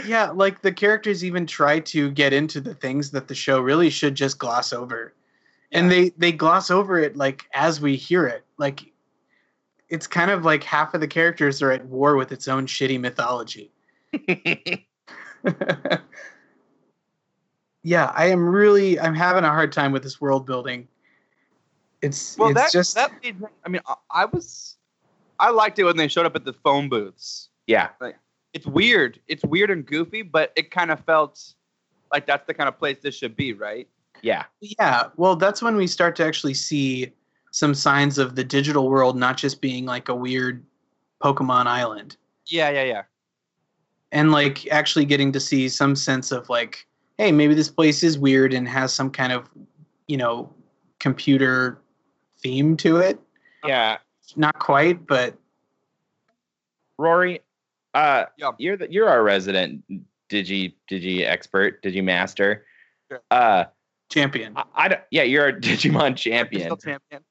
yeah, 0.05 0.29
like 0.31 0.61
the 0.61 0.71
characters 0.71 1.25
even 1.25 1.45
try 1.45 1.79
to 1.79 2.11
get 2.11 2.31
into 2.31 2.61
the 2.61 2.73
things 2.73 3.11
that 3.11 3.27
the 3.27 3.35
show 3.35 3.59
really 3.59 3.89
should 3.89 4.15
just 4.15 4.37
gloss 4.37 4.71
over. 4.71 5.13
And 5.71 5.89
they 5.89 6.09
they 6.17 6.31
gloss 6.31 6.69
over 6.69 6.99
it 6.99 7.17
like 7.17 7.45
as 7.55 7.81
we 7.81 7.95
hear 7.95 8.27
it. 8.27 8.45
Like 8.59 8.92
it's 9.93 10.07
kind 10.07 10.31
of 10.31 10.43
like 10.43 10.63
half 10.63 10.95
of 10.95 11.01
the 11.01 11.07
characters 11.07 11.61
are 11.61 11.71
at 11.71 11.85
war 11.85 12.15
with 12.15 12.31
its 12.31 12.47
own 12.47 12.65
shitty 12.65 12.99
mythology. 12.99 13.71
yeah, 17.83 18.11
I 18.15 18.25
am 18.25 18.43
really 18.43 18.99
I'm 18.99 19.13
having 19.13 19.43
a 19.43 19.49
hard 19.49 19.71
time 19.71 19.91
with 19.91 20.01
this 20.01 20.19
world 20.19 20.47
building. 20.47 20.87
It's 22.01 22.35
Well, 22.39 22.49
it's 22.49 22.59
that 22.59 22.71
just 22.71 22.95
that 22.95 23.11
made 23.21 23.37
I 23.63 23.69
mean, 23.69 23.81
I, 23.85 23.93
I 24.09 24.25
was, 24.25 24.77
I 25.39 25.51
liked 25.51 25.77
it 25.77 25.83
when 25.83 25.95
they 25.95 26.07
showed 26.07 26.25
up 26.25 26.35
at 26.35 26.43
the 26.43 26.53
phone 26.53 26.89
booths. 26.89 27.49
yeah. 27.67 27.89
It's 28.53 28.65
weird. 28.65 29.19
It's 29.27 29.43
weird 29.43 29.69
and 29.69 29.85
goofy, 29.85 30.23
but 30.23 30.53
it 30.55 30.71
kind 30.71 30.89
of 30.89 31.05
felt 31.05 31.53
like 32.11 32.25
that's 32.25 32.47
the 32.47 32.55
kind 32.55 32.67
of 32.67 32.79
place 32.79 32.97
this 33.03 33.15
should 33.15 33.35
be, 33.35 33.53
right? 33.53 33.87
Yeah. 34.23 34.45
Yeah, 34.59 35.09
well, 35.17 35.35
that's 35.35 35.61
when 35.61 35.75
we 35.75 35.85
start 35.85 36.15
to 36.15 36.25
actually 36.25 36.55
see 36.55 37.13
some 37.53 37.75
signs 37.75 38.17
of 38.17 38.35
the 38.35 38.43
digital 38.43 38.89
world 38.89 39.15
not 39.15 39.37
just 39.37 39.61
being 39.61 39.85
like 39.85 40.09
a 40.09 40.15
weird 40.15 40.65
Pokemon 41.23 41.67
island, 41.67 42.17
Yeah, 42.47 42.69
yeah, 42.71 42.83
yeah. 42.83 43.03
and 44.11 44.31
like 44.31 44.67
actually 44.71 45.05
getting 45.05 45.31
to 45.33 45.39
see 45.39 45.69
some 45.69 45.95
sense 45.95 46.31
of 46.31 46.49
like, 46.49 46.87
hey, 47.19 47.31
maybe 47.31 47.53
this 47.53 47.69
place 47.69 48.01
is 48.03 48.17
weird 48.17 48.53
and 48.53 48.67
has 48.67 48.91
some 48.91 49.11
kind 49.11 49.31
of, 49.31 49.47
you 50.07 50.17
know, 50.17 50.51
computer 50.99 51.79
theme 52.39 52.75
to 52.77 52.97
it. 52.97 53.19
Yeah. 53.63 53.99
Not 54.35 54.57
quite, 54.57 55.05
but 55.05 55.37
Rory, 56.97 57.39
uh, 57.93 58.25
Yeah. 58.37 58.51
you're 58.57 58.77
the, 58.77 58.91
you're 58.91 59.09
our 59.09 59.21
resident 59.21 59.83
digi 60.27 60.73
digi 60.89 61.21
expert, 61.23 61.83
digi 61.83 62.03
master. 62.03 62.65
Sure. 63.11 63.21
Uh, 63.29 63.65
champion. 64.09 64.53
I, 64.57 64.63
I 64.75 64.87
don't, 64.87 65.01
yeah, 65.11 65.23
you're 65.23 65.47
a 65.47 65.53
Digimon 65.61 66.15
champion. 66.15 66.75
Champion. 66.83 67.23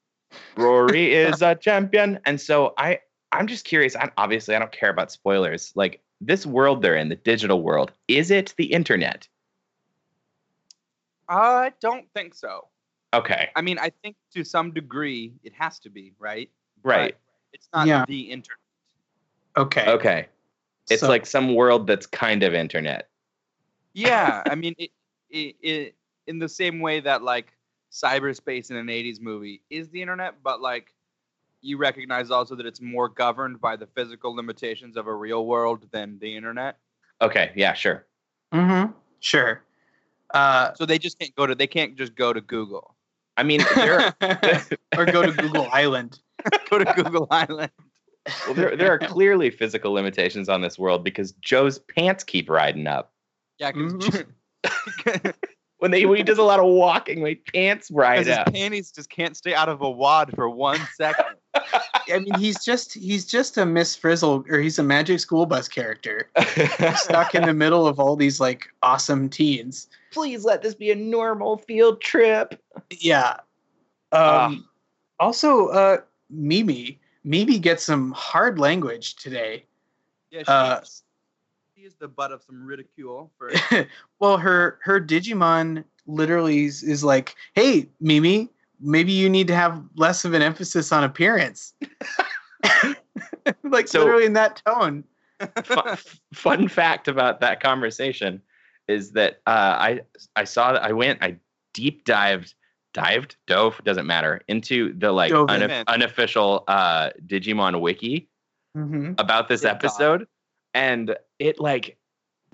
Rory 0.57 1.13
is 1.13 1.41
a 1.41 1.55
champion, 1.55 2.19
and 2.25 2.39
so 2.39 2.73
I 2.77 2.99
I'm 3.31 3.47
just 3.47 3.65
curious. 3.65 3.95
I, 3.95 4.11
obviously, 4.17 4.55
I 4.55 4.59
don't 4.59 4.71
care 4.71 4.89
about 4.89 5.11
spoilers. 5.11 5.71
Like 5.75 6.01
this 6.21 6.45
world 6.45 6.81
they're 6.81 6.95
in, 6.95 7.09
the 7.09 7.15
digital 7.15 7.61
world, 7.61 7.91
is 8.07 8.31
it 8.31 8.53
the 8.57 8.65
internet? 8.65 9.27
I 11.29 11.73
don't 11.81 12.05
think 12.13 12.35
so. 12.35 12.67
Okay, 13.13 13.49
I 13.55 13.61
mean, 13.61 13.77
I 13.79 13.91
think 14.01 14.15
to 14.33 14.43
some 14.43 14.71
degree 14.71 15.33
it 15.43 15.53
has 15.53 15.79
to 15.79 15.89
be, 15.89 16.13
right? 16.19 16.49
right. 16.83 17.15
But 17.15 17.19
it's 17.53 17.69
not 17.73 17.87
Yeah. 17.87 18.05
the 18.07 18.31
internet. 18.31 18.57
Okay. 19.55 19.85
Okay, 19.87 20.27
it's 20.89 21.01
So- 21.01 21.09
like 21.09 21.25
some 21.25 21.53
world 21.53 21.85
that's 21.87 22.07
kind 22.07 22.43
of 22.43 22.53
internet. 22.53 23.09
Yeah, 23.93 24.41
I 24.49 24.55
mean, 24.55 24.73
it, 24.79 24.89
it, 25.29 25.55
it 25.61 25.95
in 26.25 26.39
the 26.39 26.49
same 26.49 26.79
way 26.79 26.99
that 27.01 27.21
like 27.21 27.52
cyberspace 27.93 28.69
in 28.71 28.75
an 28.75 28.87
'80s 28.87 29.21
movie 29.21 29.61
is 29.69 29.89
the 29.89 30.01
internet, 30.01 30.41
but 30.43 30.61
like 30.61 30.93
you 31.61 31.77
recognize 31.77 32.29
also 32.31 32.55
that 32.55 32.65
it's 32.65 32.81
more 32.81 33.07
governed 33.07 33.61
by 33.61 33.75
the 33.77 33.87
physical 33.87 34.35
limitations 34.35 34.97
of 34.97 35.07
a 35.07 35.13
real 35.13 35.45
world 35.45 35.87
than 35.91 36.19
the 36.19 36.35
internet. 36.35 36.77
Okay, 37.21 37.51
yeah, 37.55 37.73
sure. 37.73 38.05
Mm-hmm. 38.53 38.91
Sure. 39.21 39.61
Uh, 40.33 40.73
So 40.73 40.85
they 40.85 40.97
just 40.99 41.17
can't 41.19 41.33
go 41.35 41.45
to 41.47 41.55
they 41.55 41.67
can't 41.67 41.95
just 41.95 42.15
go 42.15 42.33
to 42.33 42.41
Google. 42.41 42.95
I 43.37 43.43
mean, 43.43 43.61
or 43.77 45.05
go 45.05 45.23
to 45.23 45.31
Google 45.31 45.69
Island. 45.71 46.19
go 46.69 46.79
to 46.79 46.85
Google 46.93 47.27
Island. 47.31 47.71
well, 48.45 48.53
there, 48.53 48.75
there 48.75 48.91
are 48.91 48.99
clearly 48.99 49.49
physical 49.49 49.91
limitations 49.93 50.49
on 50.49 50.61
this 50.61 50.77
world 50.77 51.03
because 51.03 51.31
Joe's 51.41 51.79
pants 51.79 52.23
keep 52.23 52.49
riding 52.49 52.87
up. 52.87 53.13
Yeah, 53.59 53.71
because 53.71 53.93
Mm-hmm. 53.93 55.29
When 55.83 55.91
they 55.91 56.05
when 56.05 56.15
he 56.15 56.23
does 56.23 56.37
a 56.37 56.43
lot 56.43 56.61
of 56.61 56.65
walking, 56.67 57.21
my 57.21 57.37
pants 57.53 57.91
ride 57.91 58.19
his 58.19 58.29
up. 58.29 58.53
panties 58.53 58.89
just 58.89 59.09
can't 59.09 59.35
stay 59.35 59.53
out 59.53 59.67
of 59.67 59.81
a 59.81 59.91
wad 59.91 60.31
for 60.33 60.49
one 60.49 60.79
second. 60.95 61.35
I 61.53 62.19
mean, 62.19 62.33
he's 62.39 62.63
just 62.63 62.93
he's 62.93 63.25
just 63.25 63.57
a 63.57 63.65
Miss 63.65 63.93
Frizzle, 63.93 64.45
or 64.49 64.59
he's 64.59 64.79
a 64.79 64.83
Magic 64.83 65.19
School 65.19 65.45
Bus 65.45 65.67
character 65.67 66.29
stuck 66.95 67.35
in 67.35 67.45
the 67.45 67.53
middle 67.53 67.85
of 67.85 67.99
all 67.99 68.15
these 68.15 68.39
like 68.39 68.69
awesome 68.81 69.27
teens. 69.27 69.89
Please 70.13 70.45
let 70.45 70.61
this 70.61 70.73
be 70.73 70.89
a 70.91 70.95
normal 70.95 71.57
field 71.57 71.99
trip. 71.99 72.57
Yeah. 72.89 73.35
Um, 74.13 74.69
Also, 75.19 75.67
uh, 75.67 75.97
Mimi. 76.29 76.97
Mimi 77.25 77.59
gets 77.59 77.83
some 77.83 78.13
hard 78.13 78.57
language 78.57 79.17
today. 79.17 79.65
Yeah, 80.31 80.43
she, 80.43 80.47
Uh, 80.47 80.79
she 81.83 81.87
is 81.87 81.95
the 81.95 82.07
butt 82.07 82.31
of 82.31 82.41
some 82.41 82.65
ridicule 82.65 83.29
for 83.37 83.51
well, 84.19 84.37
her 84.37 84.79
her 84.83 85.01
Digimon 85.01 85.83
literally 86.07 86.65
is, 86.65 86.81
is 86.81 87.03
like, 87.03 87.35
"Hey, 87.55 87.89
Mimi, 87.99 88.49
maybe 88.79 89.11
you 89.11 89.29
need 89.29 89.47
to 89.47 89.55
have 89.55 89.83
less 89.95 90.23
of 90.23 90.33
an 90.33 90.41
emphasis 90.41 90.91
on 90.93 91.03
appearance." 91.03 91.73
like 93.63 93.87
So- 93.87 93.99
literally 93.99 94.25
in 94.25 94.33
that 94.33 94.61
tone. 94.65 95.03
fun, 95.65 95.97
fun 96.33 96.67
fact 96.69 97.09
about 97.09 97.41
that 97.41 97.59
conversation 97.61 98.41
is 98.87 99.11
that 99.11 99.41
uh, 99.45 99.75
I 99.77 100.01
I 100.37 100.45
saw 100.45 100.71
that 100.73 100.83
I 100.83 100.93
went 100.93 101.21
I 101.21 101.35
deep 101.73 102.05
dived 102.05 102.53
dived 102.93 103.35
dove 103.47 103.81
doesn't 103.83 104.05
matter 104.07 104.39
into 104.47 104.93
the 104.97 105.11
like 105.11 105.31
Dove 105.31 105.49
unofficial 105.49 106.63
uh, 106.67 107.09
Digimon 107.27 107.81
wiki 107.81 108.29
Mm-hmm. 108.75 109.13
about 109.19 109.49
this 109.49 109.61
Good 109.61 109.67
dog. 109.67 109.75
episode, 109.75 110.27
and 110.73 111.15
it 111.43 111.59
like 111.59 111.97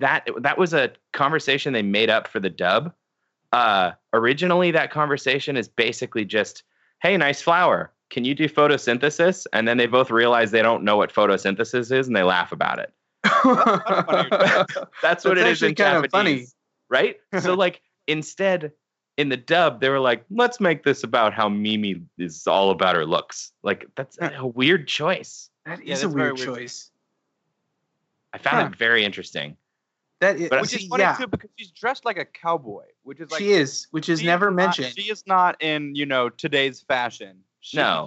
that 0.00 0.28
that 0.38 0.58
was 0.58 0.74
a 0.74 0.90
conversation 1.12 1.72
they 1.72 1.82
made 1.82 2.10
up 2.10 2.26
for 2.28 2.40
the 2.40 2.50
dub. 2.50 2.92
Uh, 3.52 3.92
originally, 4.12 4.70
that 4.72 4.90
conversation 4.90 5.56
is 5.56 5.68
basically 5.68 6.24
just, 6.24 6.62
"Hey, 7.02 7.16
nice 7.16 7.40
flower. 7.40 7.92
Can 8.10 8.24
you 8.24 8.34
do 8.34 8.48
photosynthesis?" 8.48 9.46
And 9.52 9.66
then 9.68 9.76
they 9.76 9.86
both 9.86 10.10
realize 10.10 10.50
they 10.50 10.62
don't 10.62 10.82
know 10.84 10.96
what 10.96 11.12
photosynthesis 11.12 11.92
is, 11.92 12.06
and 12.08 12.16
they 12.16 12.22
laugh 12.22 12.52
about 12.52 12.78
it. 12.80 12.92
That's 13.24 13.44
what 13.44 14.90
That's 15.02 15.24
it 15.24 15.38
is 15.38 15.62
in 15.62 15.70
actually 15.70 15.74
kinda 15.74 16.02
Japanese, 16.02 16.10
funny. 16.10 16.46
right? 16.88 17.16
So 17.42 17.54
like 17.54 17.80
instead 18.06 18.72
in 19.16 19.28
the 19.28 19.36
dub 19.36 19.80
they 19.80 19.88
were 19.90 20.00
like, 20.00 20.24
let's 20.30 20.60
make 20.60 20.82
this 20.84 21.04
about 21.04 21.34
how 21.34 21.48
Mimi 21.48 22.00
is 22.18 22.46
all 22.46 22.70
about 22.70 22.94
her 22.96 23.04
looks. 23.06 23.52
Like 23.62 23.86
that's 23.96 24.16
a 24.20 24.46
weird 24.46 24.88
choice. 24.88 25.50
That 25.66 25.80
is 25.80 25.86
Yeah, 25.86 25.94
is 25.94 26.02
a 26.04 26.08
weird 26.08 26.36
weird. 26.38 26.48
choice. 26.48 26.90
I 28.32 28.38
found 28.38 28.56
Huh. 28.58 28.66
it 28.72 28.76
very 28.76 29.04
interesting. 29.04 29.56
That 30.20 30.36
is, 30.36 30.50
But- 30.50 30.60
which 30.60 30.70
see, 30.70 30.82
is 30.84 30.86
funny 30.88 31.02
yeah, 31.02 31.16
too 31.16 31.26
because 31.26 31.50
she's 31.56 31.70
dressed 31.70 32.04
like 32.04 32.18
a 32.18 32.24
cowboy, 32.26 32.84
which 33.02 33.20
is 33.20 33.30
like 33.30 33.38
she 33.40 33.52
is, 33.52 33.86
which 33.90 34.08
is 34.08 34.22
never 34.22 34.46
not- 34.50 34.56
mentioned. 34.56 34.94
she 34.96 35.10
is 35.10 35.26
not 35.26 35.60
in 35.62 35.94
you 35.94 36.04
know 36.06 36.28
today's 36.28 36.82
fashion. 36.82 37.42
She, 37.60 37.76
No. 37.78 38.06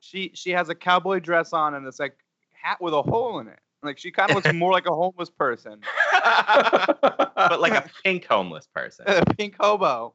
she 0.00 0.30
she 0.34 0.50
has 0.50 0.68
a 0.70 0.74
cowboy 0.74 1.20
dress 1.20 1.52
on 1.52 1.74
and 1.74 1.86
it's 1.86 2.00
like 2.00 2.16
hat 2.52 2.78
with 2.80 2.94
a 2.94 3.02
hole 3.02 3.38
in 3.40 3.48
it. 3.48 3.58
Like 3.82 3.98
she 3.98 4.10
kind 4.10 4.30
of 4.30 4.36
looks 4.36 4.52
more 4.54 4.72
like 4.72 4.86
a 4.86 4.94
homeless 4.94 5.28
person, 5.30 5.80
but 6.12 7.60
like 7.60 7.74
a 7.74 7.90
pink 8.02 8.24
homeless 8.24 8.66
person. 8.74 9.04
a 9.08 9.24
pink 9.36 9.54
hobo. 9.60 10.14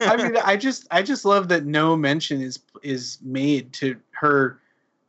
I 0.00 0.16
mean, 0.16 0.36
I 0.44 0.56
just 0.56 0.86
I 0.90 1.02
just 1.02 1.24
love 1.24 1.48
that 1.48 1.64
no 1.64 1.96
mention 1.96 2.40
is 2.40 2.58
is 2.82 3.18
made 3.22 3.72
to 3.74 3.96
her 4.12 4.58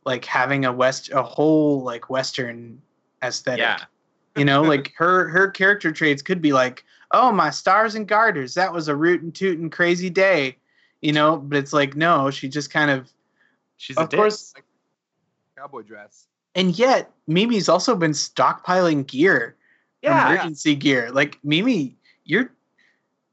like 0.04 0.24
having 0.24 0.64
a 0.64 0.72
west 0.72 1.10
a 1.12 1.22
whole 1.22 1.82
like 1.82 2.10
western 2.10 2.80
aesthetic. 3.22 3.60
Yeah. 3.60 3.78
You 4.36 4.44
know, 4.44 4.62
like 4.74 4.92
her 4.96 5.28
her 5.28 5.48
character 5.50 5.92
traits 5.92 6.22
could 6.22 6.42
be 6.42 6.52
like, 6.52 6.84
"Oh, 7.12 7.32
my 7.32 7.50
stars 7.50 7.94
and 7.94 8.06
garters, 8.06 8.54
that 8.54 8.72
was 8.72 8.88
a 8.88 8.96
rootin' 8.96 9.32
tootin' 9.32 9.70
crazy 9.70 10.10
day." 10.10 10.56
You 11.00 11.12
know, 11.12 11.36
but 11.36 11.58
it's 11.58 11.72
like 11.72 11.94
no, 11.96 12.30
she 12.30 12.48
just 12.48 12.70
kind 12.70 12.90
of 12.90 13.10
She's 13.76 13.96
a 13.96 14.02
of 14.02 14.08
dick. 14.08 14.18
course 14.18 14.54
Cowboy 15.56 15.82
dress. 15.82 16.26
and 16.54 16.76
yet 16.78 17.10
Mimi's 17.26 17.68
also 17.68 17.94
been 17.96 18.12
stockpiling 18.12 19.06
gear. 19.06 19.56
Yeah. 20.02 20.32
Emergency 20.32 20.74
gear. 20.74 21.10
Like 21.10 21.38
Mimi, 21.44 21.96
you're 22.24 22.50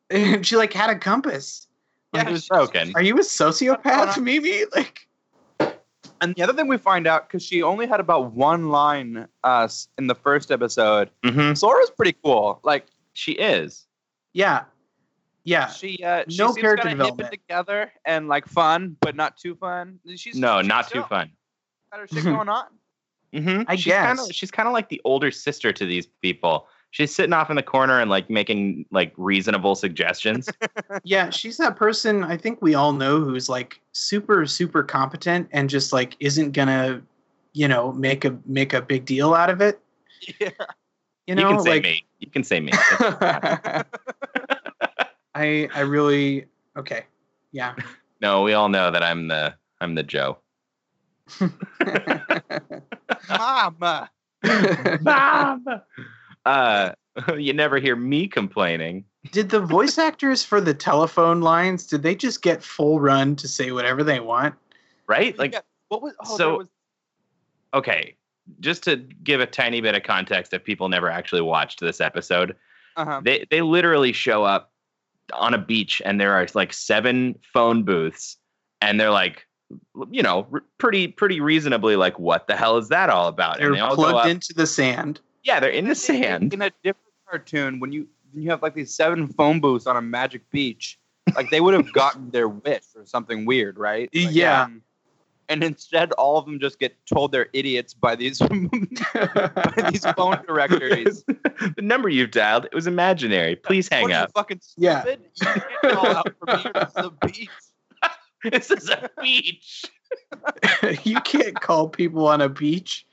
she 0.42 0.56
like 0.56 0.74
had 0.74 0.90
a 0.90 0.98
compass. 0.98 1.68
It 2.14 2.28
was 2.30 2.48
broken. 2.48 2.92
Are 2.96 3.02
you 3.02 3.16
a 3.18 3.22
sociopath. 3.22 3.86
Uh-huh. 3.86 4.22
Mimi? 4.22 4.64
Like 4.76 5.08
And 6.22 6.36
the 6.36 6.44
other 6.44 6.54
thing 6.54 6.68
we 6.68 6.78
find 6.78 7.08
out 7.08 7.28
because 7.28 7.44
she 7.44 7.64
only 7.64 7.88
had 7.88 8.00
about 8.00 8.32
one 8.34 8.70
line 8.70 9.28
uh, 9.44 9.68
in 9.98 10.08
the 10.08 10.16
first 10.16 10.52
episode. 10.52 11.10
hmm 11.26 11.54
Sora's 11.54 11.90
pretty 11.90 12.16
cool. 12.24 12.60
Like 12.64 12.86
She 13.14 13.34
is. 13.34 13.88
Yeah. 14.34 14.66
Yeah. 15.44 15.68
she, 15.68 16.04
uh, 16.04 16.24
she 16.30 16.38
No 16.38 16.48
seems 16.52 16.62
character 16.62 16.88
kinda 16.88 17.04
hip 17.04 17.10
and 17.12 17.18
development. 17.18 17.32
together 17.48 17.92
and 18.06 18.28
like 18.28 18.46
fun, 18.48 18.96
but 19.02 19.16
not 19.16 19.38
too 19.38 19.56
fun. 19.56 20.00
She's 20.16 20.36
No, 20.38 20.60
she's 20.62 20.68
not 20.70 20.86
still 20.86 21.02
too 21.04 21.08
fun. 21.10 21.32
Got 21.92 22.02
her 22.02 22.08
shit 22.08 22.24
going 22.24 22.48
on. 22.60 22.66
hmm 23.34 23.62
I 23.68 23.76
she's 23.76 23.94
Kinda, 23.94 24.16
guess. 24.28 24.34
she's 24.34 24.52
kind 24.52 24.68
of 24.68 24.74
like 24.74 24.90
the 24.90 25.02
older 25.04 25.32
sister 25.32 25.74
to 25.74 25.86
these 25.86 26.06
people. 26.22 26.68
She's 26.92 27.14
sitting 27.16 27.32
off 27.32 27.50
in 27.50 27.56
the 27.56 27.64
corner 27.64 28.00
and 28.02 28.10
like 28.10 28.30
making 28.30 28.86
like 28.92 29.14
reasonable 29.18 29.76
suggestions. 29.76 30.50
Yeah, 31.04 31.30
she's 31.30 31.58
that 31.58 31.78
person 31.78 32.24
I 32.24 32.36
think 32.38 32.62
we 32.62 32.76
all 32.76 32.92
know 32.94 33.22
who's 33.22 33.48
like 33.50 33.80
super, 33.94 34.46
super 34.46 34.84
competent 34.84 35.48
and 35.52 35.70
just 35.70 35.94
like 35.94 36.18
isn't 36.20 36.52
gonna, 36.52 37.02
you 37.54 37.68
know, 37.68 37.94
make 37.94 38.26
a 38.26 38.38
make 38.46 38.74
a 38.74 38.82
big 38.82 39.06
deal 39.06 39.34
out 39.34 39.50
of 39.50 39.62
it. 39.62 39.80
Yeah. 40.40 40.50
You 41.28 41.36
know, 41.36 41.50
you 41.50 41.56
can 41.56 41.64
say 41.64 41.72
like 41.72 41.84
me. 41.84 42.06
You 42.20 42.30
can 42.30 42.44
say 42.44 42.60
me. 42.60 42.72
I 45.34 45.70
I 45.74 45.80
really 45.80 46.46
okay. 46.78 47.06
Yeah. 47.52 47.74
no, 48.22 48.44
we 48.44 48.54
all 48.54 48.70
know 48.70 48.92
that 48.92 49.02
I'm 49.02 49.28
the 49.28 49.56
I'm 49.80 49.96
the 49.96 50.04
Joe. 50.04 50.38
Mama. 53.30 54.10
Mom. 55.02 55.66
Uh, 56.46 56.92
you 57.38 57.54
never 57.54 57.78
hear 57.78 57.96
me 57.96 58.28
complaining. 58.28 59.06
did 59.32 59.50
the 59.50 59.60
voice 59.60 59.98
actors 59.98 60.44
for 60.44 60.62
the 60.62 60.74
telephone 60.74 61.42
lines 61.42 61.86
did 61.86 62.02
they 62.02 62.16
just 62.16 62.42
get 62.42 62.64
full 62.64 63.00
run 63.00 63.36
to 63.36 63.48
say 63.48 63.72
whatever 63.72 64.04
they 64.04 64.20
want? 64.20 64.56
right? 65.12 65.38
Like, 65.38 65.54
Yeah, 65.54 65.62
what 65.90 66.02
was? 66.02 66.14
Oh, 66.26 66.38
so- 66.38 66.44
there 66.44 66.58
was, 66.58 66.68
okay, 67.74 68.16
just 68.60 68.84
to 68.84 68.98
give 69.24 69.40
a 69.40 69.46
tiny 69.46 69.82
bit 69.82 69.96
of 69.96 70.04
context, 70.04 70.54
if 70.54 70.64
people 70.64 70.90
never 70.90 71.10
actually 71.10 71.42
watched 71.42 71.80
this 71.80 72.02
episode, 72.02 72.56
uh-huh. 72.98 73.22
they 73.24 73.46
they 73.50 73.62
literally 73.62 74.14
show 74.14 74.44
up 74.44 74.72
on 75.34 75.54
a 75.54 75.58
beach 75.58 76.02
and 76.04 76.20
there 76.20 76.34
are 76.34 76.46
like 76.54 76.74
seven 76.74 77.38
phone 77.54 77.84
booths, 77.84 78.38
and 78.82 79.00
they're 79.00 79.12
like, 79.12 79.48
you 80.10 80.24
know, 80.24 80.48
pretty 80.78 81.08
pretty 81.08 81.40
reasonably 81.40 81.96
like, 81.96 82.18
what 82.20 82.48
the 82.48 82.56
hell 82.56 82.78
is 82.78 82.90
that 82.90 83.10
all 83.10 83.28
about? 83.28 83.58
They're 83.58 83.68
and 83.68 83.76
they 83.76 83.80
all 83.80 83.96
go 83.96 84.04
plugged 84.04 84.18
up. 84.18 84.28
into 84.28 84.54
the 84.54 84.68
sand. 84.68 85.20
Yeah, 85.44 85.60
they're 85.60 85.70
in 85.70 85.88
the 85.88 85.96
sand. 85.96 86.54
In 86.54 86.62
a 86.62 86.72
different 86.84 87.08
cartoon, 87.30 87.80
when 87.80 87.92
you 87.92 88.08
when 88.32 88.44
you 88.44 88.50
have 88.50 88.62
like 88.62 88.74
these 88.76 88.94
seven 88.94 89.28
phone 89.28 89.60
booths 89.60 89.88
on 89.88 89.98
a 89.98 90.02
magic 90.02 90.50
beach, 90.52 90.98
like 91.36 91.50
they 91.50 91.60
would 91.62 91.74
have 91.74 91.92
gotten 91.94 92.30
their 92.32 92.48
wish 92.50 92.84
or 92.96 93.06
something 93.06 93.46
weird, 93.46 93.78
right? 93.78 94.10
Like, 94.14 94.34
Yeah. 94.34 94.64
um, 94.64 94.82
and 95.50 95.66
instead, 95.66 96.14
all 96.14 96.38
of 96.38 96.46
them 96.46 96.62
just 96.62 96.80
get 96.80 96.96
told 97.06 97.34
they're 97.34 97.50
idiots 97.52 97.94
by 97.94 98.16
these 98.16 98.40
by 98.40 99.90
these 99.92 100.06
phone 100.16 100.40
directories. 100.48 101.24
the 101.26 101.82
number 101.82 102.08
you've 102.08 102.32
dialed 102.32 102.66
it 102.66 102.74
was 102.74 102.88
imaginary. 102.88 103.58
Please 103.58 103.90
hang 103.92 104.04
what, 104.04 104.12
are 104.12 104.16
you 104.16 104.24
up. 104.24 104.32
fucking 104.34 104.62
Yeah. 104.78 105.02
stupid? 105.02 105.26
You 105.36 105.46
can't 105.46 105.64
call 105.94 106.08
out 106.08 106.34
from 106.40 106.60
here. 106.60 106.72
This 106.74 106.92
is 106.96 107.06
a 107.06 107.12
beach. 107.28 107.50
this 108.44 108.72
is 108.72 108.90
a 108.90 109.10
beach. 109.22 109.86
you 111.04 111.20
can't 111.22 111.60
call 111.60 111.90
people 111.90 112.28
on 112.28 112.40
a 112.40 112.48
beach. 112.50 113.06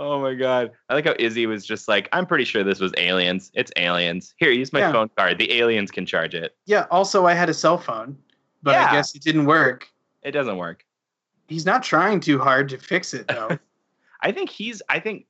Oh 0.00 0.20
my 0.20 0.34
god. 0.34 0.70
I 0.88 0.94
like 0.94 1.06
how 1.06 1.14
Izzy 1.18 1.46
was 1.46 1.66
just 1.66 1.88
like, 1.88 2.08
I'm 2.12 2.24
pretty 2.24 2.44
sure 2.44 2.62
this 2.62 2.78
was 2.78 2.92
aliens. 2.96 3.50
It's 3.54 3.72
aliens. 3.76 4.32
Here, 4.38 4.50
use 4.52 4.72
my 4.72 4.78
Yeah. 4.78 4.92
phone 4.92 5.10
card. 5.16 5.38
The 5.38 5.52
aliens 5.54 5.90
can 5.90 6.06
charge 6.06 6.34
it. 6.36 6.56
Yeah, 6.66 6.86
also 6.92 7.26
I 7.26 7.34
had 7.34 7.48
a 7.48 7.54
cell 7.54 7.78
phone, 7.78 8.16
but 8.62 8.76
I 8.76 8.92
guess 8.92 9.14
it 9.16 9.22
didn't 9.22 9.46
work. 9.46 9.88
It 10.22 10.30
doesn't 10.30 10.56
work. 10.56 10.84
He's 11.48 11.66
not 11.66 11.82
trying 11.82 12.20
too 12.20 12.38
hard 12.38 12.68
to 12.68 12.78
fix 12.78 13.12
it 13.12 13.26
though. 13.26 13.58
I 14.20 14.30
think 14.30 14.50
he's 14.50 14.80
I 14.88 15.00
think 15.00 15.26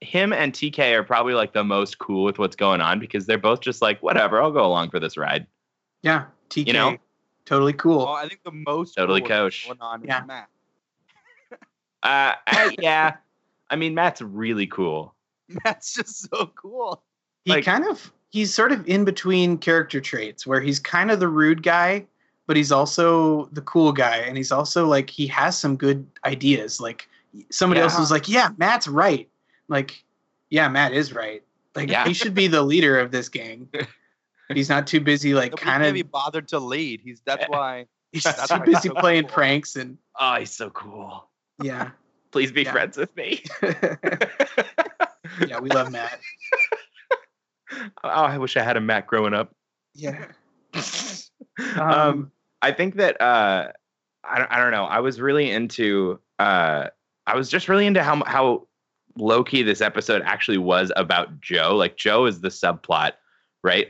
him 0.00 0.32
and 0.32 0.52
TK 0.52 0.94
are 0.94 1.02
probably 1.04 1.34
like 1.34 1.52
the 1.52 1.64
most 1.64 1.98
cool 1.98 2.24
with 2.24 2.38
what's 2.38 2.56
going 2.56 2.80
on 2.80 2.98
because 2.98 3.26
they're 3.26 3.36
both 3.38 3.60
just 3.60 3.82
like, 3.82 4.02
whatever, 4.02 4.40
I'll 4.40 4.50
go 4.50 4.64
along 4.64 4.90
for 4.90 4.98
this 5.00 5.16
ride. 5.18 5.46
yeah, 6.02 6.24
TK, 6.48 6.66
You 6.68 6.72
know? 6.72 6.96
totally 7.44 7.72
cool. 7.74 7.98
Well, 7.98 8.08
I 8.14 8.28
think 8.28 8.40
the 8.44 8.50
most 8.52 8.94
Totally 8.94 9.20
cool 9.20 9.28
with 9.28 9.52
kosher. 9.54 9.68
going 9.74 9.80
on 9.82 10.00
is 10.02 10.06
Yeah. 10.08 10.22
Matt. 10.26 10.48
Uh 12.02 12.34
I, 12.46 12.76
yeah. 12.80 13.16
I 13.70 13.76
mean 13.76 13.94
Matt's 13.94 14.22
really 14.22 14.66
cool. 14.66 15.14
Matt's 15.64 15.94
just 15.94 16.28
so 16.30 16.50
cool. 16.60 17.02
he 17.44 17.52
like- 17.52 17.64
kind 17.64 17.84
of 17.86 18.12
he's 18.30 18.52
sort 18.52 18.72
of 18.72 18.86
in 18.88 19.04
between 19.04 19.58
character 19.58 20.00
traits 20.00 20.46
where 20.46 20.60
he's 20.60 20.78
kind 20.80 21.10
of 21.10 21.20
the 21.20 21.28
rude 21.28 21.62
guy, 21.62 22.06
but 22.46 22.56
he's 22.56 22.72
also 22.72 23.46
the 23.52 23.62
cool 23.62 23.92
guy, 23.92 24.16
and 24.18 24.36
he's 24.36 24.52
also 24.52 24.86
like 24.86 25.08
he 25.10 25.26
has 25.28 25.58
some 25.58 25.76
good 25.76 26.06
ideas. 26.24 26.80
Like 26.80 27.08
somebody 27.50 27.80
else 27.80 27.98
was 27.98 28.10
like, 28.10 28.28
"Yeah, 28.28 28.50
Matt's 28.56 28.88
right." 28.88 29.28
Like, 29.68 30.04
yeah, 30.50 30.68
Matt 30.68 30.92
is 30.92 31.12
right. 31.12 31.42
Like 31.74 31.90
Yeah. 31.90 32.06
he 32.06 32.14
should 32.14 32.34
be 32.34 32.46
the 32.46 32.62
leader 32.62 32.98
of 33.00 33.10
this 33.10 33.28
gang. 33.28 33.68
He's 34.54 34.68
not 34.68 34.86
too 34.86 35.00
busy, 35.00 35.34
like 35.34 35.56
kind 35.56 35.84
of. 35.84 35.92
be 35.92 36.02
bothered 36.02 36.46
to 36.48 36.60
lead. 36.60 37.00
He's 37.02 37.20
that's 37.24 37.44
why. 37.48 37.86
He's 38.12 38.22
that's 38.22 38.46
too 38.48 38.54
why 38.54 38.64
he's 38.64 38.74
busy 38.76 38.88
so 38.90 38.94
playing 38.94 39.24
cool. 39.24 39.32
pranks 39.32 39.74
and 39.76 39.98
Oh, 40.18 40.36
he's 40.36 40.52
so 40.52 40.70
cool. 40.70 41.28
yeah, 41.62 41.90
Please 42.36 42.52
be 42.52 42.64
Yeah. 42.64 42.72
friends 42.72 42.98
with 42.98 43.16
me. 43.16 43.42
yeah. 45.48 45.58
We 45.58 45.70
love 45.70 45.90
Matt. 45.90 46.20
oh, 48.04 48.08
I 48.10 48.36
wish 48.36 48.58
I 48.58 48.62
had 48.62 48.76
a 48.76 48.80
Matt 48.82 49.06
growing 49.06 49.32
up. 49.32 49.54
Yeah. 49.94 50.26
um, 50.74 50.82
Um, 51.80 52.32
I 52.60 52.72
think 52.72 52.96
that 52.96 53.18
uh, 53.22 53.72
I 54.22 54.38
don't, 54.38 54.50
I 54.52 54.58
don't 54.58 54.70
know. 54.70 54.84
I 54.84 55.00
was 55.00 55.18
really 55.18 55.50
into 55.50 56.20
uh, 56.38 56.88
I 57.26 57.34
was 57.36 57.48
just 57.48 57.70
really 57.70 57.86
into 57.86 58.02
how 58.02 58.22
how 58.24 58.68
low 59.16 59.42
key 59.42 59.62
this 59.62 59.80
episode 59.80 60.20
actually 60.26 60.58
was 60.58 60.92
about 60.96 61.40
Joe. 61.40 61.74
Like 61.74 61.96
Joe 61.96 62.26
is 62.26 62.42
the 62.42 62.48
subplot, 62.48 63.12
right? 63.64 63.88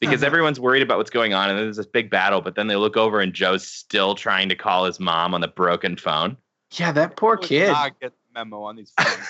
Because 0.00 0.22
Uh-huh. 0.22 0.26
everyone's 0.28 0.58
worried 0.58 0.82
about 0.82 0.96
what's 0.96 1.10
going 1.10 1.34
on, 1.34 1.50
and 1.50 1.58
there's 1.58 1.76
this 1.76 1.86
big 1.86 2.08
battle. 2.08 2.40
But 2.40 2.54
then 2.54 2.66
they 2.68 2.76
look 2.76 2.96
over, 2.96 3.20
and 3.20 3.34
Joe's 3.34 3.66
still 3.66 4.14
trying 4.14 4.48
to 4.48 4.54
call 4.56 4.86
his 4.86 4.98
mom 4.98 5.34
on 5.34 5.42
the 5.42 5.48
broken 5.48 5.96
phone. 5.98 6.38
Yeah, 6.78 6.92
that 6.92 7.16
poor 7.16 7.36
kid. 7.36 7.72
Not 7.72 7.98
get 8.00 8.12
the 8.12 8.40
memo 8.40 8.62
on 8.62 8.76
these 8.76 8.92
phones. 8.98 9.28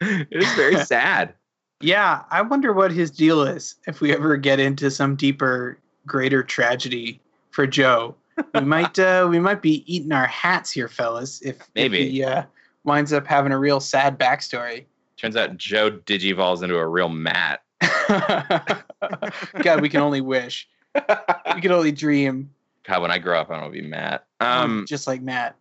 it 0.00 0.36
was 0.36 0.52
very 0.54 0.76
sad. 0.84 1.34
Yeah, 1.80 2.24
I 2.30 2.42
wonder 2.42 2.72
what 2.72 2.92
his 2.92 3.10
deal 3.10 3.42
is 3.42 3.76
if 3.86 4.00
we 4.00 4.12
ever 4.12 4.36
get 4.36 4.60
into 4.60 4.90
some 4.90 5.16
deeper, 5.16 5.78
greater 6.06 6.42
tragedy 6.42 7.20
for 7.50 7.66
Joe. 7.66 8.14
We 8.54 8.60
might 8.60 8.98
uh, 8.98 9.26
we 9.30 9.38
might 9.38 9.62
be 9.62 9.84
eating 9.92 10.12
our 10.12 10.26
hats 10.26 10.70
here, 10.70 10.88
fellas. 10.88 11.40
If 11.42 11.56
Maybe. 11.74 12.02
if 12.02 12.12
he 12.12 12.24
uh, 12.24 12.44
winds 12.84 13.12
up 13.12 13.26
having 13.26 13.52
a 13.52 13.58
real 13.58 13.80
sad 13.80 14.18
backstory. 14.18 14.84
Turns 15.16 15.36
out 15.36 15.56
Joe 15.56 15.90
digivolves 15.90 16.62
into 16.62 16.76
a 16.76 16.86
real 16.86 17.08
mat. 17.08 17.60
God, 18.08 19.80
we 19.80 19.88
can 19.88 20.00
only 20.00 20.20
wish. 20.22 20.68
We 20.94 21.60
can 21.60 21.72
only 21.72 21.92
dream. 21.92 22.50
God, 22.84 23.02
when 23.02 23.10
I 23.10 23.18
grow 23.18 23.38
up, 23.38 23.50
I 23.50 23.60
want 23.60 23.72
to 23.72 23.82
be 23.82 23.86
Matt. 23.86 24.26
Um, 24.40 24.86
just 24.88 25.06
like 25.06 25.20
Matt. 25.20 25.56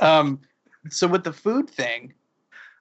Um, 0.00 0.40
so 0.90 1.06
with 1.06 1.24
the 1.24 1.32
food 1.32 1.68
thing, 1.70 2.12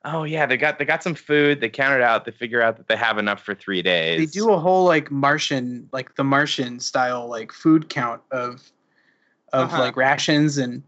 oh 0.05 0.23
yeah, 0.23 0.45
they 0.45 0.57
got 0.57 0.79
they 0.79 0.85
got 0.85 1.03
some 1.03 1.15
food. 1.15 1.61
They 1.61 1.69
counted 1.69 2.01
out. 2.03 2.25
They 2.25 2.31
figure 2.31 2.61
out 2.61 2.77
that 2.77 2.87
they 2.87 2.95
have 2.97 3.17
enough 3.17 3.43
for 3.43 3.55
three 3.55 3.81
days. 3.81 4.19
they 4.19 4.39
do 4.39 4.51
a 4.51 4.59
whole 4.59 4.85
like 4.85 5.11
Martian, 5.11 5.87
like 5.91 6.15
the 6.15 6.23
Martian 6.23 6.79
style, 6.79 7.27
like 7.27 7.51
food 7.51 7.89
count 7.89 8.21
of 8.31 8.71
of 9.53 9.69
Uh-huh. 9.69 9.79
like 9.79 9.95
rations 9.95 10.57
and 10.57 10.83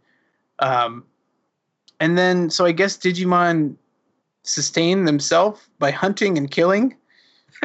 um, 0.60 1.04
and 2.00 2.18
then 2.18 2.50
so 2.50 2.66
I 2.66 2.72
guess 2.72 2.98
Digimon 2.98 3.76
sustain 4.44 5.06
themselves 5.06 5.62
by 5.80 5.92
hunting 5.92 6.38
and 6.38 6.50
killing. 6.52 6.96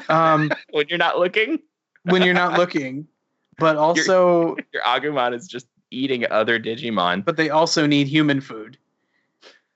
Um, 0.08 0.50
when 0.70 0.86
you're 0.88 0.98
not 0.98 1.18
looking, 1.18 1.58
when 2.04 2.22
you're 2.22 2.34
not 2.34 2.58
looking, 2.58 3.06
but 3.58 3.76
also, 3.84 4.56
your 4.72 4.82
Agumon 4.82 5.34
is 5.34 5.46
just 5.48 5.66
eating 5.91 6.24
other 6.30 6.59
Digimon. 6.59 7.24
but 7.24 7.36
they 7.36 7.51
also 7.51 7.86
need 7.86 8.07
human 8.07 8.41
food. 8.41 8.76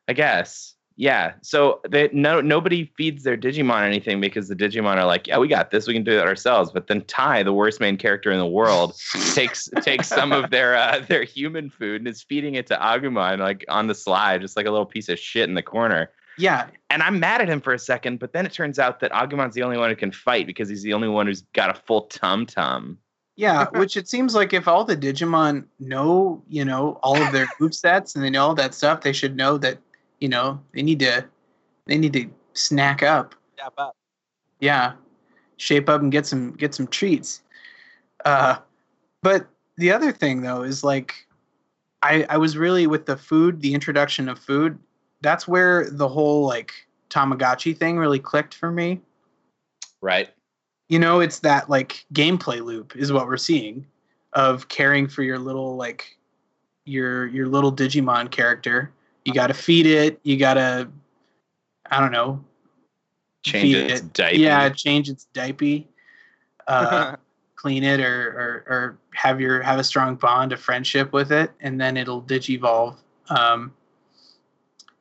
I 0.08 0.12
guess. 0.12 0.74
Yeah. 0.96 1.32
So 1.42 1.80
they 1.88 2.08
no 2.12 2.40
nobody 2.40 2.92
feeds 2.96 3.24
their 3.24 3.36
Digimon 3.36 3.82
anything 3.82 4.20
because 4.20 4.48
the 4.48 4.54
Digimon 4.54 4.96
are 4.96 5.06
like, 5.06 5.26
yeah, 5.26 5.38
we 5.38 5.48
got 5.48 5.70
this. 5.70 5.88
We 5.88 5.94
can 5.94 6.04
do 6.04 6.12
it 6.12 6.20
ourselves. 6.20 6.70
But 6.70 6.86
then 6.86 7.02
Tai, 7.02 7.42
the 7.42 7.52
worst 7.52 7.80
main 7.80 7.96
character 7.96 8.30
in 8.30 8.38
the 8.38 8.46
world, 8.46 8.94
takes 9.34 9.68
takes 9.82 10.08
some 10.08 10.30
of 10.32 10.50
their 10.50 10.76
uh, 10.76 11.00
their 11.08 11.24
human 11.24 11.68
food 11.68 12.02
and 12.02 12.08
is 12.08 12.22
feeding 12.22 12.54
it 12.54 12.66
to 12.68 12.76
Agumon 12.76 13.38
like 13.38 13.64
on 13.68 13.88
the 13.88 13.94
slide, 13.94 14.40
just 14.40 14.56
like 14.56 14.66
a 14.66 14.70
little 14.70 14.86
piece 14.86 15.08
of 15.08 15.18
shit 15.18 15.48
in 15.48 15.54
the 15.54 15.62
corner. 15.62 16.10
Yeah, 16.36 16.66
And 16.90 17.02
I'm 17.02 17.20
mad 17.20 17.40
at 17.42 17.48
him 17.48 17.60
for 17.60 17.72
a 17.72 17.78
second, 17.78 18.18
but 18.18 18.32
then 18.32 18.44
it 18.44 18.52
turns 18.52 18.80
out 18.80 18.98
that 19.00 19.12
Agumon's 19.12 19.54
the 19.54 19.62
only 19.62 19.78
one 19.78 19.90
who 19.90 19.96
can 19.96 20.10
fight 20.10 20.48
because 20.48 20.68
he's 20.68 20.82
the 20.82 20.92
only 20.92 21.06
one 21.06 21.28
who's 21.28 21.42
got 21.52 21.70
a 21.70 21.80
full 21.80 22.02
tum 22.02 22.44
tum. 22.44 22.98
Yeah, 23.36 23.66
which 23.74 23.96
it 23.96 24.08
seems 24.08 24.34
like 24.34 24.52
if 24.52 24.68
all 24.68 24.84
the 24.84 24.96
Digimon 24.96 25.64
know, 25.78 26.42
you 26.48 26.64
know, 26.64 26.98
all 27.02 27.20
of 27.20 27.32
their 27.32 27.46
move 27.60 27.74
sets 27.74 28.14
and 28.14 28.24
they 28.24 28.30
know 28.30 28.46
all 28.46 28.54
that 28.54 28.74
stuff, 28.74 29.00
they 29.00 29.12
should 29.12 29.36
know 29.36 29.58
that, 29.58 29.78
you 30.20 30.28
know, 30.28 30.60
they 30.72 30.82
need 30.82 31.00
to 31.00 31.24
they 31.86 31.98
need 31.98 32.12
to 32.14 32.30
snack 32.52 33.02
up. 33.02 33.34
Dap 33.56 33.74
up. 33.78 33.96
Yeah. 34.60 34.92
Shape 35.56 35.88
up 35.88 36.00
and 36.00 36.12
get 36.12 36.26
some 36.26 36.52
get 36.52 36.74
some 36.74 36.86
treats. 36.86 37.42
Uh 38.24 38.56
but 39.22 39.46
the 39.76 39.90
other 39.90 40.12
thing 40.12 40.42
though 40.42 40.62
is 40.62 40.84
like 40.84 41.26
I 42.02 42.26
I 42.28 42.36
was 42.36 42.56
really 42.56 42.86
with 42.86 43.06
the 43.06 43.16
food, 43.16 43.60
the 43.60 43.74
introduction 43.74 44.28
of 44.28 44.38
food, 44.38 44.78
that's 45.22 45.48
where 45.48 45.90
the 45.90 46.08
whole 46.08 46.46
like 46.46 46.72
Tamagotchi 47.10 47.76
thing 47.76 47.98
really 47.98 48.18
clicked 48.18 48.54
for 48.54 48.70
me. 48.70 49.00
Right. 50.00 50.33
You 50.88 50.98
know 50.98 51.20
it's 51.20 51.40
that 51.40 51.68
like 51.70 52.04
gameplay 52.12 52.62
loop 52.62 52.96
is 52.96 53.12
what 53.12 53.26
we're 53.26 53.36
seeing 53.36 53.86
of 54.32 54.68
caring 54.68 55.08
for 55.08 55.22
your 55.22 55.38
little 55.38 55.76
like 55.76 56.16
your 56.84 57.26
your 57.26 57.46
little 57.48 57.72
digimon 57.72 58.30
character 58.30 58.90
you 59.24 59.32
got 59.32 59.46
to 59.46 59.54
feed 59.54 59.86
it 59.86 60.20
you 60.22 60.36
got 60.36 60.54
to 60.54 60.88
i 61.90 62.00
don't 62.00 62.12
know 62.12 62.42
Change 63.42 63.74
its 63.74 64.00
it. 64.00 64.12
diaper. 64.12 64.36
yeah 64.36 64.68
change 64.70 65.08
its 65.08 65.26
diaper 65.34 65.84
uh, 66.66 67.16
clean 67.56 67.84
it 67.84 68.00
or, 68.00 68.04
or 68.06 68.64
or 68.74 68.98
have 69.14 69.40
your 69.40 69.62
have 69.62 69.78
a 69.78 69.84
strong 69.84 70.16
bond 70.16 70.52
of 70.52 70.60
friendship 70.60 71.12
with 71.12 71.32
it 71.32 71.50
and 71.60 71.80
then 71.80 71.96
it'll 71.96 72.22
digivolve 72.22 72.96
um 73.30 73.72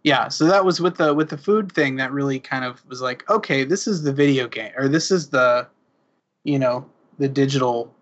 yeah 0.04 0.28
so 0.30 0.46
that 0.46 0.64
was 0.64 0.80
with 0.80 0.96
the 0.96 1.14
with 1.14 1.30
the 1.30 1.38
food 1.38 1.72
thing 1.72 1.96
that 1.96 2.12
really 2.12 2.40
kind 2.40 2.64
of 2.64 2.86
was 2.88 3.02
like 3.02 3.30
okay 3.30 3.64
this 3.66 3.88
is 3.88 4.04
the 4.04 4.14
video 4.14 4.48
game 4.48 4.72
or 4.78 4.88
this 4.88 5.12
is 5.12 5.30
the 5.30 5.68
you 6.44 6.60
know 6.60 6.90
the 7.20 7.28
digital 7.28 7.94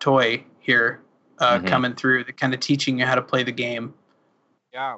toy 0.00 0.42
here 0.60 1.00
uh, 1.38 1.58
Mhm. 1.58 1.66
coming 1.66 1.94
through 1.94 2.24
the 2.24 2.32
kind 2.32 2.54
of 2.54 2.60
teaching 2.60 2.98
you 2.98 3.06
how 3.06 3.14
to 3.14 3.22
play 3.22 3.42
the 3.42 3.52
game 3.52 3.94
yeah. 4.72 4.96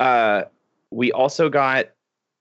uh, 0.00 0.44
we 0.90 1.12
also 1.12 1.48
got 1.48 1.86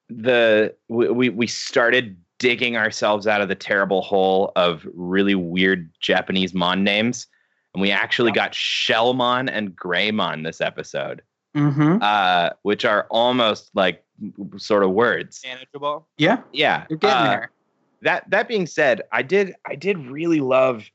the 0.10 0.74
we, 0.90 1.10
we 1.10 1.30
we 1.30 1.48
started 1.48 2.18
digging 2.40 2.76
ourselves 2.76 3.26
out 3.26 3.42
of 3.42 3.48
the 3.48 3.56
terrible 3.56 4.02
hole 4.02 4.52
of 4.56 4.86
really 4.94 5.36
weird 5.36 5.90
Japanese 6.02 6.54
mon 6.54 6.84
names, 6.84 7.28
and 7.74 7.82
we 7.82 7.90
actually 7.90 8.32
got 8.32 8.52
Shellmon 8.52 9.50
and 9.52 9.76
Greymon 9.76 10.44
this 10.44 10.60
episode, 10.62 11.22
mm-hmm. 11.56 12.00
uh, 12.02 12.50
which 12.64 12.86
are 12.86 13.08
almost 13.10 13.72
like 13.74 14.04
sort 14.58 14.84
of 14.84 14.92
words. 14.92 15.42
Manageable. 15.46 16.08
yeah 16.18 16.42
Yeah, 16.52 16.86
you're 16.90 17.00
getting 17.00 17.18
uh, 17.18 17.30
there 17.30 17.52
that 18.04 18.30
that 18.30 18.48
being 18.48 18.68
said, 18.68 19.02
I 19.12 19.22
did 19.22 19.56
I 19.66 19.76
did 19.76 19.98
really 20.08 20.40
love 20.40 20.86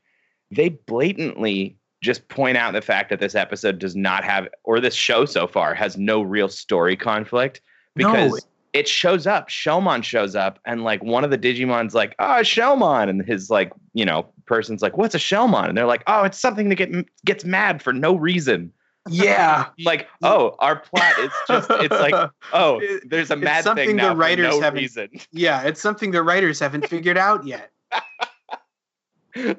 they 0.51 0.69
blatantly 0.69 1.77
just 2.01 2.27
point 2.29 2.57
out 2.57 2.73
the 2.73 2.81
fact 2.81 3.09
that 3.09 3.19
this 3.19 3.35
episode 3.35 3.77
does 3.77 3.95
not 3.95 4.23
have 4.23 4.47
or 4.63 4.79
this 4.79 4.95
show 4.95 5.25
so 5.25 5.47
far 5.47 5.73
has 5.73 5.97
no 5.97 6.21
real 6.21 6.47
story 6.47 6.95
conflict 6.95 7.61
because 7.95 8.31
No. 8.31 8.39
it 8.73 8.87
shows 8.87 9.27
up, 9.27 9.49
Shellmon 9.49 10.03
shows 10.03 10.35
up, 10.35 10.59
and 10.65 10.83
like 10.83 11.03
one 11.03 11.23
of 11.23 11.31
the 11.31 11.37
Digimon's 11.37 11.93
like, 11.93 12.15
oh, 12.19 12.39
Shellmon, 12.41 13.09
and 13.09 13.25
his 13.25 13.49
like, 13.49 13.73
you 13.93 14.05
know, 14.05 14.25
person's 14.45 14.81
like, 14.81 14.97
what's 14.97 15.13
a 15.15 15.19
Shellmon? 15.19 15.67
And 15.67 15.77
they're 15.77 15.85
like, 15.85 16.03
oh, 16.07 16.23
it's 16.23 16.39
something 16.39 16.69
that 16.69 16.75
get 16.75 16.89
gets 17.25 17.43
mad 17.43 17.81
for 17.81 17.91
no 17.91 18.15
reason. 18.15 18.71
Yeah 19.09 19.67
Like, 19.79 20.07
oh, 20.23 20.55
our 20.59 20.77
plot 20.77 21.13
it's 21.17 21.35
just 21.47 21.69
it's 21.71 21.91
like, 21.91 22.13
oh, 22.53 22.81
there's 23.05 23.31
a 23.31 23.35
mad 23.35 23.63
something 23.63 23.87
thing 23.89 23.95
the 23.97 24.03
now 24.03 24.13
for 24.13 24.17
writers 24.19 24.49
no 24.55 24.61
haven't- 24.61 24.79
reason. 24.81 25.09
yeah 25.31 25.61
it's 25.63 25.81
something 25.81 26.11
the 26.11 26.23
writers 26.23 26.59
haven't 26.59 26.87
figured 26.87 27.17
out 27.17 27.45
yet 27.45 27.71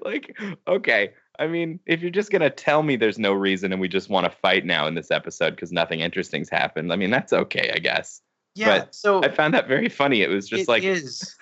like, 0.05 0.37
okay. 0.67 1.13
I 1.39 1.47
mean, 1.47 1.81
if 1.87 2.03
you're 2.03 2.11
just 2.11 2.31
gonna 2.31 2.51
tell 2.51 2.83
me 2.83 2.97
there's 2.97 3.19
no 3.19 3.33
reason 3.33 3.73
and 3.73 3.81
we 3.81 3.89
just 3.89 4.11
want 4.11 4.25
to 4.31 4.31
fight 4.31 4.67
now 4.67 4.87
in 4.87 4.95
this 4.95 5.11
episode 5.11 5.51
because 5.51 5.73
nothing 5.73 6.01
interesting's 6.01 6.51
happened, 6.51 6.93
I 6.93 6.97
mean 6.97 7.11
that's 7.11 7.33
okay, 7.33 7.73
I 7.75 7.79
guess. 7.79 8.21
yeah 8.55 8.81
But 8.81 8.95
so 8.95 9.23
I 9.23 9.31
found 9.31 9.55
that 9.55 9.67
very 9.69 9.89
funny. 9.89 10.21
It 10.23 10.29
was 10.29 10.49
just 10.49 10.63
It 10.63 10.69
like 10.69 10.83
is. 10.83 11.35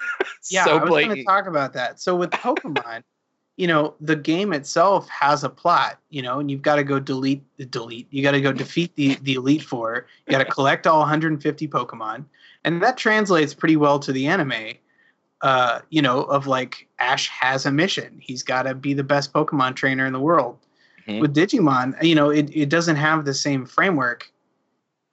yeah, 0.51 0.65
so 0.65 0.77
I 0.79 0.83
was 0.85 0.91
going 0.91 1.17
to 1.17 1.25
talk 1.25 1.47
about 1.49 1.73
that. 1.73 2.01
So 2.01 2.15
with 2.15 2.31
Pokemon, 2.31 3.03
you 3.59 3.67
know, 3.67 3.95
the 4.01 4.15
game 4.15 4.53
itself 4.53 5.09
has 5.09 5.43
a 5.43 5.49
plot, 5.49 5.99
you 6.11 6.23
know, 6.23 6.39
and 6.39 6.49
you've 6.49 6.63
got 6.63 6.77
to 6.77 6.85
go 6.85 7.01
delete 7.01 7.43
the 7.57 7.67
delete. 7.67 8.07
You 8.11 8.23
got 8.23 8.31
to 8.31 8.41
go 8.41 8.53
defeat 8.53 8.95
the 8.95 9.19
the 9.23 9.35
Elite 9.35 9.63
Four. 9.63 10.07
You 10.27 10.31
got 10.31 10.39
to 10.39 10.45
collect 10.45 10.87
all 10.87 11.01
150 11.01 11.67
Pokemon, 11.67 12.25
and 12.65 12.81
that 12.81 12.97
translates 12.97 13.53
pretty 13.55 13.77
well 13.77 13.99
to 13.99 14.13
the 14.13 14.29
anime. 14.29 14.75
Uh, 15.41 15.81
you 15.91 16.01
know, 16.01 16.23
of 16.23 16.47
like 16.47 16.87
Ash 17.01 17.29
has 17.29 17.67
a 17.67 17.73
mission. 17.73 18.19
He's 18.21 18.45
got 18.45 18.63
to 18.63 18.75
be 18.75 18.95
the 18.95 19.05
best 19.05 19.33
Pokemon 19.33 19.75
trainer 19.75 20.07
in 20.07 20.13
the 20.13 20.21
world. 20.21 20.59
Mhm. 21.09 21.21
With 21.21 21.35
Digimon, 21.35 22.01
you 22.03 22.15
know, 22.15 22.31
it, 22.31 22.51
it 22.55 22.69
doesn't 22.69 22.97
have 22.97 23.25
the 23.25 23.35
same 23.35 23.67
framework. 23.67 24.31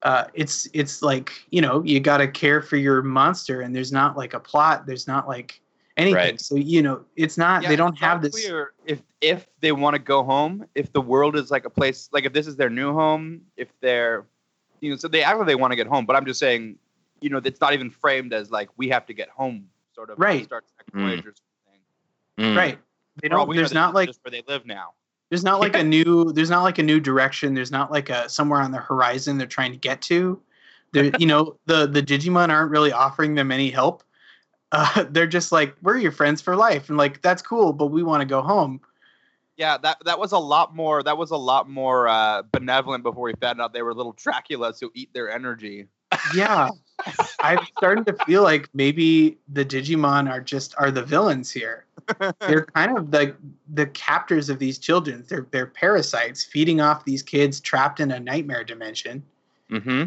Uh, 0.03 0.25
it's 0.35 0.67
it's 0.73 1.01
like 1.01 1.31
you 1.49 1.61
know 1.61 1.81
you 1.83 1.99
got 1.99 2.17
to 2.17 2.27
care 2.27 2.61
for 2.61 2.77
your 2.77 3.01
monster, 3.01 3.61
and 3.61 3.75
there's 3.75 3.91
not 3.91 4.15
like 4.15 4.35
a 4.35 4.39
plot. 4.39 4.85
There's 4.85 5.07
not 5.07 5.27
like 5.27 5.61
anything. 5.97 6.15
Right. 6.15 6.41
So 6.41 6.55
you 6.55 6.81
know, 6.81 7.05
it's 7.15 7.37
not. 7.37 7.63
Yeah, 7.63 7.69
they 7.69 7.75
don't 7.75 7.93
it's 7.93 8.01
have 8.01 8.17
not 8.17 8.31
this. 8.31 8.45
Clear 8.45 8.73
if 8.85 9.01
if 9.21 9.47
they 9.61 9.71
want 9.71 9.95
to 9.95 9.99
go 9.99 10.23
home, 10.23 10.65
if 10.75 10.91
the 10.93 11.01
world 11.01 11.35
is 11.35 11.51
like 11.51 11.65
a 11.65 11.69
place, 11.69 12.09
like 12.11 12.25
if 12.25 12.33
this 12.33 12.47
is 12.47 12.55
their 12.55 12.69
new 12.69 12.93
home, 12.93 13.41
if 13.57 13.69
they're, 13.81 14.25
you 14.81 14.91
know, 14.91 14.97
so 14.97 15.07
they 15.07 15.23
act 15.23 15.37
like 15.37 15.47
they 15.47 15.55
want 15.55 15.71
to 15.71 15.75
get 15.75 15.87
home. 15.87 16.05
But 16.05 16.15
I'm 16.15 16.25
just 16.25 16.39
saying, 16.39 16.77
you 17.21 17.29
know, 17.29 17.41
it's 17.43 17.61
not 17.61 17.73
even 17.73 17.89
framed 17.89 18.33
as 18.33 18.51
like 18.51 18.69
we 18.77 18.89
have 18.89 19.05
to 19.07 19.13
get 19.13 19.29
home, 19.29 19.67
sort 19.93 20.09
of. 20.09 20.19
Right. 20.19 20.45
Star 20.45 20.61
Trek 20.61 20.71
Mm. 20.93 21.07
Voyager 21.09 21.33
thing. 21.33 21.81
Mm. 22.53 22.55
Right. 22.57 22.79
They 23.21 23.27
don't. 23.27 23.53
There's 23.53 23.73
not 23.73 23.93
like 23.93 24.09
just 24.09 24.19
where 24.23 24.31
they 24.31 24.43
live 24.47 24.65
now. 24.65 24.93
there's 25.29 25.43
not 25.43 25.59
like 25.59 25.75
a 25.75 25.83
new 25.83 26.31
there's 26.31 26.49
not 26.49 26.63
like 26.63 26.77
a 26.77 26.83
new 26.83 26.99
direction. 26.99 27.53
There's 27.53 27.71
not 27.71 27.91
like 27.91 28.09
a 28.09 28.29
somewhere 28.29 28.61
on 28.61 28.71
the 28.71 28.77
horizon 28.77 29.37
they're 29.37 29.47
trying 29.47 29.71
to 29.71 29.77
get 29.77 30.01
to. 30.03 30.39
They're, 30.93 31.11
you 31.17 31.25
know, 31.25 31.57
the 31.65 31.87
the 31.87 32.01
Digimon 32.01 32.49
aren't 32.49 32.71
really 32.71 32.93
offering 32.93 33.35
them 33.35 33.51
any 33.51 33.69
help. 33.69 34.03
Uh, 34.71 35.05
they're 35.09 35.27
just 35.27 35.51
like 35.51 35.75
we're 35.81 35.97
your 35.97 36.11
friends 36.11 36.41
for 36.41 36.55
life, 36.55 36.89
and 36.89 36.97
like 36.97 37.21
that's 37.21 37.41
cool, 37.41 37.73
but 37.73 37.87
we 37.87 38.03
want 38.03 38.21
to 38.21 38.25
go 38.25 38.41
home. 38.41 38.81
Yeah, 39.57 39.77
that 39.77 39.97
that 40.05 40.19
was 40.19 40.31
a 40.33 40.37
lot 40.37 40.75
more. 40.75 41.01
That 41.01 41.17
was 41.17 41.31
a 41.31 41.37
lot 41.37 41.69
more 41.69 42.07
uh, 42.07 42.43
benevolent 42.51 43.03
before 43.03 43.23
we 43.23 43.33
found 43.39 43.61
out 43.61 43.73
they 43.73 43.81
were 43.81 43.93
little 43.93 44.13
Draculas 44.13 44.79
who 44.79 44.91
eat 44.93 45.13
their 45.13 45.29
energy. 45.29 45.87
Yeah, 46.33 46.69
I'm 47.39 47.65
starting 47.77 48.03
to 48.05 48.13
feel 48.25 48.43
like 48.43 48.69
maybe 48.73 49.37
the 49.47 49.65
Digimon 49.65 50.29
are 50.29 50.41
just 50.41 50.75
are 50.77 50.91
the 50.91 51.03
villains 51.03 51.51
here. 51.51 51.85
They're 52.39 52.65
kind 52.65 52.97
of 52.97 53.11
the 53.11 53.35
the 53.73 53.87
captors 53.87 54.49
of 54.49 54.59
these 54.59 54.77
children. 54.77 55.23
They're 55.27 55.47
they're 55.51 55.67
parasites 55.67 56.43
feeding 56.43 56.81
off 56.81 57.05
these 57.05 57.23
kids 57.23 57.59
trapped 57.59 57.99
in 57.99 58.11
a 58.11 58.19
nightmare 58.19 58.63
dimension. 58.63 59.23
Mm-hmm. 59.71 60.05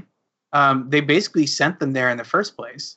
Um, 0.52 0.88
they 0.88 1.00
basically 1.00 1.46
sent 1.46 1.80
them 1.80 1.92
there 1.92 2.10
in 2.10 2.16
the 2.16 2.24
first 2.24 2.56
place. 2.56 2.96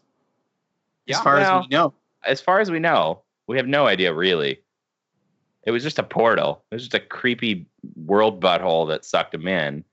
As 1.17 1.23
far 1.23 1.35
well- 1.35 1.59
as 1.59 1.67
we 1.67 1.75
know, 1.75 1.93
As 2.23 2.39
far 2.41 2.59
as 2.59 2.69
we 2.69 2.79
know, 2.79 3.21
we 3.47 3.57
have 3.57 3.67
no 3.67 3.87
idea 3.87 4.13
really. 4.13 4.61
It 5.63 5.71
was 5.71 5.83
just 5.83 5.99
a 5.99 6.03
portal. 6.03 6.63
It 6.71 6.75
was 6.75 6.83
just 6.83 6.93
a 6.93 6.99
creepy 6.99 7.65
world 7.95 8.41
butthole 8.41 8.87
that 8.89 9.05
sucked 9.05 9.33
him 9.33 9.47
in. 9.47 9.83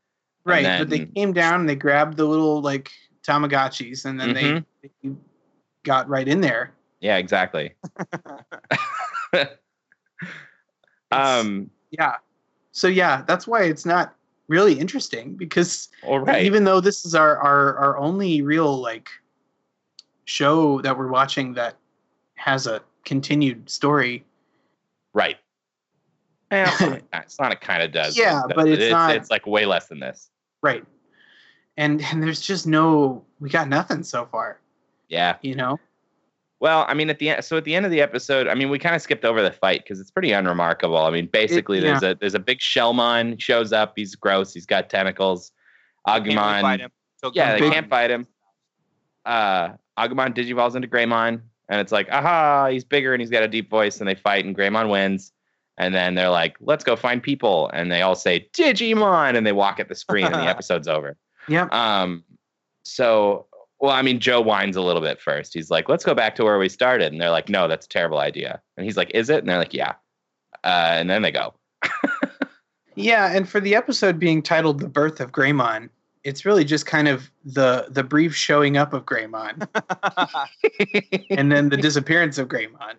right? 0.45 0.79
but 0.79 0.89
they 0.89 1.05
came 1.05 1.33
down 1.35 1.61
and 1.61 1.69
they 1.69 1.75
grabbed 1.77 2.16
the 2.16 2.25
little 2.25 2.62
like 2.62 2.91
Tamagotchis, 3.23 4.07
and 4.07 4.19
then 4.19 4.31
Mhm. 4.35 4.64
they, 4.83 4.91
they 5.03 5.14
got 5.83 6.09
right 6.09 6.27
in 6.27 6.41
there. 6.41 6.73
Yeah, 7.01 7.16
exactly. 7.19 7.75
um. 11.12 11.71
Yeah. 11.91 12.16
So 12.73 12.89
yeah, 12.89 13.23
that's 13.27 13.47
why 13.47 13.64
it's 13.64 13.85
not 13.85 14.14
really 14.49 14.79
interesting 14.79 15.35
because 15.35 15.89
right. 16.07 16.45
even 16.45 16.64
though 16.64 16.81
this 16.81 17.05
is 17.05 17.14
our, 17.14 17.37
our 17.39 17.77
our 17.77 17.99
only 17.99 18.41
real 18.43 18.81
like 18.81 19.09
show 20.29 20.81
that 20.83 20.97
we're 20.97 21.09
watching 21.09 21.55
that 21.55 21.76
has 22.35 22.66
a 22.66 22.83
continued 23.05 23.68
story 23.70 24.24
right. 25.14 25.39
Well, 26.51 26.66
it's 27.12 27.39
not- 27.39 27.53
it's. 27.53 27.61
It 27.61 27.61
kind 27.62 27.83
of 27.83 27.93
does. 27.93 28.16
Yeah, 28.16 28.43
It- 28.49 28.55
but 28.55 28.68
it's 28.68 28.91
not- 28.93 29.16
It's 29.16 29.31
like 29.31 29.47
way 29.47 29.64
less 29.66 29.87
than 29.89 30.01
this. 30.01 30.31
right 30.62 30.85
and 31.79 32.03
and 32.11 32.22
there's 32.22 32.41
just 32.41 32.66
no 32.66 33.24
we 33.41 33.49
got 33.49 33.68
nothing 33.68 34.03
so 34.03 34.26
far 34.26 34.61
Yeah. 35.09 35.37
you 35.43 35.55
know 35.55 35.79
Well, 36.61 36.85
I 36.89 36.95
mean, 36.95 37.09
at 37.09 37.18
the 37.20 37.31
end, 37.31 37.45
so 37.45 37.57
at 37.57 37.62
the 37.64 37.74
end 37.76 37.87
of 37.87 37.93
the 37.93 38.01
episode, 38.03 38.49
I 38.49 38.55
mean, 38.57 38.68
we 38.68 38.79
kind 38.81 38.97
of 38.97 39.01
skipped 39.01 39.24
over 39.24 39.41
the 39.43 39.53
fight 39.53 39.85
because 39.85 40.01
it's 40.01 40.11
pretty 40.11 40.33
unremarkable. 40.33 40.97
I 40.99 41.11
mean, 41.11 41.26
basically, 41.33 41.79
there's 41.79 42.03
a 42.03 42.16
there's 42.16 42.35
a 42.35 42.41
big 42.41 42.59
Shellmon 42.59 43.41
shows 43.41 43.72
up. 43.72 43.93
He's 43.95 44.16
gross. 44.16 44.53
He's 44.53 44.66
got 44.66 44.91
tentacles. 44.91 45.53
Can't 46.05 46.24
really 46.24 46.35
fight 46.37 46.64
Agumon, 46.64 46.81
him. 46.81 46.91
Yeah, 47.33 47.53
they 47.55 47.61
big- 47.61 47.72
can't 47.72 47.89
fight 47.89 48.11
him. 48.11 48.26
Uh, 49.24 49.68
Agumon 49.99 50.34
digivolves 50.34 50.74
into 50.74 50.88
Greymon, 50.88 51.40
and 51.68 51.80
it's 51.80 51.92
like, 51.92 52.09
aha, 52.11 52.68
he's 52.70 52.84
bigger 52.84 53.12
and 53.12 53.20
he's 53.20 53.30
got 53.30 53.42
a 53.42 53.49
deep 53.49 53.68
voice, 53.70 53.99
and 53.99 54.09
they 54.09 54.14
fight, 54.14 54.44
and 54.44 54.57
Greymon 54.57 54.90
wins. 54.90 55.32
And 55.76 55.94
then 55.94 56.16
they're 56.16 56.30
like, 56.30 56.57
let's 56.61 56.82
go 56.82 56.96
find 56.96 57.22
people, 57.22 57.70
and 57.72 57.92
they 57.92 58.03
all 58.03 58.16
say 58.16 58.49
Digimon, 58.53 59.36
and 59.36 59.46
they 59.46 59.53
walk 59.53 59.78
at 59.78 59.88
the 59.88 59.94
screen, 59.94 60.26
and 60.26 60.34
the 60.34 60.40
episode's 60.49 60.88
over. 60.88 61.16
yep 61.49 61.72
Um, 61.72 62.24
so, 62.84 63.46
well, 63.80 63.92
I 63.92 64.03
mean, 64.03 64.18
Joe 64.18 64.40
whines 64.40 64.76
a 64.76 64.80
little 64.80 65.03
bit 65.03 65.20
first. 65.20 65.55
He's 65.55 65.70
like, 65.70 65.88
let's 65.88 66.05
go 66.05 66.14
back 66.14 66.34
to 66.36 66.44
where 66.44 66.59
we 66.59 66.68
started. 66.68 67.12
And 67.12 67.20
they're 67.20 67.30
like, 67.30 67.49
no, 67.49 67.68
that's 67.68 67.86
a 67.86 67.88
terrible 67.88 68.18
idea. 68.18 68.61
And 68.76 68.84
he's 68.84 68.96
like, 68.96 69.11
is 69.14 69.30
it? 69.30 69.38
And 69.38 69.49
they're 69.49 69.59
like, 69.59 69.74
yeah. 69.74 69.94
Uh, 70.64 70.94
and 70.94 71.09
then 71.09 71.22
they 71.22 71.30
go. 71.30 71.55
yeah 72.96 73.34
and 73.34 73.49
for 73.49 73.61
the 73.61 73.76
episode 73.76 74.18
being 74.18 74.42
titled 74.42 74.80
the 74.80 74.88
birth 74.88 75.20
of 75.20 75.30
Greymon 75.30 75.88
it's 76.25 76.45
really 76.45 76.64
just 76.64 76.85
kind 76.87 77.09
of 77.09 77.31
the 77.45 77.87
the 77.91 78.03
brief 78.03 78.35
showing 78.35 78.77
up 78.77 78.93
of 78.93 79.05
Greymon 79.07 79.66
and 81.31 81.51
then 81.53 81.69
the 81.69 81.77
disappearance 81.77 82.39
of 82.39 82.49
Greymon 82.49 82.95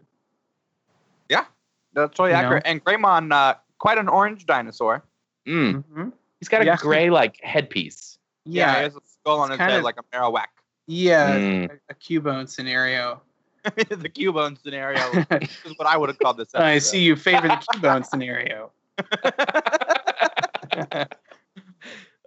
Yeah, 1.30 1.46
That's 1.94 2.12
totally 2.16 2.30
You 2.32 2.34
know? 2.38 2.42
accurate. 2.44 2.64
And 2.66 2.84
Greymon, 2.84 3.32
uh, 3.34 3.56
quite 3.78 3.98
an 3.98 4.08
orange 4.10 4.46
dinosaur. 4.46 5.04
Mm. 5.48 5.84
Mhm. 5.86 6.14
He's 6.40 6.48
got 6.50 6.62
a 6.62 6.66
Yeah. 6.66 6.78
gray, 6.78 7.10
like, 7.10 7.40
headpiece. 7.44 8.18
he 8.46 8.52
yeah 8.54 8.76
has 8.76 8.96
a 8.96 9.00
skull 9.06 9.40
on 9.42 9.52
It's 9.52 9.60
his 9.60 9.70
head 9.70 9.78
of- 9.80 9.84
like 9.84 9.98
a 10.00 10.04
Marowak. 10.16 10.48
yeah 10.88 11.36
Mm. 11.38 11.70
a, 11.72 11.74
a 11.92 11.96
cubone 11.96 12.48
scenario 12.50 13.22
the 13.64 14.10
Cubone 14.10 14.58
scenario 14.64 15.02
is 15.66 15.78
what 15.78 15.86
I 15.86 15.98
would 15.98 16.08
have 16.08 16.18
called 16.18 16.38
this. 16.38 16.48
Episode. 16.56 16.66
I 16.66 16.80
see 16.80 17.02
you 17.02 17.18
favor 17.18 17.48
the 17.50 17.56
Cubone 17.74 18.06
scenario. 18.06 18.72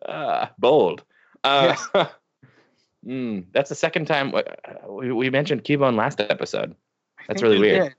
Uh, 0.07 0.46
bold. 0.59 1.05
Uh, 1.44 1.74
mm, 3.07 3.44
that's 3.53 3.68
the 3.68 3.74
second 3.74 4.07
time 4.07 4.34
uh, 4.34 4.42
we, 4.88 5.12
we 5.12 5.30
mentioned 5.30 5.64
Cubone 5.64 5.96
last 5.96 6.20
episode. 6.20 6.74
That's 7.28 7.42
really 7.42 7.59
weird. 7.59 7.82
did. 7.82 7.94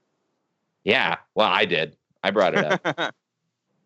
Yeah. 0.84 1.18
Well, 1.36 1.49
I 1.49 1.66
did. 1.66 1.95
I 2.24 2.32
brought 2.32 2.56
it 2.58 2.66
up. 2.66 2.82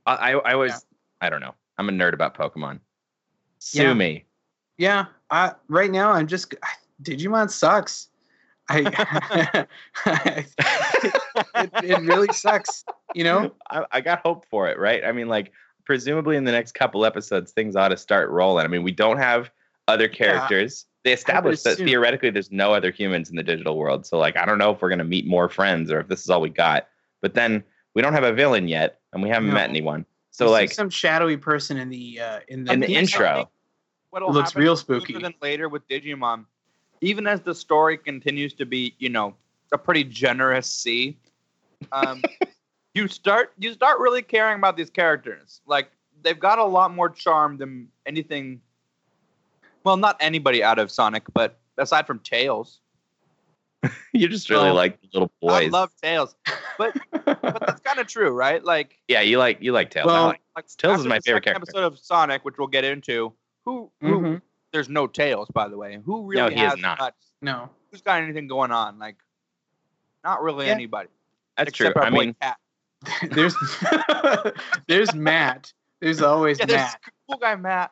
I, 0.05 0.13
I, 0.15 0.31
I 0.31 0.55
was, 0.55 0.85
I 1.21 1.29
don't 1.29 1.41
know. 1.41 1.53
I'm 1.77 1.89
a 1.89 1.91
nerd 1.91 2.13
about 2.13 2.35
Pokemon. 2.35 2.79
Sue 3.59 3.83
Yeah. 3.83 3.93
me. 3.93 4.25
Yeah, 4.77 5.05
I, 5.31 5.53
right 5.67 5.89
now 5.89 6.11
I'm 6.11 6.27
just 6.27 6.53
Digimon 7.01 7.49
sucks. 7.49 8.09
I, 8.69 9.65
it, 11.55 11.71
it 11.83 11.99
really 12.01 12.27
sucks. 12.33 12.83
You 13.15 13.23
know, 13.23 13.53
I, 13.69 13.85
I 13.91 14.01
got 14.01 14.19
hope 14.19 14.45
for 14.49 14.67
it, 14.67 14.77
right? 14.77 15.03
I 15.05 15.11
mean, 15.13 15.27
like, 15.27 15.51
presumably 15.87 16.35
in 16.35 16.43
the 16.43 16.51
next 16.51 16.73
couple 16.73 17.05
episodes, 17.05 17.53
things 17.53 17.75
ought 17.75 17.87
to 17.87 17.97
start 17.97 18.29
rolling. 18.29 18.65
I 18.65 18.67
mean, 18.67 18.83
we 18.83 18.91
don't 18.91 19.17
have 19.17 19.49
other 19.87 20.09
characters. 20.09 20.85
They 21.05 21.13
established 21.13 21.63
that 21.63 21.77
theoretically 21.77 22.29
there's 22.29 22.51
no 22.51 22.73
other 22.73 22.91
humans 22.91 23.29
in 23.29 23.37
the 23.37 23.41
digital 23.41 23.77
world. 23.77 24.05
So, 24.05 24.19
like, 24.19 24.35
I 24.35 24.45
don't 24.45 24.57
know 24.57 24.71
if 24.71 24.81
we're 24.81 24.89
going 24.89 24.99
to 24.99 25.05
meet 25.05 25.25
more 25.25 25.47
friends 25.47 25.89
or 25.89 26.01
if 26.01 26.09
this 26.09 26.21
is 26.21 26.29
all 26.29 26.41
we 26.41 26.49
got. 26.49 26.89
But 27.21 27.35
then 27.35 27.63
we 27.95 28.01
don't 28.01 28.11
have 28.11 28.25
a 28.25 28.33
villain 28.33 28.67
yet, 28.67 28.99
and 29.13 29.23
we 29.23 29.29
haven't 29.29 29.47
No. 29.47 29.55
met 29.55 29.69
anyone. 29.69 30.05
So, 30.31 30.45
You 30.45 30.51
like, 30.51 30.71
some 30.71 30.89
shadowy 30.89 31.37
person 31.37 31.77
in 31.77 31.89
the 31.89 32.19
uh, 32.19 32.39
in 32.49 32.65
the, 32.65 32.73
in 32.73 32.79
the 32.81 32.93
intro, 32.93 33.49
What'll 34.09 34.33
looks 34.33 34.57
real 34.57 34.75
sooner 34.75 34.99
spooky. 34.99 35.19
Than 35.19 35.33
later 35.41 35.69
with 35.69 35.87
Digimon, 35.87 36.45
even 36.99 37.27
as 37.27 37.39
the 37.39 37.55
story 37.55 37.97
continues 37.97 38.53
to 38.55 38.65
be, 38.65 38.93
you 38.99 39.07
know, 39.07 39.35
a 39.71 39.77
pretty 39.77 40.03
generous 40.03 40.69
C, 40.69 41.17
um, 41.93 42.25
you 42.97 43.07
start 43.07 43.53
you 43.59 43.71
start 43.73 43.99
really 43.99 44.21
caring 44.21 44.57
about 44.57 44.75
these 44.75 44.89
characters. 44.89 45.61
Like 45.65 45.91
they've 46.23 46.39
got 46.39 46.59
a 46.59 46.63
lot 46.65 46.93
more 46.93 47.09
charm 47.09 47.57
than 47.57 47.87
anything. 48.05 48.61
Well, 49.83 49.97
not 49.97 50.17
anybody 50.19 50.63
out 50.63 50.79
of 50.79 50.89
Sonic, 50.91 51.23
but 51.33 51.59
aside 51.77 52.07
from 52.07 52.19
Tails, 52.19 52.81
you 54.13 54.27
just 54.27 54.49
really 54.49 54.65
Well, 54.65 54.73
like 54.75 54.97
little 55.13 55.31
little 55.41 55.57
I 55.57 55.67
love 55.67 55.91
Tails. 56.01 56.35
But 56.77 56.97
but 57.25 57.41
that's 57.65 57.81
kind 57.81 57.99
of 57.99 58.07
true, 58.07 58.31
right? 58.31 58.63
Like 58.63 58.97
yeah, 59.07 59.21
you 59.21 59.37
like 59.37 59.61
you 59.61 59.71
like 59.71 59.91
Tails. 59.91 60.07
Well, 60.07 60.27
like- 60.27 60.41
like 60.55 60.65
Tails 60.75 61.01
is 61.01 61.05
my 61.05 61.17
the 61.19 61.21
favorite 61.21 61.43
character. 61.43 61.61
episode 61.63 61.83
of 61.85 61.99
Sonic, 61.99 62.43
which 62.43 62.55
we'll 62.57 62.67
get 62.67 62.83
into. 62.83 63.31
Who 63.65 63.91
who 64.01 64.19
Mhm. 64.21 64.41
there's 64.73 64.89
no 64.89 65.05
Tails, 65.05 65.47
by 65.53 65.67
the 65.67 65.77
way. 65.77 65.99
Who 66.03 66.23
really 66.25 66.55
he 66.55 66.61
is 66.61 66.71
has 66.71 66.79
not. 66.79 66.99
much- 66.99 67.13
no. 67.43 67.69
who's 67.91 68.01
got 68.01 68.21
anything 68.23 68.47
going 68.47 68.71
on? 68.71 68.97
Like, 68.97 69.17
not 70.23 70.41
really 70.41 70.65
Yeah. 70.65 70.71
anybody. 70.73 71.09
That's 71.55 71.71
true. 71.71 71.87
except 71.87 72.03
I 72.05 72.09
mean, 72.09 72.35
Cat. 72.41 72.57
There's 73.31 73.55
there's 74.87 75.13
Matt. 75.13 75.71
There's 76.01 76.21
always 76.21 76.59
Yeah, 76.59 76.65
there's 76.65 76.81
Matt. 76.81 77.01
cool 77.29 77.37
guy 77.39 77.55
Matt. 77.55 77.91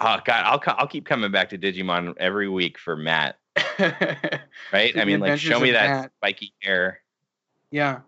oh 0.00 0.18
god, 0.24 0.44
I'll 0.44 0.74
I'll 0.78 0.86
keep 0.88 1.04
coming 1.06 1.30
back 1.30 1.48
to 1.50 1.58
Digimon 1.58 2.14
every 2.18 2.48
week 2.48 2.78
for 2.78 2.96
Matt. 2.96 3.36
Right? 4.72 4.96
I 4.98 5.04
mean, 5.04 5.20
like, 5.20 5.38
show 5.38 5.60
me 5.60 5.70
that 5.72 5.88
Matt. 5.88 6.12
spiky 6.18 6.52
hair. 6.62 7.00
yeah, 7.70 8.00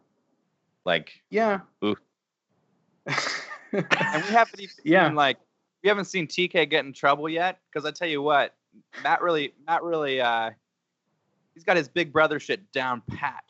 Like, 0.84 1.12
yeah. 1.30 1.60
Ooh. 1.84 1.96
And 3.06 3.14
we 3.72 4.30
haven't 4.32 4.60
even 4.60 4.74
Yeah. 4.84 5.06
seen 5.08 5.14
like 5.14 5.38
we 5.82 5.88
haven't 5.88 6.04
seen 6.06 6.26
TK 6.26 6.68
get 6.68 6.84
in 6.84 6.92
trouble 6.92 7.28
yet. 7.28 7.58
Because 7.72 7.86
I 7.86 7.92
tell 7.92 8.08
you 8.08 8.20
what, 8.22 8.54
Matt 9.02 9.22
really, 9.22 9.54
Matt 9.66 9.82
really, 9.82 10.20
uh, 10.20 10.50
he's 11.54 11.64
got 11.64 11.76
his 11.76 11.88
big 11.88 12.12
brother 12.12 12.38
shit 12.40 12.70
down 12.72 13.02
pat. 13.08 13.42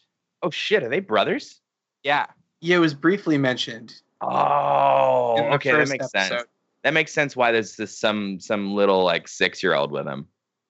oh 0.42 0.50
shit, 0.50 0.82
are 0.82 0.88
they 0.88 1.00
brothers? 1.00 1.60
Yeah, 2.02 2.26
yeah, 2.60 2.76
it 2.76 2.80
was 2.80 2.94
briefly 2.94 3.38
mentioned. 3.38 3.94
Oh, 4.20 5.36
okay, 5.54 5.70
that 5.72 5.78
first 5.78 5.92
makes 5.92 6.10
sense. 6.10 6.44
That 6.82 6.94
makes 6.94 7.12
sense. 7.12 7.36
Why 7.36 7.52
there's 7.52 7.76
this 7.76 7.96
some 7.98 8.40
some 8.40 8.74
little 8.74 9.02
like 9.04 9.28
six 9.28 9.62
year 9.62 9.74
old 9.74 9.90
with 9.92 10.06
him. 10.06 10.26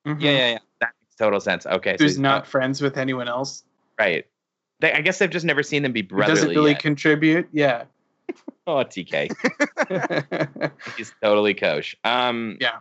Mhm. 0.06 0.20
yeah, 0.20 0.30
yeah, 0.30 0.50
yeah. 0.52 0.58
That 0.80 0.92
makes 1.00 1.16
total 1.16 1.40
sense. 1.40 1.66
Okay, 1.66 1.96
so 1.96 2.04
Who's 2.04 2.12
he's 2.12 2.18
not 2.18 2.46
friends 2.46 2.80
with 2.80 2.96
anyone 2.96 3.28
else? 3.28 3.64
right. 3.98 4.26
They, 4.80 4.92
I 4.94 5.02
guess 5.02 5.18
they've 5.18 5.28
just 5.28 5.44
never 5.44 5.62
seen 5.62 5.82
them 5.82 5.92
be 5.92 6.00
Who 6.00 6.08
brotherly. 6.08 6.34
doesn't 6.34 6.48
really 6.50 6.70
yet. 6.70 6.80
contribute. 6.80 7.48
Yeah. 7.52 7.84
oh, 8.66 8.76
TK, 8.76 9.30
he's 10.96 11.12
totally 11.22 11.52
kosh. 11.52 11.94
Um, 12.02 12.56
Yeah. 12.60 12.78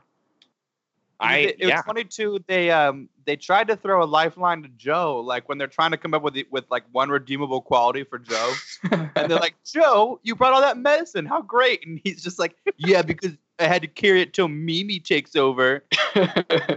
I 1.19 1.37
it, 1.37 1.55
it 1.59 1.67
yeah. 1.67 1.75
was 1.77 1.85
funny 1.85 2.03
too. 2.05 2.43
They 2.47 2.71
um 2.71 3.09
they 3.25 3.35
tried 3.35 3.67
to 3.67 3.75
throw 3.75 4.03
a 4.03 4.05
lifeline 4.05 4.63
to 4.63 4.69
Joe, 4.69 5.19
like 5.19 5.49
when 5.49 5.57
they're 5.57 5.67
trying 5.67 5.91
to 5.91 5.97
come 5.97 6.13
up 6.13 6.23
with 6.23 6.33
the, 6.33 6.47
with 6.49 6.65
like 6.69 6.83
one 6.91 7.09
redeemable 7.09 7.61
quality 7.61 8.03
for 8.03 8.19
Joe. 8.19 8.53
and 8.91 9.11
they're 9.15 9.39
like, 9.39 9.55
Joe, 9.65 10.19
you 10.23 10.35
brought 10.35 10.53
all 10.53 10.61
that 10.61 10.77
medicine. 10.77 11.25
How 11.25 11.41
great. 11.41 11.85
And 11.85 11.99
he's 12.03 12.23
just 12.23 12.39
like, 12.39 12.55
yeah, 12.77 13.01
because 13.01 13.33
I 13.59 13.65
had 13.65 13.81
to 13.81 13.87
carry 13.87 14.21
it 14.21 14.33
till 14.33 14.47
Mimi 14.47 14.99
takes 14.99 15.35
over. 15.35 15.83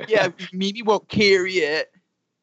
Yeah, 0.09 0.29
Mimi 0.53 0.83
won't 0.83 1.09
carry 1.09 1.55
it. 1.55 1.91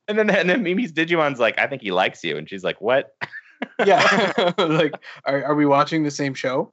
And 0.08 0.18
then 0.18 0.30
and 0.32 0.50
then 0.50 0.64
Mimi's 0.64 0.92
Digimon's 0.92 1.40
like, 1.40 1.60
I 1.60 1.68
think 1.68 1.84
he 1.84 1.92
likes 1.92 2.24
you, 2.24 2.36
and 2.36 2.50
she's 2.50 2.64
like, 2.64 2.82
what? 2.82 3.16
yeah. 3.86 4.54
like, 4.58 4.96
are, 5.26 5.44
are 5.44 5.56
we 5.56 5.68
watching 5.68 6.04
the 6.04 6.10
same 6.10 6.34
show? 6.34 6.72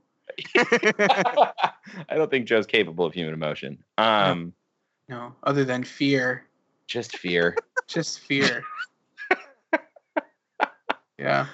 I 0.57 1.53
don't 2.11 2.31
think 2.31 2.47
Joe's 2.47 2.67
capable 2.67 3.05
of 3.05 3.13
human 3.13 3.35
emotion. 3.35 3.85
Um, 3.99 4.55
No, 5.09 5.35
other 5.45 5.65
than 5.65 5.85
fear. 5.85 6.45
just 6.87 7.17
fear. 7.19 7.57
Just 7.87 8.21
fear. 8.21 8.65
yeah. 11.19 11.47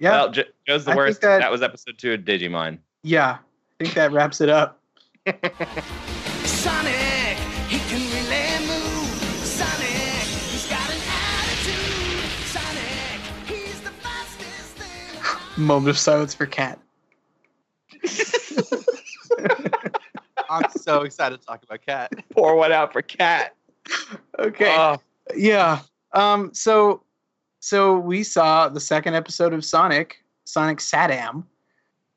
Yeah. 0.00 0.10
Well, 0.10 0.30
Jo- 0.30 0.42
Joe's 0.66 0.84
the 0.84 0.92
I 0.92 0.96
worst. 0.96 1.20
That... 1.20 1.38
that- 1.38 1.50
was 1.50 1.62
episode 1.62 1.98
two 1.98 2.12
of 2.14 2.20
Digimon. 2.20 2.78
yeah. 3.02 3.38
I 3.80 3.84
think 3.84 3.94
that 3.94 4.10
wraps 4.10 4.40
it 4.40 4.48
up. 4.48 4.80
Sonic, 6.44 7.36
he 7.68 7.78
can 7.78 8.00
really 8.10 8.66
move. 8.66 9.08
Sonic, 9.44 10.26
he's 10.50 10.66
got 10.68 10.90
an 10.90 11.00
attitude. 11.06 12.24
Sonic, 12.46 13.20
he's 13.46 13.80
the 13.82 13.90
fastest 14.02 14.76
thing. 14.78 15.22
Moment 15.64 15.90
of 15.90 15.98
silence 15.98 16.34
for 16.34 16.46
Cat. 16.46 16.80
I'm 20.50 20.70
so 20.70 21.02
excited 21.02 21.40
to 21.40 21.46
talk 21.46 21.62
about 21.62 21.84
Cat. 21.84 22.12
Pour 22.30 22.56
one 22.56 22.72
out 22.72 22.92
for 22.92 23.02
Cat. 23.02 23.54
Okay. 24.38 24.74
Oh, 24.76 24.98
yeah. 25.34 25.80
Um. 26.12 26.52
So, 26.54 27.02
so 27.60 27.98
we 27.98 28.22
saw 28.22 28.68
the 28.68 28.80
second 28.80 29.14
episode 29.14 29.52
of 29.52 29.64
Sonic, 29.64 30.24
Sonic 30.44 30.78
SatAM, 30.78 31.44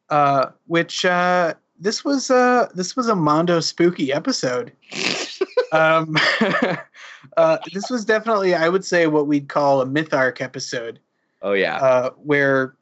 uh, 0.09 0.47
which 0.67 1.05
uh, 1.05 1.53
this 1.79 2.05
was 2.05 2.29
uh 2.29 2.67
this 2.75 2.95
was 2.95 3.07
a 3.07 3.15
Mondo 3.15 3.59
spooky 3.59 4.13
episode. 4.13 4.71
um, 5.71 6.15
uh, 7.37 7.57
this 7.73 7.89
was 7.89 8.05
definitely, 8.05 8.53
I 8.53 8.69
would 8.69 8.85
say, 8.85 9.07
what 9.07 9.27
we'd 9.27 9.49
call 9.49 9.81
a 9.81 9.85
myth 9.85 10.13
arc 10.13 10.41
episode. 10.41 10.99
oh 11.41 11.53
yeah. 11.53 11.77
uh, 11.77 12.09
where 12.23 12.75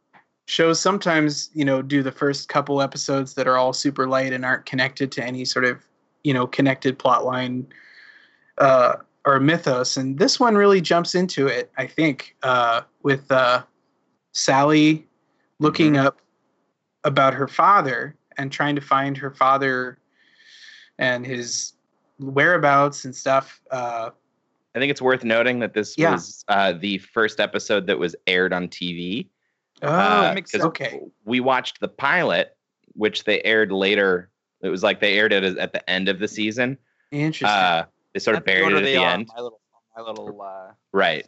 shows 0.49 0.79
sometimes 0.79 1.51
you 1.53 1.63
know 1.63 1.79
do 1.79 2.01
the 2.01 2.11
first 2.11 2.49
couple 2.49 2.81
episodes 2.81 3.35
that 3.35 3.47
are 3.47 3.55
all 3.55 3.71
super 3.71 4.07
light 4.07 4.33
and 4.33 4.43
aren't 4.43 4.65
connected 4.65 5.11
to 5.11 5.23
any 5.23 5.45
sort 5.45 5.63
of 5.63 5.85
you 6.23 6.33
know 6.33 6.47
connected 6.47 6.97
plot 6.97 7.23
line 7.23 7.67
uh, 8.57 8.95
or 9.25 9.39
mythos 9.39 9.95
and 9.95 10.17
this 10.17 10.39
one 10.39 10.55
really 10.55 10.81
jumps 10.81 11.13
into 11.13 11.45
it 11.45 11.71
i 11.77 11.85
think 11.85 12.35
uh, 12.41 12.81
with 13.03 13.31
uh, 13.31 13.61
sally 14.31 15.07
looking 15.59 15.97
up 15.97 16.19
about 17.03 17.33
her 17.35 17.47
father 17.47 18.15
and 18.39 18.51
trying 18.51 18.73
to 18.73 18.81
find 18.81 19.15
her 19.17 19.29
father 19.29 19.99
and 20.97 21.27
his 21.27 21.73
whereabouts 22.17 23.05
and 23.05 23.15
stuff 23.15 23.61
uh, 23.69 24.09
I 24.75 24.79
think 24.79 24.91
it's 24.91 25.01
worth 25.01 25.23
noting 25.23 25.59
that 25.59 25.73
this 25.73 25.95
Yeah. 25.97 26.11
was 26.11 26.43
uh, 26.47 26.73
the 26.73 26.99
first 26.99 27.39
episode 27.39 27.87
that 27.87 27.97
was 27.97 28.15
aired 28.27 28.53
on 28.53 28.67
TV. 28.67 29.27
Oh 29.81 29.87
Uh, 29.89 30.31
makes 30.35 30.51
'cause 30.51 30.61
sense. 30.61 30.67
okay 30.69 30.99
We 31.25 31.39
watched 31.39 31.79
the 31.79 31.87
pilot, 31.87 32.55
which 32.93 33.23
they 33.23 33.41
aired 33.43 33.71
later. 33.71 34.29
It 34.61 34.69
was 34.69 34.83
like 34.83 34.99
they 34.99 35.17
aired 35.17 35.31
it 35.33 35.57
at 35.57 35.73
the 35.73 35.89
end 35.89 36.09
of 36.09 36.19
the 36.19 36.27
season. 36.27 36.77
interesting 37.11 37.47
Uh, 37.47 37.85
they 38.13 38.19
sort 38.19 38.35
of 38.37 38.43
That's 38.45 38.55
buried 38.57 38.73
it 38.73 38.77
at 38.77 38.83
they 38.83 38.93
the 38.93 39.03
are, 39.03 39.09
end. 39.13 39.27
My 39.35 39.41
little, 39.41 39.61
my 39.95 40.03
little. 40.03 40.41
Uh, 40.41 40.73
Right. 40.93 41.25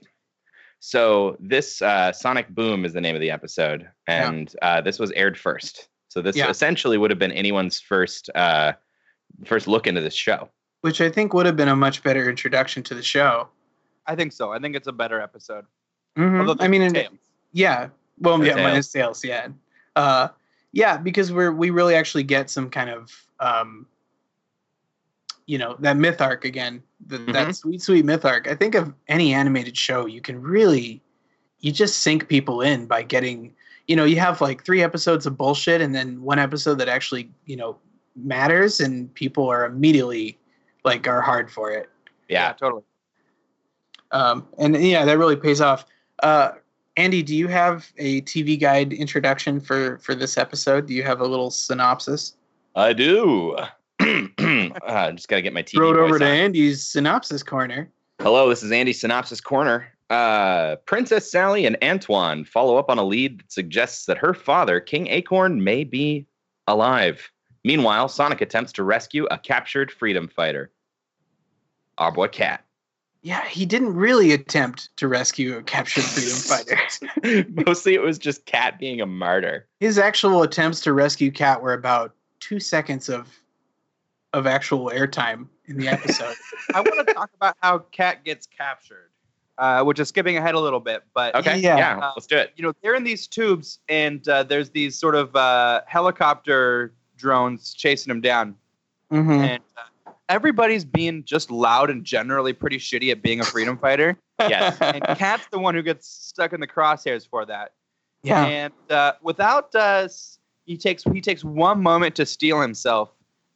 So 0.79 1.37
this 1.39 1.81
uh, 1.81 2.11
Sonic 2.11 2.49
Boom 2.49 2.85
is 2.85 2.93
the 2.93 3.01
name 3.01 3.15
of 3.15 3.21
the 3.21 3.29
episode, 3.31 3.87
Yeah. 4.07 4.29
and 4.29 4.55
uh, 4.61 4.81
this 4.81 4.97
was 4.99 5.11
aired 5.11 5.37
first. 5.37 5.89
So 6.07 6.21
this 6.21 6.35
Yeah. 6.35 6.49
essentially 6.49 6.97
would 6.97 7.11
have 7.11 7.19
been 7.19 7.31
anyone's 7.31 7.79
first 7.79 8.29
uh, 8.35 8.73
first 9.45 9.67
look 9.67 9.87
into 9.87 10.01
this 10.01 10.13
show. 10.15 10.49
which 10.81 10.99
i 10.99 11.09
think 11.09 11.31
would 11.33 11.45
have 11.45 11.55
been 11.55 11.67
a 11.67 11.75
much 11.75 12.01
better 12.01 12.27
introduction 12.27 12.81
to 12.83 12.95
the 12.95 13.03
show 13.03 13.47
I 14.07 14.15
think 14.15 14.33
so. 14.33 14.51
I 14.51 14.57
think 14.57 14.75
it's 14.75 14.87
a 14.87 14.91
better 14.91 15.21
episode. 15.21 15.65
Mhm. 16.17 16.57
I 16.59 16.67
mean, 16.67 16.81
there's 16.81 16.91
in- 16.93 16.99
tails. 17.01 17.19
yeah. 17.53 17.89
Well, 18.21 18.37
No 18.37 18.45
yeah, 18.45 18.53
tails. 18.53 18.63
minus 18.63 18.91
tails. 18.91 19.23
Yeah. 19.25 19.47
Uh, 19.95 20.29
yeah, 20.71 20.95
because 20.97 21.31
we're 21.31 21.51
we 21.51 21.69
really 21.69 21.95
actually 21.95 22.23
get 22.23 22.49
some 22.49 22.69
kind 22.69 22.89
of 22.89 23.11
um, 23.39 23.87
you 25.51 25.57
know, 25.57 25.75
that 25.79 25.97
myth 25.97 26.21
arc 26.21 26.45
again. 26.45 26.81
The, 27.07 27.17
That 27.17 27.55
sweet, 27.55 27.81
sweet 27.81 28.05
myth 28.05 28.23
arc. 28.23 28.47
I 28.47 28.55
think 28.55 28.73
of 28.73 28.93
any 29.09 29.33
animated 29.33 29.75
show, 29.75 30.05
you 30.05 30.21
can 30.21 30.41
really, 30.41 31.01
you 31.59 31.73
just 31.73 31.97
sink 32.01 32.29
people 32.29 32.61
in 32.61 32.85
by 32.85 33.03
getting, 33.03 33.53
you 33.87 33.97
know, 33.97 34.05
you 34.05 34.17
have 34.17 34.39
like 34.39 34.63
three 34.63 34.81
episodes 34.81 35.25
of 35.25 35.37
bullshit 35.37 35.81
and 35.81 35.93
then 35.93 36.21
one 36.21 36.39
episode 36.39 36.75
that 36.75 36.87
actually, 36.87 37.29
you 37.45 37.57
know, 37.57 37.77
matters, 38.15 38.79
and 38.79 39.13
people 39.13 39.49
are 39.49 39.65
immediately 39.65 40.37
like 40.85 41.07
are 41.07 41.21
hard 41.21 41.51
for 41.51 41.71
it. 41.71 41.89
Yeah. 42.29 42.53
totally. 42.53 42.83
Um, 44.11 44.47
and 44.57 44.75
yeah, 44.81 45.03
that 45.05 45.17
really 45.17 45.35
pays 45.35 45.59
off. 45.59 45.85
Uh, 46.23 46.51
Andy, 46.97 47.23
do 47.23 47.35
you 47.35 47.47
have 47.47 47.91
a 47.97 48.21
TV 48.21 48.59
guide 48.59 48.93
introduction 48.93 49.59
for 49.59 49.97
for 49.99 50.13
this 50.13 50.37
episode? 50.37 50.87
Do 50.87 50.93
you 50.93 51.03
have 51.03 51.21
a 51.21 51.25
little 51.25 51.49
synopsis? 51.49 52.35
I 52.75 52.93
do. 52.93 53.55
uh, 53.99 55.11
just 55.11 55.27
gotta 55.27 55.41
get 55.41 55.53
my 55.53 55.63
TV. 55.63 55.71
Throw 55.71 55.91
it 55.91 55.97
over 55.97 56.19
to 56.19 56.25
on. 56.25 56.31
Andy's 56.31 56.83
synopsis 56.83 57.43
corner. 57.43 57.89
Hello, 58.21 58.49
this 58.49 58.61
is 58.61 58.71
Andy 58.71 58.93
Synopsis 58.93 59.41
Corner. 59.41 59.87
Uh, 60.11 60.75
Princess 60.85 61.31
Sally 61.31 61.65
and 61.65 61.75
Antoine 61.81 62.45
follow 62.45 62.77
up 62.77 62.87
on 62.87 62.99
a 62.99 63.03
lead 63.03 63.39
that 63.39 63.51
suggests 63.51 64.05
that 64.05 64.17
her 64.19 64.35
father, 64.35 64.79
King 64.79 65.07
Acorn, 65.07 65.63
may 65.63 65.83
be 65.83 66.27
alive. 66.67 67.31
Meanwhile, 67.63 68.09
Sonic 68.09 68.41
attempts 68.41 68.73
to 68.73 68.83
rescue 68.83 69.25
a 69.31 69.39
captured 69.39 69.91
freedom 69.91 70.27
fighter. 70.27 70.71
Our 71.97 72.11
boy 72.11 72.27
Cat. 72.27 72.63
Yeah, 73.23 73.45
he 73.45 73.65
didn't 73.67 73.93
really 73.93 74.31
attempt 74.31 74.95
to 74.97 75.07
rescue 75.07 75.55
a 75.57 75.61
captured 75.63 76.03
freedom 76.03 76.37
fighter. 76.37 77.45
Mostly 77.67 77.93
it 77.93 78.01
was 78.01 78.17
just 78.17 78.45
Cat 78.45 78.79
being 78.79 78.99
a 78.99 79.05
martyr. 79.05 79.67
His 79.79 79.97
actual 79.99 80.41
attempts 80.41 80.79
to 80.81 80.93
rescue 80.93 81.29
Cat 81.31 81.61
were 81.61 81.73
about 81.73 82.15
two 82.39 82.59
seconds 82.59 83.09
of 83.09 83.27
of 84.33 84.47
actual 84.47 84.89
airtime 84.93 85.47
in 85.65 85.77
the 85.77 85.87
episode. 85.89 86.35
I 86.73 86.79
want 86.81 87.05
to 87.05 87.13
talk 87.13 87.29
about 87.35 87.57
how 87.61 87.79
Cat 87.79 88.23
gets 88.23 88.47
captured, 88.47 89.09
uh, 89.57 89.83
which 89.83 89.99
is 89.99 90.07
skipping 90.07 90.37
ahead 90.37 90.55
a 90.55 90.59
little 90.59 90.79
bit. 90.79 91.03
But 91.13 91.35
Okay, 91.35 91.59
Yeah. 91.59 91.77
yeah, 91.77 92.11
let's 92.15 92.27
do 92.27 92.37
it. 92.37 92.53
you 92.55 92.63
know, 92.63 92.71
they're 92.81 92.95
in 92.95 93.03
these 93.03 93.27
tubes, 93.27 93.79
and 93.89 94.25
uh, 94.29 94.43
there's 94.43 94.69
these 94.69 94.97
sort 94.97 95.15
of 95.15 95.35
uh, 95.35 95.81
helicopter 95.85 96.93
drones 97.17 97.73
chasing 97.73 98.09
them 98.09 98.21
down, 98.21 98.55
Mhm. 99.11 99.37
and 99.43 99.63
uh, 99.77 99.81
everybody's 100.31 100.85
being 100.85 101.23
just 101.25 101.51
loud 101.51 101.89
and 101.89 102.03
generally 102.03 102.53
pretty 102.53 102.77
shitty 102.77 103.11
at 103.11 103.21
being 103.21 103.41
a 103.41 103.43
freedom 103.43 103.77
fighter. 103.77 104.17
Yes. 104.39 104.77
and 104.81 105.03
Cat's 105.17 105.47
the 105.51 105.59
one 105.59 105.75
who 105.75 105.81
gets 105.81 106.07
stuck 106.07 106.53
in 106.53 106.61
the 106.61 106.67
crosshairs 106.67 107.27
for 107.27 107.45
that. 107.45 107.73
Yeah. 108.23 108.45
And 108.45 108.73
uh, 108.89 109.13
without 109.21 109.75
uh, 109.75 110.03
s- 110.05 110.39
he 110.65 110.77
takes 110.77 111.03
he 111.03 111.21
takes 111.21 111.43
one 111.43 111.81
moment 111.81 112.15
to 112.15 112.25
steal 112.25 112.61
himself, 112.61 113.09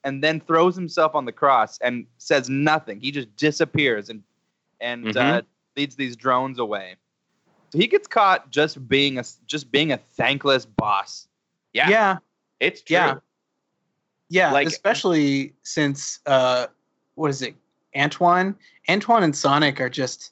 and 0.03 0.23
then 0.23 0.39
throws 0.41 0.75
himself 0.75 1.15
on 1.15 1.25
the 1.25 1.31
cross 1.31 1.77
and 1.79 2.05
says 2.17 2.49
nothing. 2.49 2.99
He 2.99 3.11
just 3.11 3.33
disappears 3.35 4.09
and 4.09 4.21
and 4.81 5.15
uh, 5.15 5.41
leads 5.77 5.95
these 5.95 6.15
drones 6.15 6.59
away. 6.59 6.95
So 7.71 7.79
he 7.79 7.87
gets 7.87 8.07
caught 8.07 8.51
just 8.51 8.87
being 8.87 9.17
a 9.19 9.23
just 9.45 9.71
being 9.71 9.91
a 9.91 9.97
thankless 9.97 10.65
boss. 10.65 11.27
Yeah, 11.73 11.89
yeah. 11.89 12.17
it's 12.59 12.81
true. 12.81 12.95
Yeah. 12.95 13.15
Yeah, 14.29 14.51
Like- 14.51 14.67
especially 14.67 15.53
since 15.63 16.19
uh 16.25 16.67
what 17.15 17.29
is 17.29 17.41
it? 17.41 17.55
Antoine? 17.95 18.55
Antoine 18.89 19.23
and 19.23 19.35
Sonic 19.35 19.79
are 19.79 19.89
just 19.89 20.31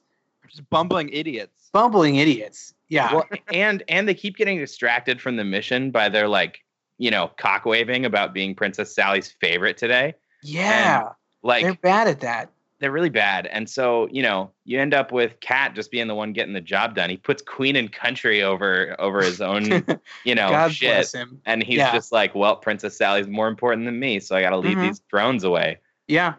Just 0.50 0.70
bumbling 0.70 1.10
idiots. 1.10 1.70
bumbling 1.72 2.16
idiots. 2.16 2.74
Yeah. 2.90 3.14
Well, 3.14 3.26
and 3.54 3.84
and 3.88 4.08
they 4.08 4.14
keep 4.14 4.36
getting 4.38 4.58
distracted 4.60 5.22
from 5.22 5.36
the 5.38 5.44
mission 5.44 5.90
by 5.92 6.10
their 6.10 6.28
like, 6.28 6.64
you 6.98 7.10
know, 7.10 7.32
cock 7.38 7.66
waving 7.66 8.06
about 8.06 8.34
being 8.34 8.54
Princess 8.54 8.94
Sally's 8.94 9.32
favorite 9.32 9.78
today. 9.78 10.14
yeah. 10.44 11.10
Like 11.46 11.64
they're 11.64 11.74
bad 11.76 12.08
at 12.08 12.20
that. 12.22 12.50
They're 12.84 12.92
really 12.92 13.10
bad. 13.10 13.48
And 13.48 13.70
so, 13.70 14.08
you 14.12 14.22
know, 14.22 14.52
you 14.66 14.78
end 14.80 14.94
up 14.94 15.12
with 15.14 15.40
Cat 15.40 15.74
just 15.74 15.90
being 15.90 16.08
the 16.08 16.16
one 16.16 16.34
getting 16.34 16.54
the 16.54 16.60
job 16.62 16.96
done. 16.96 17.10
He 17.10 17.16
puts 17.18 17.42
Queen 17.42 17.78
and 17.78 17.92
Country 17.92 18.44
over 18.44 18.96
over 19.00 19.22
his 19.24 19.40
own, 19.40 19.64
you 20.26 20.36
know, 20.36 20.50
God 20.50 20.74
shit. 20.74 20.90
bless 20.92 21.14
him. 21.14 21.42
And 21.46 21.64
he's 21.64 21.78
Yeah. 21.78 21.94
just 21.94 22.12
like, 22.12 22.36
well, 22.36 22.58
Princess 22.58 22.98
Sally's 22.98 23.28
more 23.28 23.48
important 23.48 23.86
than 23.86 24.00
me, 24.00 24.20
so 24.20 24.36
I 24.36 24.42
got 24.42 24.50
to 24.50 24.58
leave 24.58 24.78
Mhm. 24.78 24.82
these 24.82 25.00
drones 25.10 25.44
away. 25.46 25.78
Yeah. 26.08 26.34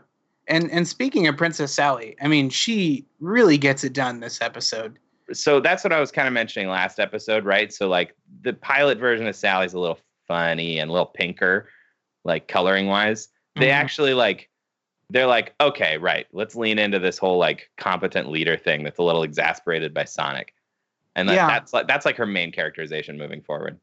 And 0.47 0.71
and 0.71 0.87
speaking 0.87 1.27
of 1.27 1.37
Princess 1.39 1.73
Sally, 1.73 2.15
I 2.21 2.29
mean, 2.29 2.51
she 2.51 3.07
really 3.21 3.57
gets 3.57 3.83
it 3.83 3.95
done 3.95 4.21
this 4.21 4.43
episode. 4.43 4.99
So 5.33 5.59
that's 5.59 5.83
what 5.83 5.93
I 5.95 6.01
was 6.01 6.13
kind 6.13 6.29
of 6.29 6.35
mentioning 6.35 6.69
last 6.69 7.01
episode, 7.01 7.47
right? 7.47 7.73
So 7.73 7.89
like 7.89 8.15
the 8.43 8.53
pilot 8.53 8.99
version 8.99 9.27
of 9.27 9.35
Sally's 9.35 9.73
a 9.73 9.79
little 9.81 9.99
funny 10.29 10.79
and 10.81 10.91
a 10.91 10.93
little 10.93 11.07
pinker, 11.07 11.71
like 12.25 12.47
coloring 12.49 12.87
wise. 12.89 13.29
They 13.57 13.69
Mhm. 13.69 13.73
actually 13.73 14.13
like 14.13 14.51
they're 15.15 15.29
like, 15.29 15.55
okay, 15.61 15.97
right, 15.97 16.27
let's 16.33 16.57
lean 16.57 16.77
into 16.77 16.99
this 16.99 17.19
whole 17.19 17.39
like 17.39 17.71
competent 17.79 18.29
leader 18.29 18.57
thing 18.57 18.83
that's 18.83 18.99
a 18.99 19.03
little 19.03 19.23
exasperated 19.23 19.95
by 19.95 20.05
Sonic. 20.05 20.53
And 21.15 21.29
that, 21.29 21.35
Yeah. 21.37 21.47
that's 21.47 21.73
like 21.73 21.87
that's 21.87 22.05
like 22.05 22.17
her 22.17 22.27
main 22.27 22.51
characterization 22.51 23.17
moving 23.17 23.41
forward. 23.41 23.79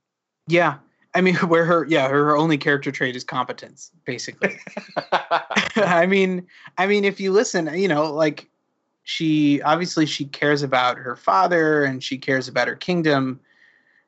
Yeah. 0.48 0.80
I 1.16 1.22
mean, 1.22 1.36
where 1.48 1.64
her 1.64 1.86
yeah, 1.88 2.10
her, 2.10 2.26
her 2.26 2.38
only 2.38 2.58
character 2.58 2.92
trait 2.92 3.16
is 3.16 3.24
competence, 3.24 3.92
basically. 4.04 4.60
I 5.78 6.06
mean, 6.06 6.46
I 6.78 6.86
mean, 6.86 7.06
if 7.06 7.18
you 7.18 7.32
listen, 7.32 7.74
you 7.80 7.88
know, 7.88 8.12
like 8.12 8.50
she 9.04 9.62
obviously 9.62 10.06
she 10.06 10.26
cares 10.26 10.64
about 10.64 10.98
her 10.98 11.16
father 11.16 11.86
and 11.86 12.04
she 12.04 12.18
cares 12.18 12.50
about 12.50 12.68
her 12.68 12.76
kingdom, 12.76 13.40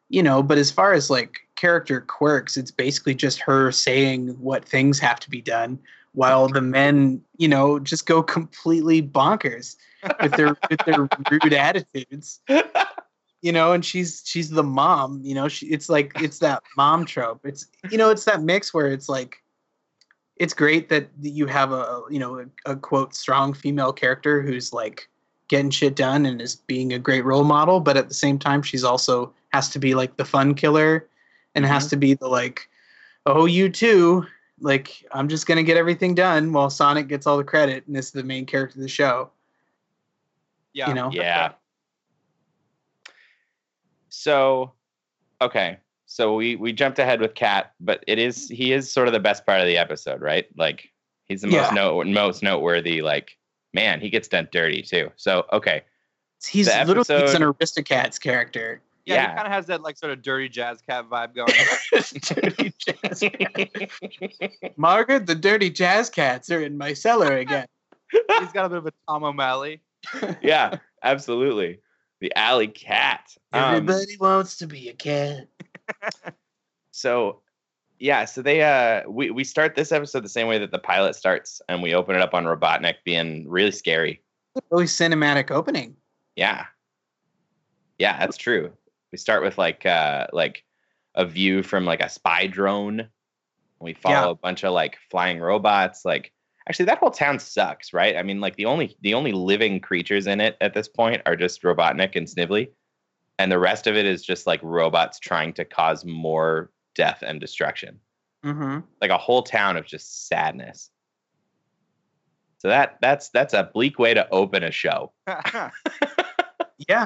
you 0.10 0.22
know, 0.22 0.44
but 0.44 0.58
as 0.58 0.72
far 0.72 0.92
as 0.92 1.10
like 1.10 1.38
character 1.56 2.02
quirks, 2.02 2.58
it's 2.58 2.72
basically 2.72 3.16
just 3.16 3.40
her 3.40 3.72
saying 3.72 4.28
what 4.42 4.66
things 4.66 5.00
have 5.00 5.22
to 5.22 5.30
be 5.30 5.42
done 5.42 5.80
while 6.14 6.48
the 6.48 6.62
men, 6.62 7.22
you 7.38 7.48
know, 7.48 7.80
just 7.80 8.06
go 8.06 8.24
completely 8.24 9.02
bonkers 9.02 9.76
with 10.22 10.32
their 10.34 10.50
with 10.70 10.80
their 10.86 11.08
rude 11.32 11.54
attitudes. 11.54 12.40
You 13.42 13.52
know, 13.52 13.74
and 13.74 13.84
she's 13.84 14.24
she's 14.26 14.50
the 14.50 14.64
mom, 14.64 15.22
you 15.24 15.36
know, 15.36 15.48
she 15.48 15.68
it's 15.68 15.90
like 15.90 16.14
it's 16.22 16.40
that 16.40 16.64
mom 16.78 17.06
trope. 17.06 17.42
It's 17.44 17.68
you 17.92 17.98
know, 17.98 18.10
it's 18.10 18.26
that 18.26 18.42
mix 18.42 18.74
where 18.74 18.88
it's 18.88 19.10
like 19.10 19.44
it's 20.38 20.54
great 20.54 20.90
that 20.90 21.10
you 21.22 21.48
have 21.48 21.72
a 21.72 22.02
you 22.10 22.20
know 22.20 22.40
a, 22.40 22.72
a 22.72 22.76
quote 22.76 23.14
strong 23.14 23.54
female 23.54 23.92
character 23.92 24.42
who's 24.42 24.72
like 24.72 25.10
getting 25.50 25.72
shit 25.72 25.96
done 25.96 26.26
and 26.26 26.42
is 26.42 26.56
being 26.56 26.94
a 26.94 27.00
great 27.00 27.26
role 27.26 27.44
model, 27.44 27.80
but 27.80 27.98
at 27.98 28.08
the 28.08 28.14
same 28.14 28.40
time 28.40 28.62
she's 28.62 28.84
also 28.84 29.34
has 29.52 29.70
to 29.70 29.80
be 29.80 29.94
like 29.94 30.16
the 30.18 30.26
fun 30.26 30.56
killer 30.56 31.08
and 31.54 31.66
has 31.66 31.84
mm-hmm. 31.84 31.90
to 31.90 31.98
be 31.98 32.14
the 32.14 32.28
like 32.28 32.70
oh 33.26 33.46
you 33.46 33.68
too 33.70 34.26
like 34.64 35.06
i'm 35.12 35.28
just 35.28 35.46
gonna 35.46 35.62
get 35.62 35.78
everything 35.78 36.16
done 36.16 36.52
while 36.54 36.70
sonic 36.70 37.08
gets 37.08 37.28
all 37.28 37.38
the 37.38 37.44
credit 37.44 37.86
and 37.86 37.96
this 37.96 38.08
is 38.08 38.12
the 38.14 38.24
main 38.24 38.46
character 38.46 38.80
of 38.80 38.82
the 38.82 38.88
show 38.90 39.30
Yeah. 40.74 40.88
you 40.88 40.94
know 40.96 41.12
Yeah. 41.12 41.52
So, 44.10 44.74
okay. 45.42 45.78
So 46.06 46.36
we 46.36 46.56
we 46.56 46.72
jumped 46.74 47.00
ahead 47.00 47.20
with 47.20 47.34
Cat, 47.34 47.74
but 47.80 48.04
it 48.08 48.20
is 48.20 48.48
he 48.48 48.72
is 48.72 48.92
sort 48.92 49.08
of 49.08 49.14
the 49.14 49.20
best 49.20 49.46
part 49.46 49.60
of 49.60 49.66
the 49.66 49.78
episode, 49.78 50.22
right? 50.22 50.46
Like 50.56 50.92
he's 51.26 51.42
the 51.42 51.48
most 51.48 51.56
Yeah. 51.56 51.74
note 51.74 52.06
most 52.08 52.44
noteworthy. 52.44 53.02
Like 53.02 53.38
man, 53.74 54.00
he 54.00 54.10
gets 54.12 54.28
done 54.28 54.48
dirty 54.52 54.84
too. 54.84 55.12
So 55.16 55.46
okay, 55.52 55.82
he's 56.48 56.68
The 56.68 56.74
literally 56.86 57.00
he's 57.00 57.34
an 57.34 57.42
episode- 57.42 57.58
aristocats 57.58 58.22
character 58.22 58.82
Yeah, 59.06 59.16
Yeah. 59.16 59.30
he 59.32 59.36
kind 59.36 59.48
of 59.48 59.54
has 59.54 59.66
that 59.68 59.82
like 59.82 59.98
sort 59.98 60.12
of 60.14 60.22
dirty 60.22 60.48
jazz 60.50 60.82
cat 60.82 61.10
vibe 61.10 61.36
going. 61.36 61.52
Dirty 61.94 62.74
jazz 62.78 63.24
margaret 64.78 65.26
the 65.28 65.36
dirty 65.36 65.70
jazz 65.70 66.10
cats 66.10 66.50
are 66.52 66.62
in 66.62 66.78
my 66.78 66.94
cellar 66.94 67.38
again 67.38 67.66
He's 68.40 68.52
got 68.54 68.66
a 68.66 68.70
bit 68.70 68.78
of 68.80 68.86
a 68.88 68.92
Tom 69.08 69.24
O'Malley. 69.24 69.82
yeah, 70.42 70.78
absolutely. 71.02 71.80
The 72.22 72.32
alley 72.36 72.68
cat. 72.68 73.36
Um, 73.52 73.76
everybody 73.76 74.18
wants 74.20 74.58
to 74.58 74.68
be 74.68 74.90
a 74.90 74.94
cat 74.94 75.48
so 76.92 77.42
yeah, 78.00 78.26
so 78.26 78.42
they 78.42 78.62
uh 78.62 79.10
we 79.10 79.32
we 79.32 79.44
start 79.44 79.76
this 79.76 79.92
episode 79.92 80.24
the 80.24 80.30
same 80.30 80.48
way 80.48 80.58
that 80.60 80.72
the 80.72 80.80
pilot 80.80 81.16
starts, 81.16 81.62
and 81.70 81.82
we 81.82 81.94
open 81.94 82.16
it 82.16 82.22
up 82.22 82.34
on 82.34 82.44
Robotnik 82.46 82.96
being 83.06 83.48
really 83.50 83.72
scary. 83.72 84.22
really 84.70 84.86
cinematic 84.86 85.52
opening 85.52 85.96
Yeah. 86.36 86.66
Yeah, 88.00 88.18
that's 88.20 88.38
true. 88.38 88.72
We 89.14 89.18
start 89.20 89.44
with 89.44 89.60
like 89.60 89.86
uh 89.86 90.26
like 90.34 90.64
a 91.14 91.24
view 91.24 91.62
from 91.62 91.86
like 91.86 92.02
a 92.02 92.10
spy 92.10 92.48
drone. 92.48 93.08
We 93.80 93.94
follow 93.94 94.16
Yeah. 94.26 94.32
a 94.32 94.36
bunch 94.36 94.64
of 94.64 94.74
like 94.74 94.98
flying 95.12 95.40
robots. 95.40 96.04
Like 96.04 96.34
actually 96.68 96.86
that 96.86 96.98
whole 96.98 97.12
town 97.12 97.38
sucks, 97.38 97.94
right? 97.94 98.18
I 98.18 98.24
mean 98.24 98.42
like 98.42 98.56
the 98.56 98.66
only 98.66 98.98
the 99.02 99.14
only 99.14 99.32
living 99.32 99.80
creatures 99.80 100.26
in 100.26 100.42
it 100.42 100.58
at 100.62 100.74
this 100.74 100.88
point 100.88 101.22
are 101.28 101.36
just 101.36 101.62
Robotnik 101.62 102.16
and 102.16 102.28
Snively. 102.28 102.72
And 103.38 103.52
the 103.52 103.60
rest 103.60 103.86
of 103.86 103.96
it 103.96 104.08
is 104.08 104.24
just 104.24 104.48
like 104.48 104.60
robots 104.64 105.20
trying 105.20 105.54
to 105.54 105.66
cause 105.66 106.04
more 106.04 106.72
death 106.96 107.22
and 107.26 107.40
destruction. 107.40 108.00
mm-hmm. 108.44 108.80
Like 109.00 109.12
a 109.12 109.18
whole 109.20 109.44
town 109.44 109.78
of 109.78 109.86
just 109.86 110.28
sadness. 110.28 110.90
So 112.58 112.68
that 112.70 112.98
that's 113.00 113.30
that's 113.30 113.54
a 113.54 113.70
bleak 113.72 114.00
way 114.00 114.16
to 114.16 114.28
open 114.32 114.64
a 114.64 114.72
show. 114.72 115.14
Yeah. 116.90 117.06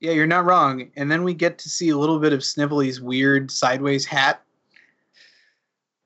Yeah, 0.00 0.12
you're 0.12 0.26
not 0.26 0.44
wrong. 0.44 0.90
And 0.96 1.10
then 1.10 1.24
we 1.24 1.34
get 1.34 1.58
to 1.58 1.68
see 1.68 1.88
a 1.88 1.96
little 1.96 2.18
bit 2.18 2.32
of 2.32 2.44
Snively's 2.44 3.00
weird 3.00 3.50
sideways 3.50 4.04
hat. 4.04 4.42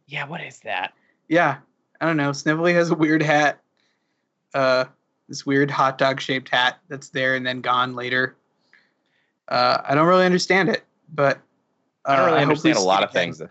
Yeah, 0.06 0.26
what 0.26 0.40
is 0.40 0.60
that? 0.60 0.92
Yeah. 1.28 1.58
I 2.00 2.06
don't 2.06 2.16
know. 2.16 2.32
Snively 2.32 2.72
has 2.74 2.90
a 2.90 2.94
weird 2.94 3.22
hat. 3.22 3.60
Uh 4.54 4.84
this 5.28 5.46
weird 5.46 5.70
hot 5.70 5.96
dog 5.96 6.20
shaped 6.20 6.48
hat 6.48 6.78
that's 6.88 7.08
there 7.10 7.34
and 7.36 7.46
then 7.46 7.60
gone 7.60 7.94
later. 7.94 8.36
Uh 9.48 9.78
I 9.84 9.94
don't 9.94 10.06
really 10.06 10.26
understand 10.26 10.68
it, 10.68 10.84
but 11.14 11.38
uh, 12.04 12.12
I 12.12 12.16
don't 12.16 12.26
really 12.26 12.38
hope 12.38 12.46
we 12.46 12.70
understand 12.70 12.78
a 12.78 12.80
lot 12.80 13.02
of 13.04 13.12
things. 13.12 13.42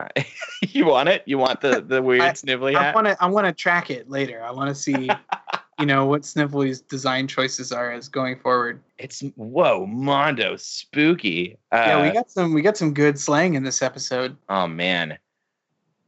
you 0.62 0.86
want 0.86 1.08
it? 1.08 1.22
You 1.26 1.38
want 1.38 1.60
the 1.60 1.80
the 1.80 2.02
weird 2.08 2.36
Snively 2.36 2.76
I 2.76 2.82
hat? 2.84 2.94
want 2.94 3.06
to 3.06 3.16
I 3.22 3.26
want 3.26 3.46
to 3.46 3.52
track 3.52 3.90
it 3.90 4.08
later. 4.08 4.42
I 4.44 4.50
want 4.50 4.68
to 4.68 4.74
see 4.74 5.08
you 5.78 5.86
know 5.86 6.06
what 6.06 6.24
Snively's 6.24 6.80
design 6.80 7.26
choices 7.28 7.72
are 7.72 7.92
as 7.92 8.08
going 8.08 8.38
forward. 8.38 8.80
It's 8.98 9.20
whoa, 9.36 9.86
Mondo, 9.86 10.56
spooky. 10.56 11.56
Uh, 11.72 11.76
yeah, 11.76 12.02
we 12.02 12.10
got 12.10 12.30
some 12.30 12.52
we 12.54 12.62
got 12.62 12.76
some 12.76 12.92
good 12.94 13.18
slang 13.18 13.54
in 13.54 13.62
this 13.62 13.80
episode. 13.82 14.36
oh 14.48 14.66
man, 14.66 15.18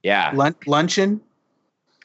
yeah, 0.03 0.31
Lun- 0.35 0.57
luncheon. 0.67 1.21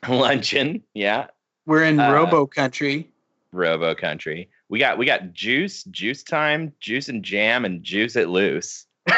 luncheon. 0.07 0.83
Yeah, 0.93 1.27
We're 1.65 1.83
in 1.83 1.99
Uh, 1.99 2.11
Robo 2.13 2.45
Country. 2.45 3.09
Robo 3.51 3.95
Country. 3.95 4.49
We 4.69 4.79
got 4.79 4.97
we 4.97 5.05
got 5.05 5.33
juice, 5.33 5.83
juice 5.85 6.23
time, 6.23 6.73
juice 6.79 7.09
and 7.09 7.23
jam, 7.23 7.65
and 7.65 7.83
juice 7.83 8.15
it 8.15 8.29
loose. 8.29 8.85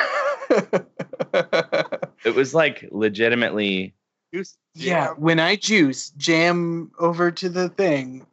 It 2.26 2.36
was 2.36 2.54
like 2.54 2.88
legitimately. 2.92 3.94
Goose 4.34 4.58
yeah, 4.74 5.10
when 5.12 5.40
I 5.40 5.56
juice, 5.56 6.10
jam 6.12 6.92
over 7.00 7.32
to 7.32 7.50
the 7.50 7.70
thing. 7.70 8.26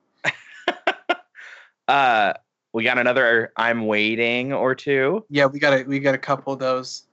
Uh, 1.89 2.32
we 2.72 2.82
got 2.85 2.99
another. 2.99 3.53
I'm 3.57 3.87
waiting 3.87 4.53
or 4.53 4.74
two. 4.74 5.24
Yeah, 5.30 5.47
we 5.47 5.59
got 5.59 5.72
a 5.80 5.82
we 5.85 5.99
got 6.01 6.14
a 6.14 6.18
couple 6.18 6.53
of 6.53 6.59
those. 6.59 7.05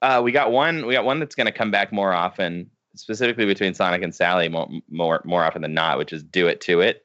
Uh, 0.00 0.20
we 0.24 0.32
got 0.32 0.50
one. 0.50 0.86
We 0.86 0.94
got 0.94 1.04
one 1.04 1.18
that's 1.20 1.34
going 1.34 1.46
to 1.46 1.52
come 1.52 1.70
back 1.70 1.92
more 1.92 2.12
often, 2.12 2.68
specifically 2.96 3.46
between 3.46 3.74
Sonic 3.74 4.02
and 4.02 4.14
Sally, 4.14 4.48
more 4.48 4.68
more 4.90 5.22
more 5.24 5.44
often 5.44 5.62
than 5.62 5.74
not, 5.74 5.98
which 5.98 6.12
is 6.12 6.22
"Do 6.22 6.48
It 6.48 6.60
to 6.62 6.80
It." 6.80 7.04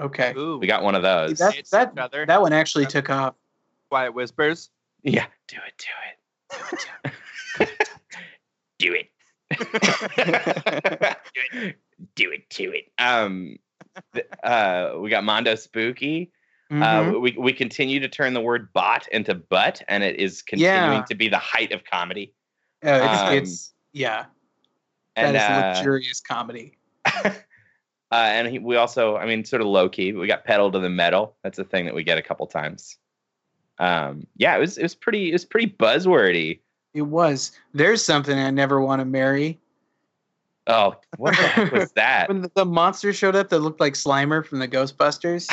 Okay, 0.00 0.34
Ooh, 0.36 0.58
We 0.58 0.66
got 0.66 0.82
one 0.82 0.94
of 0.94 1.02
those. 1.02 1.38
that 1.38 1.54
that 1.70 1.92
each 1.94 1.98
other. 1.98 2.26
that 2.26 2.40
one 2.40 2.52
actually 2.52 2.86
took 2.86 3.08
off. 3.10 3.34
Quiet 3.90 4.12
Whispers. 4.12 4.70
Yeah, 5.02 5.26
do 5.48 5.56
it, 5.66 5.86
do 7.58 7.64
it. 7.64 7.68
do 8.78 8.92
it. 8.94 9.08
do 9.58 9.58
it. 11.52 11.76
Do 12.14 12.30
it 12.32 12.50
to 12.50 12.64
it. 12.74 12.84
Um 12.98 13.46
th- 13.46 13.60
uh 14.42 14.92
we 14.98 15.10
got 15.10 15.24
Mondo 15.24 15.54
Spooky. 15.54 16.32
Mhm. 16.70 17.14
Uh 17.14 17.18
we 17.18 17.36
we 17.38 17.52
continue 17.52 18.00
to 18.00 18.08
turn 18.08 18.34
the 18.34 18.40
word 18.40 18.72
bot 18.72 19.06
into 19.08 19.34
butt 19.34 19.82
and 19.88 20.02
it 20.02 20.16
is 20.16 20.42
continuing 20.42 20.98
Yeah. 20.98 21.04
to 21.08 21.14
be 21.14 21.28
the 21.28 21.38
height 21.38 21.72
of 21.72 21.84
comedy. 21.84 22.32
Uh, 22.84 23.00
it's, 23.02 23.20
um, 23.22 23.32
it's 23.34 23.72
yeah, 23.92 24.26
And 25.16 25.34
that 25.34 25.50
is 25.50 25.64
uh, 25.64 25.68
luxurious 25.78 26.20
comedy. 26.20 26.76
uh 27.24 27.32
and 28.12 28.48
he, 28.48 28.58
we 28.58 28.76
also, 28.76 29.16
I 29.16 29.26
mean, 29.26 29.44
sort 29.44 29.62
of 29.62 29.68
low 29.68 29.88
key, 29.88 30.12
we 30.12 30.26
got 30.26 30.44
pedal 30.44 30.70
to 30.72 30.78
the 30.78 30.90
metal. 30.90 31.36
That's 31.42 31.58
a 31.58 31.64
thing 31.64 31.86
that 31.86 31.94
we 31.94 32.04
get 32.04 32.18
a 32.18 32.22
couple 32.22 32.46
times. 32.46 32.98
Um, 33.78 34.26
yeah, 34.36 34.56
it 34.56 34.60
was 34.60 34.78
it 34.78 34.82
was 34.82 34.94
pretty 34.94 35.30
it 35.30 35.32
was 35.32 35.44
pretty 35.44 35.68
buzzwordy. 35.68 36.60
It 36.94 37.02
was. 37.02 37.52
There's 37.74 38.02
something 38.02 38.38
I 38.38 38.50
never 38.50 38.80
want 38.80 39.00
to 39.00 39.04
marry. 39.04 39.58
Oh, 40.66 40.94
what 41.16 41.30
the 41.36 41.42
heck 41.42 41.72
was 41.72 41.92
that? 41.96 42.28
When 42.28 42.42
the, 42.42 42.50
the 42.54 42.64
monster 42.64 43.12
showed 43.12 43.36
up 43.36 43.48
that 43.50 43.60
looked 43.60 43.80
like 43.80 43.94
Slimer 43.94 44.44
from 44.44 44.58
the 44.58 44.68
Ghostbusters. 44.68 45.48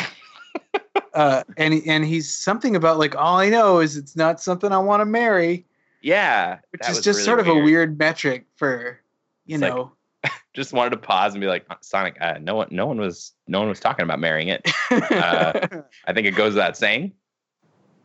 uh, 1.13 1.43
and 1.57 1.81
and 1.85 2.05
he's 2.05 2.31
something 2.33 2.75
about 2.75 2.97
like 2.97 3.15
all 3.15 3.37
I 3.37 3.49
know 3.49 3.79
is 3.79 3.95
it's 3.97 4.15
not 4.15 4.41
something 4.41 4.71
I 4.71 4.77
want 4.79 5.01
to 5.01 5.05
marry, 5.05 5.65
Yeah, 6.01 6.59
which 6.71 6.81
is 6.89 7.01
just 7.01 7.17
really 7.17 7.23
sort 7.23 7.39
of 7.39 7.47
a 7.47 7.55
weird 7.55 7.97
metric 7.97 8.45
for 8.55 8.99
you 9.45 9.55
It's 9.55 9.61
like, 9.61 9.73
know. 9.73 9.91
Just 10.53 10.71
wanted 10.71 10.91
to 10.91 10.97
pause 10.97 11.33
and 11.33 11.41
be 11.41 11.47
like, 11.47 11.65
Sonic, 11.81 12.15
uh, 12.21 12.37
no 12.39 12.55
one, 12.55 12.67
no 12.71 12.85
one 12.85 12.97
was, 12.99 13.33
no 13.47 13.59
one 13.59 13.67
was 13.69 13.79
talking 13.79 14.03
about 14.03 14.19
marrying 14.19 14.47
it. 14.49 14.65
uh, 14.91 15.81
I 16.07 16.13
think 16.13 16.27
it 16.27 16.35
goes 16.35 16.53
without 16.53 16.77
saying. 16.77 17.11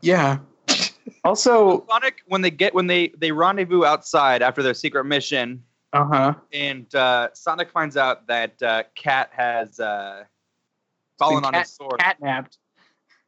yeah. 0.01 0.39
Also, 1.25 1.87
Sonic, 1.89 2.23
when 2.27 2.41
they 2.43 2.51
get 2.51 2.75
when 2.75 2.87
they 2.87 3.09
they 3.19 3.33
rendezvous 3.33 3.85
outside 3.85 4.41
after 4.43 4.63
their 4.63 4.75
secret 4.75 5.05
mission, 5.05 5.63
uh 5.93 6.05
huh. 6.05 6.35
and 6.53 6.93
uh, 6.95 7.29
Sonic 7.35 7.71
finds 7.71 7.97
out 7.97 8.27
that 8.27 8.63
uh, 8.63 8.83
Cat 8.95 9.31
has 9.33 9.81
uh, 9.81 10.25
fallen 11.19 11.45
on 11.45 11.55
his 11.55 11.71
sword, 11.73 11.99
Catnapped. 12.01 12.59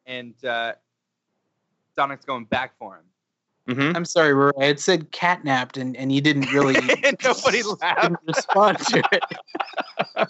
and 0.07 0.35
uh, 0.45 0.73
Sonic's 1.97 2.25
going 2.25 2.45
back 2.45 2.77
for 2.79 2.97
him. 3.67 3.75
hmm 3.77 3.97
I'm 3.97 4.05
sorry, 4.05 4.33
Rory. 4.35 4.53
I 4.61 4.65
had 4.67 4.81
said 4.81 5.11
catnapped, 5.11 5.77
and, 5.81 5.97
and 5.97 6.13
you 6.13 6.21
didn't 6.21 6.53
really 6.53 6.77
and 6.77 7.17
nobody 7.25 7.63
laughed. 7.63 8.03
didn't 8.03 8.21
respond 8.27 8.79
to 8.79 9.03
it. 9.13 9.23
I 10.17 10.27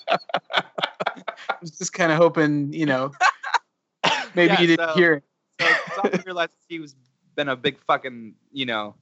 was 1.60 1.76
just 1.76 1.92
kind 1.92 2.10
of 2.12 2.18
hoping, 2.18 2.72
you 2.72 2.86
know, 2.86 3.12
maybe 4.34 4.52
Yeah, 4.54 4.60
you 4.60 4.66
didn't 4.68 4.88
so- 4.88 4.94
hear 4.94 5.12
it. 5.14 5.24
So 5.60 5.66
Sonic 5.96 6.24
realizes 6.24 6.56
he 6.68 6.78
was 6.78 6.94
been 7.34 7.48
a 7.48 7.56
big 7.56 7.78
fucking, 7.86 8.34
you 8.52 8.66
know, 8.66 8.94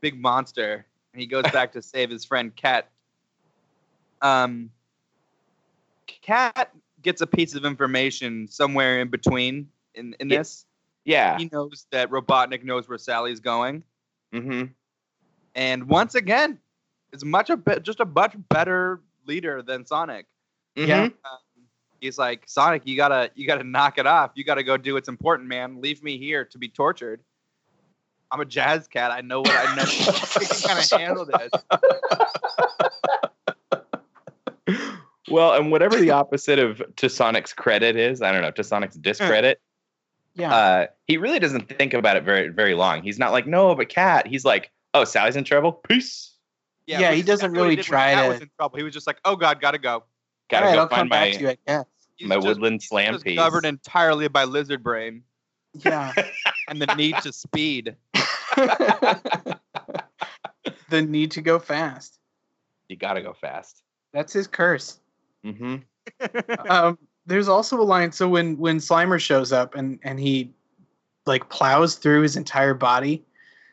big 0.00 0.18
monster, 0.20 0.86
and 1.12 1.20
he 1.20 1.26
goes 1.26 1.44
back 1.52 1.72
to 1.72 1.82
save 1.82 2.10
his 2.10 2.24
friend 2.24 2.54
Cat. 2.54 2.88
Um, 4.22 4.70
Cat 6.06 6.72
gets 7.02 7.20
a 7.20 7.26
piece 7.26 7.54
of 7.54 7.64
information 7.64 8.46
somewhere 8.48 9.00
in 9.00 9.08
between 9.08 9.68
in, 9.94 10.14
in 10.20 10.28
Yeah. 10.28 10.38
this. 10.38 10.66
Yeah. 11.04 11.38
He 11.38 11.48
knows 11.50 11.86
that 11.90 12.10
Robotnik 12.10 12.62
knows 12.64 12.88
where 12.88 12.98
Sally's 12.98 13.40
going, 13.40 13.82
hmm 14.32 14.64
and 15.56 15.88
once 15.88 16.14
again, 16.14 16.60
is 17.12 17.24
much 17.24 17.50
a 17.50 17.56
bit 17.56 17.82
just 17.82 17.98
a 17.98 18.04
much 18.04 18.36
better 18.50 19.00
leader 19.26 19.62
than 19.62 19.84
Sonic. 19.84 20.26
Yeah. 20.76 21.06
Mm-hmm. 21.06 21.14
He's 22.00 22.18
like 22.18 22.44
Sonic, 22.46 22.82
you 22.86 22.96
gotta 22.96 23.30
you 23.34 23.46
gotta 23.46 23.64
knock 23.64 23.98
it 23.98 24.06
off. 24.06 24.30
You 24.34 24.44
gotta 24.44 24.62
go 24.62 24.76
do 24.76 24.94
what's 24.94 25.08
important, 25.08 25.48
man. 25.48 25.80
Leave 25.80 26.02
me 26.02 26.18
here 26.18 26.44
to 26.44 26.58
be 26.58 26.68
tortured. 26.68 27.22
I'm 28.32 28.40
a 28.40 28.44
jazz 28.44 28.86
cat. 28.88 29.10
I 29.10 29.20
know 29.22 29.40
what 29.40 29.50
I 29.50 29.74
know. 29.74 29.82
I 29.86 30.44
can 30.44 30.68
kind 30.68 30.78
of 30.78 30.90
handle 31.00 31.24
this. 31.26 31.50
Well, 35.30 35.54
and 35.54 35.70
whatever 35.70 35.96
the 35.96 36.10
opposite 36.10 36.58
of 36.58 36.82
to 36.96 37.08
Sonic's 37.08 37.52
credit 37.52 37.96
is, 37.96 38.20
I 38.20 38.32
don't 38.32 38.42
know, 38.42 38.50
to 38.50 38.64
Sonic's 38.64 38.96
discredit, 38.96 39.60
Yeah. 40.34 40.52
uh, 40.54 40.86
he 41.06 41.18
really 41.18 41.38
doesn't 41.38 41.68
think 41.68 41.94
about 41.94 42.16
it 42.16 42.24
very 42.24 42.48
very 42.48 42.74
long. 42.74 43.02
He's 43.02 43.18
not 43.18 43.30
like, 43.30 43.46
no, 43.46 43.74
but 43.76 43.88
Cat. 43.88 44.26
He's 44.26 44.44
like, 44.44 44.72
oh, 44.94 45.04
Sally's 45.04 45.36
in 45.36 45.44
trouble. 45.44 45.72
Peace. 45.72 46.32
Yeah, 46.86 47.10
which 47.10 47.16
he 47.18 47.22
doesn't 47.22 47.46
exactly 47.46 47.58
what 47.60 47.64
he 47.70 47.70
really 47.76 47.82
try 47.82 48.14
to- 48.22 48.28
Was 48.28 48.40
in 48.40 48.50
trouble. 48.58 48.76
He 48.78 48.82
was 48.82 48.92
just 48.92 49.06
like, 49.06 49.18
"Oh 49.24 49.36
God, 49.36 49.60
gotta 49.60 49.78
go." 49.78 50.02
Gotta 50.48 50.66
All 50.66 50.70
right, 50.70 50.74
go 50.74 50.80
I'll 50.82 50.88
come 50.88 50.98
find 50.98 51.10
back 51.10 51.28
my 51.28 51.36
to 51.36 51.42
you, 51.42 51.56
I 51.68 51.84
my 52.26 52.34
just- 52.36 52.46
woodland 52.48 52.80
he's 52.80 52.88
slam 52.88 53.12
just 53.12 53.24
piece. 53.24 53.38
Covered 53.38 53.64
entirely 53.64 54.26
by 54.26 54.42
lizard 54.44 54.82
brain 54.82 55.22
Yeah. 55.74 56.12
and 56.68 56.82
the 56.82 56.92
need 56.96 57.16
to 57.18 57.32
speed. 57.32 57.94
The 60.90 61.02
need 61.02 61.30
to 61.32 61.40
go 61.42 61.58
fast. 61.58 62.18
you 62.88 62.96
gotta 62.96 63.22
go 63.22 63.32
fast. 63.32 63.82
That's 64.12 64.32
his 64.32 64.46
curse. 64.46 64.98
hmm 65.44 65.76
um, 66.68 66.98
there's 67.26 67.48
also 67.48 67.80
a 67.80 67.84
line. 67.84 68.10
So 68.12 68.28
when 68.28 68.56
when 68.58 68.78
Slimer 68.78 69.20
shows 69.20 69.52
up 69.52 69.74
and 69.74 69.98
and 70.02 70.18
he 70.18 70.52
like 71.26 71.48
plows 71.50 71.94
through 71.96 72.22
his 72.22 72.36
entire 72.36 72.74
body, 72.74 73.22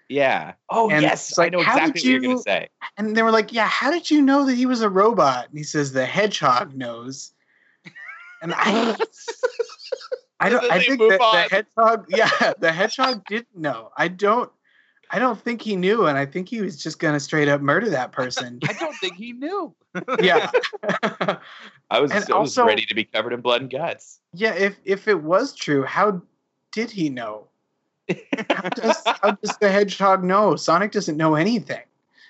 Yeah. 0.10 0.54
Oh 0.70 0.90
And 0.90 1.02
yes, 1.02 1.38
like, 1.38 1.48
I 1.48 1.50
know 1.50 1.60
exactly 1.62 2.02
did 2.02 2.14
what 2.14 2.22
you're 2.22 2.32
gonna 2.34 2.42
say. 2.42 2.68
and 2.98 3.16
they 3.16 3.24
were 3.24 3.32
like, 3.32 3.52
"Yeah, 3.54 3.68
how 3.68 3.90
did 3.90 4.12
you 4.12 4.22
know 4.22 4.46
that 4.46 4.56
he 4.56 4.66
was 4.66 4.82
a 4.82 4.90
robot?" 4.90 5.50
And 5.50 5.58
he 5.58 5.64
says, 5.64 5.92
"The 5.94 6.06
hedgehog 6.06 6.76
knows." 6.76 7.34
And 8.42 8.54
I, 8.56 8.96
I 10.40 10.50
don't. 10.50 10.72
I 10.72 10.80
think 10.80 11.00
that 11.00 11.20
on. 11.22 11.36
the 11.36 11.56
hedgehog, 11.56 12.06
yeah, 12.10 12.54
the 12.60 12.72
hedgehog 12.72 13.26
didn't 13.26 13.56
know. 13.58 13.92
I 13.98 14.10
don't. 14.10 14.52
I 15.10 15.20
don't 15.20 15.40
think 15.42 15.62
he 15.62 15.76
knew, 15.76 16.06
and 16.08 16.18
I 16.18 16.26
think 16.26 16.50
he 16.50 16.62
was 16.62 16.76
just 16.82 17.00
gonna 17.00 17.20
straight 17.20 17.48
up 17.48 17.62
murder 17.62 17.90
that 17.90 18.12
person. 18.12 18.60
I 18.68 18.74
don't 18.74 18.96
think 18.98 19.16
he 19.16 19.34
knew. 19.34 19.74
yeah. 20.22 20.50
I 21.90 22.00
was, 22.00 22.12
And 22.12 22.20
I 22.32 22.38
was 22.40 22.58
also- 22.58 22.66
ready 22.66 22.86
to 22.86 22.94
be 22.96 23.06
covered 23.06 23.34
in 23.34 23.42
blood 23.42 23.62
and 23.62 23.70
guts. 23.72 24.20
Yeah, 24.34 24.54
if 24.54 24.78
if 24.84 25.08
it 25.08 25.24
was 25.24 25.54
true, 25.54 25.84
how 25.84 26.22
did 26.72 26.92
he 26.92 27.10
know? 27.10 27.48
How 28.50 28.70
does, 28.70 29.04
how 29.06 29.32
does 29.32 29.58
the 29.58 29.70
hedgehog 29.70 30.24
know? 30.24 30.56
Sonic 30.56 30.92
doesn't 30.92 31.18
know 31.18 31.36
anything. 31.36 31.82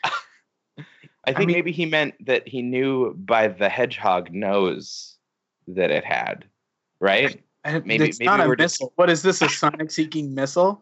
I 0.03 1.33
think 1.33 1.39
mean- 1.39 1.51
maybe 1.57 1.71
he 1.71 1.85
meant 1.85 2.13
that 2.25 2.47
he 2.47 2.61
knew 2.61 3.13
by 3.15 3.47
the 3.49 3.67
hedgehog 3.69 4.31
nose 4.31 5.17
that 5.67 5.91
it 5.91 6.05
had, 6.05 6.45
right? 6.99 7.41
And 7.65 7.85
Maybe- 7.85 8.05
it's 8.05 8.19
maybe 8.19 8.27
not 8.27 8.39
a 8.39 8.47
we're 8.47 8.55
just- 8.55 8.81
What 8.95 9.09
is 9.09 9.23
this? 9.23 9.41
A 9.41 9.49
Sonic-seeking 9.49 10.33
missile? 10.33 10.81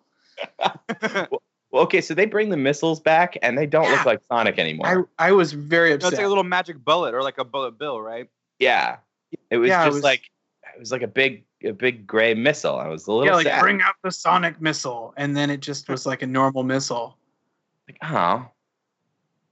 Well, 0.59 1.41
okay, 1.79 2.01
so 2.01 2.13
they 2.13 2.25
bring 2.25 2.49
the 2.49 2.57
missiles 2.57 2.99
back, 2.99 3.37
and 3.41 3.57
they 3.57 3.65
don't 3.65 3.85
Yeah. 3.85 3.91
look 3.91 4.05
like 4.05 4.19
Sonic 4.29 4.57
anymore. 4.59 5.07
I 5.19 5.27
I 5.29 5.31
was 5.31 5.53
very 5.53 5.89
No, 5.89 5.95
upset. 5.95 6.13
it's 6.13 6.17
like 6.19 6.25
a 6.25 6.29
little 6.29 6.43
magic 6.43 6.83
bullet 6.83 7.13
or 7.13 7.21
like 7.23 7.37
a 7.37 7.43
bullet 7.45 7.77
bill, 7.77 8.01
right? 8.01 8.29
yeah, 8.59 8.97
it 9.49 9.57
was 9.57 9.69
Yeah, 9.69 9.81
it 9.83 9.85
just 9.87 9.95
was- 9.95 10.03
like 10.03 10.29
it 10.75 10.79
was 10.79 10.91
like 10.91 11.01
a 11.01 11.07
big 11.07 11.43
a 11.63 11.71
big 11.71 12.05
gray 12.05 12.33
missile. 12.33 12.75
I 12.77 12.87
was 12.87 13.07
a 13.07 13.11
little 13.11 13.25
yeah, 13.27 13.35
like 13.35 13.47
sad. 13.47 13.61
bring 13.61 13.81
out 13.81 13.95
the 14.03 14.11
Sonic 14.11 14.61
missile, 14.61 15.13
and 15.17 15.35
then 15.35 15.49
it 15.49 15.61
just 15.61 15.89
was 15.89 16.05
like 16.05 16.21
a 16.21 16.27
normal 16.27 16.63
missile. 16.63 17.17
like, 17.87 17.97
oh, 18.03 18.47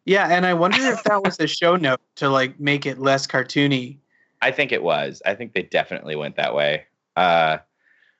Yeah, 0.05 0.27
and 0.29 0.45
I 0.45 0.53
wonder 0.53 0.77
if 0.81 1.03
that 1.05 1.23
was 1.23 1.39
a 1.39 1.47
show 1.47 1.75
note 1.75 2.01
to 2.15 2.29
like 2.29 2.59
make 2.59 2.85
it 2.85 2.99
less 2.99 3.25
cartoony. 3.27 3.97
I 4.41 4.51
think 4.51 4.71
it 4.71 4.83
was. 4.83 5.21
I 5.25 5.33
think 5.35 5.53
they 5.53 5.61
definitely 5.63 6.15
went 6.15 6.35
that 6.35 6.53
way. 6.53 6.85
Uh, 7.15 7.57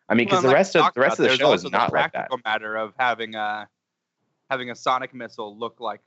I 0.09 0.13
mean, 0.15 0.25
because 0.27 0.37
Well, 0.37 0.41
the 0.43 0.47
like 0.49 0.53
we 0.53 0.57
rest 0.59 0.75
of 0.75 0.93
the 0.93 1.01
rest 1.01 1.19
of 1.19 1.25
the 1.29 1.35
show 1.37 1.51
is 1.53 1.63
not 1.65 1.71
the 1.71 1.77
like 1.95 2.11
that. 2.13 2.13
practical 2.13 2.39
matter 2.45 2.75
of 2.77 2.93
having 2.97 3.35
a 3.35 3.67
having 4.53 4.69
a 4.69 4.75
sonic 4.75 5.15
missile 5.15 5.57
look 5.57 5.79
like 5.79 5.99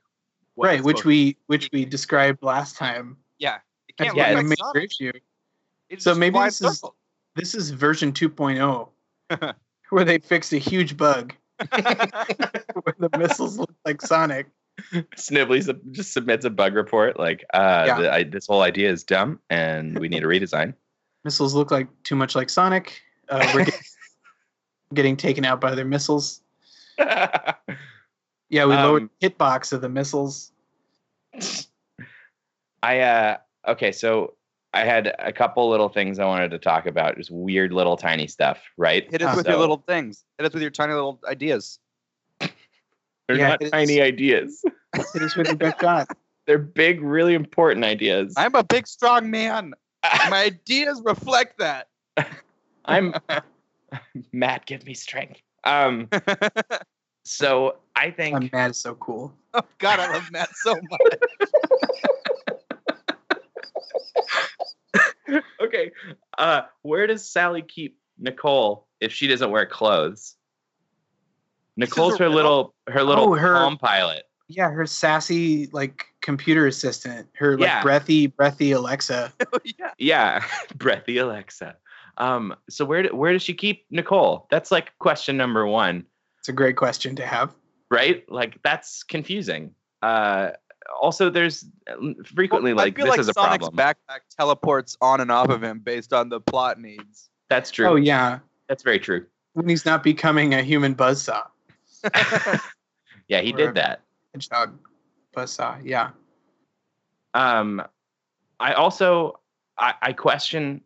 what 0.55 0.67
right, 0.67 0.81
which 0.83 0.99
supposed 0.99 1.03
to 1.03 1.07
we 1.09 1.37
which 1.47 1.69
we 1.73 1.83
described 1.83 2.41
last 2.41 2.77
time. 2.77 3.17
yeah 3.39 3.57
it 3.89 3.97
can't 3.97 4.15
Yeah, 4.15 4.29
yeah, 4.31 4.35
look 4.35 4.35
a 4.35 4.37
like 4.37 4.45
major 4.47 4.63
Sonic. 4.73 4.91
issue. 4.91 5.11
It's 5.89 6.03
So 6.05 6.15
maybe 6.15 6.35
wide 6.35 6.47
this 6.47 6.61
is- 6.61 6.83
This 7.35 7.53
is 7.55 7.69
version 7.71 8.13
2.0, 8.13 8.89
where 9.89 10.05
they 10.05 10.17
fixed 10.19 10.53
a 10.53 10.57
huge 10.57 10.95
bug 10.95 11.33
where 11.69 12.95
the 12.99 13.09
missiles 13.17 13.57
look 13.59 13.73
like 13.85 14.01
Sonic. 14.01 14.47
Snibbly 15.17 15.61
sub- 15.63 15.81
just 15.91 16.13
submits 16.13 16.45
a 16.45 16.49
bug 16.49 16.73
report 16.75 17.19
like, 17.19 17.43
uh, 17.53 17.83
Yeah. 17.87 17.99
the, 17.99 18.13
I, 18.13 18.23
this 18.23 18.47
whole 18.47 18.61
idea 18.61 18.89
is 18.91 19.03
dumb, 19.03 19.39
and 19.49 19.97
we 19.99 20.07
need 20.07 20.23
a 20.23 20.27
redesign. 20.27 20.73
Missiles 21.25 21.53
look 21.55 21.71
like 21.71 21.87
too 22.03 22.15
much 22.15 22.35
like 22.35 22.49
Sonic. 22.49 23.01
Uh, 23.29 23.43
we're 23.53 23.65
getting, 23.65 23.81
getting 24.93 25.17
taken 25.17 25.43
out 25.45 25.59
by 25.59 25.73
their 25.75 25.83
missiles. 25.85 26.41
Yeah, 28.49 28.65
we 28.65 28.75
lowered 28.75 29.03
Um, 29.03 29.09
the 29.19 29.29
hitbox 29.29 29.73
of 29.73 29.81
the 29.81 29.89
missiles. 29.89 30.51
I 32.83 32.99
uh 32.99 33.37
okay, 33.67 33.91
so 33.91 34.33
I 34.73 34.83
had 34.85 35.15
a 35.19 35.31
couple 35.33 35.69
little 35.69 35.89
things 35.89 36.19
I 36.19 36.25
wanted 36.25 36.51
to 36.51 36.59
talk 36.59 36.85
about, 36.85 37.17
just 37.17 37.31
weird 37.31 37.73
little 37.73 37.97
tiny 37.97 38.27
stuff, 38.27 38.59
right? 38.77 39.09
hit 39.09 39.21
us 39.21 39.35
with 39.35 39.47
your 39.47 39.57
little 39.57 39.83
things 39.87 40.23
hit 40.37 40.45
us 40.47 40.53
with 40.53 40.61
your 40.61 40.71
tiny 40.71 40.93
little 40.93 41.19
ideas 41.27 41.79
They're 42.39 42.49
Yeah, 43.37 43.49
not 43.49 43.61
it's- 43.61 43.71
tiny 43.71 44.01
ideas. 44.01 44.63
Hit 45.13 45.21
us 45.21 45.35
with 45.35 45.47
your 45.47 45.57
best 45.57 45.79
shot. 45.81 46.07
They're 46.45 46.57
big, 46.57 47.01
really 47.01 47.33
important 47.33 47.83
ideas. 47.85 48.33
i'm 48.37 48.55
a 48.55 48.63
big 48.63 48.87
strong 48.87 49.29
man 49.29 49.73
my 50.29 50.43
ideas 50.45 51.01
reflect 51.03 51.57
that 51.59 51.87
I'm 52.85 53.13
Matt, 54.31 54.65
give 54.65 54.85
me 54.85 54.93
strength. 54.93 55.41
Um 55.65 56.07
so 57.27 57.77
I 57.95 58.11
think 58.11 58.35
I'm 58.35 58.49
mad 58.53 58.71
is 58.71 58.77
so 58.77 58.95
cool. 58.95 59.33
oh 59.53 59.61
god 59.79 59.99
i 59.99 60.11
love 60.13 60.31
matt 60.31 60.49
so 60.55 60.75
much 60.89 61.19
okay. 65.61 65.91
Uh 66.37 66.61
where 66.83 67.05
does 67.07 67.29
Sally 67.29 67.61
keep 67.61 67.97
Nicole 68.17 68.87
if 69.01 69.11
she 69.11 69.27
doesn't 69.27 69.51
wear 69.51 69.65
clothes? 69.65 70.35
Nicole's 71.75 72.17
her 72.17 72.25
riddle. 72.25 72.35
little 72.35 72.75
her 72.87 73.03
little 73.03 73.25
Oh, 73.25 73.33
her- 73.35 73.53
palm 73.53 73.77
pilot. 73.77 74.23
Yeah, 74.47 74.69
her 74.69 74.85
sassy 74.85 75.67
like 75.73 76.05
computer 76.21 76.67
assistant, 76.67 77.27
her 77.35 77.57
like 77.57 77.67
Yeah. 77.67 77.81
breathy, 77.83 78.27
breathy 78.27 78.71
Alexa. 78.71 79.33
yeah 79.65 79.91
Yeah, 79.97 80.45
breathy 80.77 81.17
Alexa. 81.17 81.75
Um, 82.17 82.55
so 82.69 82.85
where 82.85 83.03
do, 83.03 83.15
where 83.15 83.33
does 83.33 83.43
she 83.43 83.53
keep 83.53 83.85
Nicole? 83.91 84.47
That's 84.49 84.71
like 84.71 84.97
question 84.99 85.35
number 85.37 85.67
one, 85.67 86.05
It's 86.47 86.53
a 86.53 86.53
great 86.53 86.77
question 86.77 87.13
to 87.17 87.25
have. 87.25 87.53
right? 87.91 88.23
Like 88.31 88.57
that's 88.63 89.03
confusing. 89.03 89.75
Uh, 90.01 90.51
also, 91.01 91.29
there's 91.29 91.65
frequently 92.23 92.71
Well, 92.73 92.85
like 92.85 92.93
I 92.93 92.95
feel 92.95 93.05
this 93.07 93.11
like 93.11 93.19
is 93.19 93.27
a 93.27 93.33
Sonic's 93.33 93.67
problem. 93.67 93.75
backpack 93.75 94.19
teleports 94.39 94.95
on 95.01 95.19
and 95.19 95.29
off 95.29 95.49
of 95.49 95.61
him 95.61 95.79
based 95.79 96.13
on 96.13 96.29
the 96.29 96.39
plot 96.39 96.79
needs. 96.79 97.29
That's 97.49 97.69
true. 97.69 97.85
Oh 97.87 97.95
yeah, 97.95 98.39
That's 98.69 98.81
very 98.81 98.97
true. 98.97 99.25
when 99.55 99.67
he's 99.67 99.85
not 99.85 100.03
becoming 100.03 100.53
a 100.53 100.63
human 100.63 100.95
buzzsaw, 100.95 101.43
Yeah, 103.27 103.41
he 103.41 103.53
Or- 103.53 103.57
did 103.57 103.75
that. 103.75 104.03
hedgehog 104.33 104.79
buzzsaw. 105.35 105.81
Yeah, 105.83 106.11
Um, 107.33 107.83
I 108.61 108.71
also 108.71 109.41
I, 109.77 109.95
I 110.01 110.13
question. 110.13 110.79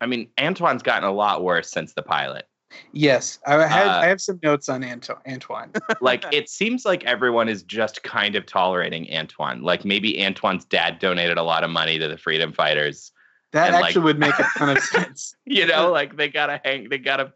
I 0.00 0.06
mean, 0.06 0.28
Antoine's 0.38 0.82
gotten 0.82 1.08
a 1.08 1.12
lot 1.12 1.44
worse 1.44 1.70
since 1.70 1.92
the 1.92 2.02
pilot. 2.02 2.48
Yes, 2.92 3.38
I 3.46 3.66
had 3.66 3.86
Uh, 3.88 3.98
I 4.00 4.06
have 4.06 4.20
some 4.20 4.38
notes 4.42 4.68
on 4.68 4.82
Anto- 4.84 5.20
Antoine. 5.28 5.70
Like, 6.00 6.24
it 6.32 6.48
seems 6.48 6.84
like 6.84 7.04
everyone 7.04 7.48
is 7.48 7.62
just 7.62 8.02
kind 8.02 8.36
of 8.36 8.46
tolerating 8.46 9.08
Antoine. 9.14 9.62
Like, 9.62 9.84
maybe 9.84 10.22
Antoine's 10.22 10.64
dad 10.64 10.98
donated 10.98 11.38
a 11.38 11.42
lot 11.42 11.64
of 11.64 11.70
money 11.70 11.98
to 11.98 12.08
the 12.08 12.18
freedom 12.18 12.52
fighters. 12.52 13.12
That 13.52 13.66
And, 13.68 13.74
like- 13.74 13.84
actually 13.86 14.04
would 14.04 14.18
make 14.18 14.38
a 14.38 14.46
ton 14.58 14.76
of 14.76 14.78
sense. 14.82 15.34
you 15.44 15.66
know, 15.66 15.90
like 15.90 16.16
they 16.16 16.28
gotta 16.28 16.60
hang, 16.64 16.88
they 16.88 16.98
gotta 16.98 17.32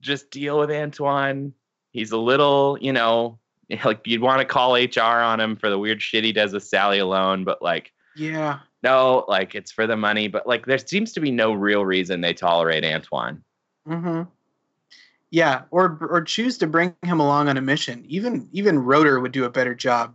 just 0.00 0.30
deal 0.30 0.58
with 0.58 0.70
Antoine. 0.70 1.52
He's 1.92 2.12
a 2.12 2.18
little, 2.18 2.78
you 2.80 2.92
know, 2.92 3.38
like 3.84 4.06
you'd 4.06 4.20
want 4.22 4.40
to 4.40 4.44
call 4.44 4.74
HR 4.74 5.00
on 5.22 5.40
him 5.40 5.56
for 5.56 5.70
the 5.70 5.78
weird 5.78 6.00
shit 6.02 6.24
he 6.24 6.32
does 6.32 6.52
with 6.52 6.64
Sally 6.64 6.98
alone, 6.98 7.44
but 7.44 7.60
like, 7.62 7.92
Yeah, 8.16 8.60
no, 8.82 9.24
like 9.28 9.54
it's 9.54 9.72
for 9.72 9.86
the 9.86 9.96
money. 9.96 10.28
But 10.28 10.46
like, 10.46 10.66
there 10.66 10.78
seems 10.78 11.12
to 11.14 11.20
be 11.20 11.30
no 11.30 11.52
real 11.52 11.84
reason 11.84 12.20
they 12.20 12.34
tolerate 12.34 12.84
Antoine. 12.84 13.42
hmm 13.86 14.22
Yeah, 15.34 15.62
or 15.72 15.98
or 16.00 16.22
choose 16.22 16.58
to 16.58 16.68
bring 16.68 16.94
him 17.02 17.18
along 17.18 17.48
on 17.48 17.56
a 17.56 17.60
mission. 17.60 18.04
Even 18.06 18.48
even 18.52 18.78
Rotor 18.78 19.18
would 19.18 19.32
do 19.32 19.46
a 19.46 19.50
better 19.50 19.74
job. 19.74 20.14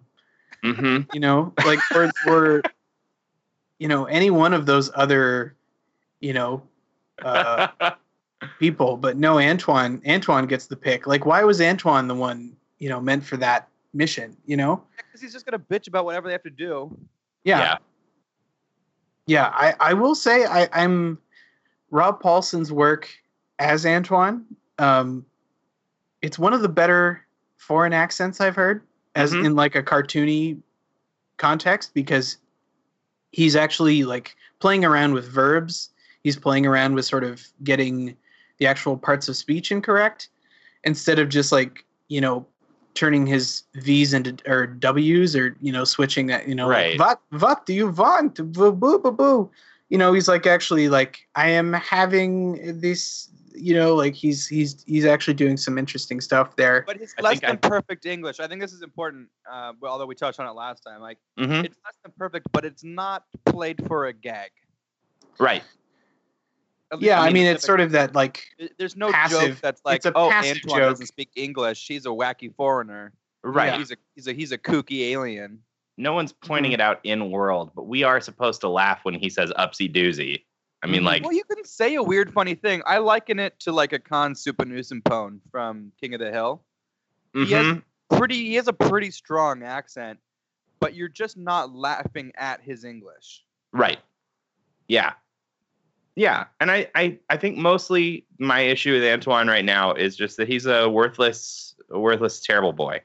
hmm 0.64 1.00
You 1.12 1.20
know, 1.20 1.54
like 1.66 1.80
or 1.94 2.10
or 2.26 2.64
you 3.80 3.90
know 3.90 4.06
any 4.06 4.30
one 4.30 4.54
of 4.54 4.66
those 4.66 4.90
other, 4.96 5.58
you 6.22 6.32
know, 6.32 6.64
uh, 7.22 7.68
people, 8.60 8.96
but 8.96 9.18
no, 9.18 9.40
Antoine. 9.40 10.02
Antoine 10.08 10.48
gets 10.48 10.68
the 10.68 10.78
pick. 10.78 11.06
Like, 11.06 11.26
why 11.26 11.44
was 11.44 11.60
Antoine 11.60 12.08
the 12.08 12.16
one 12.16 12.56
you 12.78 12.88
know 12.88 13.02
meant 13.02 13.26
for 13.26 13.36
that 13.36 13.68
mission? 13.94 14.38
You 14.46 14.56
know? 14.56 14.82
Because 14.96 15.20
he's 15.20 15.34
just 15.34 15.46
gonna 15.46 15.60
bitch 15.60 15.90
about 15.90 16.06
whatever 16.06 16.30
they 16.30 16.34
have 16.34 16.44
to 16.44 16.50
do. 16.50 16.98
Yeah, 17.44 17.60
Yeah. 17.60 17.78
yeah. 19.28 19.48
I 19.54 19.76
I 19.82 19.94
will 19.96 20.16
say 20.16 20.46
I 20.46 20.70
I'm 20.72 21.18
Rob 21.92 22.22
Paulsen's 22.22 22.72
work 22.72 23.10
as 23.60 23.86
Antoine. 23.86 24.46
Um, 24.80 25.26
it's 26.22 26.40
one 26.40 26.54
of 26.54 26.62
the 26.62 26.70
better 26.70 27.26
foreign 27.58 27.94
accents 27.94 28.42
I've 28.42 28.56
heard, 28.56 28.82
as 29.16 29.34
Mhm. 29.34 29.46
in 29.46 29.56
like 29.56 29.76
a 29.76 29.84
cartoony 29.84 30.62
context, 31.38 31.94
because 31.94 32.38
he's 33.32 33.56
actually 33.56 34.04
like 34.04 34.36
playing 34.60 34.84
around 34.84 35.14
with 35.14 35.28
verbs. 35.28 35.90
He's 36.24 36.38
playing 36.38 36.66
around 36.66 36.96
with 36.96 37.06
sort 37.06 37.24
of 37.24 37.46
getting 37.64 38.18
the 38.58 38.68
actual 38.68 38.98
parts 38.98 39.30
of 39.30 39.36
speech 39.38 39.72
incorrect 39.72 40.30
instead 40.84 41.20
of 41.20 41.30
just 41.30 41.52
like 41.52 41.86
you 42.08 42.20
know 42.20 42.46
turning 42.96 43.26
his 43.26 43.64
V's 43.76 44.14
into 44.14 44.36
or 44.46 44.68
W's 44.68 45.36
or 45.36 45.56
you 45.62 45.72
know 45.72 45.86
switching 45.86 46.28
that 46.28 46.48
you 46.48 46.56
know 46.56 46.68
Right. 46.68 47.00
like, 47.00 47.20
what 47.32 47.40
what 47.42 47.66
do 47.66 47.74
you 47.74 47.88
want 47.90 48.36
boo 48.36 48.72
boo 48.74 49.00
boo 49.00 49.12
boo 49.12 49.50
you 49.90 49.98
know 49.98 50.12
he's 50.12 50.28
like 50.28 50.46
actually 50.46 50.90
like 50.90 51.28
I 51.36 51.50
am 51.50 51.74
having 51.74 52.80
this 52.82 53.29
you 53.56 53.74
know 53.74 53.96
like 53.96 54.14
he's 54.14 54.48
he's 54.48 54.84
he's 54.86 55.06
actually 55.06 55.34
doing 55.34 55.58
some 55.58 55.78
interesting 55.78 56.22
stuff 56.22 56.56
there 56.56 56.84
But 56.86 56.98
it's 57.02 57.14
I 57.18 57.22
less 57.22 57.34
think 57.40 57.44
I- 57.44 57.48
than 57.48 57.58
perfect 57.58 58.06
English. 58.06 58.40
I 58.40 58.48
think 58.48 58.62
this 58.62 58.74
is 58.74 58.82
important. 58.82 59.28
Uh, 59.52 59.74
although 59.84 60.06
we 60.06 60.16
touched 60.16 60.40
on 60.40 60.48
it 60.48 60.52
last 60.52 60.82
time, 60.82 61.02
like 61.02 61.18
hmm 61.38 61.52
it's 61.66 61.78
less 61.86 61.96
than 62.04 62.12
perfect, 62.18 62.48
but 62.52 62.66
it's 62.66 62.84
not 62.84 63.24
played 63.46 63.86
for 63.88 64.08
a 64.08 64.14
gag. 64.14 64.52
Right. 65.40 65.64
Least 66.92 67.04
yeah 67.04 67.22
in 67.22 67.28
I 67.30 67.32
mean 67.32 67.46
the 67.46 67.52
it's 67.52 67.66
sort 67.66 67.82
of 67.82 67.92
that 67.92 68.16
like 68.16 68.44
There's 68.78 68.96
no 68.96 69.12
passive- 69.12 69.50
joke 69.50 69.58
that's 69.62 69.82
like, 69.86 70.02
oh, 70.16 70.32
Antoine 70.32 70.56
joke. 70.68 70.78
doesn't 70.80 71.06
speak 71.08 71.30
English. 71.36 71.78
she's 71.80 72.06
a 72.06 72.10
wacky 72.10 72.54
foreigner. 72.56 73.14
Right. 73.44 73.76
He's 73.78 73.92
a 73.92 73.96
he's 74.16 74.28
a 74.28 74.34
he's 74.34 74.52
a 74.52 74.58
kooky 74.58 75.10
alien. 75.12 75.60
No 75.98 76.14
one's 76.14 76.32
pointing 76.34 76.72
Mhm. 76.72 76.76
it 76.76 76.82
out 76.82 77.00
in 77.04 77.30
world, 77.30 77.72
but 77.76 77.84
we 77.88 78.04
are 78.04 78.20
supposed 78.22 78.62
to 78.62 78.70
laugh 78.70 79.00
when 79.04 79.14
he 79.14 79.30
says 79.30 79.52
upsy 79.58 79.94
doozy. 79.94 80.44
I 80.82 80.88
mean, 80.88 81.02
Mhm. 81.02 81.06
like, 81.06 81.24
well, 81.24 81.34
you 81.34 81.44
can 81.44 81.64
say 81.66 81.96
a 81.96 82.04
weird, 82.04 82.32
funny 82.34 82.56
thing. 82.56 82.82
I 82.86 83.00
liken 83.00 83.40
it 83.40 83.60
to 83.62 83.72
like 83.72 83.92
a 83.94 84.00
con 84.00 84.30
Kahn 84.30 84.34
Souphanousinphone 84.34 85.40
from 85.52 85.92
King 86.00 86.14
of 86.14 86.20
the 86.20 86.32
Hill. 86.32 86.64
he 87.34 87.46
has- 87.52 87.66
mhm. 87.66 87.84
Pretty, 88.10 88.48
he 88.48 88.56
has 88.56 88.68
a 88.68 88.74
pretty 88.74 89.12
strong 89.12 89.62
accent, 89.62 90.20
but 90.80 90.96
you're 90.96 91.08
just 91.10 91.38
not 91.38 91.76
laughing 91.76 92.32
at 92.36 92.60
his 92.62 92.84
English. 92.84 93.46
right. 93.72 94.00
Yeah. 94.88 95.14
Yeah. 96.16 96.46
And 96.60 96.72
I, 96.72 96.90
I, 96.96 97.20
I 97.30 97.38
think 97.38 97.56
mostly 97.58 98.26
my 98.40 98.62
issue 98.62 98.94
with 98.94 99.04
Antoine 99.04 99.48
right 99.48 99.64
now 99.64 99.94
is 99.94 100.16
just 100.16 100.38
that 100.38 100.48
he's 100.48 100.66
a 100.66 100.90
worthless, 100.90 101.76
a 101.92 102.00
worthless, 102.00 102.40
terrible 102.40 102.74
boy. 102.74 103.04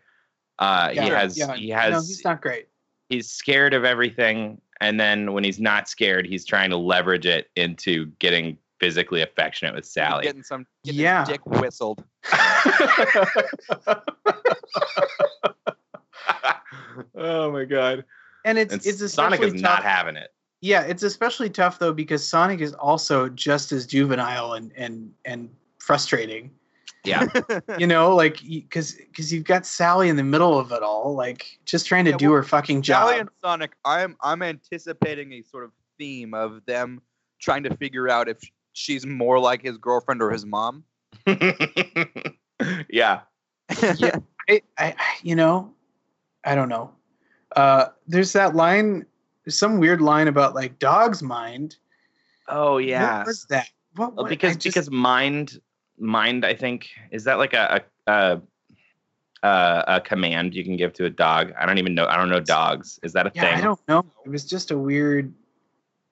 Uh, 0.59 0.89
he 0.91 0.97
has, 0.97 1.37
yeah, 1.37 1.55
he 1.55 1.69
no 1.69 2.01
he's 2.01 2.25
not 2.25 2.41
great 2.41 2.69
he's 3.09 3.31
scared 3.31 3.75
of 3.75 3.85
everything. 3.85 4.61
And 4.81 4.99
then 4.99 5.33
when 5.33 5.45
he's 5.45 5.61
not 5.61 5.89
scared, 5.89 6.27
he's 6.27 6.45
trying 6.45 6.71
to 6.71 6.77
leverage 6.77 7.27
it 7.27 7.49
into 7.57 8.07
getting 8.19 8.59
physically 8.81 9.23
affectionate 9.23 9.75
with 9.75 9.87
Sally. 9.87 10.25
Getting 10.25 10.43
some 10.43 10.67
getting 10.85 10.97
his 10.99 11.03
Yeah. 11.03 11.25
dick 11.25 11.45
whistled. 11.47 12.05
oh 17.15 17.51
my 17.53 17.65
god! 17.65 18.05
and 18.45 18.59
it's 18.59 18.73
And 18.73 18.85
it's 18.87 19.13
Sonic 19.13 19.41
is 19.43 19.53
tough. 19.53 19.63
not 19.63 19.83
having 19.85 20.17
it. 20.17 20.31
Yeah, 20.61 20.83
it's 20.83 21.03
especially 21.03 21.51
tough 21.51 21.79
though 21.79 21.93
because 21.93 22.27
Sonic 22.27 22.61
is 22.61 22.73
also 22.75 23.29
just 23.29 23.73
as 23.73 23.87
juvenile 23.87 24.55
and 24.55 24.73
and 24.77 25.13
and 25.25 25.51
frustrating. 25.79 26.51
Yeah, 27.05 27.27
You 27.79 27.87
know, 27.87 28.15
like 28.15 28.41
because 28.43 28.93
because 28.95 29.33
you've 29.33 29.45
got 29.45 29.67
Sally 29.67 30.09
in 30.09 30.17
the 30.17 30.25
middle 30.25 30.59
of 30.59 30.73
it 30.73 30.83
all, 30.83 31.15
like 31.15 31.47
just 31.67 31.87
trying 31.87 32.05
to 32.07 32.13
Yeah, 32.13 32.17
do 32.17 32.29
well, 32.31 32.37
her 32.37 32.43
fucking 32.43 32.83
job. 32.83 33.09
Sally 33.09 33.21
and 33.21 33.29
Sonic, 33.43 33.73
I'm 33.85 34.17
I'm 34.23 34.43
anticipating 34.43 35.33
a 35.35 35.43
sort 35.43 35.65
of 35.65 35.73
theme 35.99 36.33
of 36.35 36.65
them 36.67 37.03
trying 37.41 37.63
to 37.65 37.77
figure 37.77 38.09
out 38.09 38.29
if 38.29 38.39
she's 38.73 39.05
more 39.07 39.39
like 39.39 39.63
his 39.63 39.77
girlfriend 39.79 40.23
or 40.23 40.31
his 40.31 40.47
mom. 40.47 40.85
yeah. 42.89 43.21
Yeah. 43.97 44.17
I, 44.49 44.61
I, 44.79 44.95
I- 44.99 45.17
you 45.23 45.35
know, 45.37 45.73
I 46.45 46.55
don't 46.55 46.69
know. 46.69 46.91
Uh, 47.57 47.87
there's 48.07 48.33
that 48.33 48.55
line, 48.55 49.07
there's 49.45 49.57
some 49.59 49.79
weird 49.79 50.01
line 50.03 50.29
about 50.29 50.55
like 50.55 50.79
dog's 50.79 51.23
mind. 51.23 51.77
Oh 52.49 52.79
yeah. 52.79 53.19
What 53.19 53.27
was 53.29 53.47
that? 53.51 53.69
What, 53.97 54.15
Well, 54.15 54.27
because 54.27 54.57
just- 54.57 54.65
because 54.75 54.91
mind 54.91 55.61
mind 55.99 56.45
I 56.45 56.55
think 56.55 56.89
is 57.11 57.25
that 57.25 57.39
like 57.39 57.55
a 57.55 57.83
a, 58.07 58.41
a 59.43 59.85
a 59.87 60.01
command 60.01 60.55
you 60.55 60.65
can 60.65 60.77
give 60.77 60.93
to 60.95 61.05
a 61.05 61.11
dog. 61.11 61.53
I 61.59 61.67
don't 61.67 61.79
even 61.79 61.95
know. 61.95 62.07
I 62.07 62.17
don't 62.17 62.29
know 62.29 62.41
dogs. 62.41 62.99
Is 63.03 63.13
that 63.13 63.27
a 63.27 63.33
yeah, 63.35 63.43
thing? 63.43 63.55
I 63.55 63.61
don't 63.61 63.81
know. 63.89 64.05
It 64.25 64.31
was 64.31 64.45
just 64.45 64.71
a 64.71 64.79
weird, 64.79 65.33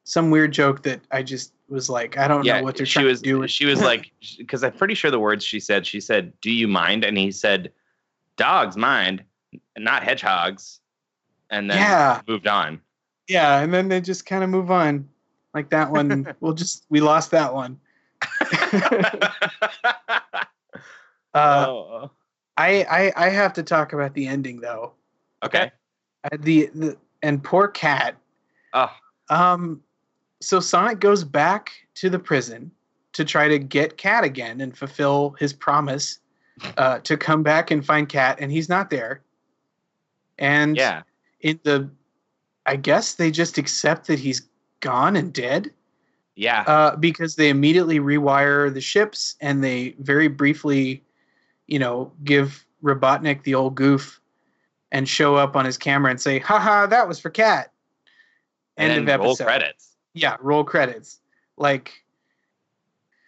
some 0.04 0.30
weird 0.30 0.52
joke 0.52 0.82
that 0.82 1.00
I 1.10 1.22
just 1.22 1.52
was 1.68 1.88
like, 1.88 2.18
I 2.18 2.28
don't 2.28 2.44
yeah, 2.44 2.59
know 2.59 2.64
what 2.64 2.76
they're 2.76 2.86
she 2.86 2.94
trying 2.94 3.06
was 3.06 3.20
to 3.22 3.24
do. 3.24 3.38
With. 3.40 3.50
she 3.50 3.64
was 3.64 3.80
like 3.80 4.12
because 4.38 4.62
I'm 4.62 4.72
pretty 4.72 4.94
sure 4.94 5.10
the 5.10 5.18
words 5.18 5.44
she 5.44 5.60
said. 5.60 5.86
She 5.86 6.00
said, 6.00 6.32
"Do 6.40 6.50
you 6.50 6.68
mind?" 6.68 7.04
And 7.04 7.16
he 7.16 7.32
said, 7.32 7.72
"Dogs 8.36 8.76
mind, 8.76 9.24
not 9.78 10.02
hedgehogs." 10.02 10.80
And 11.50 11.70
then 11.70 11.78
Yeah. 11.78 12.20
moved 12.26 12.46
on. 12.46 12.80
Yeah, 13.28 13.60
and 13.60 13.72
then 13.72 13.88
they 13.88 14.00
just 14.00 14.24
kind 14.24 14.42
of 14.42 14.48
move 14.50 14.70
on. 14.70 15.09
Like 15.54 15.68
that 15.70 15.90
one, 15.90 16.26
we'll 16.40 16.54
just 16.54 16.86
we 16.88 17.00
lost 17.00 17.30
that 17.32 17.52
one. 17.52 17.78
Uh, 21.35 21.65
oh, 21.66 22.11
I, 22.59 22.85
I 22.90 23.12
I 23.16 23.28
have 23.31 23.55
to 23.55 23.62
talk 23.62 23.94
about 23.94 24.12
the 24.12 24.27
ending 24.27 24.61
though. 24.61 24.93
okay. 25.43 25.73
Uh, 26.24 26.36
the, 26.40 26.70
the 26.74 26.99
and 27.23 27.43
poor 27.43 27.69
cat. 27.69 28.16
Oh, 28.74 28.90
Um, 29.31 29.81
so 30.43 30.61
Sonic 30.61 31.01
goes 31.01 31.24
back 31.24 31.70
to 31.94 32.11
the 32.11 32.19
prison 32.19 32.70
to 33.12 33.24
try 33.24 33.49
to 33.49 33.59
get 33.59 33.97
Cat 33.97 34.24
again 34.24 34.61
and 34.61 34.77
fulfill 34.77 35.36
his 35.39 35.53
promise 35.53 36.19
uh, 36.77 36.99
to 37.01 37.16
come 37.16 37.43
back 37.43 37.70
and 37.70 37.85
find 37.85 38.09
Cat, 38.09 38.39
and 38.40 38.51
he's 38.51 38.69
not 38.69 38.90
there. 38.90 39.23
And 40.39 40.77
yeah. 40.77 41.03
in 41.40 41.61
the, 41.62 41.90
I 42.66 42.77
guess 42.77 43.15
they 43.15 43.31
just 43.31 43.59
accept 43.59 44.07
that 44.09 44.19
he's 44.19 44.43
gone 44.81 45.16
and 45.16 45.32
dead 45.32 45.70
Yeah. 46.34 46.62
uh, 46.66 46.96
because 46.96 47.36
they 47.36 47.48
immediately 47.50 47.98
rewire 48.00 48.72
the 48.72 48.80
ships 48.80 49.36
and 49.40 49.62
they 49.62 49.94
very 49.98 50.28
briefly, 50.28 51.02
you 51.66 51.78
know, 51.78 52.12
give 52.24 52.64
Robotnik 52.82 53.42
the 53.44 53.54
old 53.54 53.74
goof 53.74 54.20
and 54.90 55.09
show 55.09 55.36
up 55.36 55.56
on 55.56 55.64
his 55.64 55.76
camera 55.78 56.10
and 56.10 56.20
say, 56.20 56.38
haha, 56.38 56.86
that 56.86 57.06
was 57.09 57.18
for 57.18 57.30
Cat. 57.30 57.72
and 58.76 58.90
End 58.92 59.09
then 59.09 59.14
of 59.16 59.20
roll 59.20 59.30
episode. 59.30 59.44
credits. 59.44 59.96
Yeah, 60.14 60.36
roll 60.40 60.64
credits. 60.64 61.20
Like, 61.56 61.92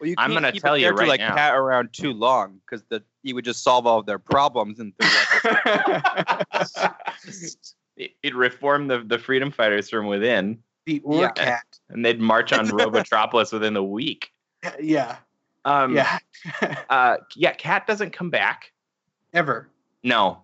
Well, 0.01 0.09
you 0.10 0.14
I'm 0.18 0.32
gonna 0.32 0.52
tell 0.52 0.74
a 0.74 0.78
you 0.78 0.85
character 0.85 1.02
right 1.02 1.09
like 1.09 1.20
now. 1.20 1.35
Cat 1.35 1.55
around 1.55 1.93
too 1.93 2.12
long 2.12 2.60
because 2.64 2.82
the 2.89 3.02
he 3.22 3.32
would 3.32 3.44
just 3.44 3.62
solve 3.62 3.86
all 3.86 3.98
of 4.01 4.06
their 4.06 4.18
problems 4.18 4.81
in 4.81 4.93
three 5.01 5.52
episodes. 6.52 7.74
It- 7.97 8.12
It'd 8.22 8.35
reform 8.35 8.89
the, 8.89 8.98
the 9.06 9.18
freedom 9.18 9.51
fighters 9.52 9.89
from 9.89 10.06
within, 10.06 10.59
the 10.86 11.02
Yeah. 11.06 11.31
Orcat. 11.32 11.61
and 11.90 12.05
they'd 12.05 12.20
march 12.20 12.52
on 12.52 12.66
Robotropolis 12.69 13.52
within 13.52 13.77
a 13.77 13.82
week. 13.85 14.31
Yeah, 14.81 15.16
Um, 15.65 15.94
yeah. 15.94 16.19
Uh, 16.90 17.16
yeah. 17.36 17.52
Cat 17.55 17.86
doesn't 17.86 18.12
come 18.12 18.31
back. 18.31 18.73
Ever. 19.32 19.69
No. 20.02 20.43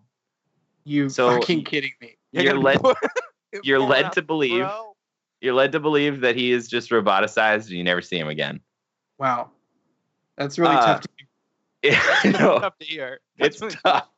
You 0.85 1.09
So, 1.09 1.39
fucking 1.39 1.65
kidding 1.65 1.93
me. 2.01 2.17
You're 2.33 2.59
led. 2.59 2.81
You're 3.63 3.81
led 3.81 4.13
to 4.13 4.23
believe. 4.23 4.63
Bro. 4.63 4.95
You're 5.41 5.55
led 5.55 5.73
to 5.73 5.81
believe 5.81 6.21
that 6.21 6.37
he 6.37 6.53
is 6.53 6.69
just 6.69 6.91
roboticized, 6.91 7.63
and 7.69 7.71
you 7.71 7.85
never 7.85 8.01
see 8.03 8.19
him 8.19 8.29
again. 8.29 8.61
Wow. 9.19 9.51
That's 10.37 10.59
really 10.59 10.75
Uh, 10.77 10.87
tough 10.87 11.01
to 11.03 11.09
do. 11.19 11.91
I 11.93 12.29
know. 12.31 12.59
tough 12.61 12.79
to 12.79 12.85
hear. 12.87 13.21
That's 13.39 13.61
it's 13.61 13.63
really 13.63 13.77
tough. 13.85 14.09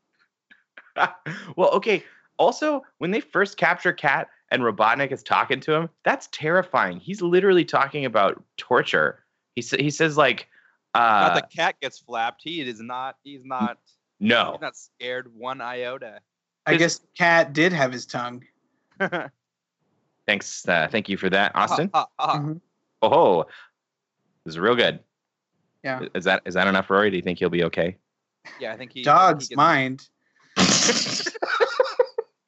well, 1.57 1.71
okay. 1.71 2.05
Also, 2.39 2.83
when 2.99 3.11
they 3.11 3.21
first 3.21 3.57
capture 3.57 3.93
Cat 3.93 4.29
and 4.53 4.63
Robotnik 4.63 5.11
is 5.13 5.23
talking 5.23 5.59
to 5.61 5.73
him, 5.73 5.89
that's 6.05 6.29
terrifying. 6.31 7.01
He's 7.01 7.23
literally 7.23 7.65
talking 7.65 8.05
about 8.05 8.43
torture. 8.59 9.25
He 9.57 9.63
sa- 9.63 9.79
he 9.79 9.91
says 9.91 10.17
like, 10.17 10.47
Not 10.95 11.33
uh, 11.33 11.35
the 11.37 11.47
cat 11.55 11.77
gets 11.81 11.99
flapped. 11.99 12.43
He 12.45 12.61
is 12.61 12.81
not. 12.81 13.17
He's 13.25 13.45
not. 13.45 13.79
no. 14.21 14.53
He's 14.53 14.61
not 14.61 14.77
scared 14.77 15.35
one 15.35 15.61
iota. 15.61 16.21
I 16.67 16.77
guess 16.77 17.01
Cat 17.19 17.53
did 17.55 17.73
have 17.73 17.93
his 17.93 18.07
tongue. 18.07 18.45
Thanks. 20.27 20.69
Uh, 20.69 20.87
thank 20.93 21.09
you 21.09 21.17
for 21.17 21.29
that, 21.31 21.51
Austin. 21.57 21.91
Ha, 21.93 22.07
ha, 22.19 22.27
ha. 22.33 22.39
Mhm. 22.39 22.61
Oh, 23.03 23.45
this 24.45 24.53
is 24.55 24.59
real 24.61 24.77
good. 24.77 25.01
Yeah. 25.83 26.03
Is 26.15 26.23
that 26.25 26.43
is 26.47 26.55
that 26.55 26.69
enough, 26.69 26.89
Rory? 26.89 27.11
Do 27.11 27.17
you 27.17 27.23
think 27.23 27.41
he'll 27.41 27.49
be 27.51 27.65
okay? 27.65 27.97
Yeah, 28.61 28.73
I 28.73 28.77
think 28.77 28.93
he. 28.93 29.03
Dog's 29.03 29.49
he 29.49 29.55
gets- 29.55 29.57
mind. 29.57 30.09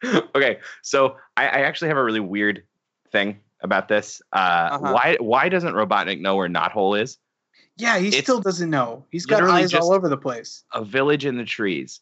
okay, 0.34 0.58
so 0.82 1.16
I, 1.36 1.44
I 1.44 1.58
actually 1.60 1.88
have 1.88 1.96
a 1.96 2.04
really 2.04 2.20
weird 2.20 2.64
thing 3.10 3.38
about 3.60 3.88
this. 3.88 4.20
Uh, 4.32 4.68
Uh-huh. 4.72 4.92
Why 4.92 5.16
why 5.20 5.48
doesn't 5.48 5.74
Robotnik 5.74 6.20
know 6.20 6.36
where 6.36 6.48
Knothole 6.48 7.00
is? 7.00 7.18
Yeah, 7.76 7.98
he 7.98 8.08
It's 8.08 8.18
still 8.18 8.40
doesn't 8.40 8.70
know. 8.70 9.04
He's 9.10 9.26
got 9.26 9.42
eyes 9.42 9.74
all 9.74 9.92
over 9.92 10.08
the 10.08 10.16
place. 10.16 10.64
a 10.72 10.84
village 10.84 11.24
in 11.24 11.36
the 11.36 11.44
trees. 11.44 12.00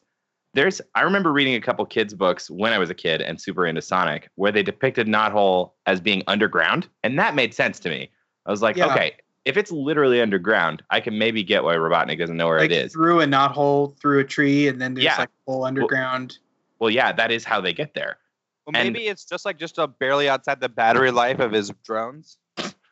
There's 0.54 0.82
I 0.94 1.00
remember 1.02 1.32
reading 1.32 1.54
a 1.54 1.60
couple 1.60 1.84
kids 1.86 2.12
books 2.12 2.50
when 2.50 2.72
I 2.74 2.78
was 2.78 2.90
a 2.90 2.94
kid 2.94 3.22
and 3.22 3.40
super 3.40 3.64
into 3.66 3.80
Sonic 3.80 4.28
where 4.34 4.52
they 4.52 4.62
depicted 4.62 5.06
Knothole 5.06 5.72
as 5.86 5.98
being 6.00 6.22
underground 6.26 6.88
and 7.02 7.18
that 7.18 7.34
made 7.34 7.54
sense 7.54 7.80
to 7.80 7.88
me. 7.88 8.10
I 8.44 8.50
was 8.50 8.60
like, 8.60 8.76
Yeah. 8.76 8.92
okay, 8.92 9.12
if 9.46 9.56
it's 9.56 9.72
literally 9.72 10.20
underground, 10.20 10.82
I 10.90 11.00
can 11.00 11.16
maybe 11.18 11.42
get 11.42 11.64
why 11.64 11.74
Robotnik 11.76 12.18
doesn't 12.18 12.36
know 12.36 12.48
where 12.48 12.58
Like 12.60 12.70
it 12.70 12.84
is. 12.84 12.92
through 12.92 13.20
a 13.20 13.26
knot 13.26 13.52
hole, 13.52 13.96
through 14.00 14.18
a 14.20 14.24
tree, 14.24 14.68
and 14.68 14.78
then 14.80 14.92
there's 14.94 15.04
Yeah. 15.04 15.16
like 15.18 15.28
a 15.30 15.50
whole 15.50 15.64
underground. 15.64 16.36
Well, 16.38 16.51
yeah, 16.90 17.12
that 17.12 17.30
is 17.30 17.44
how 17.44 17.60
they 17.60 17.72
get 17.72 17.94
there. 17.94 18.18
Well, 18.66 18.76
And- 18.76 18.92
maybe 18.92 19.08
it's 19.08 19.24
just 19.24 19.44
like 19.44 19.58
just 19.58 19.78
a 19.78 19.86
barely 19.86 20.28
outside 20.28 20.60
the 20.60 20.68
battery 20.68 21.10
life 21.10 21.38
of 21.40 21.52
his 21.52 21.70
drones. 21.84 22.38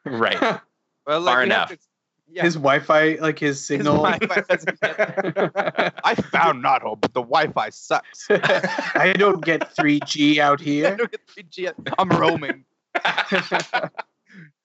Right. 0.04 0.60
Well, 1.06 1.22
like, 1.22 1.32
Far 1.32 1.38
we 1.40 1.44
enough. 1.46 1.68
to- 1.70 1.78
yeah. 2.32 2.42
His 2.42 2.54
Wi-Fi, 2.54 3.14
like 3.20 3.38
his 3.38 3.56
His 3.56 3.66
signal. 3.66 3.96
Wi-Fi 4.04 4.40
doesn't 4.42 4.80
get- 4.80 5.94
I 6.04 6.14
found 6.14 6.62
Knothole, 6.62 7.00
but 7.00 7.12
the 7.14 7.22
Wi-Fi 7.22 7.70
sucks. 7.70 8.26
I 8.30 9.12
don't 9.16 9.42
get 9.44 9.74
3G 9.74 10.38
out 10.38 10.60
here. 10.60 10.86
I 10.86 10.88
here. 10.90 10.96
don't 10.98 11.10
get 11.10 11.26
3G. 11.26 11.72
I'm 11.98 12.10
roaming. 12.10 12.64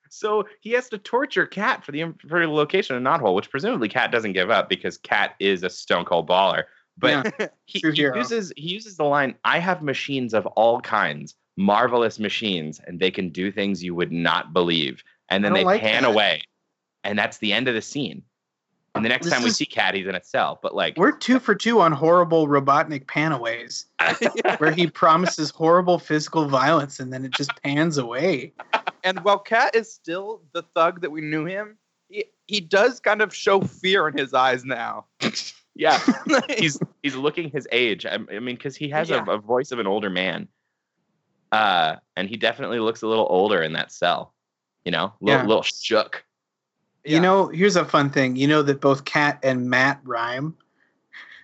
So 0.09 0.45
he 0.61 0.71
has 0.71 0.87
to 0.89 0.97
torture 0.97 1.45
Cat 1.45 1.83
for 1.83 1.91
the 1.91 2.13
for 2.29 2.39
the 2.45 2.47
location 2.51 2.95
of 2.95 3.01
Knothole, 3.03 3.35
which 3.35 3.49
presumably 3.49 3.89
Cat 3.89 4.11
doesn't 4.11 4.33
give 4.33 4.49
up 4.49 4.69
because 4.69 4.97
Cat 4.97 5.35
is 5.39 5.63
a 5.63 5.69
stone 5.69 6.05
cold 6.05 6.29
baller. 6.29 6.63
But 6.97 7.33
Yeah. 7.39 7.47
he, 7.65 7.79
he 7.79 8.01
uses 8.03 8.53
he 8.55 8.69
uses 8.69 8.97
the 8.97 9.03
line, 9.03 9.35
"I 9.43 9.59
have 9.59 9.81
machines 9.81 10.33
of 10.33 10.45
all 10.47 10.81
kinds, 10.81 11.35
marvelous 11.57 12.19
machines, 12.19 12.79
and 12.85 12.99
they 12.99 13.11
can 13.11 13.29
do 13.29 13.51
things 13.51 13.83
you 13.83 13.93
would 13.95 14.11
not 14.11 14.53
believe." 14.53 15.03
And 15.29 15.43
then 15.43 15.53
they 15.53 15.63
like 15.63 15.81
pan 15.81 16.03
that. 16.03 16.09
away, 16.09 16.41
and 17.03 17.17
that's 17.17 17.37
the 17.39 17.51
end 17.53 17.67
of 17.67 17.73
the 17.75 17.81
scene. 17.81 18.21
And 18.93 19.03
the 19.03 19.09
next 19.09 19.25
This 19.25 19.33
time 19.33 19.43
we 19.43 19.49
is- 19.49 19.57
see 19.57 19.65
Cat, 19.65 19.93
he's 19.93 20.07
in 20.07 20.15
a 20.15 20.23
cell. 20.23 20.57
But 20.61 20.73
like, 20.73 20.95
We're 20.95 21.11
two 21.11 21.37
for 21.39 21.53
two 21.53 21.81
on 21.81 21.91
horrible 21.91 22.47
Robotnik 22.47 23.07
panaways, 23.07 23.87
where 24.59 24.71
he 24.71 24.87
promises 24.87 25.49
horrible 25.49 25.99
physical 25.99 26.47
violence 26.47 27.01
and 27.01 27.11
then 27.11 27.25
it 27.25 27.31
just 27.31 27.51
pans 27.61 27.97
away. 27.97 28.53
And 29.03 29.19
while 29.25 29.39
Cat 29.39 29.75
is 29.75 29.91
still 29.91 30.43
the 30.53 30.61
thug 30.75 31.01
that 31.01 31.09
we 31.11 31.19
knew 31.19 31.43
him, 31.43 31.77
he, 32.07 32.23
he 32.47 32.61
does 32.61 33.01
kind 33.01 33.21
of 33.21 33.35
show 33.35 33.59
fear 33.59 34.07
in 34.07 34.17
his 34.17 34.33
eyes 34.33 34.63
now. 34.63 35.07
yeah, 35.75 35.99
he's 36.57 36.79
he's 37.03 37.15
looking 37.15 37.49
his 37.49 37.67
age. 37.71 38.05
I, 38.05 38.15
I 38.15 38.39
mean, 38.39 38.55
because 38.55 38.75
he 38.75 38.89
has 38.89 39.09
Yeah. 39.09 39.23
a, 39.27 39.31
a 39.31 39.37
voice 39.37 39.71
of 39.71 39.79
an 39.79 39.87
older 39.87 40.09
man, 40.09 40.47
uh, 41.51 41.97
and 42.15 42.27
he 42.29 42.37
definitely 42.37 42.79
looks 42.79 43.01
a 43.01 43.07
little 43.07 43.27
older 43.29 43.61
in 43.61 43.73
that 43.73 43.91
cell. 43.91 44.33
You 44.85 44.91
know, 44.91 45.05
a 45.05 45.13
little, 45.21 45.41
Yeah. 45.41 45.47
little 45.47 45.63
shook. 45.63 46.23
Yeah. 47.03 47.15
You 47.15 47.21
know, 47.21 47.47
here's 47.47 47.75
a 47.75 47.85
fun 47.85 48.09
thing. 48.09 48.35
You 48.35 48.47
know 48.47 48.61
that 48.63 48.81
both 48.81 49.05
Cat 49.05 49.39
and 49.43 49.69
Matt 49.69 49.99
rhyme. 50.03 50.55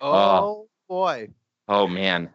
oh 0.00 0.66
boy. 0.88 1.28
Oh 1.68 1.86
man, 1.86 2.30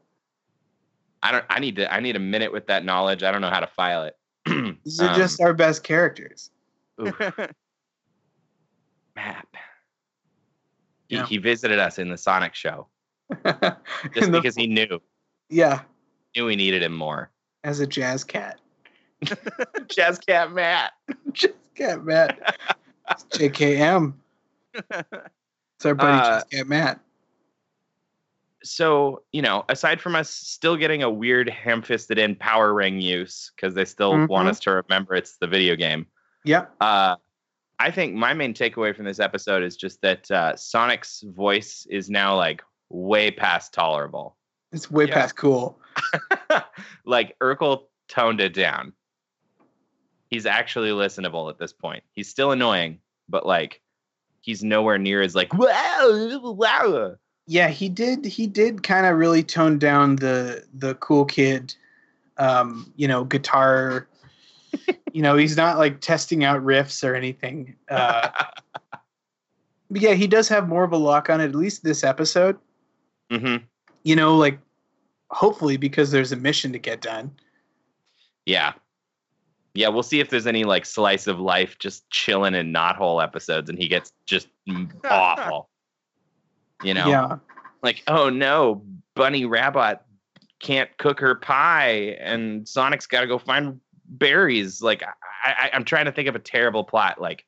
I 1.22 1.32
don't. 1.32 1.46
I 1.50 1.60
need 1.60 1.76
to. 1.78 1.94
I 1.94 2.00
need 2.00 2.16
a 2.16 2.20
minute 2.20 2.52
with 2.52 2.68
that 2.68 2.86
knowledge. 2.86 3.24
I 3.24 3.32
don't 3.32 3.42
know 3.42 3.50
how 3.50 3.60
to 3.60 3.68
file 3.68 4.04
it. 4.04 4.16
These 4.86 5.02
are 5.02 5.10
Um, 5.10 5.16
just 5.16 5.42
our 5.42 5.54
best 5.54 5.84
characters. 5.84 6.52
oof, 7.02 7.20
He, 11.08 11.16
Yeah. 11.16 11.26
he 11.26 11.38
visited 11.38 11.80
us 11.80 12.00
in 12.00 12.10
the 12.10 12.18
Sonic 12.18 12.54
show 12.56 12.88
just 13.46 13.72
the- 14.14 14.30
because 14.32 14.56
he 14.56 14.68
knew 14.68 15.00
yeah, 15.50 15.82
knew 16.36 16.46
we 16.46 16.56
needed 16.56 16.84
him 16.84 16.94
more. 16.94 17.32
as 17.64 17.80
a 17.80 17.88
jazz 17.88 18.24
cat. 18.24 18.60
Jazz 19.88 20.20
Cat 20.20 20.52
Matt. 20.52 20.92
Jazz 21.34 21.52
cat 21.76 22.04
Matt. 22.06 22.38
It's 23.10 23.24
JKM. 23.26 24.14
It's 24.76 25.86
our 25.86 25.96
buddy 25.96 26.12
Uh, 26.22 26.34
Jazz 26.42 26.44
Cat 26.52 26.68
Matt. 26.68 27.00
so 28.64 29.24
you 29.32 29.42
know 29.42 29.64
aside 29.70 30.02
from 30.02 30.16
us 30.16 30.30
still 30.30 30.76
getting 30.76 31.04
a 31.04 31.10
weird 31.10 31.50
ham-fisted 31.50 32.18
in 32.18 32.36
power 32.36 32.74
ring 32.74 33.00
use 33.00 33.52
because 33.56 33.74
they 33.74 33.86
still 33.86 34.12
want 34.28 34.48
Mhm. 34.48 34.50
us 34.50 34.60
to 34.62 34.72
remember 34.72 35.16
it's 35.16 35.38
the 35.38 35.48
video 35.48 35.76
game 35.76 36.06
Yep. 36.44 36.76
uh 36.82 37.16
i 37.80 37.92
think 37.92 38.14
my 38.14 38.34
main 38.34 38.54
takeaway 38.54 38.96
from 38.96 39.06
this 39.06 39.20
episode 39.20 39.64
is 39.64 39.76
just 39.76 40.02
that 40.02 40.30
uh 40.32 40.56
sonic's 40.56 41.24
voice 41.28 41.86
is 41.90 42.10
now 42.10 42.36
like 42.36 42.62
way 42.90 43.30
past 43.32 43.74
tolerable 43.74 44.38
It's 44.72 44.90
way 44.92 45.06
Yeah. 45.08 45.14
past 45.16 45.36
cool. 45.36 45.80
like 47.06 47.36
urkel 47.40 47.84
toned 48.08 48.40
it 48.42 48.54
down 48.54 48.94
he's 50.30 50.46
actually 50.46 50.90
listenable 50.90 51.50
at 51.50 51.58
this 51.60 51.74
point 51.74 52.04
he's 52.14 52.30
still 52.30 52.52
annoying 52.52 53.00
but 53.30 53.46
like 53.46 53.82
he's 54.42 54.64
nowhere 54.64 54.98
near 54.98 55.22
as 55.22 55.36
like 55.36 55.54
wow, 55.54 56.40
wow. 56.56 57.16
Yeah, 57.50 57.70
he 57.70 57.88
did. 57.90 58.26
He 58.26 58.46
did 58.48 58.84
kind 58.84 59.06
of 59.06 59.18
really 59.18 59.42
tone 59.44 59.78
down 59.80 60.18
the 60.18 60.66
the 60.74 60.96
cool 60.96 61.24
kid, 61.26 61.74
um, 62.38 62.92
you 62.98 63.08
know, 63.08 63.24
guitar. 63.24 64.08
You 65.18 65.24
know, 65.24 65.36
he's 65.36 65.58
not 65.58 65.80
like 65.80 66.00
testing 66.00 66.44
out 66.44 66.64
riffs 66.64 67.04
or 67.04 67.16
anything. 67.16 67.76
Uh, 67.90 68.30
but 69.90 70.00
yeah, 70.00 70.14
he 70.14 70.28
does 70.28 70.48
have 70.48 70.70
more 70.70 70.84
of 70.84 70.92
a 70.92 70.98
lock 70.98 71.28
on 71.28 71.42
it. 71.42 71.46
At 71.46 71.56
least 71.56 71.84
this 71.84 72.04
episode. 72.04 72.56
hmm 73.32 73.56
You 74.04 74.16
know, 74.16 74.38
like 74.38 74.60
hopefully 75.32 75.76
because 75.76 76.12
there's 76.12 76.32
a 76.32 76.36
mission 76.36 76.72
to 76.72 76.78
get 76.78 77.02
done. 77.02 77.32
Yeah. 78.46 78.74
Yeah, 79.74 79.88
we'll 79.88 80.04
see 80.04 80.20
if 80.20 80.30
there's 80.30 80.46
any 80.46 80.66
like 80.66 80.86
slice 80.86 81.26
of 81.26 81.40
life 81.40 81.80
just 81.80 82.08
chilling 82.12 82.54
in 82.54 82.72
knothole 82.72 83.24
episodes 83.24 83.72
and 83.72 83.80
he 83.80 83.88
gets 83.88 84.14
just 84.28 84.50
awful. 85.10 85.68
You 86.84 86.94
know? 86.94 87.10
Yeah. 87.10 87.38
Like, 87.82 88.04
oh 88.08 88.30
no, 88.30 88.84
Bunny 89.16 89.46
Rabbit 89.46 89.98
can't 90.60 90.96
cook 91.00 91.20
her 91.22 91.34
pie 91.34 92.16
and 92.20 92.70
Sonic's 92.70 93.08
got 93.08 93.22
to 93.22 93.28
go 93.28 93.40
find 93.40 93.82
berries. 94.08 94.82
Like, 94.82 95.04
I, 95.04 95.10
I, 95.46 95.70
I'm 95.74 95.86
trying 95.86 96.06
to 96.06 96.12
think 96.12 96.28
of 96.28 96.36
a 96.36 96.40
terrible 96.40 96.84
plot 96.84 97.22
like 97.22 97.46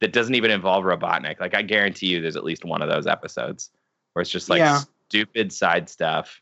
that 0.00 0.12
doesn't 0.12 0.34
even 0.34 0.50
involve 0.50 0.84
Robotnik. 0.84 1.40
Like, 1.40 1.54
I 1.54 1.62
guarantee 1.62 2.06
you 2.06 2.20
there's 2.20 2.36
at 2.36 2.44
least 2.44 2.64
one 2.64 2.82
of 2.82 2.88
those 2.88 3.06
episodes 3.06 3.70
where 4.12 4.20
it's 4.22 4.30
just 4.30 4.48
like 4.48 4.58
Yeah. 4.60 4.80
stupid 5.08 5.52
side 5.52 5.88
stuff. 5.88 6.40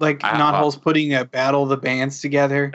Like. 0.00 0.20
Knothole's 0.20 0.76
putting 0.76 1.14
a 1.14 1.24
battle 1.24 1.64
of 1.64 1.68
the 1.70 1.76
bands 1.76 2.20
together. 2.20 2.70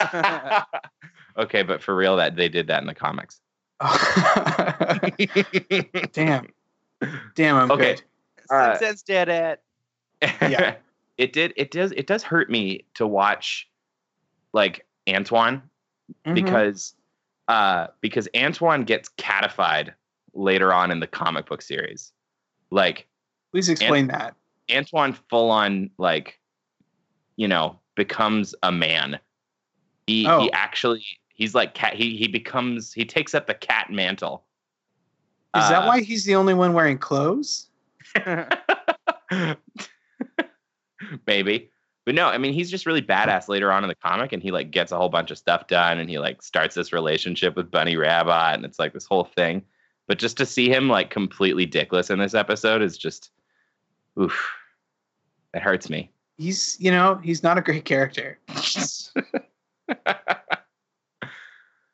okay, 1.38 1.62
but 1.62 1.82
for 1.82 1.94
real, 1.96 2.16
that 2.16 2.36
they 2.36 2.48
did 2.48 2.66
that 2.66 2.82
in 2.82 2.86
the 2.86 2.94
comics. 2.94 3.40
Damn. 6.12 6.48
Damn, 7.34 7.56
I'm 7.56 7.70
Okay. 7.70 7.94
good. 7.94 8.02
Uh, 8.50 8.78
Simpsons 8.78 9.02
did 9.02 9.28
it. 9.28 9.60
Yeah. 10.22 10.76
it 11.18 11.32
did 11.32 11.52
it 11.56 11.70
does 11.70 11.92
it 11.92 12.06
does 12.06 12.22
hurt 12.22 12.50
me 12.50 12.84
to 12.94 13.06
watch 13.06 13.68
like 14.52 14.86
Antoine 15.08 15.62
Mhm. 16.26 16.34
because 16.34 16.94
uh 17.48 17.88
because 18.00 18.28
Antoine 18.36 18.84
gets 18.84 19.08
catified 19.10 19.94
later 20.34 20.72
on 20.72 20.90
in 20.90 21.00
the 21.00 21.06
comic 21.06 21.46
book 21.46 21.62
series. 21.62 22.12
Like 22.70 23.06
Please 23.52 23.68
explain 23.68 24.08
that. 24.08 24.34
Antoine 24.70 25.12
full 25.28 25.50
on 25.50 25.90
like 25.98 26.38
you 27.36 27.48
know 27.48 27.78
becomes 27.94 28.54
a 28.62 28.70
man. 28.72 29.18
He 30.06 30.26
Oh. 30.28 30.40
he 30.40 30.52
actually 30.52 31.04
he's 31.28 31.54
like 31.54 31.74
cat 31.74 31.94
he 31.94 32.16
he 32.16 32.28
becomes 32.28 32.92
he 32.92 33.04
takes 33.04 33.34
up 33.34 33.46
the 33.46 33.54
cat 33.54 33.90
mantle. 33.90 34.44
Is 35.56 35.68
that 35.68 35.84
Uh, 35.84 35.86
why 35.86 36.02
he's 36.02 36.24
the 36.24 36.34
only 36.34 36.54
one 36.54 36.72
wearing 36.72 36.98
clothes? 36.98 37.70
maybe 41.26 41.70
but 42.06 42.14
no 42.14 42.28
i 42.28 42.38
mean 42.38 42.54
he's 42.54 42.70
just 42.70 42.86
really 42.86 43.02
badass 43.02 43.48
later 43.48 43.70
on 43.70 43.84
in 43.84 43.88
the 43.88 43.94
comic 43.94 44.32
and 44.32 44.42
he 44.42 44.50
like 44.50 44.70
gets 44.70 44.92
a 44.92 44.96
whole 44.96 45.10
bunch 45.10 45.30
of 45.30 45.36
stuff 45.36 45.66
done 45.66 45.98
and 45.98 46.08
he 46.08 46.18
like 46.18 46.40
starts 46.40 46.74
this 46.74 46.92
relationship 46.92 47.54
with 47.56 47.70
bunny 47.70 47.96
rabbit 47.96 48.54
and 48.54 48.64
it's 48.64 48.78
like 48.78 48.94
this 48.94 49.06
whole 49.06 49.24
thing. 49.24 49.62
But 50.08 50.18
just 50.18 50.36
to 50.38 50.46
see 50.46 50.70
him 50.70 50.88
like 50.88 51.10
completely 51.10 51.66
dickless 51.66 52.10
in 52.10 52.18
this 52.18 52.34
episode 52.34 52.80
is 52.80 52.96
just 52.96 53.30
oof. 54.20 54.50
It 55.52 55.62
hurts 55.62 55.90
me. 55.90 56.10
He's, 56.38 56.76
you 56.78 56.90
know, 56.90 57.16
he's 57.22 57.42
not 57.42 57.58
a 57.58 57.62
great 57.62 57.84
character. 57.84 58.38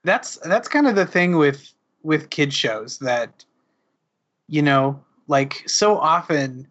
That's 0.05 0.37
that's 0.39 0.67
kind 0.67 0.89
of 0.89 0.97
the 0.97 1.07
thing 1.07 1.37
with 1.37 1.73
with 2.03 2.31
kid 2.31 2.53
shows 2.53 2.99
that 2.99 3.45
you 4.49 4.61
know, 4.61 5.01
like 5.29 5.63
so 5.69 5.97
often 5.97 6.67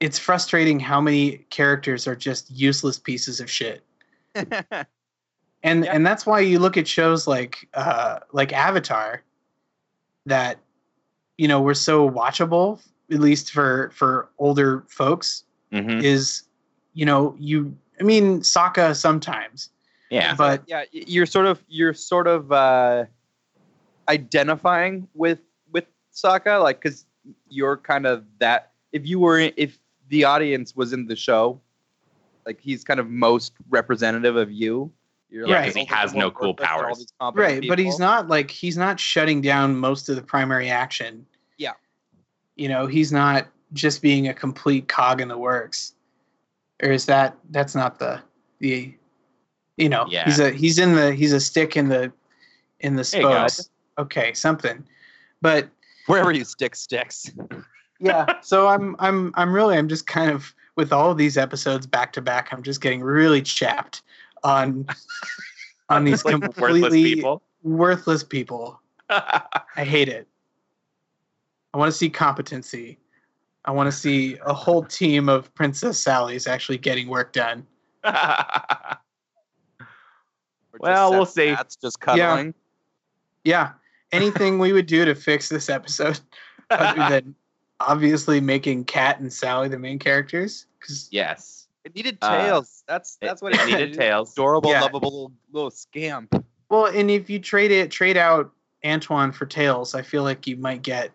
it's 0.00 0.18
frustrating 0.18 0.80
how 0.80 1.00
many 1.00 1.38
characters 1.50 2.06
are 2.06 2.16
just 2.16 2.50
useless 2.50 2.98
pieces 2.98 3.38
of 3.40 3.50
shit. 3.50 3.84
and 4.34 4.54
Yeah. 5.62 5.92
and 5.92 6.06
that's 6.06 6.24
why 6.26 6.40
you 6.40 6.58
look 6.58 6.76
at 6.76 6.88
shows 6.88 7.26
like 7.26 7.68
uh 7.74 8.18
like 8.32 8.52
Avatar 8.52 9.22
that 10.26 10.58
you 11.38 11.46
know 11.48 11.60
were 11.60 11.74
so 11.74 12.08
watchable 12.08 12.80
at 13.12 13.20
least 13.20 13.50
for 13.52 13.90
for 13.94 14.28
older 14.38 14.84
folks 14.88 15.44
Mhm. 15.72 16.02
is 16.02 16.44
you 16.94 17.04
know 17.04 17.34
you 17.38 17.76
I 18.00 18.04
mean 18.04 18.40
Sokka 18.40 18.94
sometimes 18.96 19.70
yeah 20.10 20.34
but 20.34 20.62
yeah, 20.66 20.84
you're 20.92 21.26
sort 21.26 21.46
of 21.46 21.62
you're 21.68 21.94
sort 21.94 22.26
of 22.26 22.50
uh, 22.52 23.04
identifying 24.08 25.08
with 25.14 25.40
with 25.72 25.84
Sokka? 26.12 26.62
Like, 26.62 26.80
because 26.80 27.06
you're 27.48 27.76
kind 27.76 28.06
of 28.06 28.24
that. 28.38 28.72
If 28.92 29.06
you 29.06 29.20
were, 29.20 29.38
if 29.56 29.78
the 30.10 30.24
audience 30.24 30.76
was 30.76 30.92
in 30.92 31.06
the 31.06 31.16
show, 31.16 31.60
like 32.46 32.60
he's 32.60 32.84
kind 32.84 33.00
of 33.00 33.08
most 33.08 33.52
representative 33.70 34.36
of 34.36 34.52
you. 34.52 34.92
You're 35.30 35.46
Yeah, 35.48 35.56
like, 35.56 35.64
'cause 35.66 35.74
he 35.76 35.84
has 35.86 36.12
no 36.14 36.30
cool 36.30 36.50
worthless, 36.50 36.68
they're 36.68 36.76
all 36.76 36.82
powers. 36.82 36.98
these 36.98 37.12
competent 37.20 37.60
right 37.62 37.68
but 37.68 37.78
he's 37.78 37.98
not 38.00 38.26
like 38.28 38.50
he's 38.50 38.76
not 38.76 38.98
shutting 38.98 39.40
down 39.40 39.76
most 39.76 40.08
of 40.08 40.16
the 40.16 40.22
primary 40.22 40.68
action 40.68 41.24
Yeah. 41.56 41.74
you 42.56 42.68
know 42.68 42.86
he's 42.88 43.12
not 43.12 43.46
just 43.72 44.02
being 44.02 44.26
a 44.26 44.34
complete 44.34 44.88
cog 44.88 45.20
in 45.20 45.28
the 45.28 45.38
works 45.38 45.94
or 46.82 46.90
is 46.90 47.06
that 47.06 47.36
that's 47.50 47.76
not 47.76 48.00
the 48.00 48.20
the 48.58 48.92
you 49.76 49.88
know 49.88 50.04
Yeah. 50.08 50.24
he's 50.24 50.40
a 50.40 50.50
he's 50.50 50.80
in 50.80 50.96
the 50.96 51.14
he's 51.14 51.32
a 51.32 51.38
stick 51.40 51.76
in 51.76 51.88
the 51.88 52.12
in 52.80 52.96
the 52.96 53.04
There 53.04 53.20
you 53.22 53.28
go. 53.28 53.46
spokes 53.46 53.70
okay 53.98 54.32
something 54.34 54.84
but 55.40 55.68
wherever 56.06 56.32
you 56.32 56.44
stick 56.44 56.74
sticks. 56.74 57.30
yeah 58.00 58.26
so 58.40 58.66
i'm 58.66 58.96
i'm 58.98 59.32
i'm 59.36 59.52
really 59.52 59.76
i'm 59.76 59.88
just 59.88 60.06
kind 60.06 60.30
of 60.30 60.54
with 60.76 60.92
all 60.92 61.10
of 61.10 61.18
these 61.18 61.36
episodes 61.36 61.86
back 61.86 62.12
to 62.12 62.20
back 62.20 62.52
i'm 62.52 62.62
just 62.62 62.80
getting 62.80 63.02
really 63.02 63.42
chapped 63.42 64.02
on 64.42 64.86
on 65.88 66.04
these 66.04 66.24
like 66.24 66.34
worthless 66.34 66.54
completely 66.54 67.14
people. 67.14 67.42
worthless 67.62 68.24
people 68.24 68.80
I 69.10 69.84
hate 69.84 70.08
it. 70.08 70.28
I 71.74 71.78
want 71.78 71.90
to 71.90 71.96
see 71.96 72.10
competency. 72.10 72.98
I 73.64 73.72
want 73.72 73.88
to 73.88 73.92
see 73.92 74.36
a 74.44 74.54
whole 74.54 74.84
team 74.84 75.28
of 75.28 75.52
Princess 75.54 75.98
Sally's 75.98 76.46
actually 76.46 76.78
getting 76.78 77.08
work 77.08 77.32
done. 77.32 77.66
Well, 80.78 81.10
we'll 81.10 81.26
see. 81.26 81.54
cats 81.54 81.76
just 81.76 82.00
cuddling. 82.00 82.54
Yeah. 83.44 83.72
Anything 84.12 84.58
we 84.58 84.72
would 84.72 84.86
do 84.86 85.04
to 85.04 85.14
fix 85.14 85.50
this 85.50 85.68
episode 85.68 86.18
other 86.70 87.10
than 87.10 87.34
obviously 87.80 88.40
making 88.40 88.84
Cat 88.84 89.20
and 89.20 89.32
Sally 89.32 89.68
the 89.68 89.78
main 89.78 89.98
characters? 89.98 90.66
Because 90.78 91.08
yes. 91.10 91.68
It 91.84 91.94
needed 91.94 92.18
Uh, 92.20 92.36
tails. 92.36 92.84
that's 92.86 93.16
it- 93.20 93.26
that's 93.26 93.40
what 93.42 93.54
it 93.54 93.60
it, 93.62 93.66
needed 93.66 93.94
tails. 93.94 94.32
Adorable, 94.32 94.70
Yeah. 94.70 94.82
lovable 94.82 95.00
little, 95.10 95.32
little 95.50 95.70
scamp. 95.70 96.34
well, 96.68 96.86
and 96.86 97.10
if 97.10 97.28
you 97.30 97.38
trade 97.38 97.70
it 97.70 97.90
trade 97.90 98.16
out 98.16 98.52
Antoine 98.84 99.32
for 99.32 99.46
Tails, 99.46 99.94
I 99.94 100.02
feel 100.02 100.22
like 100.22 100.46
you 100.46 100.56
might 100.56 100.82
get, 100.82 101.10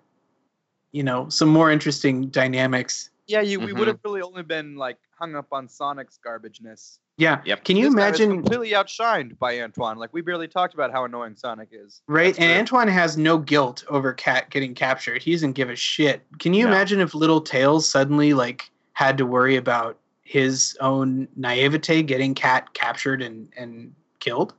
you 0.92 1.04
know, 1.04 1.30
some 1.30 1.50
more 1.50 1.72
interesting 1.72 2.28
dynamics. 2.30 3.10
Yeah, 3.28 3.42
you 3.42 3.60
we 3.60 3.68
Mhm. 3.74 3.80
would 3.80 3.88
have 3.88 4.00
really 4.04 4.22
only 4.22 4.44
been 4.44 4.76
like 4.76 4.98
hung 5.18 5.36
up 5.36 5.48
on 5.52 5.68
Sonic's 5.68 6.20
garbageness. 6.24 7.00
Yeah. 7.18 7.42
Yep. 7.46 7.64
Can 7.64 7.78
you 7.78 7.86
This 7.86 7.94
imagine 7.94 8.30
completely 8.32 8.72
outshined 8.72 9.40
by 9.40 9.62
Antoine? 9.62 9.98
Like 9.98 10.12
we 10.14 10.22
barely 10.22 10.48
talked 10.50 10.74
about 10.74 10.92
how 10.92 11.06
annoying 11.06 11.36
Sonic 11.36 11.70
is. 11.72 12.02
Right, 12.08 12.38
and. 12.40 12.60
Antoine 12.60 12.90
has 12.90 13.18
no 13.18 13.38
guilt 13.38 13.86
over 13.90 14.12
Cat 14.14 14.50
getting 14.50 14.74
captured. 14.76 15.22
He 15.24 15.32
doesn't 15.32 15.54
give 15.54 15.70
a 15.70 15.76
shit. 15.76 16.24
Can 16.40 16.54
you 16.54 16.66
No. 16.66 16.72
imagine 16.72 17.00
if 17.00 17.14
Little 17.16 17.40
Tails 17.42 17.88
suddenly 17.90 18.34
like 18.34 18.70
had 18.94 19.18
to 19.18 19.26
worry 19.26 19.56
about 19.56 19.98
his 20.24 20.76
own 20.82 21.28
naivete 21.38 22.04
getting 22.04 22.34
Cat 22.36 22.74
captured 22.74 23.22
and 23.22 23.48
and 23.56 23.94
killed? 24.20 24.54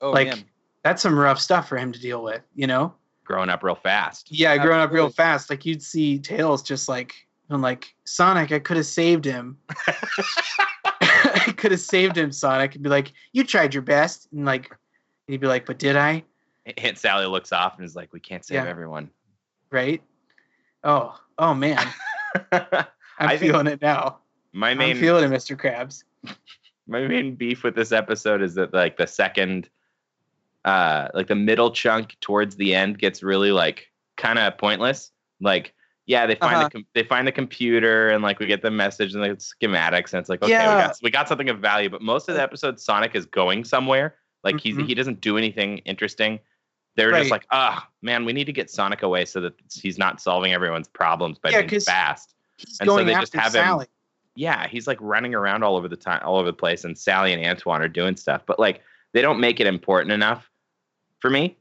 Oh 0.00 0.10
like 0.10 0.28
man. 0.28 0.44
that's 0.82 1.02
some 1.02 1.16
rough 1.16 1.40
stuff 1.40 1.68
for 1.68 1.78
him 1.78 1.92
to 1.92 2.00
deal 2.00 2.22
with, 2.22 2.42
you 2.56 2.66
know? 2.66 2.92
Growing 3.24 3.48
up 3.48 3.62
real 3.62 3.74
fast. 3.76 4.30
Yeah, 4.30 4.56
growing 4.58 4.80
up 4.80 4.90
real 4.90 5.10
fast, 5.10 5.50
like 5.50 5.64
you'd 5.64 5.82
see 5.82 6.18
Tails 6.18 6.62
just 6.62 6.88
like 6.88 7.14
I'm 7.48 7.62
like 7.62 7.94
Sonic, 8.04 8.50
I 8.50 8.58
could 8.58 8.76
have 8.76 8.86
saved 8.86 9.24
him. 9.24 9.56
I 11.46 11.52
could 11.52 11.70
have 11.70 11.80
saved 11.80 12.16
him, 12.16 12.32
Sonic, 12.32 12.74
and 12.74 12.82
be 12.84 12.90
like, 12.90 13.12
"You 13.32 13.44
tried 13.44 13.74
your 13.74 13.82
best," 13.82 14.28
and 14.32 14.44
like 14.44 14.74
he'd 15.26 15.40
be 15.40 15.46
like, 15.46 15.66
"But 15.66 15.78
did 15.78 15.96
I?" 15.96 16.24
Aunt 16.78 16.98
Sally 16.98 17.26
looks 17.26 17.52
off 17.52 17.76
and 17.76 17.84
is 17.84 17.94
like, 17.94 18.12
"We 18.12 18.20
can't 18.20 18.44
save 18.44 18.64
Yeah. 18.64 18.70
everyone." 18.70 19.10
Right? 19.70 20.02
Oh, 20.84 21.18
oh 21.38 21.54
man, 21.54 21.84
I'm 22.52 22.86
I 23.18 23.36
feeling 23.36 23.66
it 23.66 23.80
now. 23.82 24.18
my 24.52 24.70
I'm 24.70 24.78
main 24.78 24.96
feeling 24.96 25.24
it, 25.32 25.34
Mr. 25.36 25.56
Krabs. 25.56 26.04
my 26.86 27.06
main 27.06 27.34
beef 27.34 27.64
with 27.64 27.74
this 27.74 27.92
episode 27.92 28.42
is 28.42 28.54
that 28.54 28.72
like 28.72 28.96
the 28.96 29.06
second 29.06 29.68
uh 30.64 31.08
like 31.14 31.26
the 31.28 31.34
middle 31.34 31.70
chunk 31.70 32.16
towards 32.20 32.56
the 32.56 32.74
end 32.74 32.98
gets 32.98 33.22
really 33.22 33.52
like 33.52 33.88
kind 34.16 34.38
of 34.38 34.56
pointless 34.58 35.10
like 35.40 35.74
yeah 36.06 36.26
they 36.26 36.34
find 36.36 36.54
Uh-huh. 36.56 36.64
the 36.64 36.70
com- 36.70 36.86
they 36.94 37.02
find 37.02 37.26
the 37.26 37.32
computer 37.32 38.10
and 38.10 38.22
like 38.22 38.38
we 38.38 38.46
get 38.46 38.62
the 38.62 38.70
message 38.70 39.14
and 39.14 39.22
the 39.22 39.28
schematics 39.36 40.12
and 40.12 40.20
it's 40.20 40.28
like 40.28 40.42
okay 40.42 40.52
we 40.68 40.74
got 40.74 40.96
we 41.02 41.10
got 41.10 41.28
something 41.28 41.48
of 41.48 41.58
value 41.58 41.88
but 41.90 42.00
most 42.02 42.28
of 42.28 42.34
the 42.34 42.42
episode 42.42 42.78
Sonic 42.80 43.14
is 43.14 43.26
going 43.26 43.64
somewhere 43.64 44.14
like 44.44 44.60
he's 44.60 44.76
Mhm. 44.76 44.86
he 44.86 44.94
doesn't 44.94 45.20
do 45.20 45.36
anything 45.36 45.78
interesting 45.78 46.38
they're 46.96 47.10
Right. 47.10 47.18
just 47.20 47.30
like 47.30 47.46
ah 47.50 47.88
man 48.02 48.24
we 48.24 48.32
need 48.32 48.44
to 48.46 48.52
get 48.52 48.70
Sonic 48.70 49.02
away 49.02 49.24
so 49.24 49.40
that 49.40 49.54
he's 49.72 49.98
not 49.98 50.20
solving 50.20 50.52
everyone's 50.52 50.88
problems 50.88 51.38
by 51.38 51.50
Yeah, 51.50 51.62
being 51.62 51.80
fast 51.80 52.34
And 52.80 52.88
so 52.88 53.04
they 53.04 53.12
just 53.14 53.34
have 53.34 53.54
him- 53.54 53.86
yeah, 54.38 54.66
he's 54.68 54.86
like 54.86 54.98
running 55.00 55.34
around 55.34 55.62
all 55.62 55.76
over 55.76 55.88
the 55.88 55.96
time, 55.96 56.20
all 56.22 56.36
over 56.36 56.46
the 56.46 56.52
place, 56.52 56.84
and 56.84 56.96
Sally 56.96 57.32
and 57.32 57.42
Antoine 57.46 57.80
are 57.80 57.88
doing 57.88 58.16
stuff, 58.16 58.42
but 58.46 58.58
like 58.58 58.82
they 59.14 59.22
don't 59.22 59.40
make 59.40 59.60
it 59.60 59.66
important 59.66 60.12
enough 60.12 60.50
for 61.20 61.30
me, 61.30 61.56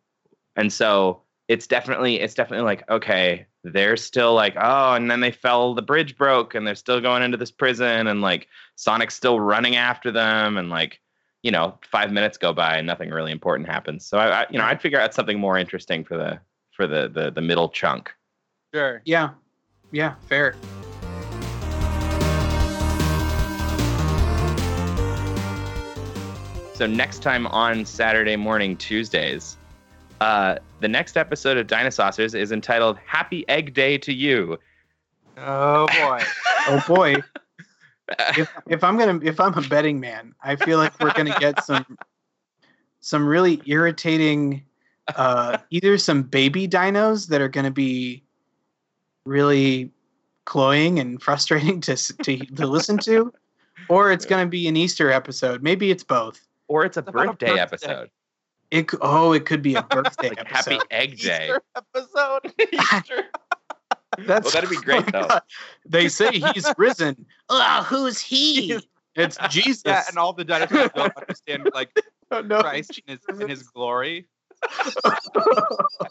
and 0.57 0.71
so 0.73 1.21
it's 1.47 1.67
definitely 1.67 2.19
it's 2.19 2.33
definitely 2.33 2.65
like 2.65 2.89
okay, 2.89 3.45
they're 3.73 3.97
still 3.97 4.33
like 4.33 4.55
oh, 4.57 4.93
and 4.93 5.09
then 5.09 5.19
they 5.19 5.31
fell, 5.31 5.73
the 5.73 5.81
bridge 5.81 6.17
broke, 6.17 6.55
and 6.55 6.65
they're 6.65 6.75
still 6.75 7.01
going 7.01 7.23
into 7.23 7.37
this 7.37 7.51
prison, 7.51 8.07
and 8.07 8.21
like 8.21 8.47
Sonic's 8.75 9.15
still 9.15 9.39
running 9.39 9.75
after 9.75 10.11
them, 10.11 10.57
and 10.57 10.69
like 10.69 11.01
you 11.43 11.51
know 11.51 11.77
five 11.89 12.11
minutes 12.11 12.37
go 12.37 12.53
by 12.53 12.77
and 12.77 12.87
nothing 12.87 13.09
really 13.09 13.31
important 13.31 13.69
happens. 13.69 14.05
So 14.05 14.17
I, 14.17 14.41
I 14.41 14.45
you 14.49 14.57
know 14.57 14.65
I'd 14.65 14.81
figure 14.81 14.99
out 14.99 15.13
something 15.13 15.39
more 15.39 15.57
interesting 15.57 16.03
for 16.03 16.17
the 16.17 16.39
for 16.71 16.87
the 16.87 17.09
the 17.09 17.31
the 17.31 17.41
middle 17.41 17.69
chunk. 17.69 18.13
Sure. 18.73 19.01
Yeah, 19.05 19.29
yeah, 19.91 20.15
fair. 20.27 20.55
So 26.73 26.85
next 26.85 27.19
time 27.19 27.47
on 27.47 27.85
Saturday 27.85 28.35
morning 28.35 28.75
Tuesdays, 28.75 29.55
uh, 30.21 30.57
the 30.79 30.87
next 30.87 31.17
episode 31.17 31.57
of 31.57 31.67
Dinosaucers 31.67 32.35
is 32.35 32.51
entitled 32.51 32.97
"Happy 33.05 33.47
Egg 33.49 33.73
Day 33.73 33.97
to 33.99 34.13
You." 34.13 34.59
Oh 35.37 35.87
boy. 35.87 36.21
Oh 36.67 36.83
boy, 36.87 37.15
if 38.37 38.51
if 38.67 38.83
I'm 38.83 38.97
gonna 38.97 39.19
if 39.21 39.39
I'm 39.39 39.53
a 39.55 39.61
betting 39.61 39.99
man, 39.99 40.33
I 40.43 40.55
feel 40.55 40.79
like 40.79 40.99
we're 40.99 41.13
gonna 41.13 41.37
get 41.39 41.63
some 41.63 41.95
some 43.01 43.23
really 43.27 43.61
irritating, 43.67 44.63
uh, 45.15 45.59
either 45.69 45.99
some 45.99 46.23
baby 46.23 46.67
dinos 46.67 47.27
that 47.27 47.39
are 47.39 47.47
gonna 47.49 47.69
be 47.69 48.23
really 49.25 49.91
cloying 50.45 50.97
and 50.99 51.21
frustrating 51.21 51.79
to 51.81 51.95
to 52.23 52.37
to 52.37 52.65
listen 52.65 52.97
to, 52.99 53.31
or 53.89 54.11
it's 54.11 54.25
gonna 54.25 54.47
be 54.47 54.67
an 54.67 54.75
Easter 54.75 55.11
episode. 55.11 55.61
Maybe 55.61 55.91
it's 55.91 56.03
both. 56.03 56.47
or 56.67 56.83
it's 56.83 56.97
a 56.97 57.01
It's 57.01 57.09
about 57.09 57.25
a 57.25 57.27
birthday 57.33 57.45
birthday. 57.47 57.61
episode, 57.61 58.09
It 58.71 58.89
oh, 59.01 59.33
it 59.33 59.45
could 59.45 59.61
be 59.61 59.75
a 59.75 59.83
birthday 59.89 60.29
like 60.29 60.39
episode. 60.39 60.73
Happy 60.73 60.85
Egg 60.91 61.17
Day. 61.19 61.45
Easter 61.49 61.61
episode. 61.75 62.53
Easter. 62.73 63.23
That's 64.19 64.45
Well, 64.45 64.51
that'd 64.53 64.69
be 64.69 64.77
oh 64.77 64.81
great, 64.81 65.05
my 65.13 65.21
though. 65.21 65.27
God. 65.27 65.41
They 65.85 66.07
say 66.09 66.31
he's 66.31 66.71
risen. 66.77 67.25
oh, 67.49 67.83
who's 67.87 68.19
he? 68.19 68.79
It's 69.15 69.37
Jesus. 69.49 69.83
Yeah, 69.85 70.03
and 70.09 70.17
all 70.17 70.33
the 70.33 70.43
dinosaurs 70.43 70.89
don't 70.95 71.15
understand 71.17 71.69
like 71.73 71.89
Oh, 72.31 72.41
no. 72.41 72.59
Christ 72.61 72.99
in 73.07 73.17
his 73.17 73.41
in 73.41 73.47
his 73.47 73.63
glory. 73.63 74.25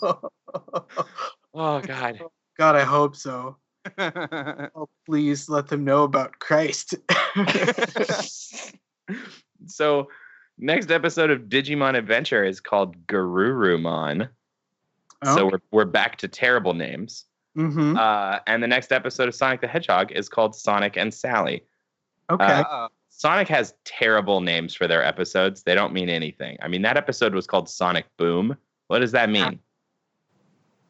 Oh 0.03 1.81
God. 1.81 2.21
God, 2.59 2.77
I 2.77 2.85
hope 2.85 3.17
so. 3.17 3.57
Oh, 3.99 4.89
please 5.07 5.49
let 5.49 5.67
them 5.69 5.85
know 5.85 6.05
about 6.05 6.39
Christ. 6.39 6.95
so 9.67 10.09
next 10.59 10.91
episode 10.91 11.31
of 11.31 11.43
Digimon 11.43 11.97
Adventure 11.97 12.45
is 12.45 12.61
called 12.61 13.07
Garurumon. 13.07 14.29
So 15.25 15.47
we're 15.47 15.61
we're 15.71 15.85
back 15.87 16.17
to 16.19 16.29
terrible 16.29 16.75
names. 16.75 17.25
hmm 17.57 17.97
Uh, 17.97 18.41
and 18.47 18.63
the 18.63 18.67
next 18.67 18.93
episode 18.93 19.27
of 19.29 19.35
Sonic 19.35 19.63
the 19.63 19.67
Hedgehog 19.69 20.13
is 20.13 20.29
called 20.29 20.55
Sonic 20.55 20.97
and 20.99 21.15
Sally. 21.15 21.65
okay. 22.29 22.63
uh, 22.69 22.89
Sonic 23.09 23.49
has 23.49 23.73
terrible 23.85 24.41
names 24.43 24.75
for 24.75 24.87
their 24.89 25.03
episodes. 25.03 25.63
They 25.63 25.75
don't 25.75 25.93
mean 25.95 26.09
anything. 26.11 26.59
I 26.61 26.69
mean, 26.69 26.83
that 26.83 26.97
episode 26.99 27.33
was 27.33 27.47
called 27.47 27.69
Sonic 27.71 28.05
Boom. 28.19 28.57
What 28.89 28.99
does 28.99 29.13
that 29.13 29.31
mean? 29.31 29.61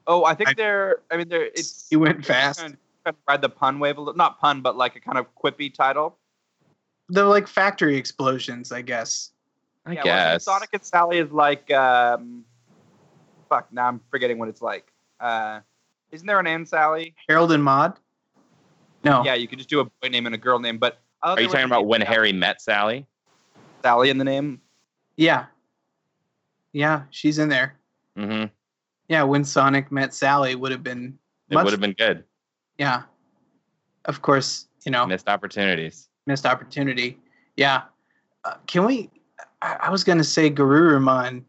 Oh, 0.07 0.25
I 0.25 0.35
think 0.35 0.49
I- 0.51 0.55
they're. 0.55 0.99
I 1.13 1.17
mean, 1.17 1.29
they're. 1.29 1.45
It's. 1.45 1.87
he 1.89 1.97
went 1.97 2.19
it's 2.19 2.27
fast. 2.27 2.61
Kind 2.61 2.73
of, 2.75 2.79
kind 3.05 3.15
of 3.15 3.21
ride 3.29 3.43
the 3.43 3.49
pun 3.51 3.79
wave 3.79 3.99
a 3.99 4.01
little. 4.01 4.17
Not 4.17 4.41
pun, 4.41 4.63
but 4.63 4.77
like 4.77 4.97
a 4.97 5.01
kind 5.01 5.19
of 5.19 5.27
quippy 5.37 5.73
title. 5.73 6.19
They're 7.09 7.25
like 7.25 7.47
factory 7.47 7.97
explosions, 7.97 8.73
I 8.73 8.81
guess. 8.83 9.31
I 9.87 9.93
yeah, 9.93 9.97
well, 9.97 10.05
guess. 10.35 10.45
Sonic 10.45 10.71
and 10.73 10.83
Sally 10.85 11.19
is 11.19 11.31
like. 11.33 11.71
um 11.73 12.45
Fuck. 13.49 13.73
Now 13.73 13.87
I'm 13.89 14.01
forgetting 14.11 14.39
what 14.39 14.49
it's 14.49 14.63
like. 14.63 14.91
Uh 15.21 15.61
Isn't 16.11 16.27
there 16.27 16.41
an 16.41 16.47
and 16.47 16.67
Sally? 16.69 17.15
Harold 17.29 17.53
and 17.53 17.63
Maude. 17.63 17.95
No. 19.05 19.23
Yeah, 19.25 19.35
you 19.35 19.47
could 19.49 19.59
just 19.59 19.69
do 19.69 19.81
a 19.81 19.85
boy 19.85 20.09
name 20.09 20.27
and 20.27 20.35
a 20.35 20.39
girl 20.39 20.59
name, 20.59 20.79
but. 20.79 20.99
Are 21.23 21.41
you 21.41 21.49
talking 21.49 21.65
about 21.67 21.87
when 21.87 22.01
Sally- 22.01 22.15
Harry 22.15 22.33
met 22.33 22.61
Sally? 22.61 23.07
Sally 23.83 24.11
in 24.11 24.19
the 24.19 24.25
name? 24.25 24.61
Yeah. 25.17 25.47
Yeah, 26.73 27.03
she's 27.11 27.39
in 27.39 27.49
there. 27.49 27.77
Mm-hmm. 28.19 28.47
Yeah, 29.09 29.23
when 29.23 29.45
Sonic 29.45 29.93
met 29.93 30.13
Sally 30.15 30.55
would 30.55 30.73
have 30.73 30.83
been 30.83 31.19
It 31.51 31.57
would 31.57 31.71
have 31.73 31.81
been 31.81 31.93
good. 31.93 32.25
yeah. 32.79 33.03
Of 34.07 34.21
course, 34.23 34.67
you 34.85 34.91
know, 34.93 35.07
Missed 35.07 35.29
opportunities. 35.29 36.09
missed 36.27 36.45
opportunity. 36.47 37.19
Yeah. 37.57 37.83
Uh, 38.45 38.55
can 38.67 38.85
we? 38.85 39.11
I, 39.65 39.77
I 39.87 39.91
was 39.91 40.05
gonna 40.05 40.23
say 40.25 40.51
Garurumon. 40.51 41.43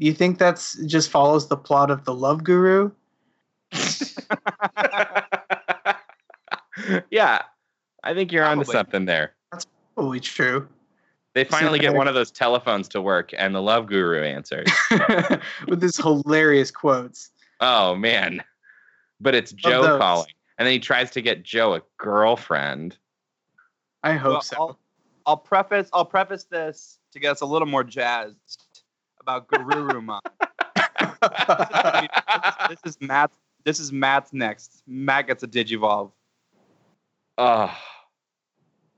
Do 0.00 0.06
you 0.06 0.12
think 0.12 0.38
that's 0.38 0.76
just 0.86 1.10
follows 1.10 1.48
the 1.48 1.56
plot 1.56 1.90
of 1.90 2.04
the 2.04 2.12
Love 2.12 2.42
Guru? 2.42 2.90
yeah, 7.10 7.42
I 8.02 8.12
think 8.14 8.32
you're 8.32 8.44
onto 8.44 8.64
Probably. 8.64 8.72
something 8.72 9.04
there. 9.04 9.34
That's 9.52 9.66
probably 9.94 10.20
true. 10.20 10.68
They 11.34 11.44
finally 11.44 11.78
get 11.78 11.94
one 11.94 12.08
of 12.08 12.14
those 12.14 12.30
telephones 12.42 12.88
to 12.88 13.00
work, 13.00 13.32
and 13.38 13.54
the 13.54 13.62
love 13.62 13.86
guru 13.86 14.22
answers. 14.22 14.68
With 15.68 15.80
this 15.80 15.96
hilarious 15.96 16.70
quotes. 16.70 17.30
oh 17.60 17.94
man, 17.94 18.42
but 19.20 19.34
it's 19.34 19.52
Joe 19.52 19.98
calling, 19.98 20.32
and 20.58 20.66
then 20.66 20.72
he 20.72 20.80
tries 20.80 21.10
to 21.12 21.22
get 21.22 21.42
Joe 21.44 21.74
a 21.74 21.82
girlfriend. 21.96 22.98
I 24.02 24.14
hope 24.14 24.32
Well, 24.32 24.42
so. 24.42 24.56
I'll, 24.58 24.78
I'll 25.26 25.36
preface 25.36 25.88
I'll 25.92 26.04
preface 26.04 26.44
this 26.44 26.98
to 27.12 27.20
get 27.20 27.32
us 27.32 27.40
a 27.40 27.46
little 27.46 27.68
more 27.68 27.84
jazzed 27.84 28.36
about 29.20 29.48
Guru 29.48 29.64
Garurumon. 29.66 30.20
this 32.68 32.80
is 32.84 32.98
Matt. 33.00 33.30
This 33.64 33.78
is 33.78 33.92
Matt's 33.92 34.32
next. 34.32 34.82
Matt 34.86 35.28
gets 35.28 35.42
a 35.42 35.48
Digivolve. 35.48 36.10
Oh, 37.38 37.74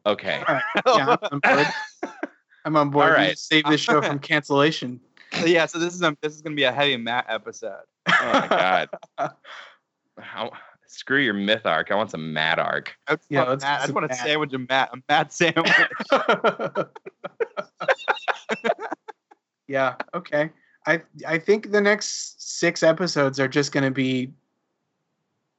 okay. 0.07 0.43
yeah, 0.49 0.61
I'm 0.87 1.19
on 1.33 1.41
board. 1.41 1.67
I'm 2.65 2.77
on 2.77 2.91
board. 2.91 3.05
All 3.05 3.11
We 3.11 3.17
right. 3.17 3.31
just 3.33 3.49
Save 3.49 3.65
this 3.67 3.81
show 3.81 4.01
from 4.01 4.19
cancellation. 4.19 5.01
So 5.35 5.45
yeah, 5.47 5.67
so 5.67 5.79
this 5.79 5.95
is 5.95 6.03
a, 6.03 6.17
this 6.23 6.35
is 6.35 6.41
gonna 6.41 6.57
be 6.57 6.65
a 6.65 6.73
heavy 6.73 6.97
Matt 6.97 7.27
episode. 7.29 7.83
Oh 8.09 8.31
my 8.33 8.49
god. 8.49 8.89
How, 10.19 10.53
screw 10.99 11.21
your 11.21 11.35
myth 11.35 11.67
arc. 11.67 11.91
I 11.91 11.95
want 11.95 12.11
some 12.11 12.33
mad 12.33 12.59
arc. 12.59 12.97
I 13.09 13.17
just 13.17 13.27
Yeah, 13.31 13.41
want, 13.41 13.51
let's 13.51 13.65
Matt, 13.65 13.79
I 13.81 13.83
just 13.83 13.95
want 13.95 14.05
a 14.07 14.09
Matt. 14.09 14.19
sandwich 14.19 14.53
of 14.53 14.69
Matt. 14.69 14.91
A 14.93 14.99
Matt 15.09 15.33
sandwich. 15.33 15.73
yeah. 19.69 19.95
Okay. 20.15 20.51
I 20.87 21.03
I 21.27 21.39
think 21.39 21.71
the 21.73 21.81
next 21.81 22.59
six 22.59 22.83
episodes 22.83 23.41
are 23.41 23.49
just 23.49 23.73
going 23.73 23.85
to 23.85 23.91
be 23.91 24.33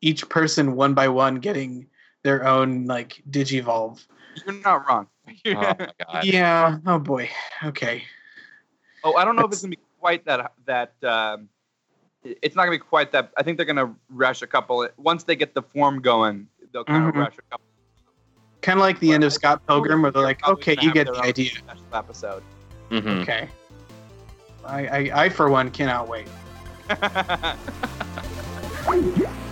each 0.01 0.27
person 0.29 0.75
one 0.75 0.93
by 0.93 1.07
one 1.07 1.35
getting 1.35 1.87
their 2.23 2.45
own 2.47 2.85
like 2.85 3.21
digivolve. 3.29 4.05
You're 4.45 4.55
not 4.61 4.87
wrong. 4.87 5.07
Oh 5.27 5.31
my 5.51 5.75
god. 6.13 6.23
Yeah. 6.23 6.77
Oh 6.85 6.99
boy. 6.99 7.29
Okay. 7.63 8.03
Oh, 9.03 9.15
I 9.15 9.25
don't 9.25 9.35
know 9.35 9.45
if 9.45 9.51
it's 9.51 9.61
gonna 9.61 9.71
be 9.71 9.79
quite 9.99 10.25
that 10.25 10.51
that. 10.65 10.93
Um, 11.03 11.41
it- 11.43 11.49
it's 12.41 12.55
not 12.55 12.63
gonna 12.63 12.71
be 12.71 12.79
quite 12.79 13.11
that. 13.11 13.31
I 13.37 13.43
think 13.43 13.57
they're 13.57 13.65
gonna 13.65 13.93
rush 14.09 14.41
a 14.41 14.47
couple. 14.47 14.87
Once 14.97 15.23
they 15.23 15.35
get 15.35 15.53
the 15.53 15.61
form 15.61 16.01
going, 16.01 16.47
they'll 16.73 16.83
kind 16.83 17.07
of 17.07 17.13
Mhm. 17.13 17.19
rush 17.19 17.35
a 17.37 17.41
couple. 17.51 17.65
Kind 18.61 18.79
of 18.79 18.81
like 18.81 18.99
the 18.99 19.13
end 19.13 19.23
of 19.23 19.31
I- 19.31 19.35
Scott 19.35 19.61
Pilgrim, 19.67 20.01
where 20.01 20.11
they're 20.11 20.23
like, 20.23 20.45
"Okay, 20.47 20.75
you 20.81 20.91
get 20.91 21.05
the 21.07 21.19
idea." 21.21 21.51
Special 21.51 21.83
episode. 21.93 22.43
Mhm. 22.89 23.21
Okay. 23.21 23.47
I, 24.65 24.87
I 24.87 25.23
I 25.25 25.29
for 25.29 25.49
one 25.49 25.69
cannot 25.69 26.07
wait. 26.07 26.27